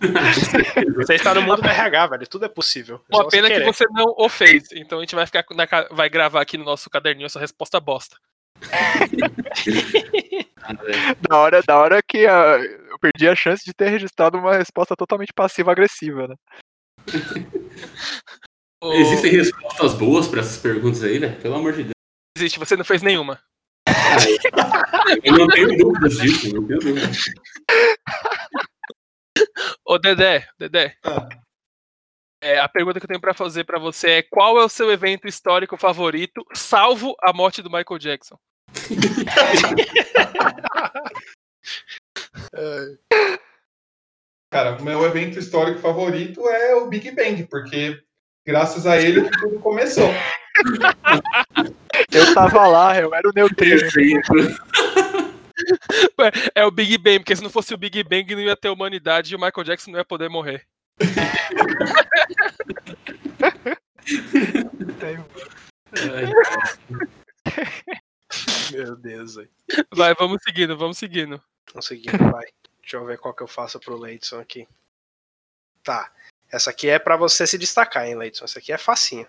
Você 0.96 1.14
está 1.14 1.34
no 1.34 1.42
mundo 1.42 1.60
do 1.60 1.68
RH, 1.68 2.06
velho. 2.06 2.28
Tudo 2.28 2.44
é 2.44 2.48
possível. 2.48 3.02
É 3.12 3.16
Uma 3.16 3.24
você 3.24 3.36
pena 3.36 3.50
que 3.50 3.64
você 3.64 3.84
não 3.90 4.14
o 4.16 4.28
fez. 4.28 4.68
Então 4.72 4.98
a 4.98 5.00
gente 5.02 5.14
vai 5.14 5.26
ficar 5.26 5.44
na 5.50 5.66
vai 5.90 6.08
gravar 6.08 6.40
aqui 6.40 6.56
no 6.56 6.64
nosso 6.64 6.88
caderninho 6.88 7.26
essa 7.26 7.40
resposta 7.40 7.80
bosta. 7.80 8.16
Da 11.28 11.38
hora, 11.38 11.62
da 11.62 11.78
hora 11.78 12.02
que 12.06 12.26
ah, 12.26 12.58
eu 12.90 12.98
perdi 12.98 13.26
a 13.26 13.34
chance 13.34 13.64
de 13.64 13.72
ter 13.72 13.88
registrado 13.88 14.36
uma 14.36 14.56
resposta 14.56 14.94
totalmente 14.94 15.32
passiva-agressiva, 15.32 16.28
né? 16.28 16.34
O- 18.82 18.92
Existem 18.92 19.32
respostas 19.32 19.94
boas 19.94 20.28
pra 20.28 20.40
essas 20.40 20.58
perguntas 20.58 21.02
aí, 21.02 21.18
velho? 21.18 21.40
Pelo 21.40 21.56
amor 21.56 21.72
de 21.72 21.84
Deus. 21.84 21.92
Existe, 22.36 22.58
você 22.58 22.76
não 22.76 22.84
fez 22.84 23.02
nenhuma. 23.02 23.40
Eu 25.24 25.32
não 25.38 25.48
tenho 25.48 25.76
dúvidas 25.76 26.18
disso, 26.18 26.54
não 26.54 26.66
tenho 26.66 26.78
dúvidas. 26.80 27.16
Ô 29.84 29.98
Dedé, 29.98 30.46
Dedé. 30.58 30.96
Ah. 31.04 31.28
É, 32.40 32.58
a 32.60 32.68
pergunta 32.68 33.00
que 33.00 33.04
eu 33.04 33.08
tenho 33.08 33.20
pra 33.20 33.34
fazer 33.34 33.64
pra 33.64 33.80
você 33.80 34.10
é 34.10 34.22
qual 34.22 34.60
é 34.60 34.64
o 34.64 34.68
seu 34.68 34.92
evento 34.92 35.26
histórico 35.26 35.76
favorito, 35.76 36.44
salvo 36.54 37.16
a 37.20 37.32
morte 37.32 37.60
do 37.62 37.68
Michael 37.70 37.98
Jackson? 37.98 38.38
Cara, 44.50 44.78
o 44.78 44.82
meu 44.82 45.04
evento 45.04 45.38
histórico 45.38 45.80
favorito 45.80 46.48
é 46.48 46.74
o 46.74 46.88
Big 46.88 47.10
Bang, 47.10 47.44
porque 47.44 48.02
graças 48.46 48.86
a 48.86 48.96
ele 48.96 49.28
que 49.28 49.38
tudo 49.38 49.60
começou. 49.60 50.08
Eu 52.10 52.34
tava 52.34 52.66
lá, 52.66 52.98
eu 52.98 53.14
era 53.14 53.28
o 53.28 53.32
neutrino. 53.34 53.88
É 56.54 56.64
o 56.64 56.70
Big 56.70 56.96
Bang, 56.98 57.18
porque 57.18 57.34
se 57.34 57.42
não 57.42 57.50
fosse 57.50 57.74
o 57.74 57.76
Big 57.76 58.02
Bang 58.04 58.32
não 58.34 58.40
ia 58.40 58.56
ter 58.56 58.70
humanidade 58.70 59.32
e 59.32 59.36
o 59.36 59.40
Michael 59.40 59.64
Jackson 59.64 59.90
não 59.90 59.98
ia 59.98 60.04
poder 60.04 60.30
morrer. 60.30 60.64
Meu 68.72 68.96
Deus, 68.96 69.34
velho. 69.34 69.50
Vai, 69.94 70.14
vamos 70.14 70.38
seguindo, 70.42 70.74
vamos 70.76 70.96
seguindo. 70.96 71.42
Conseguindo, 71.72 72.16
vai. 72.30 72.46
Deixa 72.88 72.96
eu 72.96 73.04
ver 73.04 73.18
qual 73.18 73.34
que 73.34 73.42
eu 73.42 73.46
faço 73.46 73.78
pro 73.78 73.98
Leidson 73.98 74.40
aqui. 74.40 74.66
Tá. 75.84 76.10
Essa 76.50 76.70
aqui 76.70 76.88
é 76.88 76.98
pra 76.98 77.18
você 77.18 77.46
se 77.46 77.58
destacar, 77.58 78.06
hein, 78.06 78.14
Leidson? 78.16 78.46
Essa 78.46 78.60
aqui 78.60 78.72
é 78.72 78.78
facinho. 78.78 79.28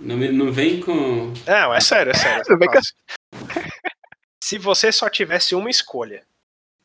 Não, 0.00 0.16
me- 0.16 0.32
não 0.32 0.50
vem 0.50 0.80
com. 0.80 1.30
Não, 1.46 1.74
é 1.74 1.80
sério, 1.80 2.12
é 2.12 2.14
sério. 2.16 2.40
essa 2.40 2.54
é 2.54 2.56
Vem 2.56 2.72
fácil. 2.72 2.94
Se 4.42 4.56
você 4.56 4.90
só 4.90 5.10
tivesse 5.10 5.54
uma 5.54 5.68
escolha, 5.68 6.26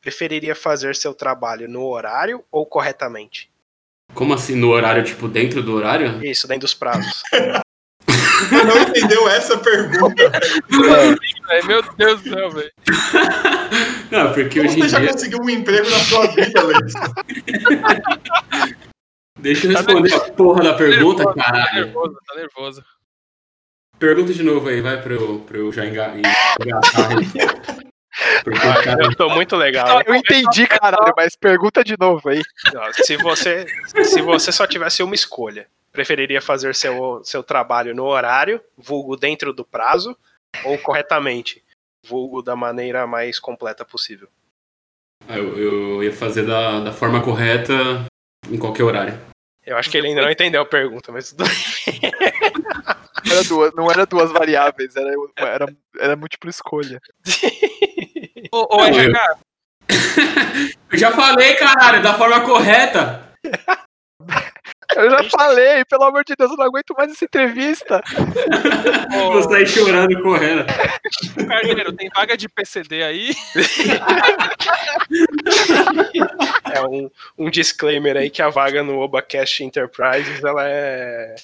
preferiria 0.02 0.54
fazer 0.54 0.94
seu 0.96 1.14
trabalho 1.14 1.66
no 1.66 1.82
horário 1.86 2.44
ou 2.50 2.66
corretamente? 2.66 3.50
Como 4.14 4.34
assim, 4.34 4.54
no 4.54 4.68
horário, 4.68 5.02
tipo, 5.04 5.26
dentro 5.26 5.62
do 5.62 5.72
horário? 5.74 6.22
Isso, 6.22 6.46
dentro 6.46 6.66
dos 6.66 6.74
prazos. 6.74 7.22
Você 8.48 8.64
não 8.64 8.78
entendeu 8.82 9.28
essa 9.28 9.58
pergunta. 9.58 10.30
Meu 11.66 11.82
Deus 11.96 12.22
do 12.22 12.30
céu, 12.30 12.50
velho. 12.50 12.72
Não, 14.10 14.32
porque 14.34 14.58
Como 14.60 14.68
hoje 14.70 14.78
em 14.78 14.82
você 14.82 14.88
já 14.90 14.98
dia. 15.00 15.12
conseguiu 15.12 15.38
um 15.42 15.48
emprego 15.50 15.88
na 15.88 15.98
sua 15.98 16.26
vida, 16.28 16.62
Leite? 16.62 16.92
Deixa 19.38 19.66
eu 19.66 19.70
responder 19.72 20.14
a 20.14 20.20
porra 20.32 20.62
da 20.62 20.74
pergunta, 20.74 21.24
nervoso, 21.24 21.34
Tá 21.36 21.44
caralho. 21.44 21.84
nervoso, 21.86 22.16
tá 22.26 22.34
nervoso. 22.36 22.84
Pergunta 23.98 24.32
de 24.34 24.42
novo 24.42 24.68
aí, 24.68 24.80
vai 24.80 25.00
pra 25.00 25.14
eu, 25.14 25.38
pra 25.40 25.58
eu 25.58 25.72
já 25.72 25.84
enga- 25.86 26.14
engatar. 26.16 27.08
cara, 28.84 29.04
eu 29.04 29.14
tô 29.16 29.28
muito 29.30 29.56
legal. 29.56 29.98
hein? 29.98 30.04
Eu 30.06 30.14
entendi, 30.14 30.66
caralho, 30.66 31.12
mas 31.16 31.34
pergunta 31.36 31.82
de 31.82 31.96
novo 31.98 32.28
aí. 32.28 32.42
Ó, 32.76 32.92
Se 33.02 33.16
você, 33.16 33.66
se 34.04 34.20
você 34.22 34.52
só 34.52 34.66
tivesse 34.66 35.02
uma 35.02 35.14
escolha, 35.14 35.66
preferiria 35.92 36.40
fazer 36.40 36.74
seu, 36.74 37.22
seu 37.24 37.42
trabalho 37.42 37.94
no 37.94 38.04
horário, 38.04 38.60
vulgo 38.76 39.16
dentro 39.16 39.52
do 39.52 39.64
prazo, 39.64 40.16
ou 40.64 40.78
corretamente, 40.78 41.62
vulgo 42.06 42.42
da 42.42 42.56
maneira 42.56 43.06
mais 43.06 43.38
completa 43.38 43.84
possível? 43.84 44.28
eu, 45.28 45.58
eu 45.58 46.02
ia 46.02 46.12
fazer 46.12 46.44
da, 46.44 46.80
da 46.80 46.92
forma 46.92 47.22
correta 47.22 48.06
em 48.50 48.58
qualquer 48.58 48.82
horário. 48.82 49.18
Eu 49.64 49.76
acho 49.76 49.88
que 49.88 49.96
ele 49.96 50.08
ainda 50.08 50.22
não 50.22 50.30
entendeu 50.30 50.62
a 50.62 50.66
pergunta, 50.66 51.12
mas 51.12 51.30
tudo 51.30 51.44
bem. 51.44 52.10
Não 53.24 53.32
era 53.38 53.44
duas, 53.44 53.74
não 53.74 53.90
era 53.90 54.06
duas 54.06 54.32
variáveis, 54.32 54.96
era, 54.96 55.14
era, 55.36 55.76
era 56.00 56.16
múltipla 56.16 56.50
escolha. 56.50 57.00
Ô, 58.50 58.74
ô 58.74 58.78
Não, 58.78 58.86
RH, 58.86 59.38
Eu 60.92 60.98
já 60.98 61.12
falei, 61.12 61.54
caralho, 61.54 62.02
da 62.02 62.14
forma 62.14 62.40
correta. 62.42 63.32
Eu 64.96 65.10
já 65.10 65.24
falei, 65.30 65.84
pelo 65.84 66.04
amor 66.04 66.24
de 66.24 66.34
Deus, 66.36 66.50
eu 66.50 66.56
não 66.56 66.66
aguento 66.66 66.94
mais 66.96 67.10
essa 67.10 67.24
entrevista. 67.24 68.02
Você 69.32 69.54
aí 69.54 69.66
chorando 69.66 70.12
e 70.12 70.22
correndo. 70.22 70.64
Carneiro, 71.46 71.92
tem 71.92 72.08
vaga 72.14 72.36
de 72.36 72.48
PCD 72.48 73.02
aí? 73.02 73.34
É 76.72 76.82
um, 76.86 77.10
um 77.38 77.50
disclaimer 77.50 78.16
aí 78.16 78.30
que 78.30 78.42
a 78.42 78.48
vaga 78.48 78.82
no 78.82 78.98
Obacast 79.00 79.62
Enterprises 79.62 80.42
ela 80.42 80.66
é, 80.66 81.34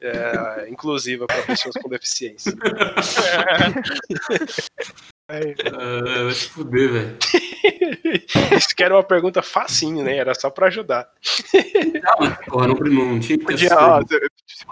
é 0.00 0.66
inclusiva 0.68 1.26
para 1.26 1.42
pessoas 1.42 1.74
com 1.80 1.88
deficiência. 1.88 2.52
É, 5.32 5.54
Ah, 5.72 6.24
vai 6.24 6.32
se 6.32 6.48
fuder, 6.48 6.92
velho. 6.92 7.16
Isso 8.56 8.74
que 8.74 8.82
era 8.82 8.94
uma 8.94 9.02
pergunta 9.02 9.42
facinho, 9.42 10.02
né? 10.04 10.16
Era 10.16 10.34
só 10.34 10.50
para 10.50 10.68
ajudar. 10.68 11.08
Porra, 12.46 12.68
não, 12.68 12.74
não 12.74 13.20
tinha 13.20 13.38
que 13.38 13.44
podia, 13.44 13.76
ó, 13.76 14.00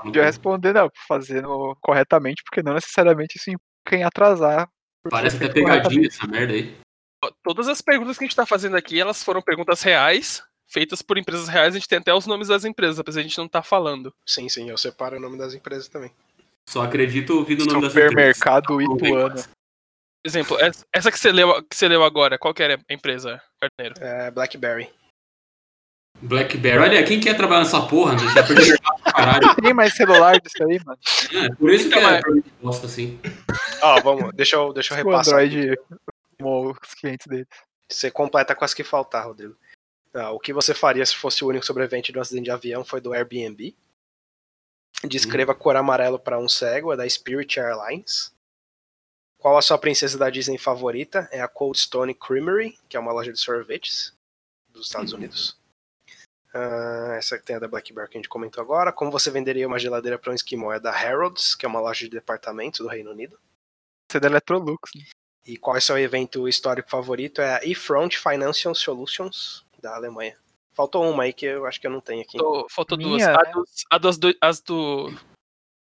podia 0.02 0.24
responder, 0.24 0.73
não, 0.73 0.90
fazendo 1.06 1.77
corretamente, 1.81 2.43
porque 2.43 2.62
não 2.62 2.74
necessariamente 2.74 3.36
isso 3.36 3.51
implica 3.51 3.97
em 3.97 4.05
atrasar. 4.05 4.69
Parece 5.10 5.36
até 5.36 5.48
pegadinha 5.48 6.06
essa 6.06 6.27
merda 6.27 6.52
aí. 6.52 6.77
Todas 7.43 7.69
as 7.69 7.81
perguntas 7.81 8.16
que 8.16 8.24
a 8.24 8.27
gente 8.27 8.36
tá 8.36 8.47
fazendo 8.47 8.77
aqui, 8.77 9.01
elas 9.01 9.23
foram 9.23 9.43
perguntas 9.43 9.82
reais, 9.82 10.43
feitas 10.69 11.02
por 11.02 11.19
empresas 11.19 11.48
reais. 11.48 11.74
A 11.74 11.78
gente 11.78 11.89
tem 11.89 11.98
até 11.98 12.15
os 12.15 12.27
nomes 12.27 12.48
das 12.48 12.65
empresas, 12.65 12.98
apesar 12.98 13.20
de 13.20 13.27
a 13.27 13.28
gente 13.28 13.39
não 13.39 13.48
tá 13.48 13.62
falando. 13.62 14.15
Sim, 14.27 14.48
sim, 14.48 14.70
eu 14.70 14.78
separo 14.78 15.16
o 15.16 15.20
nome 15.20 15.36
das 15.36 15.55
empresas 15.55 15.89
também. 15.89 16.12
Só 16.69 16.82
acredito 16.82 17.31
ouvindo 17.31 17.62
o 17.62 17.66
nome 17.66 17.82
das 17.82 17.93
Supermercado 17.93 18.81
empresas. 18.81 19.40
Ituano. 19.40 19.57
Exemplo, 20.24 20.57
essa- 20.93 21.11
que 21.11 21.19
você 21.19 21.32
leu, 21.32 21.62
que 21.62 21.77
você 21.77 21.89
leu 21.89 22.03
agora, 22.03 22.39
qual 22.39 22.53
que 22.53 22.62
era 22.62 22.74
a 22.77 22.93
empresa, 22.93 23.40
Carneiro? 23.61 23.95
É 24.03 24.31
BlackBerry. 24.31 24.90
Blackberry. 26.20 26.78
Olha, 26.78 27.05
quem 27.05 27.20
quer 27.20 27.36
trabalhar 27.36 27.61
nessa 27.61 27.81
porra? 27.86 28.15
né? 28.15 28.19
Já 28.35 28.43
pra 28.43 29.12
caralho. 29.12 29.55
Tem 29.62 29.73
mais 29.73 29.95
celular 29.95 30.40
disso 30.40 30.62
aí, 30.65 30.81
mano. 30.85 30.99
É, 31.32 31.55
por 31.55 31.70
isso 31.70 31.89
que 31.89 31.97
Então, 31.97 32.11
é 32.11 32.20
mas- 32.20 32.45
bosta 32.61 32.86
assim. 32.86 33.20
Ó, 33.81 34.01
vamos, 34.01 34.35
deixa 34.35 34.57
eu, 34.57 34.73
deixa 34.73 34.95
eu 34.95 35.05
O 35.07 35.09
repassar. 35.11 35.35
Android 35.35 35.78
tomou 36.36 36.73
os 36.73 36.95
clientes 36.95 37.27
dele. 37.28 37.47
Você 37.90 38.11
completa 38.11 38.55
com 38.57 38.65
as 38.65 38.74
que 38.74 38.82
faltar, 38.82 39.27
Rodrigo. 39.27 39.57
Ah, 40.12 40.32
o 40.32 40.40
que 40.40 40.53
você 40.53 40.74
faria 40.74 41.07
se 41.07 41.15
fosse 41.15 41.45
o 41.45 41.49
único 41.49 41.65
sobrevivente 41.65 42.11
de 42.11 42.19
um 42.19 42.20
acidente 42.20 42.45
de 42.45 42.51
avião 42.51 42.85
foi 42.85 43.01
do 43.01 43.12
Airbnb. 43.12 43.77
Descreva 45.05 45.53
a 45.53 45.55
cor 45.55 45.77
amarelo 45.77 46.19
para 46.19 46.39
um 46.39 46.49
cego, 46.49 46.93
é 46.93 46.97
da 46.97 47.09
Spirit 47.09 47.61
Airlines. 47.61 48.35
Qual 49.39 49.56
a 49.56 49.62
sua 49.62 49.78
princesa 49.78 50.19
da 50.19 50.28
Disney 50.31 50.59
favorita? 50.59 51.28
É 51.31 51.40
a 51.40 51.48
Cold 51.48 51.78
Stone 51.78 52.12
Creamery, 52.15 52.77
que 52.89 52.97
é 52.97 53.01
uma 53.01 53.12
loja 53.12 53.32
de 53.32 53.39
sorvetes 53.39 54.12
dos 54.70 54.86
Estados 54.86 55.12
Unidos. 55.12 55.56
Ah, 56.52 57.15
essa 57.16 57.39
que 57.39 57.44
tem 57.44 57.56
a 57.56 57.59
da 57.59 57.69
Blackberry 57.69 58.09
que 58.10 58.16
a 58.16 58.20
gente 58.20 58.28
comentou 58.28 58.62
agora. 58.62 58.93
Como 58.93 59.10
você 59.10 59.31
venderia 59.31 59.66
uma 59.66 59.78
geladeira 59.78 60.19
para 60.19 60.32
um 60.32 60.35
esquimó? 60.35 60.73
É 60.73 60.81
da 60.81 60.90
Harrods, 60.90 61.55
que 61.55 61.65
é 61.65 61.69
uma 61.69 61.81
loja 61.81 62.01
de 62.05 62.10
departamentos 62.10 62.81
do 62.81 62.89
Reino 62.89 63.10
Unido. 63.10 63.39
Você 64.10 64.16
é 64.16 64.20
da 64.20 64.28
Electrolux. 64.28 64.90
né? 64.97 65.05
E 65.47 65.56
qual 65.56 65.77
é 65.77 65.78
o 65.78 65.82
seu 65.82 65.97
evento 65.98 66.48
histórico 66.48 66.90
favorito? 66.90 67.40
É 67.40 67.56
a 67.56 67.65
eFront 67.65 68.19
Financial 68.19 68.74
Solutions, 68.74 69.65
da 69.81 69.94
Alemanha. 69.94 70.36
Faltou 70.74 71.09
uma 71.10 71.24
aí 71.24 71.32
que 71.32 71.47
eu 71.47 71.65
acho 71.66 71.81
que 71.81 71.86
eu 71.86 71.90
não 71.90 72.01
tenho 72.01 72.23
aqui. 72.23 72.39
Faltou, 72.39 72.66
faltou 72.70 72.98
duas. 72.98 73.16
Minha, 73.23 73.35
A, 73.36 73.43
né? 73.44 73.52
dos, 73.52 73.85
a 73.90 73.98
dos 73.98 74.19
do- 74.19 74.36
as 74.40 74.60
do, 74.60 75.10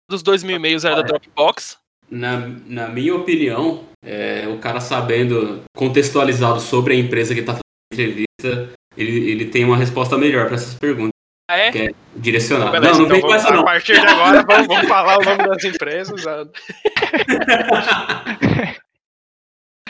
dos 0.09 0.23
dois 0.23 0.43
mil 0.43 0.57
e-mails 0.57 0.85
era 0.85 0.97
da 0.97 1.03
Dropbox. 1.03 1.78
Na, 2.11 2.49
na 2.66 2.89
minha 2.89 3.15
opinião, 3.15 3.85
é, 4.05 4.47
o 4.49 4.59
cara 4.59 4.81
sabendo, 4.81 5.62
contextualizado 5.77 6.61
sobre 6.61 6.95
a 6.95 6.97
empresa 6.97 7.35
que 7.35 7.43
tá 7.43 7.55
fazendo 7.55 7.62
a 7.91 7.95
entrevista, 7.95 8.73
ele, 8.97 9.31
ele 9.31 9.47
tem 9.47 9.65
uma 9.65 9.77
resposta 9.77 10.16
melhor 10.16 10.47
pra 10.47 10.55
essas 10.55 10.74
perguntas. 10.74 11.11
Ah, 11.49 11.59
é? 11.59 11.73
Que 11.73 11.78
é 11.78 11.91
direcionada. 12.15 12.73
Beleza, 12.73 13.01
não, 13.01 13.09
não 13.09 13.16
então 13.16 13.28
vem 13.28 13.37
essa 13.37 13.49
a 13.49 13.57
não. 13.57 13.65
partir 13.65 14.01
de 14.01 14.07
agora 14.07 14.43
vamos, 14.43 14.66
vamos 14.66 14.89
falar 14.89 15.19
o 15.19 15.24
nome 15.24 15.49
das 15.49 15.65
empresas. 15.65 16.24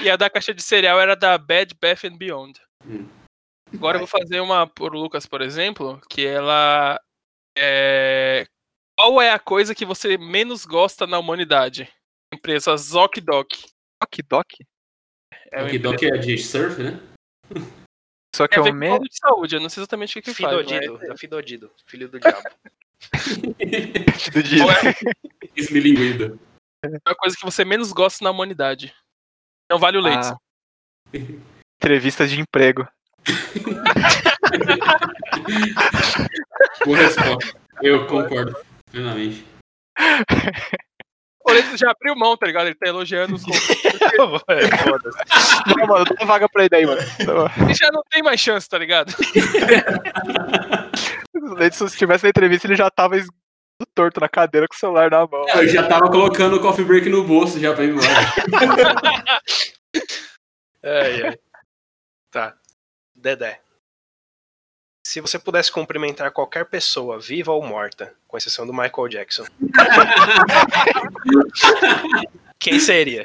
E 0.02 0.10
a 0.10 0.16
da 0.16 0.28
caixa 0.28 0.52
de 0.52 0.62
cereal 0.62 1.00
era 1.00 1.16
da 1.16 1.38
Bed 1.38 1.74
Bath 1.80 2.04
and 2.04 2.16
Beyond. 2.16 2.60
Hum. 2.86 3.08
Agora 3.72 3.96
eu 3.96 4.00
vou 4.00 4.06
fazer 4.06 4.40
uma 4.40 4.66
por 4.66 4.94
Lucas, 4.94 5.26
por 5.26 5.40
exemplo, 5.40 6.00
que 6.08 6.26
ela 6.26 7.00
é... 7.56 8.46
Qual 8.98 9.20
é 9.20 9.30
a 9.30 9.38
coisa 9.38 9.74
que 9.74 9.84
você 9.84 10.16
menos 10.16 10.64
gosta 10.64 11.06
na 11.06 11.18
humanidade? 11.18 11.88
Empresa 12.46 12.76
ZocDoc. 12.76 13.48
Doc 14.00 14.14
Doc? 14.28 14.46
É 15.50 15.62
uma 15.64 15.72
O 15.72 15.78
Doc 15.80 15.94
empresa 15.94 16.14
é 16.14 16.18
de 16.18 16.38
surf, 16.38 16.80
né? 16.80 17.00
Só 18.36 18.46
que 18.46 18.56
é 18.56 18.62
ver 18.62 18.72
o 18.72 18.78
plano 18.78 19.00
de 19.08 19.18
saúde, 19.18 19.56
eu 19.56 19.60
não 19.60 19.68
sei 19.68 19.80
exatamente 19.82 20.16
o 20.16 20.22
que, 20.22 20.32
que 20.32 20.42
faz. 20.42 20.56
Fidodido, 20.56 20.92
mas- 20.96 21.08
da 21.08 21.16
Fidodido, 21.16 21.72
filho 21.86 22.08
do 22.08 22.20
diabo. 22.20 22.48
do 24.32 24.42
dia. 24.44 24.62
Qual 24.62 24.70
é 24.70 24.94
Esmilinguido. 25.56 26.38
a 27.04 27.14
coisa 27.16 27.36
que 27.36 27.44
você 27.44 27.64
menos 27.64 27.92
gosta 27.92 28.22
na 28.22 28.30
humanidade? 28.30 28.94
Não 29.68 29.80
vale 29.80 29.98
o 29.98 30.00
leite. 30.00 30.28
Ah. 30.28 30.36
Entrevistas 31.82 32.30
de 32.30 32.40
emprego. 32.40 32.86
Boa 36.84 36.96
resposta. 36.98 37.58
Eu 37.82 38.06
concordo 38.06 38.56
plenamente. 38.92 39.44
O 41.48 41.52
leite 41.52 41.76
já 41.76 41.90
abriu 41.92 42.16
mão, 42.16 42.36
tá 42.36 42.46
ligado? 42.46 42.66
Ele 42.66 42.74
tá 42.74 42.86
elogiando 42.88 43.34
os. 43.36 43.42
É, 44.48 44.76
Foda-se. 44.78 45.18
Não, 45.76 45.86
mano, 45.86 46.04
dá 46.04 46.14
uma 46.18 46.26
vaga 46.26 46.48
pra 46.48 46.64
ele 46.64 46.74
aí, 46.74 46.86
mano. 46.86 47.00
Ele 47.00 47.74
já 47.74 47.90
não 47.92 48.02
tem 48.10 48.22
mais 48.22 48.40
chance, 48.40 48.66
tá 48.68 48.78
ligado? 48.78 49.12
Se 51.72 51.84
estivesse 51.84 52.24
na 52.24 52.30
entrevista, 52.30 52.66
ele 52.66 52.76
já 52.76 52.88
tava 52.90 53.16
es- 53.16 53.28
torto 53.94 54.20
na 54.20 54.28
cadeira 54.28 54.66
com 54.66 54.74
o 54.74 54.78
celular 54.78 55.10
na 55.10 55.26
mão. 55.26 55.44
Eu 55.54 55.68
já 55.68 55.86
tava 55.86 56.08
colocando 56.10 56.56
o 56.56 56.60
coffee 56.60 56.84
break 56.84 57.08
no 57.10 57.24
bolso 57.24 57.60
já 57.60 57.74
pra 57.74 57.84
ir 57.84 57.90
embora. 57.90 58.08
Ai, 60.82 61.22
ai. 61.26 61.38
Tá. 62.30 62.54
Dedé. 63.14 63.60
Se 65.16 65.20
você 65.22 65.38
pudesse 65.38 65.72
cumprimentar 65.72 66.30
qualquer 66.30 66.66
pessoa, 66.66 67.18
viva 67.18 67.50
ou 67.50 67.66
morta, 67.66 68.12
com 68.28 68.36
exceção 68.36 68.66
do 68.66 68.72
Michael 68.74 69.08
Jackson, 69.08 69.46
quem 72.60 72.78
seria? 72.78 73.22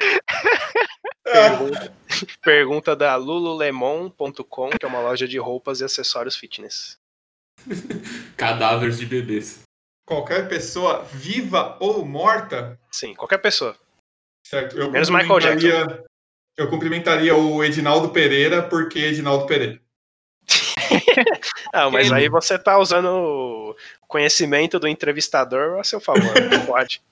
Pergunta, 1.22 1.92
pergunta 2.40 2.96
da 2.96 3.14
lululemon.com, 3.16 4.70
que 4.70 4.86
é 4.86 4.88
uma 4.88 5.02
loja 5.02 5.28
de 5.28 5.36
roupas 5.36 5.82
e 5.82 5.84
acessórios 5.84 6.34
fitness. 6.34 6.96
Cadáveres 8.38 8.96
de 8.96 9.04
bebês. 9.04 9.60
Qualquer 10.06 10.48
pessoa 10.48 11.02
viva 11.12 11.76
ou 11.78 12.06
morta, 12.06 12.80
Sim, 12.90 13.12
qualquer 13.12 13.36
pessoa. 13.36 13.76
certo? 14.46 14.78
Eu 14.78 14.90
Menos 14.90 15.10
Michael 15.10 15.40
Jackson. 15.40 16.04
Eu 16.56 16.70
cumprimentaria 16.70 17.36
o 17.36 17.62
Edinaldo 17.62 18.08
Pereira, 18.08 18.62
porque 18.62 18.98
Edinaldo 18.98 19.44
Pereira. 19.44 19.81
Ah, 21.72 21.90
mas 21.90 22.06
Ele- 22.08 22.14
aí 22.16 22.28
você 22.28 22.58
tá 22.58 22.78
usando 22.78 23.06
o 23.06 23.76
conhecimento 24.08 24.78
do 24.78 24.86
entrevistador 24.88 25.78
a 25.78 25.84
seu 25.84 26.00
favor, 26.00 26.34
não 26.50 26.66
pode. 26.66 27.02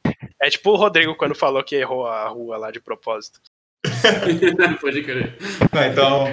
É 0.40 0.48
tipo 0.50 0.70
o 0.70 0.76
Rodrigo 0.76 1.14
quando 1.16 1.34
falou 1.34 1.62
que 1.64 1.76
errou 1.76 2.06
a 2.06 2.28
rua 2.28 2.56
lá 2.56 2.70
de 2.70 2.80
propósito. 2.80 3.40
Pode 4.80 5.02
crer. 5.02 5.38
Ah, 5.72 5.86
então, 5.86 6.26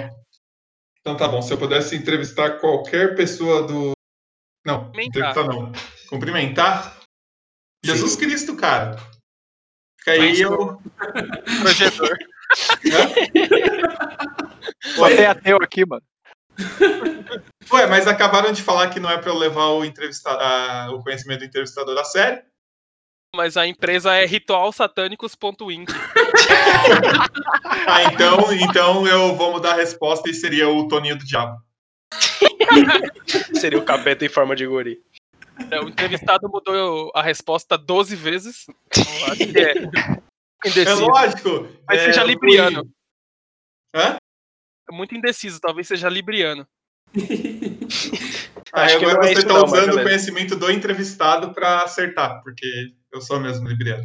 então 1.00 1.16
tá 1.16 1.26
bom. 1.26 1.40
Se 1.40 1.50
eu 1.52 1.56
pudesse 1.58 1.96
entrevistar 1.96 2.58
qualquer 2.58 3.14
pessoa 3.16 3.66
do 3.66 3.92
Não, 4.66 4.84
Cumprimentar. 4.84 5.30
entrevistar 5.30 5.44
não. 5.44 5.72
Cumprimentar? 6.10 6.98
Jesus 7.84 8.12
Sim. 8.12 8.18
Cristo, 8.20 8.56
cara. 8.56 8.96
Fica 9.98 10.12
aí 10.12 10.18
Mas- 10.20 10.40
eu. 10.40 10.78
Projetor. 11.62 12.18
Tem 15.16 15.26
ateu 15.26 15.56
aqui, 15.62 15.86
mano. 15.86 16.02
Ué, 17.72 17.86
mas 17.86 18.06
acabaram 18.06 18.52
de 18.52 18.62
falar 18.62 18.88
que 18.90 18.98
não 18.98 19.10
é 19.10 19.18
pra 19.18 19.30
eu 19.30 19.36
levar 19.36 19.68
o, 19.68 19.84
entrevista... 19.84 20.30
ah, 20.30 20.90
o 20.92 21.02
conhecimento 21.02 21.40
do 21.40 21.44
entrevistador 21.46 21.96
a 21.98 22.04
sério. 22.04 22.42
Mas 23.36 23.56
a 23.56 23.66
empresa 23.66 24.14
é 24.14 24.24
ritualsatânicos.inc. 24.24 25.92
Ah, 27.86 28.04
então, 28.04 28.52
então 28.52 29.06
eu 29.06 29.34
vou 29.34 29.52
mudar 29.52 29.72
a 29.72 29.76
resposta 29.76 30.28
e 30.28 30.34
seria 30.34 30.68
o 30.68 30.88
Toninho 30.88 31.16
do 31.16 31.24
Diabo. 31.24 31.58
Seria 33.58 33.78
o 33.78 33.84
capeta 33.84 34.24
em 34.24 34.28
forma 34.28 34.54
de 34.54 34.66
guri. 34.66 35.02
É, 35.70 35.80
O 35.80 35.88
entrevistado 35.88 36.48
mudou 36.48 37.10
a 37.14 37.22
resposta 37.22 37.76
12 37.76 38.14
vezes. 38.14 38.66
Então, 39.40 39.62
é 40.64 40.82
É 40.82 40.94
lógico. 40.94 41.68
Mas 41.86 42.00
é, 42.00 42.04
seja 42.06 42.24
libriano. 42.24 42.88
Hã? 43.94 44.17
É 44.90 44.94
muito 44.94 45.14
indeciso, 45.14 45.60
talvez 45.60 45.86
seja 45.86 46.08
libriano. 46.08 46.66
Ah, 48.70 48.84
agora 48.84 49.14
não 49.14 49.22
é 49.22 49.34
você 49.34 49.40
está 49.40 49.64
usando 49.64 49.96
o 49.96 50.02
conhecimento 50.02 50.54
do 50.54 50.70
entrevistado 50.70 51.54
pra 51.54 51.84
acertar, 51.84 52.42
porque 52.42 52.66
eu 53.10 53.20
sou 53.20 53.40
mesmo 53.40 53.66
libriano. 53.66 54.04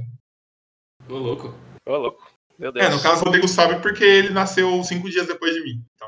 Ô, 1.09 1.15
louco. 1.15 1.53
Ô, 1.85 1.97
louco. 1.97 2.31
Meu 2.57 2.71
Deus. 2.71 2.85
É, 2.85 2.89
no 2.89 3.01
caso 3.01 3.21
o 3.21 3.25
Rodrigo 3.25 3.47
sabe 3.47 3.81
porque 3.81 4.05
ele 4.05 4.29
nasceu 4.29 4.81
cinco 4.83 5.09
dias 5.09 5.27
depois 5.27 5.53
de 5.53 5.61
mim. 5.63 5.85
Então, 5.95 6.07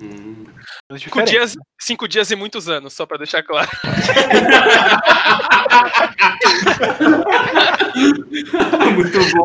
Hum. 0.00 0.44
Cinco 0.96 1.22
dias, 1.22 1.56
cinco 1.80 2.08
dias 2.08 2.30
e 2.30 2.36
muitos 2.36 2.68
anos, 2.68 2.92
só 2.92 3.04
pra 3.04 3.18
deixar 3.18 3.42
claro. 3.42 3.68
Muito 8.94 9.18
bom. 9.34 9.44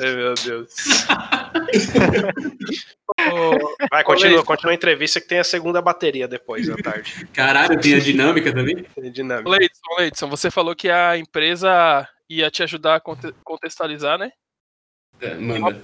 Ai, 0.00 0.14
meu 0.16 0.34
Deus. 0.34 0.74
Vai, 3.90 4.04
continua, 4.04 4.44
continua 4.44 4.72
a 4.72 4.74
entrevista 4.74 5.20
que 5.20 5.28
tem 5.28 5.38
a 5.38 5.44
segunda 5.44 5.80
bateria 5.82 6.26
depois 6.26 6.66
da 6.66 6.76
tarde. 6.76 7.26
Caralho, 7.32 7.80
tem 7.80 7.94
a 7.94 7.98
dinâmica 8.00 8.52
também? 8.52 8.84
É 8.96 9.10
dinâmica. 9.10 9.48
Leidson, 9.50 9.94
Leidson, 9.98 10.28
você 10.28 10.50
falou 10.50 10.74
que 10.74 10.90
a 10.90 11.16
empresa 11.16 12.08
ia 12.28 12.50
te 12.50 12.62
ajudar 12.62 12.96
a 12.96 13.00
conte- 13.00 13.34
contextualizar, 13.44 14.18
né? 14.18 14.30
É, 15.20 15.34
manda. 15.34 15.80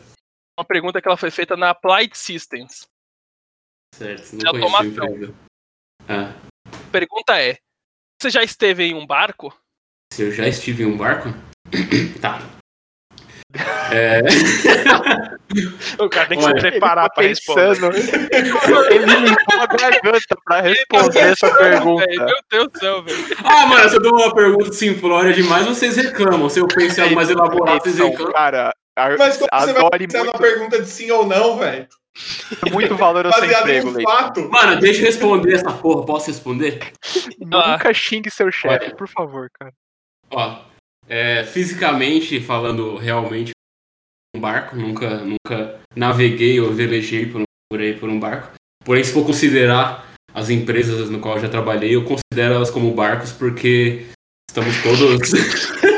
Uma 0.58 0.64
pergunta 0.64 1.00
que 1.00 1.06
ela 1.06 1.16
foi 1.16 1.30
feita 1.30 1.56
na 1.56 1.70
Applied 1.70 2.18
Systems. 2.18 2.88
Certo, 3.94 4.36
De 4.36 4.44
não 4.44 4.50
a 4.50 4.56
automação. 4.56 5.34
Ah, 6.08 6.32
pergunta 6.90 7.40
é: 7.40 7.58
você 8.20 8.28
já 8.28 8.42
esteve 8.42 8.82
em 8.82 8.94
um 8.94 9.06
barco? 9.06 9.56
se 10.12 10.22
eu 10.22 10.32
já 10.32 10.48
estive 10.48 10.82
em 10.82 10.86
um 10.86 10.96
barco? 10.96 11.28
tá. 12.20 12.40
É, 13.92 14.20
O 15.98 16.08
cara 16.10 16.28
tem 16.28 16.38
que 16.38 16.44
Olha, 16.44 16.60
se 16.60 16.70
preparar 16.70 17.08
pra 17.10 17.22
responder. 17.24 17.68
Pensando, 17.68 17.96
ele 18.92 19.06
limpou 19.06 19.60
a 19.60 19.66
garganta 19.66 20.36
pra 20.44 20.60
responder 20.60 21.18
essa 21.20 21.54
pergunta. 21.54 22.04
Velho, 22.04 22.24
meu 22.26 22.36
Deus 22.50 22.68
do 22.72 22.78
céu, 22.78 23.02
velho. 23.02 23.36
Ah, 23.44 23.66
mano, 23.66 23.88
se 23.88 23.96
eu 23.96 24.02
dou 24.02 24.14
uma 24.16 24.34
pergunta 24.34 24.72
simplória 24.72 25.32
demais, 25.32 25.66
vocês 25.66 25.96
reclamam. 25.96 26.50
Se 26.50 26.58
eu 26.60 26.66
penso 26.68 27.00
em 27.00 27.04
algo 27.04 27.14
mais 27.14 27.30
elaborado, 27.30 27.80
vocês 27.80 27.98
reclamam. 27.98 28.32
cara, 28.32 28.74
Mas 29.18 29.38
como 29.38 29.48
você 29.52 29.72
vai 29.72 29.90
pensar 29.98 30.18
muito, 30.18 30.32
numa 30.32 30.38
pergunta 30.38 30.82
de 30.82 30.88
sim 30.88 31.10
ou 31.10 31.26
não, 31.26 31.58
velho? 31.58 31.86
muito 32.72 32.96
valor 32.96 33.26
ao 33.26 33.32
seu 33.32 33.42
Baseado 33.42 33.62
emprego, 33.62 33.88
em 33.88 34.02
um 34.02 34.02
fato. 34.02 34.50
Mano, 34.50 34.80
deixa 34.80 35.00
eu 35.00 35.06
responder 35.06 35.54
essa 35.54 35.72
porra. 35.72 36.04
Posso 36.04 36.26
responder? 36.28 36.92
Nunca 37.38 37.94
xingue 37.94 38.30
seu 38.30 38.50
chefe, 38.50 38.86
Olha. 38.86 38.96
por 38.96 39.08
favor, 39.08 39.48
cara. 39.58 39.72
Ó, 40.30 40.58
é, 41.08 41.44
fisicamente 41.44 42.40
falando, 42.40 42.96
realmente 42.96 43.52
um 44.34 44.40
barco. 44.40 44.76
Nunca, 44.76 45.18
nunca 45.18 45.80
naveguei 45.94 46.60
ou 46.60 46.72
velejei 46.72 47.26
por, 47.26 47.42
por 47.70 47.80
aí 47.80 47.94
por 47.98 48.08
um 48.08 48.18
barco. 48.18 48.52
Porém, 48.84 49.04
se 49.04 49.12
for 49.12 49.24
considerar 49.24 50.06
as 50.34 50.50
empresas 50.50 51.08
no 51.10 51.20
qual 51.20 51.36
eu 51.36 51.42
já 51.42 51.48
trabalhei, 51.48 51.94
eu 51.94 52.04
considero 52.04 52.54
elas 52.54 52.70
como 52.70 52.92
barcos 52.94 53.32
porque 53.32 54.06
estamos 54.48 54.76
todos. 54.82 55.30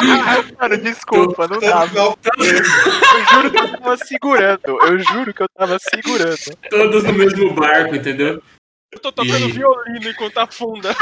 Cara, 0.58 0.76
desculpa, 0.78 1.46
não 1.48 1.58
dá. 1.58 1.86
Não, 1.86 2.16
Eu 2.26 3.28
juro 3.32 3.50
que 3.50 3.58
eu 3.58 3.68
tava 3.78 3.96
segurando. 3.98 4.60
Eu 4.82 4.98
juro 4.98 5.34
que 5.34 5.42
eu 5.42 5.48
tava 5.56 5.78
segurando. 5.78 6.36
todos 6.70 7.04
no 7.04 7.12
mesmo 7.12 7.54
barco, 7.54 7.94
entendeu? 7.96 8.42
Eu 8.92 8.98
tô 9.00 9.12
tocando 9.12 9.48
E- 9.48 9.52
violino 9.52 10.10
enquanto 10.10 10.38
afunda. 10.38 10.94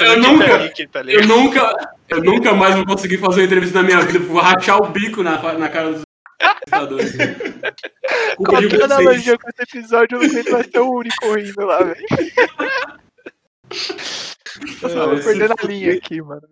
Eu 0.00 0.16
nunca- 0.18 0.68
Titanic, 0.70 0.86
tá 0.88 1.02
Eu 1.04 1.26
nunca, 1.26 1.90
eu 2.08 2.22
nunca 2.22 2.54
mais 2.54 2.74
vou 2.74 2.86
conseguir 2.86 3.18
fazer 3.18 3.40
uma 3.40 3.46
entrevista 3.46 3.78
na 3.80 3.84
minha 3.86 4.00
vida, 4.00 4.18
vou 4.20 4.40
rachar 4.40 4.78
o 4.78 4.86
bico 4.88 5.22
na, 5.22 5.40
na 5.54 5.68
cara 5.68 5.92
dos 5.92 6.03
Qualquer 8.36 8.68
vocês. 8.68 8.82
analogia 8.82 9.38
com 9.38 9.48
esse 9.48 9.62
episódio, 9.62 10.16
eu 10.16 10.20
não 10.22 10.28
aguento 10.28 10.52
mais 10.52 10.66
ser 10.66 10.80
o 10.80 10.90
único 10.90 11.34
rindo 11.34 11.64
lá, 11.64 11.78
velho. 11.82 12.06
Eu 14.82 14.88
esse 14.88 15.24
perdendo 15.24 15.54
a 15.58 15.66
linha 15.66 15.94
aqui, 15.94 16.22
mano. 16.22 16.42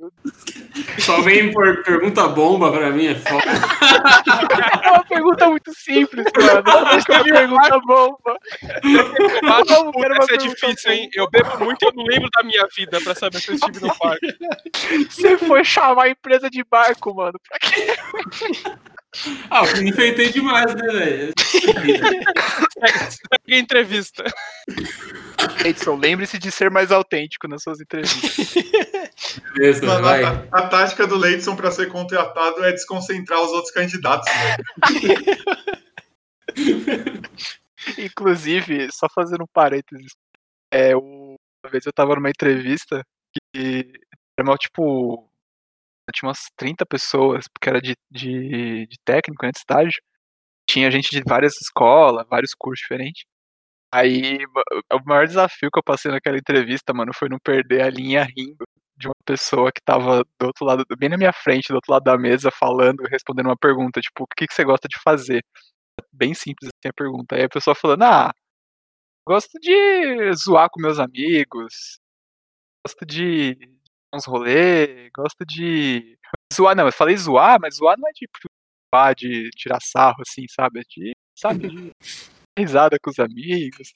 Só 0.98 1.20
vem 1.20 1.52
por 1.52 1.84
pergunta 1.84 2.26
bomba 2.26 2.72
pra 2.72 2.90
mim, 2.90 3.06
é 3.06 3.14
foda. 3.14 3.44
É 4.82 4.90
uma 4.90 5.04
pergunta 5.04 5.46
muito 5.48 5.72
simples, 5.74 6.26
mano. 6.36 6.62
Não 6.66 6.96
que 7.04 7.12
uma 7.12 7.24
pergunta 7.24 7.80
bomba. 7.80 8.38
Mas, 9.42 9.68
Como 9.68 9.92
que 9.92 9.98
puta, 9.98 10.04
era 10.04 10.14
uma 10.14 10.24
essa 10.24 10.34
é 10.34 10.36
difícil, 10.36 10.92
hein? 10.92 11.08
Eu 11.14 11.30
bebo 11.30 11.64
muito 11.64 11.82
e 11.82 11.86
eu 11.86 11.92
não 11.94 12.04
lembro 12.04 12.28
da 12.30 12.42
minha 12.42 12.66
vida 12.76 13.00
pra 13.00 13.14
saber 13.14 13.38
se 13.38 13.50
eu 13.50 13.54
estive 13.54 13.80
no 13.80 13.96
parque. 13.96 14.26
Você 15.08 15.38
foi 15.38 15.64
chamar 15.64 16.04
a 16.04 16.10
empresa 16.10 16.50
de 16.50 16.64
barco, 16.64 17.14
mano. 17.14 17.38
Pra 17.48 17.58
quê? 17.60 17.94
Ah, 19.50 19.62
eu 19.76 19.82
enfeitei 19.82 20.30
demais, 20.32 20.74
né, 20.74 20.82
velho? 20.90 21.32
Segue 23.10 23.54
a 23.54 23.58
entrevista. 23.58 24.24
Edson, 25.64 25.96
lembre-se 25.96 26.38
de 26.38 26.50
ser 26.50 26.70
mais 26.70 26.90
autêntico 26.90 27.46
nas 27.46 27.62
suas 27.62 27.80
entrevistas. 27.80 28.54
Beleza, 29.54 29.86
Mano, 29.86 30.02
vai. 30.02 30.24
a, 30.24 30.44
a 30.52 30.66
tática 30.68 31.06
do 31.06 31.16
Leidson 31.16 31.54
pra 31.54 31.70
ser 31.70 31.88
contratado 31.88 32.64
é 32.64 32.72
desconcentrar 32.72 33.40
os 33.42 33.52
outros 33.52 33.72
candidatos. 33.72 34.30
Inclusive, 37.98 38.88
só 38.92 39.06
fazendo 39.14 39.42
um 39.44 39.52
parênteses, 39.52 40.12
é, 40.70 40.96
o- 40.96 41.34
uma 41.64 41.70
vez 41.70 41.84
eu 41.86 41.92
tava 41.92 42.14
numa 42.14 42.30
entrevista 42.30 43.02
que 43.54 43.92
era 44.38 44.46
mal, 44.46 44.58
tipo, 44.58 45.28
tinha 46.12 46.28
umas 46.28 46.40
30 46.56 46.84
pessoas, 46.86 47.46
porque 47.48 47.68
era 47.68 47.80
de, 47.80 47.94
de, 48.10 48.86
de 48.86 48.96
técnico, 49.04 49.44
né, 49.44 49.52
de 49.52 49.58
estágio. 49.58 50.00
Tinha 50.68 50.90
gente 50.90 51.10
de 51.10 51.22
várias 51.28 51.54
escolas, 51.62 52.26
vários 52.28 52.52
cursos 52.54 52.82
diferentes. 52.82 53.24
Aí, 53.94 54.38
o 54.92 55.00
maior 55.06 55.26
desafio 55.26 55.70
que 55.72 55.78
eu 55.78 55.82
passei 55.84 56.10
naquela 56.10 56.38
entrevista, 56.38 56.94
mano, 56.94 57.12
foi 57.14 57.28
não 57.28 57.38
perder 57.44 57.82
a 57.82 57.90
linha 57.90 58.24
rindo 58.24 58.64
de 58.96 59.08
uma 59.08 59.14
pessoa 59.26 59.72
que 59.72 59.82
tava 59.84 60.24
do 60.38 60.46
outro 60.46 60.64
lado, 60.64 60.84
bem 60.98 61.08
na 61.10 61.18
minha 61.18 61.32
frente, 61.32 61.68
do 61.68 61.76
outro 61.76 61.92
lado 61.92 62.04
da 62.04 62.18
mesa, 62.18 62.50
falando, 62.50 63.02
respondendo 63.10 63.46
uma 63.46 63.56
pergunta, 63.56 64.00
tipo, 64.00 64.24
o 64.24 64.26
que, 64.36 64.46
que 64.46 64.54
você 64.54 64.64
gosta 64.64 64.88
de 64.88 64.98
fazer? 65.02 65.42
Bem 66.12 66.34
simples 66.34 66.70
assim 66.70 66.90
a 66.90 66.92
pergunta. 66.94 67.36
Aí 67.36 67.44
a 67.44 67.48
pessoa 67.48 67.74
falando, 67.74 68.04
ah, 68.04 68.32
gosto 69.26 69.58
de 69.60 70.32
zoar 70.34 70.68
com 70.70 70.80
meus 70.80 70.98
amigos, 70.98 71.98
gosto 72.86 73.06
de 73.06 73.56
uns 74.14 74.26
rolê, 74.26 75.10
gosto 75.10 75.44
de. 75.46 76.16
Zoar, 76.52 76.74
não, 76.76 76.86
eu 76.86 76.92
falei 76.92 77.16
zoar, 77.16 77.58
mas 77.60 77.76
zoar 77.76 77.96
não 77.98 78.08
é 78.08 78.12
tipo 78.12 78.32
zoar 78.94 79.14
de 79.14 79.50
tirar 79.50 79.78
sarro, 79.82 80.16
assim, 80.26 80.44
sabe? 80.50 80.80
É 80.80 80.82
de, 80.88 81.12
sabe, 81.38 81.68
de 81.68 81.92
risada 82.58 82.96
com 83.02 83.10
os 83.10 83.18
amigos. 83.18 83.92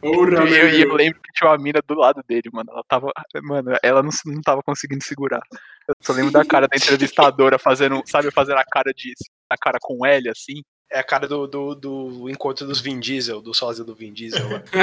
Porra, 0.00 0.48
E 0.48 0.54
eu, 0.56 0.68
e 0.70 0.80
eu 0.82 0.88
meu. 0.88 0.96
lembro 0.96 1.20
que 1.20 1.32
tinha 1.34 1.50
uma 1.50 1.58
mina 1.58 1.80
do 1.86 1.94
lado 1.94 2.22
dele, 2.26 2.48
mano. 2.52 2.70
Ela 2.72 2.82
tava. 2.88 3.12
Mano, 3.42 3.76
ela 3.82 4.02
não, 4.02 4.10
não 4.26 4.40
tava 4.40 4.62
conseguindo 4.62 5.04
segurar. 5.04 5.42
Eu 5.86 5.94
só 6.02 6.12
lembro 6.12 6.32
da 6.32 6.44
cara 6.44 6.66
da 6.66 6.76
entrevistadora 6.76 7.58
fazendo, 7.58 8.02
sabe, 8.06 8.30
fazendo 8.30 8.58
a 8.58 8.64
cara 8.64 8.92
de. 8.94 9.12
A 9.50 9.56
cara 9.58 9.78
com 9.80 10.06
L, 10.06 10.28
assim. 10.28 10.62
É 10.90 10.98
a 10.98 11.04
cara 11.04 11.28
do, 11.28 11.46
do, 11.46 11.74
do 11.74 12.30
encontro 12.30 12.66
dos 12.66 12.80
Vin 12.80 12.98
Diesel, 12.98 13.40
do 13.40 13.54
sósia 13.54 13.84
do 13.84 13.94
Vin 13.94 14.12
Diesel. 14.12 14.48
lá. 14.50 14.62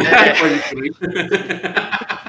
É. 2.24 2.27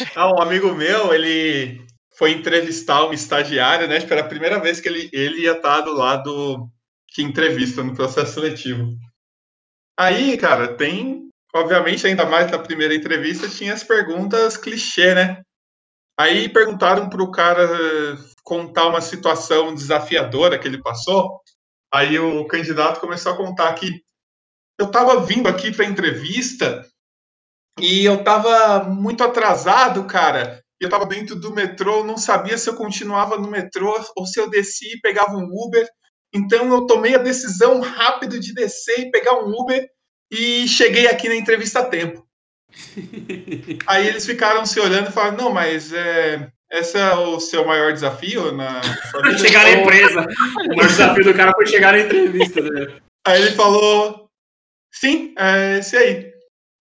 Ah, 0.16 0.32
um 0.32 0.40
amigo 0.40 0.74
meu, 0.74 1.12
ele 1.12 1.84
foi 2.16 2.32
entrevistar 2.32 3.04
uma 3.04 3.14
estagiária, 3.14 3.86
né? 3.86 4.00
Que 4.00 4.12
era 4.12 4.22
a 4.22 4.28
primeira 4.28 4.58
vez 4.58 4.80
que 4.80 4.88
ele, 4.88 5.10
ele 5.12 5.42
ia 5.42 5.52
estar 5.52 5.80
do 5.82 5.92
lado 5.92 6.68
que 7.08 7.22
entrevista 7.22 7.82
no 7.82 7.94
processo 7.94 8.34
seletivo. 8.34 8.90
Aí, 9.98 10.36
cara, 10.38 10.76
tem, 10.76 11.28
obviamente, 11.54 12.06
ainda 12.06 12.24
mais 12.24 12.50
na 12.50 12.58
primeira 12.58 12.94
entrevista, 12.94 13.48
tinha 13.48 13.74
as 13.74 13.84
perguntas 13.84 14.56
clichê, 14.56 15.14
né? 15.14 15.42
Aí 16.18 16.48
perguntaram 16.48 17.08
pro 17.08 17.30
cara 17.30 17.66
contar 18.42 18.88
uma 18.88 19.00
situação 19.00 19.74
desafiadora 19.74 20.58
que 20.58 20.68
ele 20.68 20.82
passou. 20.82 21.40
Aí 21.92 22.18
o 22.18 22.46
candidato 22.46 23.00
começou 23.00 23.32
a 23.32 23.36
contar 23.36 23.72
que 23.74 24.02
eu 24.78 24.86
estava 24.86 25.20
vindo 25.20 25.48
aqui 25.48 25.72
para 25.72 25.84
entrevista 25.84 26.86
e 27.80 28.04
eu 28.04 28.16
estava 28.16 28.84
muito 28.84 29.22
atrasado, 29.24 30.04
cara. 30.04 30.62
Eu 30.80 30.86
estava 30.86 31.04
dentro 31.04 31.36
do 31.36 31.54
metrô, 31.54 32.04
não 32.04 32.16
sabia 32.16 32.56
se 32.56 32.68
eu 32.68 32.74
continuava 32.74 33.36
no 33.36 33.50
metrô 33.50 33.94
ou 34.16 34.26
se 34.26 34.40
eu 34.40 34.48
descia 34.48 34.94
e 34.94 35.00
pegava 35.00 35.36
um 35.36 35.48
Uber. 35.52 35.86
Então 36.32 36.72
eu 36.72 36.86
tomei 36.86 37.14
a 37.14 37.18
decisão 37.18 37.80
rápido 37.80 38.40
de 38.40 38.54
descer 38.54 39.00
e 39.00 39.10
pegar 39.10 39.34
um 39.34 39.52
Uber 39.52 39.86
e 40.30 40.66
cheguei 40.68 41.06
aqui 41.06 41.28
na 41.28 41.34
entrevista 41.34 41.80
a 41.80 41.84
tempo. 41.84 42.24
Aí 43.86 44.06
eles 44.06 44.24
ficaram 44.24 44.64
se 44.64 44.78
olhando 44.80 45.08
e 45.08 45.12
falaram: 45.12 45.36
Não, 45.36 45.52
mas 45.52 45.92
é, 45.92 46.48
esse 46.70 46.96
é 46.96 47.14
o 47.14 47.40
seu 47.40 47.66
maior 47.66 47.92
desafio 47.92 48.52
na 48.52 48.80
sua 49.10 49.22
vida?" 49.26 49.38
chegar 49.38 49.64
na 49.64 49.72
empresa. 49.72 50.20
O 50.20 50.76
maior 50.76 50.88
desafio 50.88 51.24
do 51.24 51.34
cara 51.34 51.52
foi 51.54 51.66
chegar 51.66 51.92
na 51.92 52.00
entrevista. 52.00 52.62
Né? 52.62 53.00
Aí 53.26 53.42
ele 53.42 53.50
falou: 53.52 54.30
Sim, 54.92 55.34
é 55.36 55.78
esse 55.78 55.96
aí. 55.96 56.29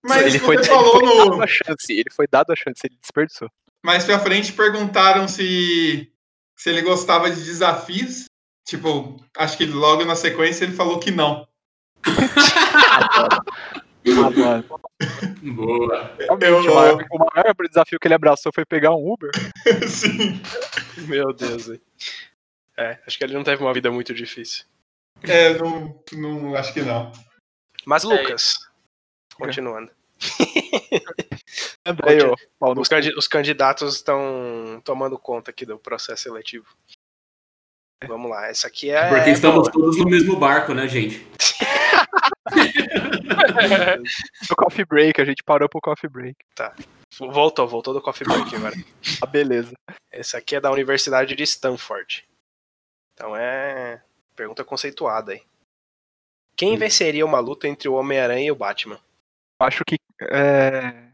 Mas 0.04 0.26
ele 0.28 0.40
foi, 0.40 0.56
ele 0.56 0.64
falou 0.64 0.92
foi 0.92 1.04
no. 1.04 1.30
dado 1.30 1.44
a 1.44 1.48
chance, 1.48 1.92
ele 1.94 2.10
foi 2.12 2.28
dado 2.28 2.52
a 2.52 2.56
chance, 2.56 2.80
ele 2.84 2.98
desperdiçou. 3.02 3.50
Mais 3.84 4.06
pra 4.06 4.20
frente 4.20 4.54
perguntaram 4.54 5.28
se, 5.28 6.12
se 6.56 6.70
ele 6.70 6.82
gostava 6.82 7.30
de 7.30 7.44
desafios. 7.44 8.26
Tipo, 8.66 9.20
acho 9.36 9.58
que 9.58 9.66
logo 9.66 10.06
na 10.06 10.16
sequência 10.16 10.64
ele 10.64 10.74
falou 10.74 11.00
que 11.00 11.10
não. 11.12 11.48
Mano. 14.06 14.66
Boa. 15.42 16.16
Eu- 16.20 16.34
o, 16.60 16.76
maior, 16.76 17.06
o 17.12 17.18
maior 17.36 17.56
desafio 17.68 18.00
que 18.00 18.08
ele 18.08 18.14
abraçou 18.14 18.52
foi 18.54 18.66
pegar 18.66 18.92
um 18.92 19.12
Uber. 19.12 19.32
Sim. 19.88 20.42
Meu 21.08 21.34
Deus. 21.34 21.70
É, 22.78 23.00
acho 23.06 23.18
que 23.18 23.24
ele 23.24 23.34
não 23.34 23.44
teve 23.44 23.62
uma 23.64 23.74
vida 23.74 23.92
muito 23.92 24.14
difícil. 24.14 24.66
É, 25.24 25.54
não, 25.58 26.02
não, 26.14 26.56
acho 26.56 26.74
que 26.74 26.82
não. 26.82 27.12
Mas, 27.86 28.04
É. 28.06 28.36
Continuando. 29.40 29.92
Anda 31.86 32.10
aí, 32.10 32.22
ó. 32.22 32.36
pau 32.60 32.76
no 32.76 32.82
Os, 32.82 32.90
candi- 32.90 33.14
os 33.18 33.28
candidatos 33.28 33.96
estão 33.96 34.82
tomando 34.84 35.18
conta 35.18 35.50
aqui 35.52 35.66
do 35.66 35.80
processo 35.80 36.24
seletivo. 36.24 36.68
Vamos 38.08 38.30
lá, 38.30 38.48
essa 38.48 38.68
aqui 38.68 38.92
é. 38.92 39.10
Porque 39.10 39.32
estamos 39.32 39.62
boa. 39.62 39.72
todos 39.72 39.98
no 39.98 40.06
mesmo 40.06 40.36
barco, 40.38 40.74
né, 40.74 40.88
gente? 40.88 41.26
no 44.50 44.56
coffee 44.56 44.86
break, 44.86 45.20
a 45.20 45.26
gente 45.26 45.44
parou 45.44 45.68
pro 45.68 45.82
coffee 45.82 46.10
break. 46.10 46.38
Voltou, 47.20 47.68
voltou 47.68 47.94
do 47.94 48.02
coffee 48.02 48.26
break 48.26 48.56
agora. 48.56 48.76
Ah, 49.22 49.26
beleza. 49.26 49.74
Essa 50.12 50.38
aqui 50.38 50.56
é 50.56 50.62
da 50.62 50.72
Universidade 50.72 51.36
de 51.36 51.44
Stanford. 51.44 52.26
Então 53.14 53.36
é. 53.36 54.02
Pergunta 54.36 54.64
conceituada 54.64 55.34
aí. 55.34 55.42
Quem 56.56 56.78
venceria 56.78 57.26
uma 57.26 57.40
luta 57.40 57.68
entre 57.68 57.90
o 57.90 57.94
Homem-Aranha 57.94 58.48
e 58.48 58.52
o 58.52 58.56
Batman? 58.56 59.00
Acho 59.60 59.84
que 59.86 59.98
é... 60.22 61.10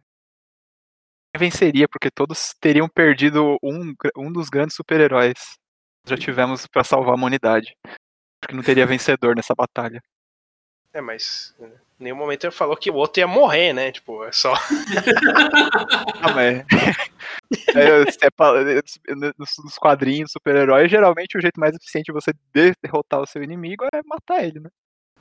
venceria, 1.35 1.88
porque 1.88 2.11
todos 2.11 2.53
teriam 2.59 2.88
perdido 2.88 3.57
um, 3.63 3.93
um 4.15 4.31
dos 4.31 4.49
grandes 4.49 4.76
super-heróis 4.76 5.57
que 6.05 6.11
já 6.11 6.17
tivemos 6.17 6.67
pra 6.67 6.84
salvar 6.84 7.11
a 7.11 7.15
humanidade. 7.15 7.76
Acho 7.85 8.49
que 8.49 8.55
não 8.55 8.63
teria 8.63 8.85
vencedor 8.85 9.35
nessa 9.35 9.55
batalha. 9.55 10.01
É, 10.93 11.01
mas. 11.01 11.53
Em 11.59 12.03
nenhum 12.03 12.15
momento 12.15 12.45
ele 12.45 12.51
falou 12.51 12.77
que 12.77 12.91
o 12.91 12.95
outro 12.95 13.19
ia 13.19 13.27
morrer, 13.27 13.73
né? 13.73 13.91
Tipo, 13.91 14.23
é 14.23 14.31
só. 14.31 14.53
Ah, 16.22 16.34
mas... 16.34 16.63
é, 17.76 18.11
se 18.11 18.17
é 18.26 18.30
pa- 18.30 18.53
nos 19.38 19.49
nos 19.63 19.77
quadrinhos 19.77 20.31
super-heróis, 20.31 20.89
geralmente 20.89 21.38
o 21.38 21.41
jeito 21.41 21.59
mais 21.59 21.76
eficiente 21.76 22.05
de 22.07 22.13
você 22.13 22.31
derrotar 22.81 23.22
o 23.22 23.27
seu 23.27 23.43
inimigo 23.43 23.85
é 23.93 24.01
matar 24.05 24.43
ele, 24.43 24.59
né? 24.59 24.69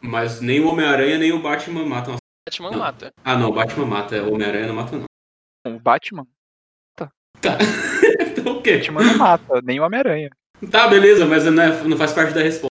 Mas 0.01 0.40
nem 0.40 0.60
o 0.60 0.68
Homem-Aranha 0.68 1.18
nem 1.18 1.32
o 1.32 1.42
Batman 1.42 1.84
matam. 1.84 2.16
Batman 2.47 2.71
Não. 2.71 2.79
mata. 2.79 3.12
Ah, 3.25 3.37
não, 3.37 3.49
o 3.49 3.53
Batman 3.53 3.87
mata. 3.87 4.23
O 4.23 4.35
Homem-Aranha 4.35 4.66
não 4.66 4.75
mata, 4.75 4.97
não. 4.97 5.75
O 5.77 5.81
Batman, 5.81 6.27
Tá. 7.41 7.41
então 8.21 8.59
o 8.59 8.62
quê? 8.62 8.79
Batman 8.79 9.03
não 9.05 9.19
mata, 9.19 9.61
nem 9.62 9.81
o 9.81 9.85
Homem-Aranha. 9.85 10.31
Tá, 10.71 10.89
beleza, 10.89 11.27
mas 11.27 11.45
não, 11.45 11.62
é- 11.62 11.83
não 11.85 11.97
faz 11.97 12.12
parte 12.12 12.35
da 12.35 12.43
resposta. 12.43 12.69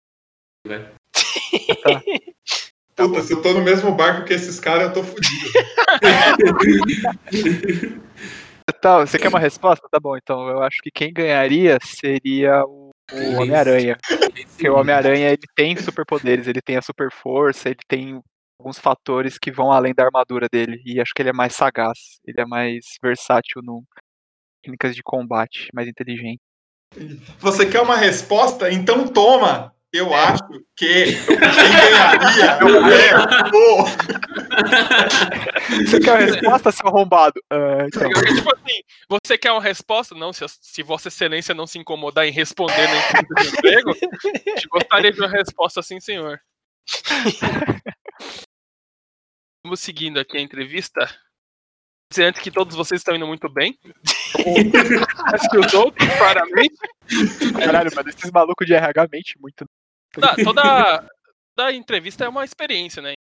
velho. 0.68 0.90
Puta, 2.96 3.22
se 3.22 3.34
eu 3.34 3.42
tô 3.42 3.54
no 3.54 3.62
mesmo 3.64 3.94
barco 3.96 4.26
que 4.26 4.34
esses 4.34 4.60
caras, 4.60 4.90
eu 4.90 4.94
tô 4.94 5.04
fudido. 5.04 5.52
Tá, 8.80 9.00
você 9.06 9.20
quer 9.20 9.28
uma 9.28 9.40
resposta? 9.40 9.86
Tá 9.92 10.00
bom, 10.00 10.16
então 10.16 10.48
eu 10.48 10.62
acho 10.64 10.78
que 10.82 10.90
quem 10.92 11.12
ganharia 11.12 11.78
seria 11.84 12.64
o, 12.66 12.92
o 13.12 13.42
Homem-Aranha. 13.42 13.98
Porque 14.50 14.70
o 14.70 14.76
Homem-Aranha 14.76 15.30
ele 15.30 15.42
tem 15.56 15.76
superpoderes, 15.76 16.48
ele 16.48 16.62
tem 16.62 16.78
a 16.78 16.82
super 16.82 17.12
força, 17.12 17.70
ele 17.70 17.80
tem 17.88 18.22
alguns 18.62 18.78
fatores 18.78 19.40
que 19.40 19.52
vão 19.52 19.72
além 19.72 19.94
da 19.94 20.06
armadura 20.06 20.48
dele. 20.50 20.82
E 20.86 21.02
acho 21.02 21.12
que 21.16 21.22
ele 21.22 21.30
é 21.30 21.34
mais 21.34 21.56
sagaz, 21.56 22.20
ele 22.26 22.40
é 22.40 22.46
mais 22.46 22.86
versátil 23.02 23.62
no 23.64 23.84
técnicas 24.62 24.96
de 24.96 25.02
combate, 25.02 25.70
mais 25.74 25.88
inteligente. 25.88 26.40
Você 27.40 27.66
quer 27.66 27.82
uma 27.82 27.98
resposta? 27.98 28.72
Então 28.72 29.08
toma! 29.08 29.74
Eu 29.94 30.14
acho 30.14 30.42
que 30.78 30.88
quem 30.88 31.36
ganharia 31.36 32.46
é 32.56 32.64
o. 32.64 33.84
Você 35.86 36.00
quer 36.00 36.12
uma 36.12 36.20
resposta, 36.20 36.72
seu 36.72 36.88
arrombado? 36.88 37.34
Ah, 37.50 37.86
então. 37.88 38.10
Tipo 38.10 38.56
assim, 38.56 38.82
você 39.10 39.38
quer 39.38 39.52
uma 39.52 39.62
resposta? 39.62 40.16
Não, 40.16 40.32
se, 40.32 40.46
se 40.48 40.82
Vossa 40.82 41.10
Excelência 41.10 41.54
não 41.54 41.68
se 41.68 41.78
incomodar 41.78 42.26
em 42.26 42.32
responder 42.32 42.88
na 42.88 43.20
entrevista 43.20 43.44
de 43.44 43.50
emprego, 43.50 43.92
gostaria 44.70 45.12
de 45.12 45.20
uma 45.20 45.28
resposta 45.28 45.82
assim, 45.82 46.00
senhor. 46.00 46.40
Vamos 49.64 49.80
seguindo 49.80 50.20
aqui 50.20 50.38
a 50.38 50.42
entrevista. 50.42 51.08
Dizer 52.12 52.26
antes 52.26 52.42
que 52.42 52.52
todos 52.52 52.76
vocês 52.76 53.00
estão 53.00 53.16
indo 53.16 53.28
muito 53.28 53.48
bem. 53.48 53.78
Acho 55.34 55.50
que 55.50 55.58
os 55.58 55.74
outros, 55.74 56.08
claramente. 56.18 56.76
Caralho, 57.64 57.92
mas 57.96 58.08
esses 58.08 58.32
malucos 58.32 58.68
de 58.68 58.74
RH 58.74 59.08
mente 59.12 59.40
muito. 59.40 59.66
Tá, 60.14 60.36
toda, 60.44 61.08
toda 61.56 61.72
entrevista 61.72 62.26
é 62.26 62.30
uma 62.30 62.44
experiência, 62.44 63.02
né? 63.02 63.14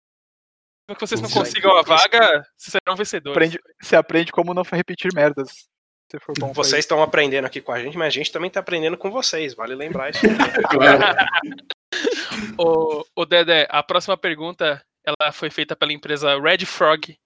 Mesmo 0.89 0.95
que 0.95 1.07
vocês 1.07 1.22
não 1.22 1.30
consigam 1.30 1.77
a 1.77 1.84
vaga, 1.84 2.43
vocês 2.57 2.76
serão 2.84 2.97
vencedores. 2.97 3.38
Aprende, 3.38 3.59
você 3.81 3.95
aprende 3.95 4.31
como 4.31 4.53
não 4.53 4.63
repetir 4.63 5.13
merdas. 5.13 5.69
Se 6.11 6.19
for 6.19 6.38
bom 6.38 6.51
Vocês 6.51 6.84
estão 6.84 7.01
aprendendo 7.01 7.45
aqui 7.45 7.61
com 7.61 7.72
a 7.72 7.80
gente, 7.80 7.97
mas 7.97 8.07
a 8.07 8.09
gente 8.09 8.34
também 8.34 8.49
tá 8.49 8.59
aprendendo 8.59 8.97
com 8.97 9.09
vocês. 9.09 9.53
Vale 9.53 9.73
lembrar 9.73 10.09
isso. 10.09 10.19
Ô, 12.59 13.05
ô 13.15 13.26
Dedé, 13.26 13.68
a 13.69 13.81
próxima 13.81 14.18
pergunta 14.18 14.84
ela 15.06 15.32
foi 15.32 15.49
feita 15.49 15.76
pela 15.76 15.91
empresa 15.94 16.40
Red 16.40 16.65
Frog 16.65 17.18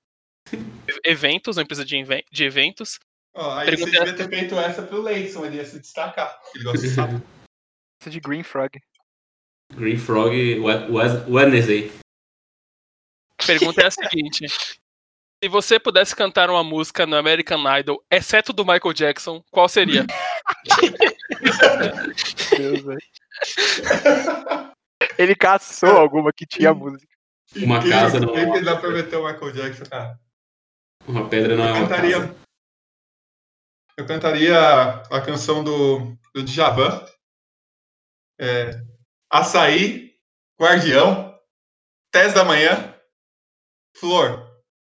Eventos, 1.04 1.58
uma 1.58 1.64
empresa 1.64 1.84
de, 1.84 1.96
de 2.32 2.44
eventos. 2.44 3.00
Ó, 3.36 3.58
aí 3.58 3.66
você 3.66 3.76
Pergunta- 3.78 4.00
devia 4.06 4.16
ter 4.16 4.30
feito 4.30 4.56
essa 4.60 4.84
pro 4.84 5.02
Leison, 5.02 5.46
ele 5.46 5.58
ia 5.58 5.66
se 5.66 5.80
destacar. 5.80 6.40
Ele 6.54 6.64
gosta 6.64 6.80
de 6.80 6.90
saber. 6.94 7.22
isso 8.02 8.10
de 8.10 8.20
Green 8.20 8.44
Frog. 8.44 8.80
Green 9.74 9.98
Frog 9.98 10.32
Wed- 10.60 10.92
Wed- 10.92 11.30
Wednesday. 11.30 11.92
Pergunta 13.46 13.82
é 13.82 13.88
a 13.88 13.92
seguinte: 13.92 14.48
Se 14.48 15.50
você 15.50 15.80
pudesse 15.80 16.16
cantar 16.16 16.50
uma 16.50 16.64
música 16.64 17.06
no 17.08 17.16
American 17.18 17.64
Idol, 17.80 18.02
exceto 18.12 18.54
do 18.54 18.64
Michael 18.64 18.94
Jackson, 18.94 19.44
qual 19.52 19.68
seria? 19.68 20.06
Deus, 22.58 22.82
velho. 22.84 23.02
Ele 25.18 25.36
caçou 25.36 25.98
alguma 25.98 26.32
que 26.32 26.46
tinha 26.46 26.74
música. 26.74 27.15
Uma 27.58 27.82
casa 27.88 28.20
não- 28.20 28.34
Sempre 28.34 28.62
dá 28.62 28.76
pra 28.76 28.90
meter 28.90 29.16
o 29.18 29.26
Michael 29.26 29.52
Jackson, 29.52 29.86
cara. 29.86 30.20
Uma 31.08 31.30
pedra 31.30 31.56
não 31.56 31.64
é 31.66 31.70
Eu 31.70 31.76
uma 31.76 31.82
cantaria. 31.88 32.20
casa. 32.20 32.36
Eu 33.98 34.06
cantaria 34.06 34.60
a 34.60 35.22
canção 35.22 35.64
do, 35.64 36.18
do 36.34 36.44
Djavan. 36.44 37.06
É, 38.40 38.82
Açaí, 39.32 40.12
Guardião, 40.60 41.34
Tez 42.12 42.34
da 42.34 42.44
Manhã, 42.44 42.94
Flor. 43.98 44.46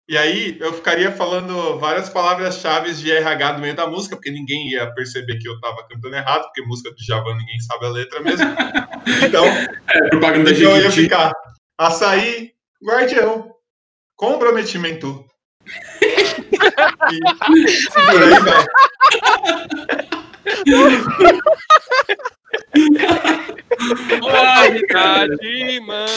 E 0.09 0.17
aí 0.17 0.57
eu 0.59 0.73
ficaria 0.73 1.11
falando 1.11 1.77
várias 1.79 2.09
palavras-chave 2.09 2.93
de 2.95 3.11
RH 3.11 3.53
no 3.53 3.59
meio 3.59 3.75
da 3.75 3.85
música, 3.87 4.15
porque 4.15 4.31
ninguém 4.31 4.69
ia 4.71 4.91
perceber 4.95 5.37
que 5.37 5.47
eu 5.47 5.59
tava 5.61 5.87
cantando 5.87 6.15
errado, 6.15 6.43
porque 6.45 6.63
música 6.63 6.89
do 6.89 6.95
Djavan 6.97 7.35
ninguém 7.37 7.59
sabe 7.59 7.85
a 7.85 7.89
letra 7.89 8.19
mesmo. 8.21 8.45
Então, 9.25 9.45
É, 9.45 10.09
propaganda 10.09 10.51
então 10.51 10.75
eu 10.75 10.83
ia 10.83 10.91
ficar 10.91 11.31
Açaí, 11.79 12.53
Guardião, 12.83 13.55
comprometimento. 14.17 15.25
E 17.09 17.21
por 17.93 18.21
aí 18.21 18.37
vai. 18.41 18.65
Qualidade, 24.19 25.79
mano. 25.79 26.11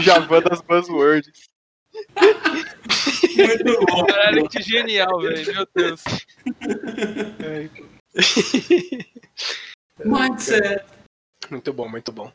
Djavan 0.00 0.40
das 0.42 0.60
buzzwords. 0.60 1.48
Muito 3.36 3.86
bom. 3.86 4.06
Caralho, 4.06 4.48
que 4.48 4.60
genial, 4.60 5.20
velho. 5.20 5.54
Meu 5.54 5.68
Deus. 5.72 6.02
Mindset. 10.04 10.84
Muito 11.48 11.72
bom, 11.72 11.88
muito 11.88 12.10
bom. 12.10 12.32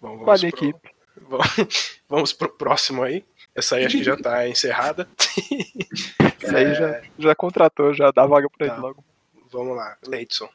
Vamos, 0.00 0.24
Qual 0.24 0.36
a 0.36 0.38
pro, 0.38 0.48
equipe? 0.48 0.90
vamos, 2.08 2.32
pro 2.32 2.48
próximo 2.50 3.02
aí. 3.02 3.24
Essa 3.54 3.76
aí 3.76 3.84
acho 3.86 3.96
que 3.98 4.04
já 4.04 4.16
tá 4.16 4.46
encerrada. 4.48 5.08
Isso 6.40 6.56
aí 6.56 6.74
já, 6.74 7.02
já 7.18 7.34
contratou, 7.34 7.92
já 7.92 8.10
dá 8.10 8.24
vaga 8.26 8.48
pra 8.56 8.66
ele 8.66 8.76
Tá. 8.76 8.80
logo. 8.80 9.04
Vamos 9.50 9.76
lá, 9.76 9.96
Leidson. 10.06 10.48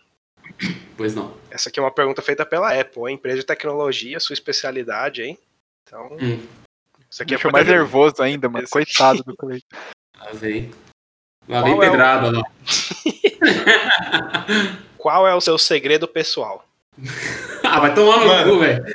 Pois 0.95 1.15
não. 1.15 1.35
Essa 1.49 1.69
aqui 1.69 1.79
é 1.79 1.83
uma 1.83 1.91
pergunta 1.91 2.21
feita 2.21 2.45
pela 2.45 2.79
Apple, 2.79 3.03
hein? 3.09 3.15
Empresa 3.15 3.39
de 3.39 3.45
tecnologia, 3.45 4.19
sua 4.19 4.33
especialidade, 4.33 5.21
hein? 5.23 5.37
Então, 5.87 6.17
Hum. 6.21 6.45
isso 7.09 7.21
aqui 7.23 7.33
é 7.33 7.37
Deixou 7.37 7.51
pra 7.51 7.59
mais 7.59 7.67
nervoso 7.67 8.21
ainda, 8.21 8.47
mano. 8.47 8.63
Esse- 8.63 8.71
Coitado 8.71 9.23
do 9.23 9.35
Cleiton. 9.35 9.65
Lá 10.17 10.31
vem. 10.33 10.71
Lá 11.47 11.61
vem 11.61 11.73
é 11.73 11.75
o- 11.75 11.79
pedrada. 11.79 12.41
Qual 14.97 15.27
é 15.27 15.35
o 15.35 15.41
seu 15.41 15.57
segredo 15.57 16.07
pessoal? 16.07 16.65
Ah, 17.65 17.79
vai 17.79 17.95
tomar 17.95 18.19
no 18.19 18.27
Mano. 18.27 18.51
cu, 18.53 18.59
velho. 18.59 18.83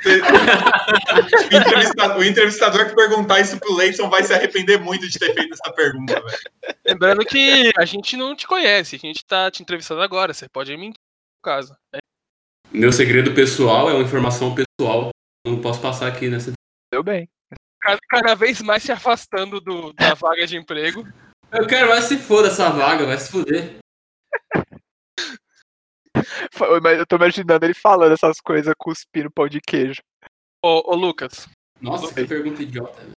O 1.51 1.55
entrevistador, 1.57 2.17
o 2.17 2.23
entrevistador 2.23 2.85
que 2.87 2.95
perguntar 2.95 3.39
isso 3.41 3.59
pro 3.59 3.75
Leidson 3.75 4.09
vai 4.09 4.23
se 4.23 4.33
arrepender 4.33 4.79
muito 4.79 5.07
de 5.09 5.19
ter 5.19 5.33
feito 5.33 5.53
essa 5.53 5.73
pergunta, 5.73 6.13
velho. 6.13 6.75
Lembrando 6.85 7.25
que 7.25 7.71
a 7.77 7.83
gente 7.85 8.15
não 8.15 8.35
te 8.35 8.47
conhece, 8.47 8.95
a 8.95 8.99
gente 8.99 9.25
tá 9.25 9.51
te 9.51 9.61
entrevistando 9.61 10.01
agora, 10.01 10.33
você 10.33 10.47
pode 10.47 10.71
mentir 10.77 10.93
no 10.99 11.43
caso. 11.43 11.75
Meu 12.71 12.91
segredo 12.91 13.33
pessoal 13.33 13.89
é 13.89 13.93
uma 13.93 14.03
informação 14.03 14.55
pessoal. 14.55 15.09
Não 15.45 15.59
posso 15.59 15.81
passar 15.81 16.07
aqui 16.07 16.29
nessa. 16.29 16.53
Deu 16.93 17.03
bem. 17.03 17.27
Cada, 17.81 17.99
cada 18.09 18.35
vez 18.35 18.61
mais 18.61 18.83
se 18.83 18.91
afastando 18.91 19.59
do- 19.59 19.91
da 19.93 20.13
vaga 20.13 20.45
de 20.47 20.55
emprego. 20.57 21.05
Eu 21.51 21.65
quero 21.67 21.89
mais 21.89 22.05
se 22.05 22.17
foda 22.17 22.47
essa 22.47 22.69
vaga, 22.69 23.05
vai 23.05 23.17
se 23.17 23.31
fuder. 23.31 23.77
Eu 26.97 27.05
tô 27.05 27.15
imaginando 27.15 27.65
ele 27.65 27.73
falando 27.73 28.13
essas 28.13 28.39
coisas 28.41 28.73
cuspindo 28.77 29.31
pão 29.31 29.47
de 29.47 29.59
queijo. 29.61 30.01
Ô, 30.63 30.91
ô, 30.93 30.95
Lucas, 30.95 31.47
Nossa, 31.81 32.13
que 32.13 32.25
pergunta 32.25 32.61
idiota. 32.61 32.99
velho. 33.01 33.13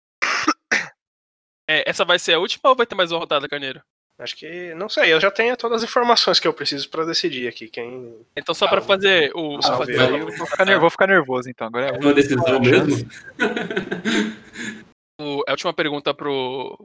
é, 1.69 1.89
essa 1.89 2.05
vai 2.05 2.19
ser 2.19 2.35
a 2.35 2.39
última 2.39 2.71
ou 2.71 2.77
vai 2.77 2.87
ter 2.87 2.95
mais 2.95 3.11
uma 3.11 3.21
rodada, 3.21 3.49
Carneiro? 3.49 3.81
Acho 4.19 4.37
que, 4.37 4.75
não 4.75 4.89
sei, 4.89 5.13
eu 5.13 5.21
já 5.21 5.31
tenho 5.31 5.57
todas 5.57 5.83
as 5.83 5.89
informações 5.89 6.39
que 6.39 6.47
eu 6.47 6.53
preciso 6.53 6.89
pra 6.91 7.05
decidir 7.05 7.49
aqui. 7.49 7.67
Quem. 7.69 8.15
Então 8.37 8.55
só 8.55 8.69
pra 8.69 8.81
fazer 8.81 9.33
o. 9.35 9.57
Ah, 9.57 9.77
fazer 9.79 9.99
o- 10.23 10.37
Vou 10.37 10.47
ficar, 10.47 10.65
ner- 10.65 10.79
vou 10.79 10.91
ficar 10.91 11.07
nervoso 11.09 11.49
então, 11.51 11.67
agora 11.67 11.87
é 11.87 11.89
É 11.89 11.99
uma 11.99 12.13
decisão 12.15 12.61
mesmo? 12.61 13.09
o- 15.21 15.43
a 15.49 15.53
última 15.53 15.73
pergunta 15.73 16.13
pro, 16.15 16.77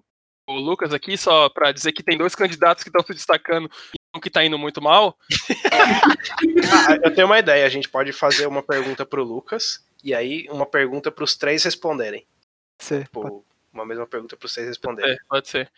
pro 0.47 0.55
Lucas 0.55 0.93
aqui, 0.93 1.17
só 1.17 1.49
pra 1.49 1.71
dizer 1.71 1.91
que 1.91 2.01
tem 2.01 2.17
dois 2.17 2.33
candidatos 2.33 2.83
que 2.83 2.89
estão 2.89 3.05
se 3.05 3.13
destacando 3.13 3.69
que 4.19 4.29
tá 4.29 4.43
indo 4.43 4.57
muito 4.57 4.81
mal. 4.81 5.17
Ah, 5.71 6.97
eu 7.03 7.13
tenho 7.13 7.27
uma 7.27 7.39
ideia. 7.39 7.65
A 7.65 7.69
gente 7.69 7.89
pode 7.89 8.11
fazer 8.11 8.47
uma 8.47 8.63
pergunta 8.63 9.05
pro 9.05 9.23
Lucas 9.23 9.85
e 10.03 10.13
aí 10.13 10.47
uma 10.49 10.65
pergunta 10.65 11.11
pros 11.11 11.35
três 11.35 11.63
responderem. 11.63 12.25
ser. 12.79 13.03
Tipo, 13.03 13.43
uma 13.73 13.85
mesma 13.85 14.05
pergunta 14.07 14.35
pros 14.37 14.53
três 14.53 14.67
responderem. 14.67 15.13
É, 15.13 15.17
pode 15.29 15.47
ser. 15.49 15.69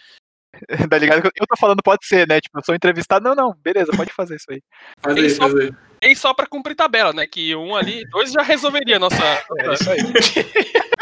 Tá 0.89 0.97
ligado? 0.97 1.29
Eu 1.35 1.45
tô 1.47 1.55
falando 1.57 1.83
pode 1.83 2.07
ser, 2.07 2.27
né? 2.27 2.41
Tipo, 2.41 2.57
eu 2.57 2.63
sou 2.63 2.73
entrevistado. 2.73 3.23
Não, 3.23 3.35
não, 3.35 3.53
beleza, 3.63 3.91
pode 3.95 4.11
fazer 4.11 4.35
isso 4.35 4.47
aí. 4.49 4.61
Faz 4.99 5.15
aí, 5.15 5.29
só- 5.29 5.47
faz 5.47 5.55
aí. 5.59 5.71
E 6.01 6.15
só 6.15 6.33
pra 6.33 6.47
cumprir 6.47 6.75
tabela, 6.75 7.13
né? 7.13 7.27
Que 7.27 7.55
um 7.55 7.75
ali, 7.75 8.03
dois 8.09 8.31
já 8.31 8.41
resolveria 8.41 8.95
a 8.95 8.99
nossa. 8.99 9.23
É 9.59 9.73
isso 9.73 9.89
aí. 9.91 9.99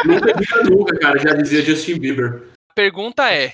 Nunca 0.06 0.34
diga 0.34 0.64
nunca, 0.64 1.00
cara. 1.00 1.18
Já 1.20 1.34
dizia 1.34 1.62
Justin 1.62 1.98
Bieber. 2.00 2.48
pergunta 2.76 3.32
é: 3.32 3.54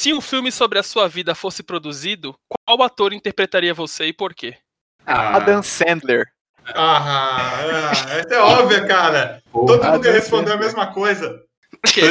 se 0.00 0.12
um 0.12 0.20
filme 0.20 0.52
sobre 0.52 0.78
a 0.78 0.82
sua 0.82 1.08
vida 1.08 1.34
fosse 1.34 1.62
produzido, 1.62 2.34
qual 2.48 2.82
ator 2.82 3.12
interpretaria 3.12 3.74
você 3.74 4.06
e 4.06 4.12
por 4.12 4.34
quê? 4.34 4.56
Ah, 5.04 5.36
Adam 5.36 5.62
Sandler. 5.62 6.26
Ah, 6.74 7.50
ah, 7.56 8.18
essa 8.18 8.34
é 8.34 8.38
óbvia, 8.38 8.86
cara. 8.86 9.42
porra. 9.50 9.78
Todo 9.78 9.92
mundo 9.92 10.06
ia 10.06 10.12
responder 10.12 10.52
a 10.52 10.56
mesma 10.56 10.92
coisa. 10.92 11.42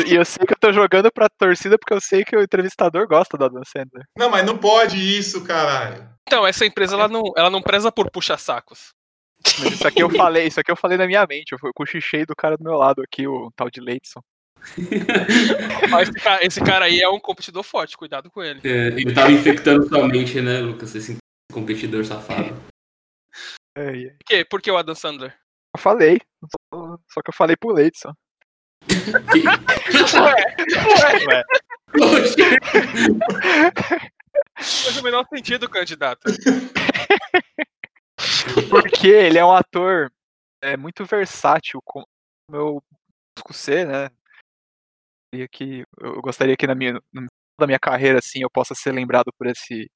E 0.08 0.16
eu 0.16 0.26
sei 0.26 0.46
que 0.46 0.54
eu 0.54 0.60
tô 0.60 0.74
jogando 0.74 1.12
pra 1.12 1.30
torcida 1.30 1.78
porque 1.78 1.94
eu 1.94 2.02
sei 2.02 2.24
que 2.24 2.36
o 2.36 2.42
entrevistador 2.42 3.08
gosta 3.08 3.38
do 3.38 3.46
Adam 3.46 3.64
Sandler. 3.66 4.06
Não, 4.18 4.30
mas 4.30 4.46
não 4.46 4.58
pode 4.58 4.98
isso, 4.98 5.44
caralho. 5.44 6.10
Então, 6.28 6.46
essa 6.46 6.66
empresa 6.66 6.96
ela 6.96 7.08
não, 7.08 7.24
ela 7.36 7.50
não 7.50 7.62
preza 7.62 7.92
por 7.92 8.10
puxa-sacos. 8.12 8.94
Mas 9.60 9.74
isso 9.74 9.88
aqui 9.88 10.02
eu 10.02 10.10
falei, 10.10 10.48
isso 10.48 10.60
aqui 10.60 10.72
eu 10.72 10.76
falei 10.76 10.98
na 10.98 11.08
minha 11.08 11.26
mente. 11.26 11.54
Eu 11.54 11.60
cochichei 11.74 12.26
do 12.26 12.36
cara 12.36 12.58
do 12.58 12.64
meu 12.64 12.74
lado 12.74 13.02
aqui, 13.02 13.28
o 13.28 13.52
tal 13.56 13.70
de 13.70 13.80
Leidson. 13.80 14.22
Mas 15.90 16.10
esse 16.10 16.20
cara, 16.20 16.46
esse 16.46 16.62
cara 16.62 16.86
aí 16.86 17.00
é 17.02 17.10
um 17.10 17.20
competidor 17.20 17.64
forte, 17.64 17.98
cuidado 17.98 18.30
com 18.30 18.44
ele. 18.44 18.60
É, 18.64 18.88
ele 18.88 19.14
tava 19.14 19.32
infectando 19.32 19.88
sua 19.88 20.08
mente, 20.08 20.42
né, 20.42 20.60
Lucas? 20.60 20.94
Esse 20.96 21.18
competidor 21.52 22.04
safado. 22.06 22.56
É, 23.78 23.96
e- 23.96 24.10
Por 24.12 24.26
quê? 24.26 24.46
Por 24.46 24.62
que 24.62 24.72
o 24.72 24.78
Adam 24.78 24.96
Sandler? 24.96 25.36
Eu 25.76 25.80
falei. 25.82 26.20
Só 26.74 26.98
só 27.10 27.22
que 27.22 27.30
eu 27.30 27.34
falei 27.34 27.56
pro 27.56 27.74
Leidson. 27.74 28.14
Ué, 31.30 31.44
Faz 34.56 34.98
o 34.98 35.04
menor 35.04 35.26
sentido, 35.34 35.70
candidato. 35.70 36.22
Porque 38.70 39.08
ele 39.08 39.38
é 39.38 39.46
um 39.46 39.52
ator 39.52 40.12
é, 40.62 40.76
muito 40.76 41.06
versátil, 41.06 41.80
como 41.86 42.06
eu 42.52 42.82
busco 43.36 43.54
ser, 43.54 43.86
né? 43.86 44.10
Que 45.52 45.84
eu 46.00 46.22
gostaria 46.22 46.56
que 46.56 46.68
na 46.68 46.76
minha, 46.76 47.00
da 47.60 47.68
minha 47.68 47.80
carreira 47.80 48.20
assim 48.20 48.42
eu 48.42 48.50
possa 48.50 48.74
ser 48.76 48.92
lembrado 48.92 49.32
por 49.38 49.48
esse 49.48 49.90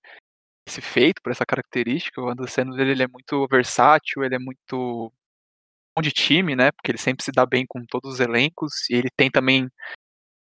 esse 0.68 0.82
feito, 0.82 1.22
por 1.22 1.32
essa 1.32 1.46
característica. 1.46 2.22
O 2.22 2.30
Adam 2.30 2.48
Sandler 2.48 2.88
ele 2.88 3.04
é 3.04 3.08
muito 3.08 3.48
versátil, 3.48 4.24
ele 4.24 4.36
é 4.36 4.40
muito 4.40 5.12
bom 5.96 6.02
de 6.02 6.12
time, 6.12 6.56
né? 6.56 6.72
Porque 6.72 6.92
ele 6.92 6.98
sempre 6.98 7.24
se 7.24 7.32
dá 7.32 7.46
bem 7.46 7.66
com 7.68 7.84
todos 7.86 8.14
os 8.14 8.20
elencos 8.20 8.90
e 8.90 8.96
ele 8.96 9.10
tem 9.16 9.30
também 9.30 9.70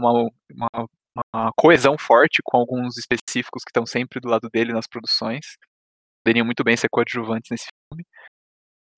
uma, 0.00 0.28
uma, 0.50 0.88
uma 1.34 1.52
coesão 1.56 1.96
forte 1.98 2.40
com 2.44 2.56
alguns 2.56 2.96
específicos 2.96 3.62
que 3.64 3.70
estão 3.70 3.86
sempre 3.86 4.20
do 4.20 4.28
lado 4.28 4.48
dele 4.50 4.72
nas 4.72 4.86
produções. 4.86 5.56
Poderiam 6.24 6.46
muito 6.46 6.64
bem 6.64 6.76
ser 6.76 6.88
coadjuvantes 6.88 7.50
nesse 7.50 7.66
filme. 7.66 8.04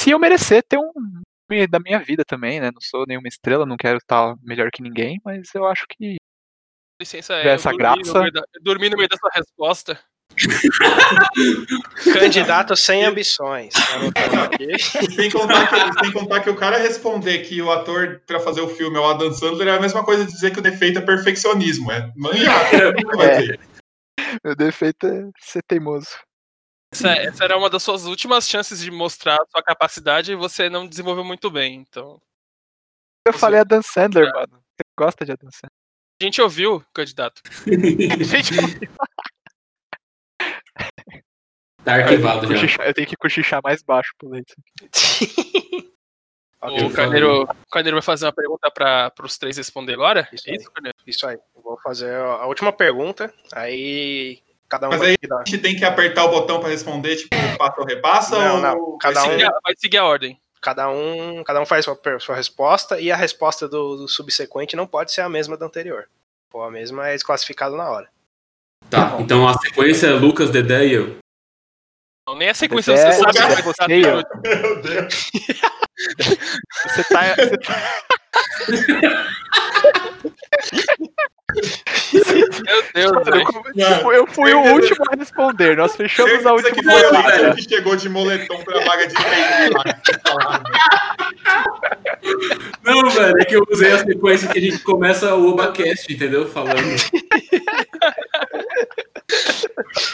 Se 0.01 0.11
eu 0.11 0.19
merecer 0.19 0.63
ter 0.69 0.79
um 0.79 1.23
da 1.71 1.79
minha 1.79 1.99
vida 1.99 2.25
também, 2.25 2.61
né? 2.61 2.71
Não 2.73 2.81
sou 2.81 3.05
nenhuma 3.07 3.29
estrela, 3.29 3.67
não 3.67 3.77
quero 3.77 3.99
estar 3.99 4.35
melhor 4.43 4.71
que 4.71 4.83
ninguém, 4.83 5.21
mas 5.25 5.55
eu 5.55 5.67
acho 5.67 5.85
que 5.89 6.17
Licença, 7.01 7.35
é, 7.35 7.47
eu 7.47 7.51
essa 7.51 7.71
dormi 7.71 7.79
graça. 7.79 8.13
No 8.13 8.21
meio 8.21 8.33
da, 8.33 8.41
eu 8.41 8.63
dormi 8.63 8.89
no 8.89 8.97
meio 8.97 9.09
dessa 9.09 9.29
resposta. 9.35 9.99
candidato 12.19 12.75
sem 12.75 13.05
ambições. 13.05 13.75
Aqui. 14.45 14.79
Sem 15.15 15.31
contar, 15.31 15.69
que, 15.69 16.05
sem 16.05 16.13
contar 16.13 16.41
que 16.41 16.51
o 16.51 16.57
cara 16.57 16.79
responder 16.79 17.41
que 17.41 17.61
o 17.61 17.71
ator 17.71 18.21
pra 18.27 18.41
fazer 18.41 18.61
o 18.61 18.69
filme 18.69 18.97
é 18.97 19.01
o 19.01 19.05
Adam 19.05 19.33
Sandler 19.33 19.69
é 19.69 19.77
a 19.77 19.81
mesma 19.81 20.05
coisa 20.05 20.25
de 20.25 20.33
dizer 20.33 20.51
que 20.53 20.59
o 20.59 20.63
defeito 20.63 20.99
é 20.99 21.03
perfeccionismo. 21.03 21.93
É 21.93 22.11
manhado. 22.17 22.97
Nunca 22.97 23.17
vai 23.17 23.45
É. 23.45 23.59
meu 24.43 24.57
defeito 24.57 25.07
é 25.07 25.31
ser 25.41 25.63
teimoso. 25.63 26.09
Essa, 26.95 27.09
essa 27.09 27.45
era 27.45 27.57
uma 27.59 27.69
das 27.69 27.83
suas 27.83 28.05
últimas 28.07 28.49
chances 28.49 28.79
de 28.81 28.91
mostrar 28.91 29.35
a 29.35 29.47
sua 29.51 29.63
capacidade 29.63 30.31
e 30.33 30.37
você 30.37 30.71
não 30.71 30.87
desenvolveu 30.87 31.25
muito 31.25 31.51
bem. 31.51 31.75
Então, 31.77 32.21
Eu 33.27 33.33
falei 33.33 33.61
Adam 33.61 33.83
Sandler, 33.83 34.33
mano. 34.33 34.63
Você 34.63 34.85
gosta 34.99 35.25
de 35.25 35.33
Adam 35.33 35.51
Sandler? 35.51 35.71
a 36.21 36.25
gente 36.25 36.41
ouviu, 36.41 36.85
candidato. 36.95 37.43
Gente, 38.25 38.55
Tá 41.85 41.97
arquivado 41.97 42.47
já. 42.47 42.55
cochichar- 42.55 42.87
eu 42.87 42.95
tenho 42.95 43.07
que 43.07 43.17
cochichar 43.17 43.61
mais 43.63 43.83
baixo 43.83 44.13
pro. 44.17 44.31
Ok, 44.31 44.43
O 46.87 46.93
Carneiro, 46.95 47.43
o 47.43 47.71
Carneiro 47.71 47.97
vai 47.97 48.03
fazer 48.03 48.25
uma 48.27 48.33
pergunta 48.33 48.71
para 48.71 49.13
os 49.23 49.37
três 49.37 49.57
responder 49.59 49.93
agora? 49.95 50.27
Isso 50.33 50.49
É 50.49 50.53
aí. 50.53 50.57
isso, 50.57 50.71
Carneiro? 50.71 50.97
Isso 51.07 51.27
aí. 51.27 51.39
Eu 51.55 51.63
Vou 51.63 51.79
fazer 51.83 52.15
a 52.15 52.47
última 52.47 52.73
pergunta. 52.73 53.33
Aí 53.53 54.43
cada 54.75 54.89
um 54.89 54.91
Mas 54.91 55.03
aí 55.03 55.17
dar. 55.29 55.37
a 55.37 55.39
gente 55.47 55.59
tem 55.59 55.77
que 55.77 55.85
apertar 55.85 56.25
o 56.25 56.31
botão 56.31 56.59
pra 56.61 56.69
responder, 56.69 57.15
tipo, 57.17 57.29
passa 57.57 57.81
ou 57.81 57.87
repassa? 57.87 58.37
Não, 58.39 58.55
ou 58.57 58.61
não. 58.61 58.99
Cada 58.99 59.21
vai 59.21 59.29
um- 59.29 59.33
Seguir 59.33 59.45
a- 59.45 59.59
Vai 59.63 59.75
seguir 59.77 59.99
a 59.99 60.05
ordem. 60.05 60.39
Cada 60.61 60.89
um, 60.89 61.45
cada 61.45 61.61
um 61.61 61.67
faz 61.67 61.85
sua, 61.85 61.97
sua 62.19 62.35
resposta 62.35 62.99
e 63.01 63.13
a 63.13 63.17
resposta 63.17 63.69
do, 63.69 63.97
do 63.97 64.09
subsequente 64.09 64.75
não 64.77 64.87
pode 64.87 65.13
ser 65.13 65.21
a 65.21 65.29
mesma 65.29 65.57
da 65.57 65.67
anterior. 65.67 66.09
For 66.51 66.63
a 66.67 66.71
mesma 66.71 67.09
é 67.09 67.13
desclassificado 67.13 67.77
na 67.77 67.89
hora. 67.89 68.09
Tá, 68.91 69.17
então 69.21 69.47
a 69.49 69.55
sequência 69.59 70.09
é 70.09 70.13
Lucas, 70.13 70.51
Dedé 70.51 70.87
e 70.87 70.93
eu. 70.95 71.17
Não, 72.27 72.35
nem 72.35 72.49
a 72.49 72.55
sequência 72.55 72.93
É, 72.93 73.13
você 73.13 73.21
sabe. 73.21 73.39
vai 73.55 73.63
você 73.63 73.85
tudo. 73.85 74.25
Meu 74.43 74.83
Deus. 74.83 75.31
Você 76.87 77.05
tá. 77.05 77.35
Você 77.37 77.57
tá... 77.59 77.75
Meu 82.13 82.83
Deus, 82.95 83.25
velho. 83.25 83.47
tipo, 83.97 84.13
eu 84.13 84.27
fui 84.27 84.53
o 84.55 84.61
último 84.75 85.05
a 85.11 85.17
responder. 85.17 85.77
Nós 85.77 85.95
fechamos 85.97 86.45
a 86.47 86.53
última 86.53 86.71
que 86.71 86.83
foi 86.83 86.93
o 87.03 87.15
rodada. 87.15 87.55
Que 87.55 87.63
chegou 87.69 87.97
de 87.97 88.09
moletom 88.09 88.63
pra 88.65 88.81
vaga 88.81 89.07
de 89.07 89.15
lá. 89.15 89.23
Não, 92.85 93.11
velho, 93.11 93.39
é 93.41 93.45
que 93.45 93.57
eu 93.57 93.67
usei 93.71 93.93
a 93.93 93.99
sequência 93.99 94.49
que 94.49 94.59
a 94.59 94.63
gente 94.63 94.79
começa 94.81 95.35
o 95.35 95.49
Obacast, 95.49 96.13
entendeu? 96.13 96.49
Falando. 96.49 96.79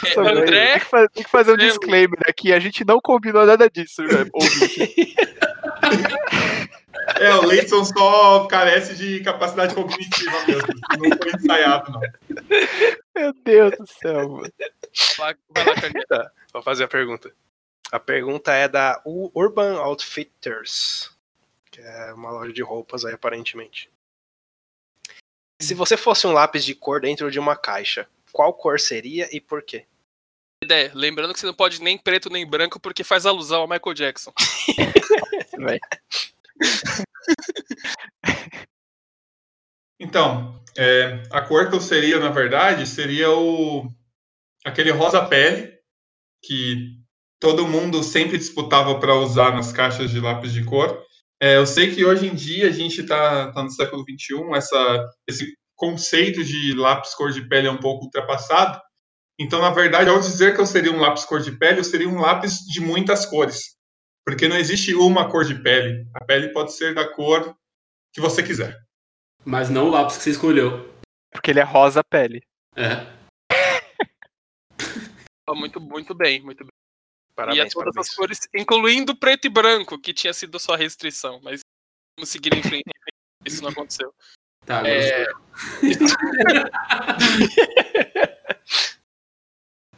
É, 0.05 0.19
André, 0.19 0.67
tem, 0.71 0.79
que 0.79 0.85
fa- 0.85 1.09
tem 1.09 1.23
que 1.23 1.29
fazer 1.29 1.53
um 1.53 1.57
disclaimer 1.57 2.19
aqui. 2.27 2.53
A 2.53 2.59
gente 2.59 2.85
não 2.85 2.99
combinou 3.01 3.45
nada 3.45 3.69
disso, 3.69 4.05
velho. 4.07 4.31
É, 7.19 7.33
o 7.35 7.45
Leidson 7.45 7.83
só 7.83 8.47
carece 8.47 8.95
de 8.95 9.21
capacidade 9.21 9.73
cognitiva 9.73 10.45
mesmo. 10.47 10.67
Não 10.99 11.17
foi 11.17 11.31
ensaiado, 11.35 11.91
não. 11.91 12.01
Meu 13.15 13.33
Deus 13.33 13.77
do 13.77 13.87
céu, 13.87 14.29
mano. 14.29 14.53
vai 15.17 15.65
lá, 15.65 15.75
Carneiro. 15.75 16.31
Vou 16.53 16.61
fazer 16.61 16.83
a 16.83 16.87
pergunta. 16.87 17.33
A 17.91 17.99
pergunta 17.99 18.53
é 18.53 18.67
da 18.67 19.01
Urban 19.05 19.77
Outfitters, 19.77 21.11
que 21.69 21.81
é 21.81 22.13
uma 22.13 22.31
loja 22.31 22.53
de 22.53 22.61
roupas 22.61 23.03
aí, 23.03 23.13
aparentemente. 23.13 23.89
Se 25.61 25.73
você 25.73 25.97
fosse 25.97 26.25
um 26.25 26.31
lápis 26.31 26.63
de 26.63 26.73
cor 26.73 27.01
dentro 27.01 27.29
de 27.29 27.37
uma 27.37 27.55
caixa, 27.55 28.07
qual 28.31 28.53
cor 28.53 28.79
seria 28.79 29.29
e 29.35 29.39
por 29.39 29.61
quê? 29.61 29.85
Ideia. 30.63 30.91
Lembrando 30.93 31.33
que 31.33 31.39
você 31.39 31.45
não 31.45 31.53
pode 31.53 31.81
nem 31.81 31.97
preto 31.97 32.29
nem 32.29 32.47
branco 32.47 32.79
porque 32.79 33.03
faz 33.03 33.25
alusão 33.25 33.61
ao 33.61 33.67
Michael 33.67 33.93
Jackson. 33.93 34.33
Então, 40.03 40.59
é, 40.75 41.21
a 41.31 41.41
cor 41.41 41.69
que 41.69 41.75
eu 41.75 41.79
seria, 41.79 42.19
na 42.19 42.29
verdade, 42.29 42.87
seria 42.87 43.29
o 43.29 43.87
aquele 44.65 44.89
rosa 44.89 45.23
pele 45.25 45.71
que 46.43 46.97
todo 47.39 47.67
mundo 47.67 48.03
sempre 48.03 48.37
disputava 48.37 48.99
para 48.99 49.15
usar 49.15 49.53
nas 49.53 49.71
caixas 49.71 50.09
de 50.09 50.19
lápis 50.19 50.53
de 50.53 50.63
cor. 50.63 51.03
É, 51.41 51.57
eu 51.57 51.67
sei 51.67 51.93
que 51.93 52.03
hoje 52.03 52.27
em 52.27 52.35
dia 52.35 52.67
a 52.67 52.71
gente 52.71 53.01
está 53.01 53.51
tá 53.51 53.63
no 53.63 53.71
século 53.71 54.03
XXI, 54.03 54.55
essa, 54.55 55.09
esse 55.27 55.53
conceito 55.75 56.43
de 56.43 56.73
lápis 56.73 57.13
cor 57.15 57.31
de 57.31 57.47
pele 57.47 57.67
é 57.67 57.71
um 57.71 57.79
pouco 57.79 58.05
ultrapassado. 58.05 58.79
Então, 59.39 59.61
na 59.61 59.71
verdade, 59.71 60.09
ao 60.09 60.19
dizer 60.19 60.53
que 60.53 60.61
eu 60.61 60.65
seria 60.65 60.91
um 60.91 60.99
lápis 60.99 61.25
cor 61.25 61.41
de 61.41 61.51
pele, 61.51 61.79
eu 61.79 61.83
seria 61.83 62.09
um 62.09 62.19
lápis 62.19 62.59
de 62.59 62.79
muitas 62.79 63.25
cores. 63.25 63.75
Porque 64.25 64.47
não 64.47 64.57
existe 64.57 64.93
uma 64.95 65.29
cor 65.29 65.43
de 65.45 65.55
pele. 65.55 66.07
A 66.13 66.23
pele 66.23 66.49
pode 66.49 66.73
ser 66.73 66.93
da 66.93 67.07
cor 67.13 67.55
que 68.13 68.21
você 68.21 68.43
quiser. 68.43 68.81
Mas 69.43 69.69
não 69.69 69.87
o 69.87 69.89
lápis 69.89 70.17
que 70.17 70.23
você 70.23 70.29
escolheu. 70.31 70.93
Porque 71.31 71.51
ele 71.51 71.59
é 71.59 71.63
rosa 71.63 72.03
pele. 72.03 72.41
É. 72.75 73.05
Muito, 75.53 75.81
muito 75.81 76.15
bem, 76.15 76.41
muito 76.41 76.63
bem. 76.63 76.71
e 76.71 77.31
a 77.31 77.35
Parabéns, 77.35 77.73
todas 77.73 77.93
parabéns. 77.93 78.09
as 78.09 78.15
cores, 78.15 78.39
incluindo 78.55 79.13
preto 79.13 79.47
e 79.47 79.49
branco, 79.49 79.99
que 79.99 80.13
tinha 80.13 80.31
sido 80.33 80.57
sua 80.59 80.77
restrição. 80.77 81.41
Mas 81.43 81.59
vamos 82.17 82.29
seguir 82.29 82.53
em 82.53 82.63
frente. 82.63 82.85
Isso 83.45 83.61
não 83.61 83.69
aconteceu. 83.69 84.13
Tá, 84.65 84.77
agora 84.77 84.93
É, 84.93 85.27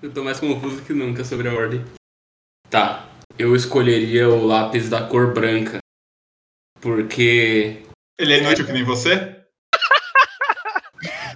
Eu 0.02 0.14
tô 0.14 0.24
mais 0.24 0.40
confuso 0.40 0.84
que 0.84 0.94
nunca 0.94 1.24
sobre 1.24 1.48
a 1.48 1.54
ordem. 1.54 1.84
Tá. 2.70 3.08
Eu 3.38 3.56
escolheria 3.56 4.30
o 4.30 4.46
lápis 4.46 4.90
da 4.90 5.08
cor 5.08 5.34
branca. 5.34 5.80
Porque. 6.80 7.84
Ele 8.20 8.34
é 8.34 8.38
inútil 8.40 8.66
que 8.66 8.72
nem 8.72 8.84
você? 8.84 9.42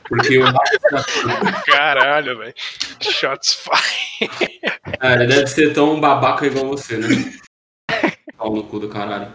Porque 0.08 0.38
o 0.38 0.44
lápis 0.44 0.80
da 0.92 1.04
cor. 1.04 1.64
Caralho, 1.66 2.38
velho. 2.38 2.54
Shots 3.02 3.54
fire. 3.56 4.60
Ah, 5.00 5.14
ele 5.14 5.28
deve 5.28 5.48
ser 5.48 5.74
tão 5.74 6.00
babaca 6.00 6.46
igual 6.46 6.68
você, 6.68 6.98
né? 6.98 7.08
Pau 8.38 8.56
no 8.56 8.64
cu 8.64 8.80
do 8.80 8.90
caralho. 8.90 9.32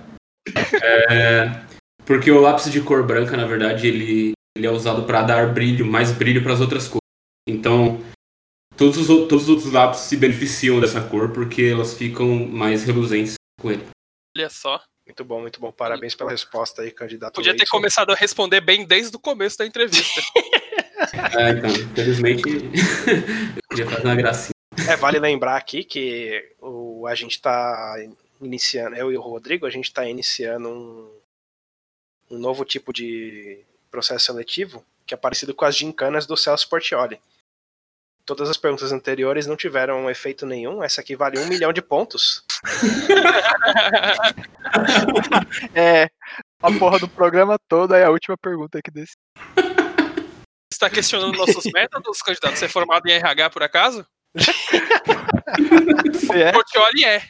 É, 0.83 1.63
porque 2.05 2.31
o 2.31 2.41
lápis 2.41 2.71
de 2.71 2.81
cor 2.81 3.05
branca, 3.05 3.37
na 3.37 3.45
verdade, 3.45 3.89
ele, 3.89 4.33
ele 4.57 4.67
é 4.67 4.71
usado 4.71 5.05
pra 5.05 5.23
dar 5.23 5.53
brilho, 5.53 5.85
mais 5.85 6.13
brilho 6.13 6.43
para 6.43 6.53
as 6.53 6.61
outras 6.61 6.89
cores. 6.89 7.03
Então, 7.49 8.01
todos 8.83 8.97
os, 8.99 9.07
todos 9.07 9.43
os 9.45 9.49
outros 9.49 9.73
lápis 9.73 10.01
se 10.01 10.17
beneficiam 10.17 10.81
dessa 10.81 11.01
cor 11.01 11.31
porque 11.31 11.63
elas 11.63 11.95
ficam 11.95 12.27
mais 12.49 12.83
reluzentes 12.83 13.35
com 13.61 13.71
ele. 13.71 13.87
olha 14.37 14.51
só. 14.51 14.83
Muito 15.07 15.25
bom, 15.25 15.41
muito 15.41 15.61
bom. 15.61 15.71
Parabéns 15.73 16.15
pela 16.15 16.31
resposta 16.31 16.83
aí, 16.83 16.91
candidato. 16.91 17.35
Podia 17.35 17.53
ter 17.53 17.59
Leidson. 17.59 17.77
começado 17.77 18.13
a 18.13 18.15
responder 18.15 18.61
bem 18.61 18.85
desde 18.85 19.15
o 19.17 19.21
começo 19.21 19.59
da 19.59 19.67
entrevista. 19.67 20.21
É, 21.37 21.51
então, 21.51 21.69
infelizmente, 21.69 22.43
eu 22.47 23.63
queria 23.69 23.87
fazer 23.91 24.05
uma 24.05 24.15
gracinha. 24.15 24.55
É, 24.89 24.97
vale 24.97 25.19
lembrar 25.19 25.57
aqui 25.57 25.83
que 25.85 26.55
o, 26.61 27.07
a 27.07 27.15
gente 27.15 27.41
tá 27.41 27.97
iniciando, 28.41 28.97
eu 28.97 29.13
e 29.13 29.17
o 29.17 29.21
Rodrigo, 29.21 29.67
a 29.67 29.71
gente 29.71 29.87
está 29.87 30.09
iniciando 30.09 30.69
um, 30.69 31.11
um 32.31 32.39
novo 32.39 32.65
tipo 32.65 32.93
de 32.93 33.61
processo 33.91 34.27
seletivo 34.27 34.83
que 35.05 35.13
é 35.13 35.17
parecido 35.17 35.55
com 35.55 35.65
as 35.65 35.77
gincanas 35.77 36.25
do 36.25 36.37
Celso 36.37 36.69
Portioli. 36.69 37.21
Todas 38.25 38.49
as 38.49 38.57
perguntas 38.57 38.93
anteriores 38.93 39.47
não 39.47 39.57
tiveram 39.57 40.09
efeito 40.09 40.47
nenhum, 40.47 40.83
essa 40.83 41.01
aqui 41.01 41.17
vale 41.17 41.39
um 41.41 41.47
milhão 41.47 41.73
de 41.73 41.83
pontos. 41.83 42.45
É, 45.75 46.09
a 46.63 46.73
porra 46.79 46.99
do 46.99 47.07
programa 47.07 47.59
todo, 47.69 47.93
aí 47.93 48.03
a 48.03 48.11
última 48.11 48.37
pergunta 48.39 48.79
aqui 48.79 48.91
desse. 48.91 49.13
Você 49.55 50.73
está 50.73 50.89
questionando 50.89 51.37
nossos 51.37 51.65
métodos, 51.75 52.23
candidato? 52.23 52.57
Você 52.57 52.65
é 52.65 52.69
formado 52.69 53.07
em 53.07 53.13
RH 53.13 53.51
por 53.51 53.63
acaso? 53.63 54.07
É 56.35 56.53
Portioli 56.53 57.05
é. 57.05 57.23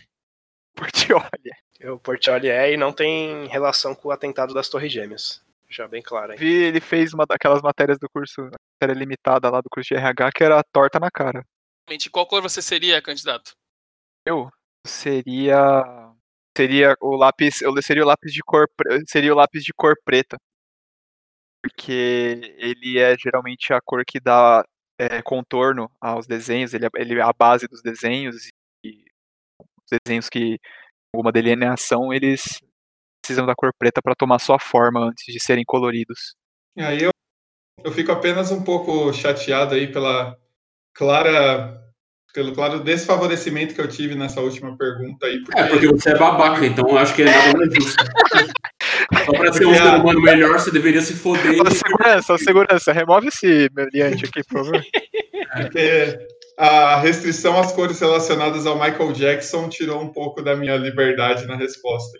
Portioli. 0.76 1.50
O 1.84 1.98
Portioli 1.98 2.48
é 2.48 2.72
e 2.72 2.76
não 2.76 2.92
tem 2.92 3.46
relação 3.48 3.94
com 3.94 4.08
o 4.08 4.12
atentado 4.12 4.54
das 4.54 4.68
Torres 4.68 4.92
Gêmeas. 4.92 5.42
Já 5.72 5.88
bem 5.88 6.02
claro 6.02 6.32
aí. 6.32 6.38
Vi, 6.38 6.52
ele 6.52 6.80
fez 6.80 7.14
uma 7.14 7.24
daquelas 7.24 7.62
matérias 7.62 7.98
do 7.98 8.08
curso, 8.12 8.42
matéria 8.80 8.98
limitada 8.98 9.48
lá 9.48 9.60
do 9.60 9.70
curso 9.70 9.88
de 9.88 9.94
RH, 9.94 10.30
que 10.32 10.44
era 10.44 10.62
torta 10.72 11.00
na 11.00 11.10
cara. 11.10 11.42
Gente, 11.88 12.10
Qual 12.10 12.26
cor 12.26 12.42
você 12.42 12.60
seria, 12.60 13.00
candidato? 13.00 13.52
Eu 14.26 14.50
seria 14.86 16.12
seria 16.56 16.94
o 17.00 17.16
lápis, 17.16 17.62
eu 17.62 17.72
seria 17.82 18.02
o 18.02 18.06
lápis 18.06 18.32
de 18.32 18.42
cor, 18.42 18.68
seria 19.08 19.32
o 19.32 19.36
lápis 19.36 19.64
de 19.64 19.72
cor 19.72 19.94
preta. 20.04 20.36
Porque 21.62 22.56
ele 22.58 22.98
é 22.98 23.16
geralmente 23.18 23.72
a 23.72 23.80
cor 23.80 24.04
que 24.06 24.20
dá 24.20 24.64
é, 24.98 25.22
contorno 25.22 25.90
aos 26.00 26.26
desenhos, 26.26 26.74
ele 26.74 26.86
é, 26.86 26.88
ele 26.96 27.18
é 27.18 27.22
a 27.22 27.32
base 27.32 27.66
dos 27.66 27.80
desenhos 27.82 28.50
e 28.84 29.04
os 29.64 29.98
desenhos 30.04 30.28
que 30.28 30.58
alguma 31.14 31.32
delineação, 31.32 32.12
eles 32.12 32.60
precisam 33.22 33.46
da 33.46 33.54
cor 33.54 33.72
preta 33.78 34.02
para 34.02 34.14
tomar 34.14 34.38
sua 34.38 34.58
forma 34.58 35.08
antes 35.08 35.24
de 35.32 35.40
serem 35.40 35.64
coloridos. 35.64 36.34
E 36.76 36.82
aí 36.82 37.02
eu, 37.02 37.10
eu 37.84 37.92
fico 37.92 38.12
apenas 38.12 38.50
um 38.50 38.62
pouco 38.62 39.12
chateado 39.12 39.74
aí 39.74 39.90
pela 39.90 40.36
clara 40.92 41.78
pelo 42.34 42.52
claro 42.54 42.80
desfavorecimento 42.80 43.74
que 43.74 43.80
eu 43.80 43.88
tive 43.88 44.14
nessa 44.14 44.40
última 44.40 44.76
pergunta 44.76 45.26
aí, 45.26 45.42
porque, 45.44 45.60
É, 45.60 45.66
porque 45.66 45.86
você 45.86 46.10
é 46.10 46.18
babaca, 46.18 46.64
então 46.64 46.88
eu 46.88 46.96
acho 46.96 47.14
que 47.14 47.22
é 47.22 47.24
nada 47.26 47.58
mais 47.58 47.74
justo. 47.74 48.04
Só 49.26 49.32
pra 49.32 49.52
ser 49.52 49.66
um 49.66 49.74
ser 49.74 49.94
humano 49.94 50.20
melhor, 50.22 50.58
você 50.58 50.70
deveria 50.70 51.02
se 51.02 51.12
foder. 51.12 51.60
Ô, 51.60 51.70
segurança, 51.70 52.32
ô, 52.32 52.38
segurança, 52.38 52.92
remove 52.92 53.28
esse 53.28 53.68
meliante 53.76 54.24
aqui, 54.24 54.42
por 54.44 54.64
favor. 54.64 54.82
porque 55.54 56.26
a 56.56 56.96
restrição 57.00 57.60
às 57.60 57.72
cores 57.72 58.00
relacionadas 58.00 58.66
ao 58.66 58.76
Michael 58.76 59.12
Jackson 59.12 59.68
tirou 59.68 60.00
um 60.00 60.08
pouco 60.08 60.42
da 60.42 60.56
minha 60.56 60.76
liberdade 60.76 61.46
na 61.46 61.56
resposta. 61.56 62.18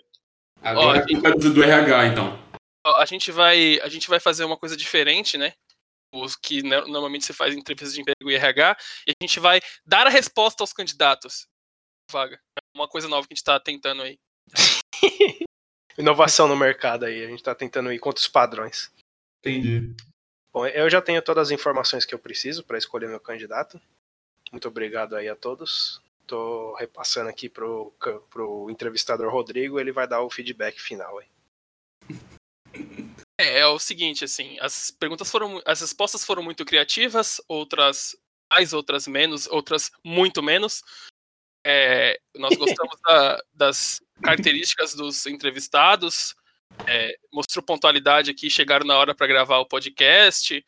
Agora 0.63 0.99
Ó, 0.99 1.01
a 1.01 1.05
culpa 1.05 1.29
é 1.29 1.33
do 1.33 1.63
RH, 1.63 2.07
então. 2.07 2.39
Ó, 2.85 2.95
A 2.95 3.05
gente 3.05 3.31
vai, 3.31 3.79
a 3.81 3.89
gente 3.89 4.07
vai 4.07 4.19
fazer 4.19 4.45
uma 4.45 4.57
coisa 4.57 4.77
diferente, 4.77 5.37
né? 5.37 5.53
Os 6.13 6.35
que 6.35 6.63
normalmente 6.63 7.25
você 7.25 7.33
faz 7.33 7.53
em 7.53 7.59
entrevistas 7.59 7.93
de 7.93 8.01
emprego 8.01 8.31
e 8.31 8.35
RH, 8.35 8.77
e 9.07 9.11
a 9.11 9.23
gente 9.23 9.39
vai 9.39 9.59
dar 9.85 10.07
a 10.07 10.09
resposta 10.09 10.63
aos 10.63 10.71
candidatos. 10.71 11.47
Vaga. 12.09 12.35
É 12.35 12.61
uma 12.77 12.87
coisa 12.87 13.07
nova 13.07 13.27
que 13.27 13.33
a 13.33 13.35
gente 13.35 13.43
tá 13.43 13.59
tentando 13.59 14.03
aí. 14.03 14.17
Inovação 15.97 16.47
no 16.47 16.55
mercado 16.55 17.05
aí, 17.05 17.23
a 17.23 17.27
gente 17.27 17.43
tá 17.43 17.53
tentando 17.53 17.91
ir 17.91 17.99
contra 17.99 18.21
os 18.21 18.27
padrões. 18.27 18.91
Entendi. 19.39 19.93
Bom, 20.53 20.65
eu 20.67 20.89
já 20.89 21.01
tenho 21.01 21.21
todas 21.21 21.47
as 21.47 21.51
informações 21.51 22.05
que 22.05 22.13
eu 22.13 22.19
preciso 22.19 22.63
para 22.63 22.77
escolher 22.77 23.07
meu 23.07 23.19
candidato. 23.19 23.81
Muito 24.51 24.67
obrigado 24.67 25.15
aí 25.15 25.27
a 25.27 25.35
todos. 25.35 25.99
Tô 26.25 26.73
repassando 26.75 27.29
aqui 27.29 27.49
pro, 27.49 27.93
pro 28.29 28.69
entrevistador 28.69 29.31
Rodrigo, 29.31 29.79
ele 29.79 29.91
vai 29.91 30.07
dar 30.07 30.21
o 30.21 30.29
feedback 30.29 30.79
final 30.79 31.19
aí. 31.19 31.27
É, 33.39 33.59
é 33.59 33.67
o 33.67 33.79
seguinte, 33.79 34.23
assim, 34.23 34.57
as 34.59 34.91
perguntas 34.91 35.29
foram, 35.29 35.61
as 35.65 35.81
respostas 35.81 36.23
foram 36.23 36.41
muito 36.43 36.63
criativas, 36.63 37.41
outras 37.47 38.15
mais, 38.51 38.71
outras 38.71 39.07
menos, 39.07 39.47
outras 39.47 39.91
muito 40.03 40.41
menos. 40.43 40.83
É, 41.65 42.19
nós 42.35 42.55
gostamos 42.55 42.95
da- 43.07 43.41
das 43.53 44.01
características 44.21 44.93
dos 44.93 45.25
entrevistados, 45.25 46.35
é, 46.87 47.17
mostrou 47.31 47.63
pontualidade 47.63 48.31
aqui, 48.31 48.49
chegaram 48.49 48.85
na 48.85 48.97
hora 48.97 49.15
para 49.15 49.27
gravar 49.27 49.59
o 49.59 49.65
podcast, 49.65 50.63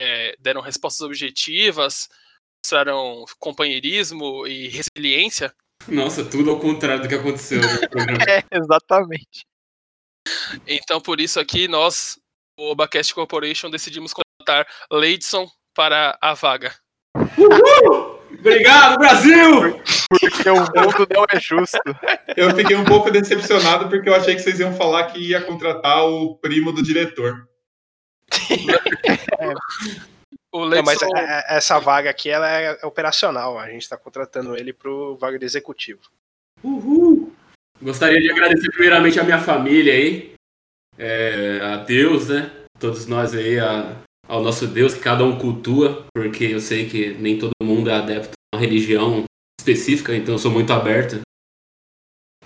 é, 0.00 0.36
deram 0.38 0.60
respostas 0.60 1.00
objetivas, 1.02 2.08
mostraram 2.64 3.26
companheirismo 3.38 4.46
e 4.46 4.68
resiliência. 4.68 5.52
Nossa, 5.86 6.24
tudo 6.24 6.50
ao 6.50 6.58
contrário 6.58 7.02
do 7.02 7.08
que 7.08 7.14
aconteceu 7.14 7.60
no 7.60 7.88
programa. 7.90 8.18
É, 8.26 8.42
exatamente. 8.50 9.44
Então, 10.66 10.98
por 10.98 11.20
isso 11.20 11.38
aqui, 11.38 11.68
nós, 11.68 12.18
o 12.58 12.70
Obacast 12.70 13.14
Corporation, 13.14 13.68
decidimos 13.68 14.14
contratar 14.14 14.66
Leidson 14.90 15.46
para 15.74 16.16
a 16.22 16.32
vaga. 16.32 16.74
Obrigado, 18.38 18.98
Brasil! 18.98 19.78
Porque 20.08 20.48
o 20.48 20.56
mundo 20.56 21.06
não 21.12 21.26
é 21.30 21.38
justo. 21.38 21.78
Eu 22.34 22.54
fiquei 22.56 22.76
um 22.76 22.84
pouco 22.84 23.10
decepcionado 23.10 23.90
porque 23.90 24.08
eu 24.08 24.14
achei 24.14 24.34
que 24.34 24.40
vocês 24.40 24.58
iam 24.58 24.74
falar 24.74 25.12
que 25.12 25.18
ia 25.18 25.42
contratar 25.42 26.06
o 26.06 26.36
primo 26.36 26.72
do 26.72 26.82
diretor. 26.82 27.46
Não, 30.54 30.82
mas 30.84 31.02
é- 31.02 31.06
é- 31.16 31.56
essa 31.56 31.78
vaga 31.80 32.08
aqui 32.10 32.30
ela 32.30 32.48
é 32.48 32.78
operacional. 32.86 33.58
A 33.58 33.68
gente 33.70 33.88
tá 33.88 33.96
contratando 33.96 34.56
ele 34.56 34.72
pro 34.72 35.16
vaga 35.16 35.38
de 35.38 35.44
executivo. 35.44 36.00
Uhul! 36.62 37.32
Gostaria 37.82 38.20
de 38.20 38.30
agradecer 38.30 38.70
primeiramente 38.70 39.18
a 39.18 39.24
minha 39.24 39.40
família 39.40 39.92
aí, 39.92 40.32
é, 40.96 41.60
a 41.60 41.76
Deus, 41.78 42.28
né? 42.28 42.50
Todos 42.78 43.06
nós 43.06 43.34
aí, 43.34 43.58
a- 43.58 43.96
ao 44.28 44.42
nosso 44.42 44.66
Deus, 44.66 44.94
que 44.94 45.00
cada 45.00 45.24
um 45.24 45.38
cultua, 45.38 46.06
porque 46.14 46.44
eu 46.44 46.60
sei 46.60 46.88
que 46.88 47.14
nem 47.14 47.38
todo 47.38 47.50
mundo 47.62 47.90
é 47.90 47.94
adepto 47.94 48.30
a 48.52 48.56
uma 48.56 48.60
religião 48.64 49.24
específica, 49.60 50.14
então 50.14 50.34
eu 50.36 50.38
sou 50.38 50.50
muito 50.50 50.72
aberto. 50.72 51.20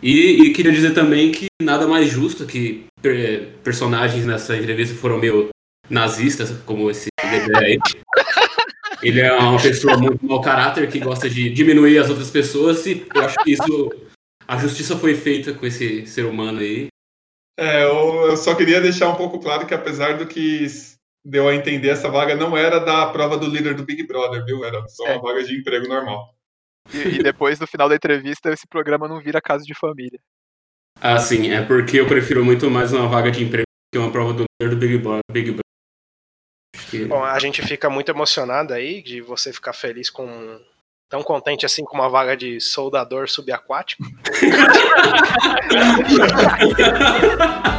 E, 0.02 0.42
e 0.44 0.52
queria 0.52 0.72
dizer 0.72 0.94
também 0.94 1.30
que 1.30 1.46
nada 1.60 1.86
mais 1.86 2.08
justo 2.08 2.46
que 2.46 2.86
per- 3.02 3.48
personagens 3.62 4.24
nessa 4.24 4.56
entrevista 4.56 4.94
foram 4.96 5.18
meio 5.18 5.48
nazistas, 5.90 6.50
como 6.64 6.90
esse. 6.90 7.08
Ele 9.02 9.20
é 9.20 9.32
uma 9.32 9.60
pessoa 9.60 9.96
muito 9.96 10.24
mau 10.24 10.40
caráter 10.40 10.88
que 10.90 10.98
gosta 10.98 11.28
de 11.28 11.50
diminuir 11.50 11.98
as 11.98 12.10
outras 12.10 12.30
pessoas 12.30 12.84
e 12.86 13.06
eu 13.14 13.22
acho 13.24 13.36
que 13.44 13.52
isso 13.52 13.92
a 14.46 14.56
justiça 14.56 14.96
foi 14.96 15.14
feita 15.14 15.52
com 15.52 15.66
esse 15.66 16.06
ser 16.06 16.24
humano 16.24 16.60
aí. 16.60 16.88
É, 17.58 17.84
eu, 17.84 18.30
eu 18.30 18.36
só 18.36 18.54
queria 18.54 18.80
deixar 18.80 19.08
um 19.08 19.16
pouco 19.16 19.38
claro 19.40 19.66
que 19.66 19.74
apesar 19.74 20.16
do 20.16 20.26
que 20.26 20.66
deu 21.24 21.48
a 21.48 21.54
entender, 21.54 21.88
essa 21.88 22.08
vaga 22.08 22.34
não 22.34 22.56
era 22.56 22.78
da 22.78 23.06
prova 23.06 23.36
do 23.36 23.46
líder 23.46 23.74
do 23.74 23.84
Big 23.84 24.06
Brother, 24.06 24.44
viu? 24.44 24.64
Era 24.64 24.86
só 24.88 25.04
uma 25.04 25.12
É. 25.14 25.18
vaga 25.20 25.44
de 25.44 25.58
emprego 25.58 25.86
normal. 25.86 26.34
E, 26.94 27.18
e 27.18 27.22
depois, 27.22 27.60
no 27.60 27.66
final 27.66 27.88
da 27.88 27.96
entrevista, 27.96 28.50
esse 28.50 28.66
programa 28.66 29.06
não 29.06 29.20
vira 29.20 29.40
caso 29.40 29.64
de 29.64 29.74
família. 29.74 30.18
Ah, 31.00 31.18
sim, 31.18 31.50
é 31.50 31.62
porque 31.62 32.00
eu 32.00 32.06
prefiro 32.06 32.44
muito 32.44 32.70
mais 32.70 32.92
uma 32.92 33.06
vaga 33.08 33.30
de 33.30 33.44
emprego 33.44 33.66
que 33.92 33.98
uma 33.98 34.10
prova 34.10 34.32
do 34.32 34.44
líder 34.60 34.74
do 34.74 34.76
Big 34.80 34.98
Brother. 34.98 35.20
Big 35.30 35.46
Brother. 35.50 35.60
Que- 36.90 37.04
Bom, 37.04 37.22
a 37.24 37.38
gente 37.38 37.62
fica 37.62 37.88
muito 37.90 38.10
emocionado 38.10 38.72
aí 38.74 39.00
de 39.02 39.20
você 39.20 39.52
ficar 39.52 39.72
feliz 39.72 40.10
com. 40.10 40.60
Tão 41.08 41.22
contente 41.22 41.64
assim 41.64 41.84
com 41.84 41.96
uma 41.96 42.08
vaga 42.10 42.36
de 42.36 42.60
soldador 42.60 43.28
subaquático. 43.30 44.02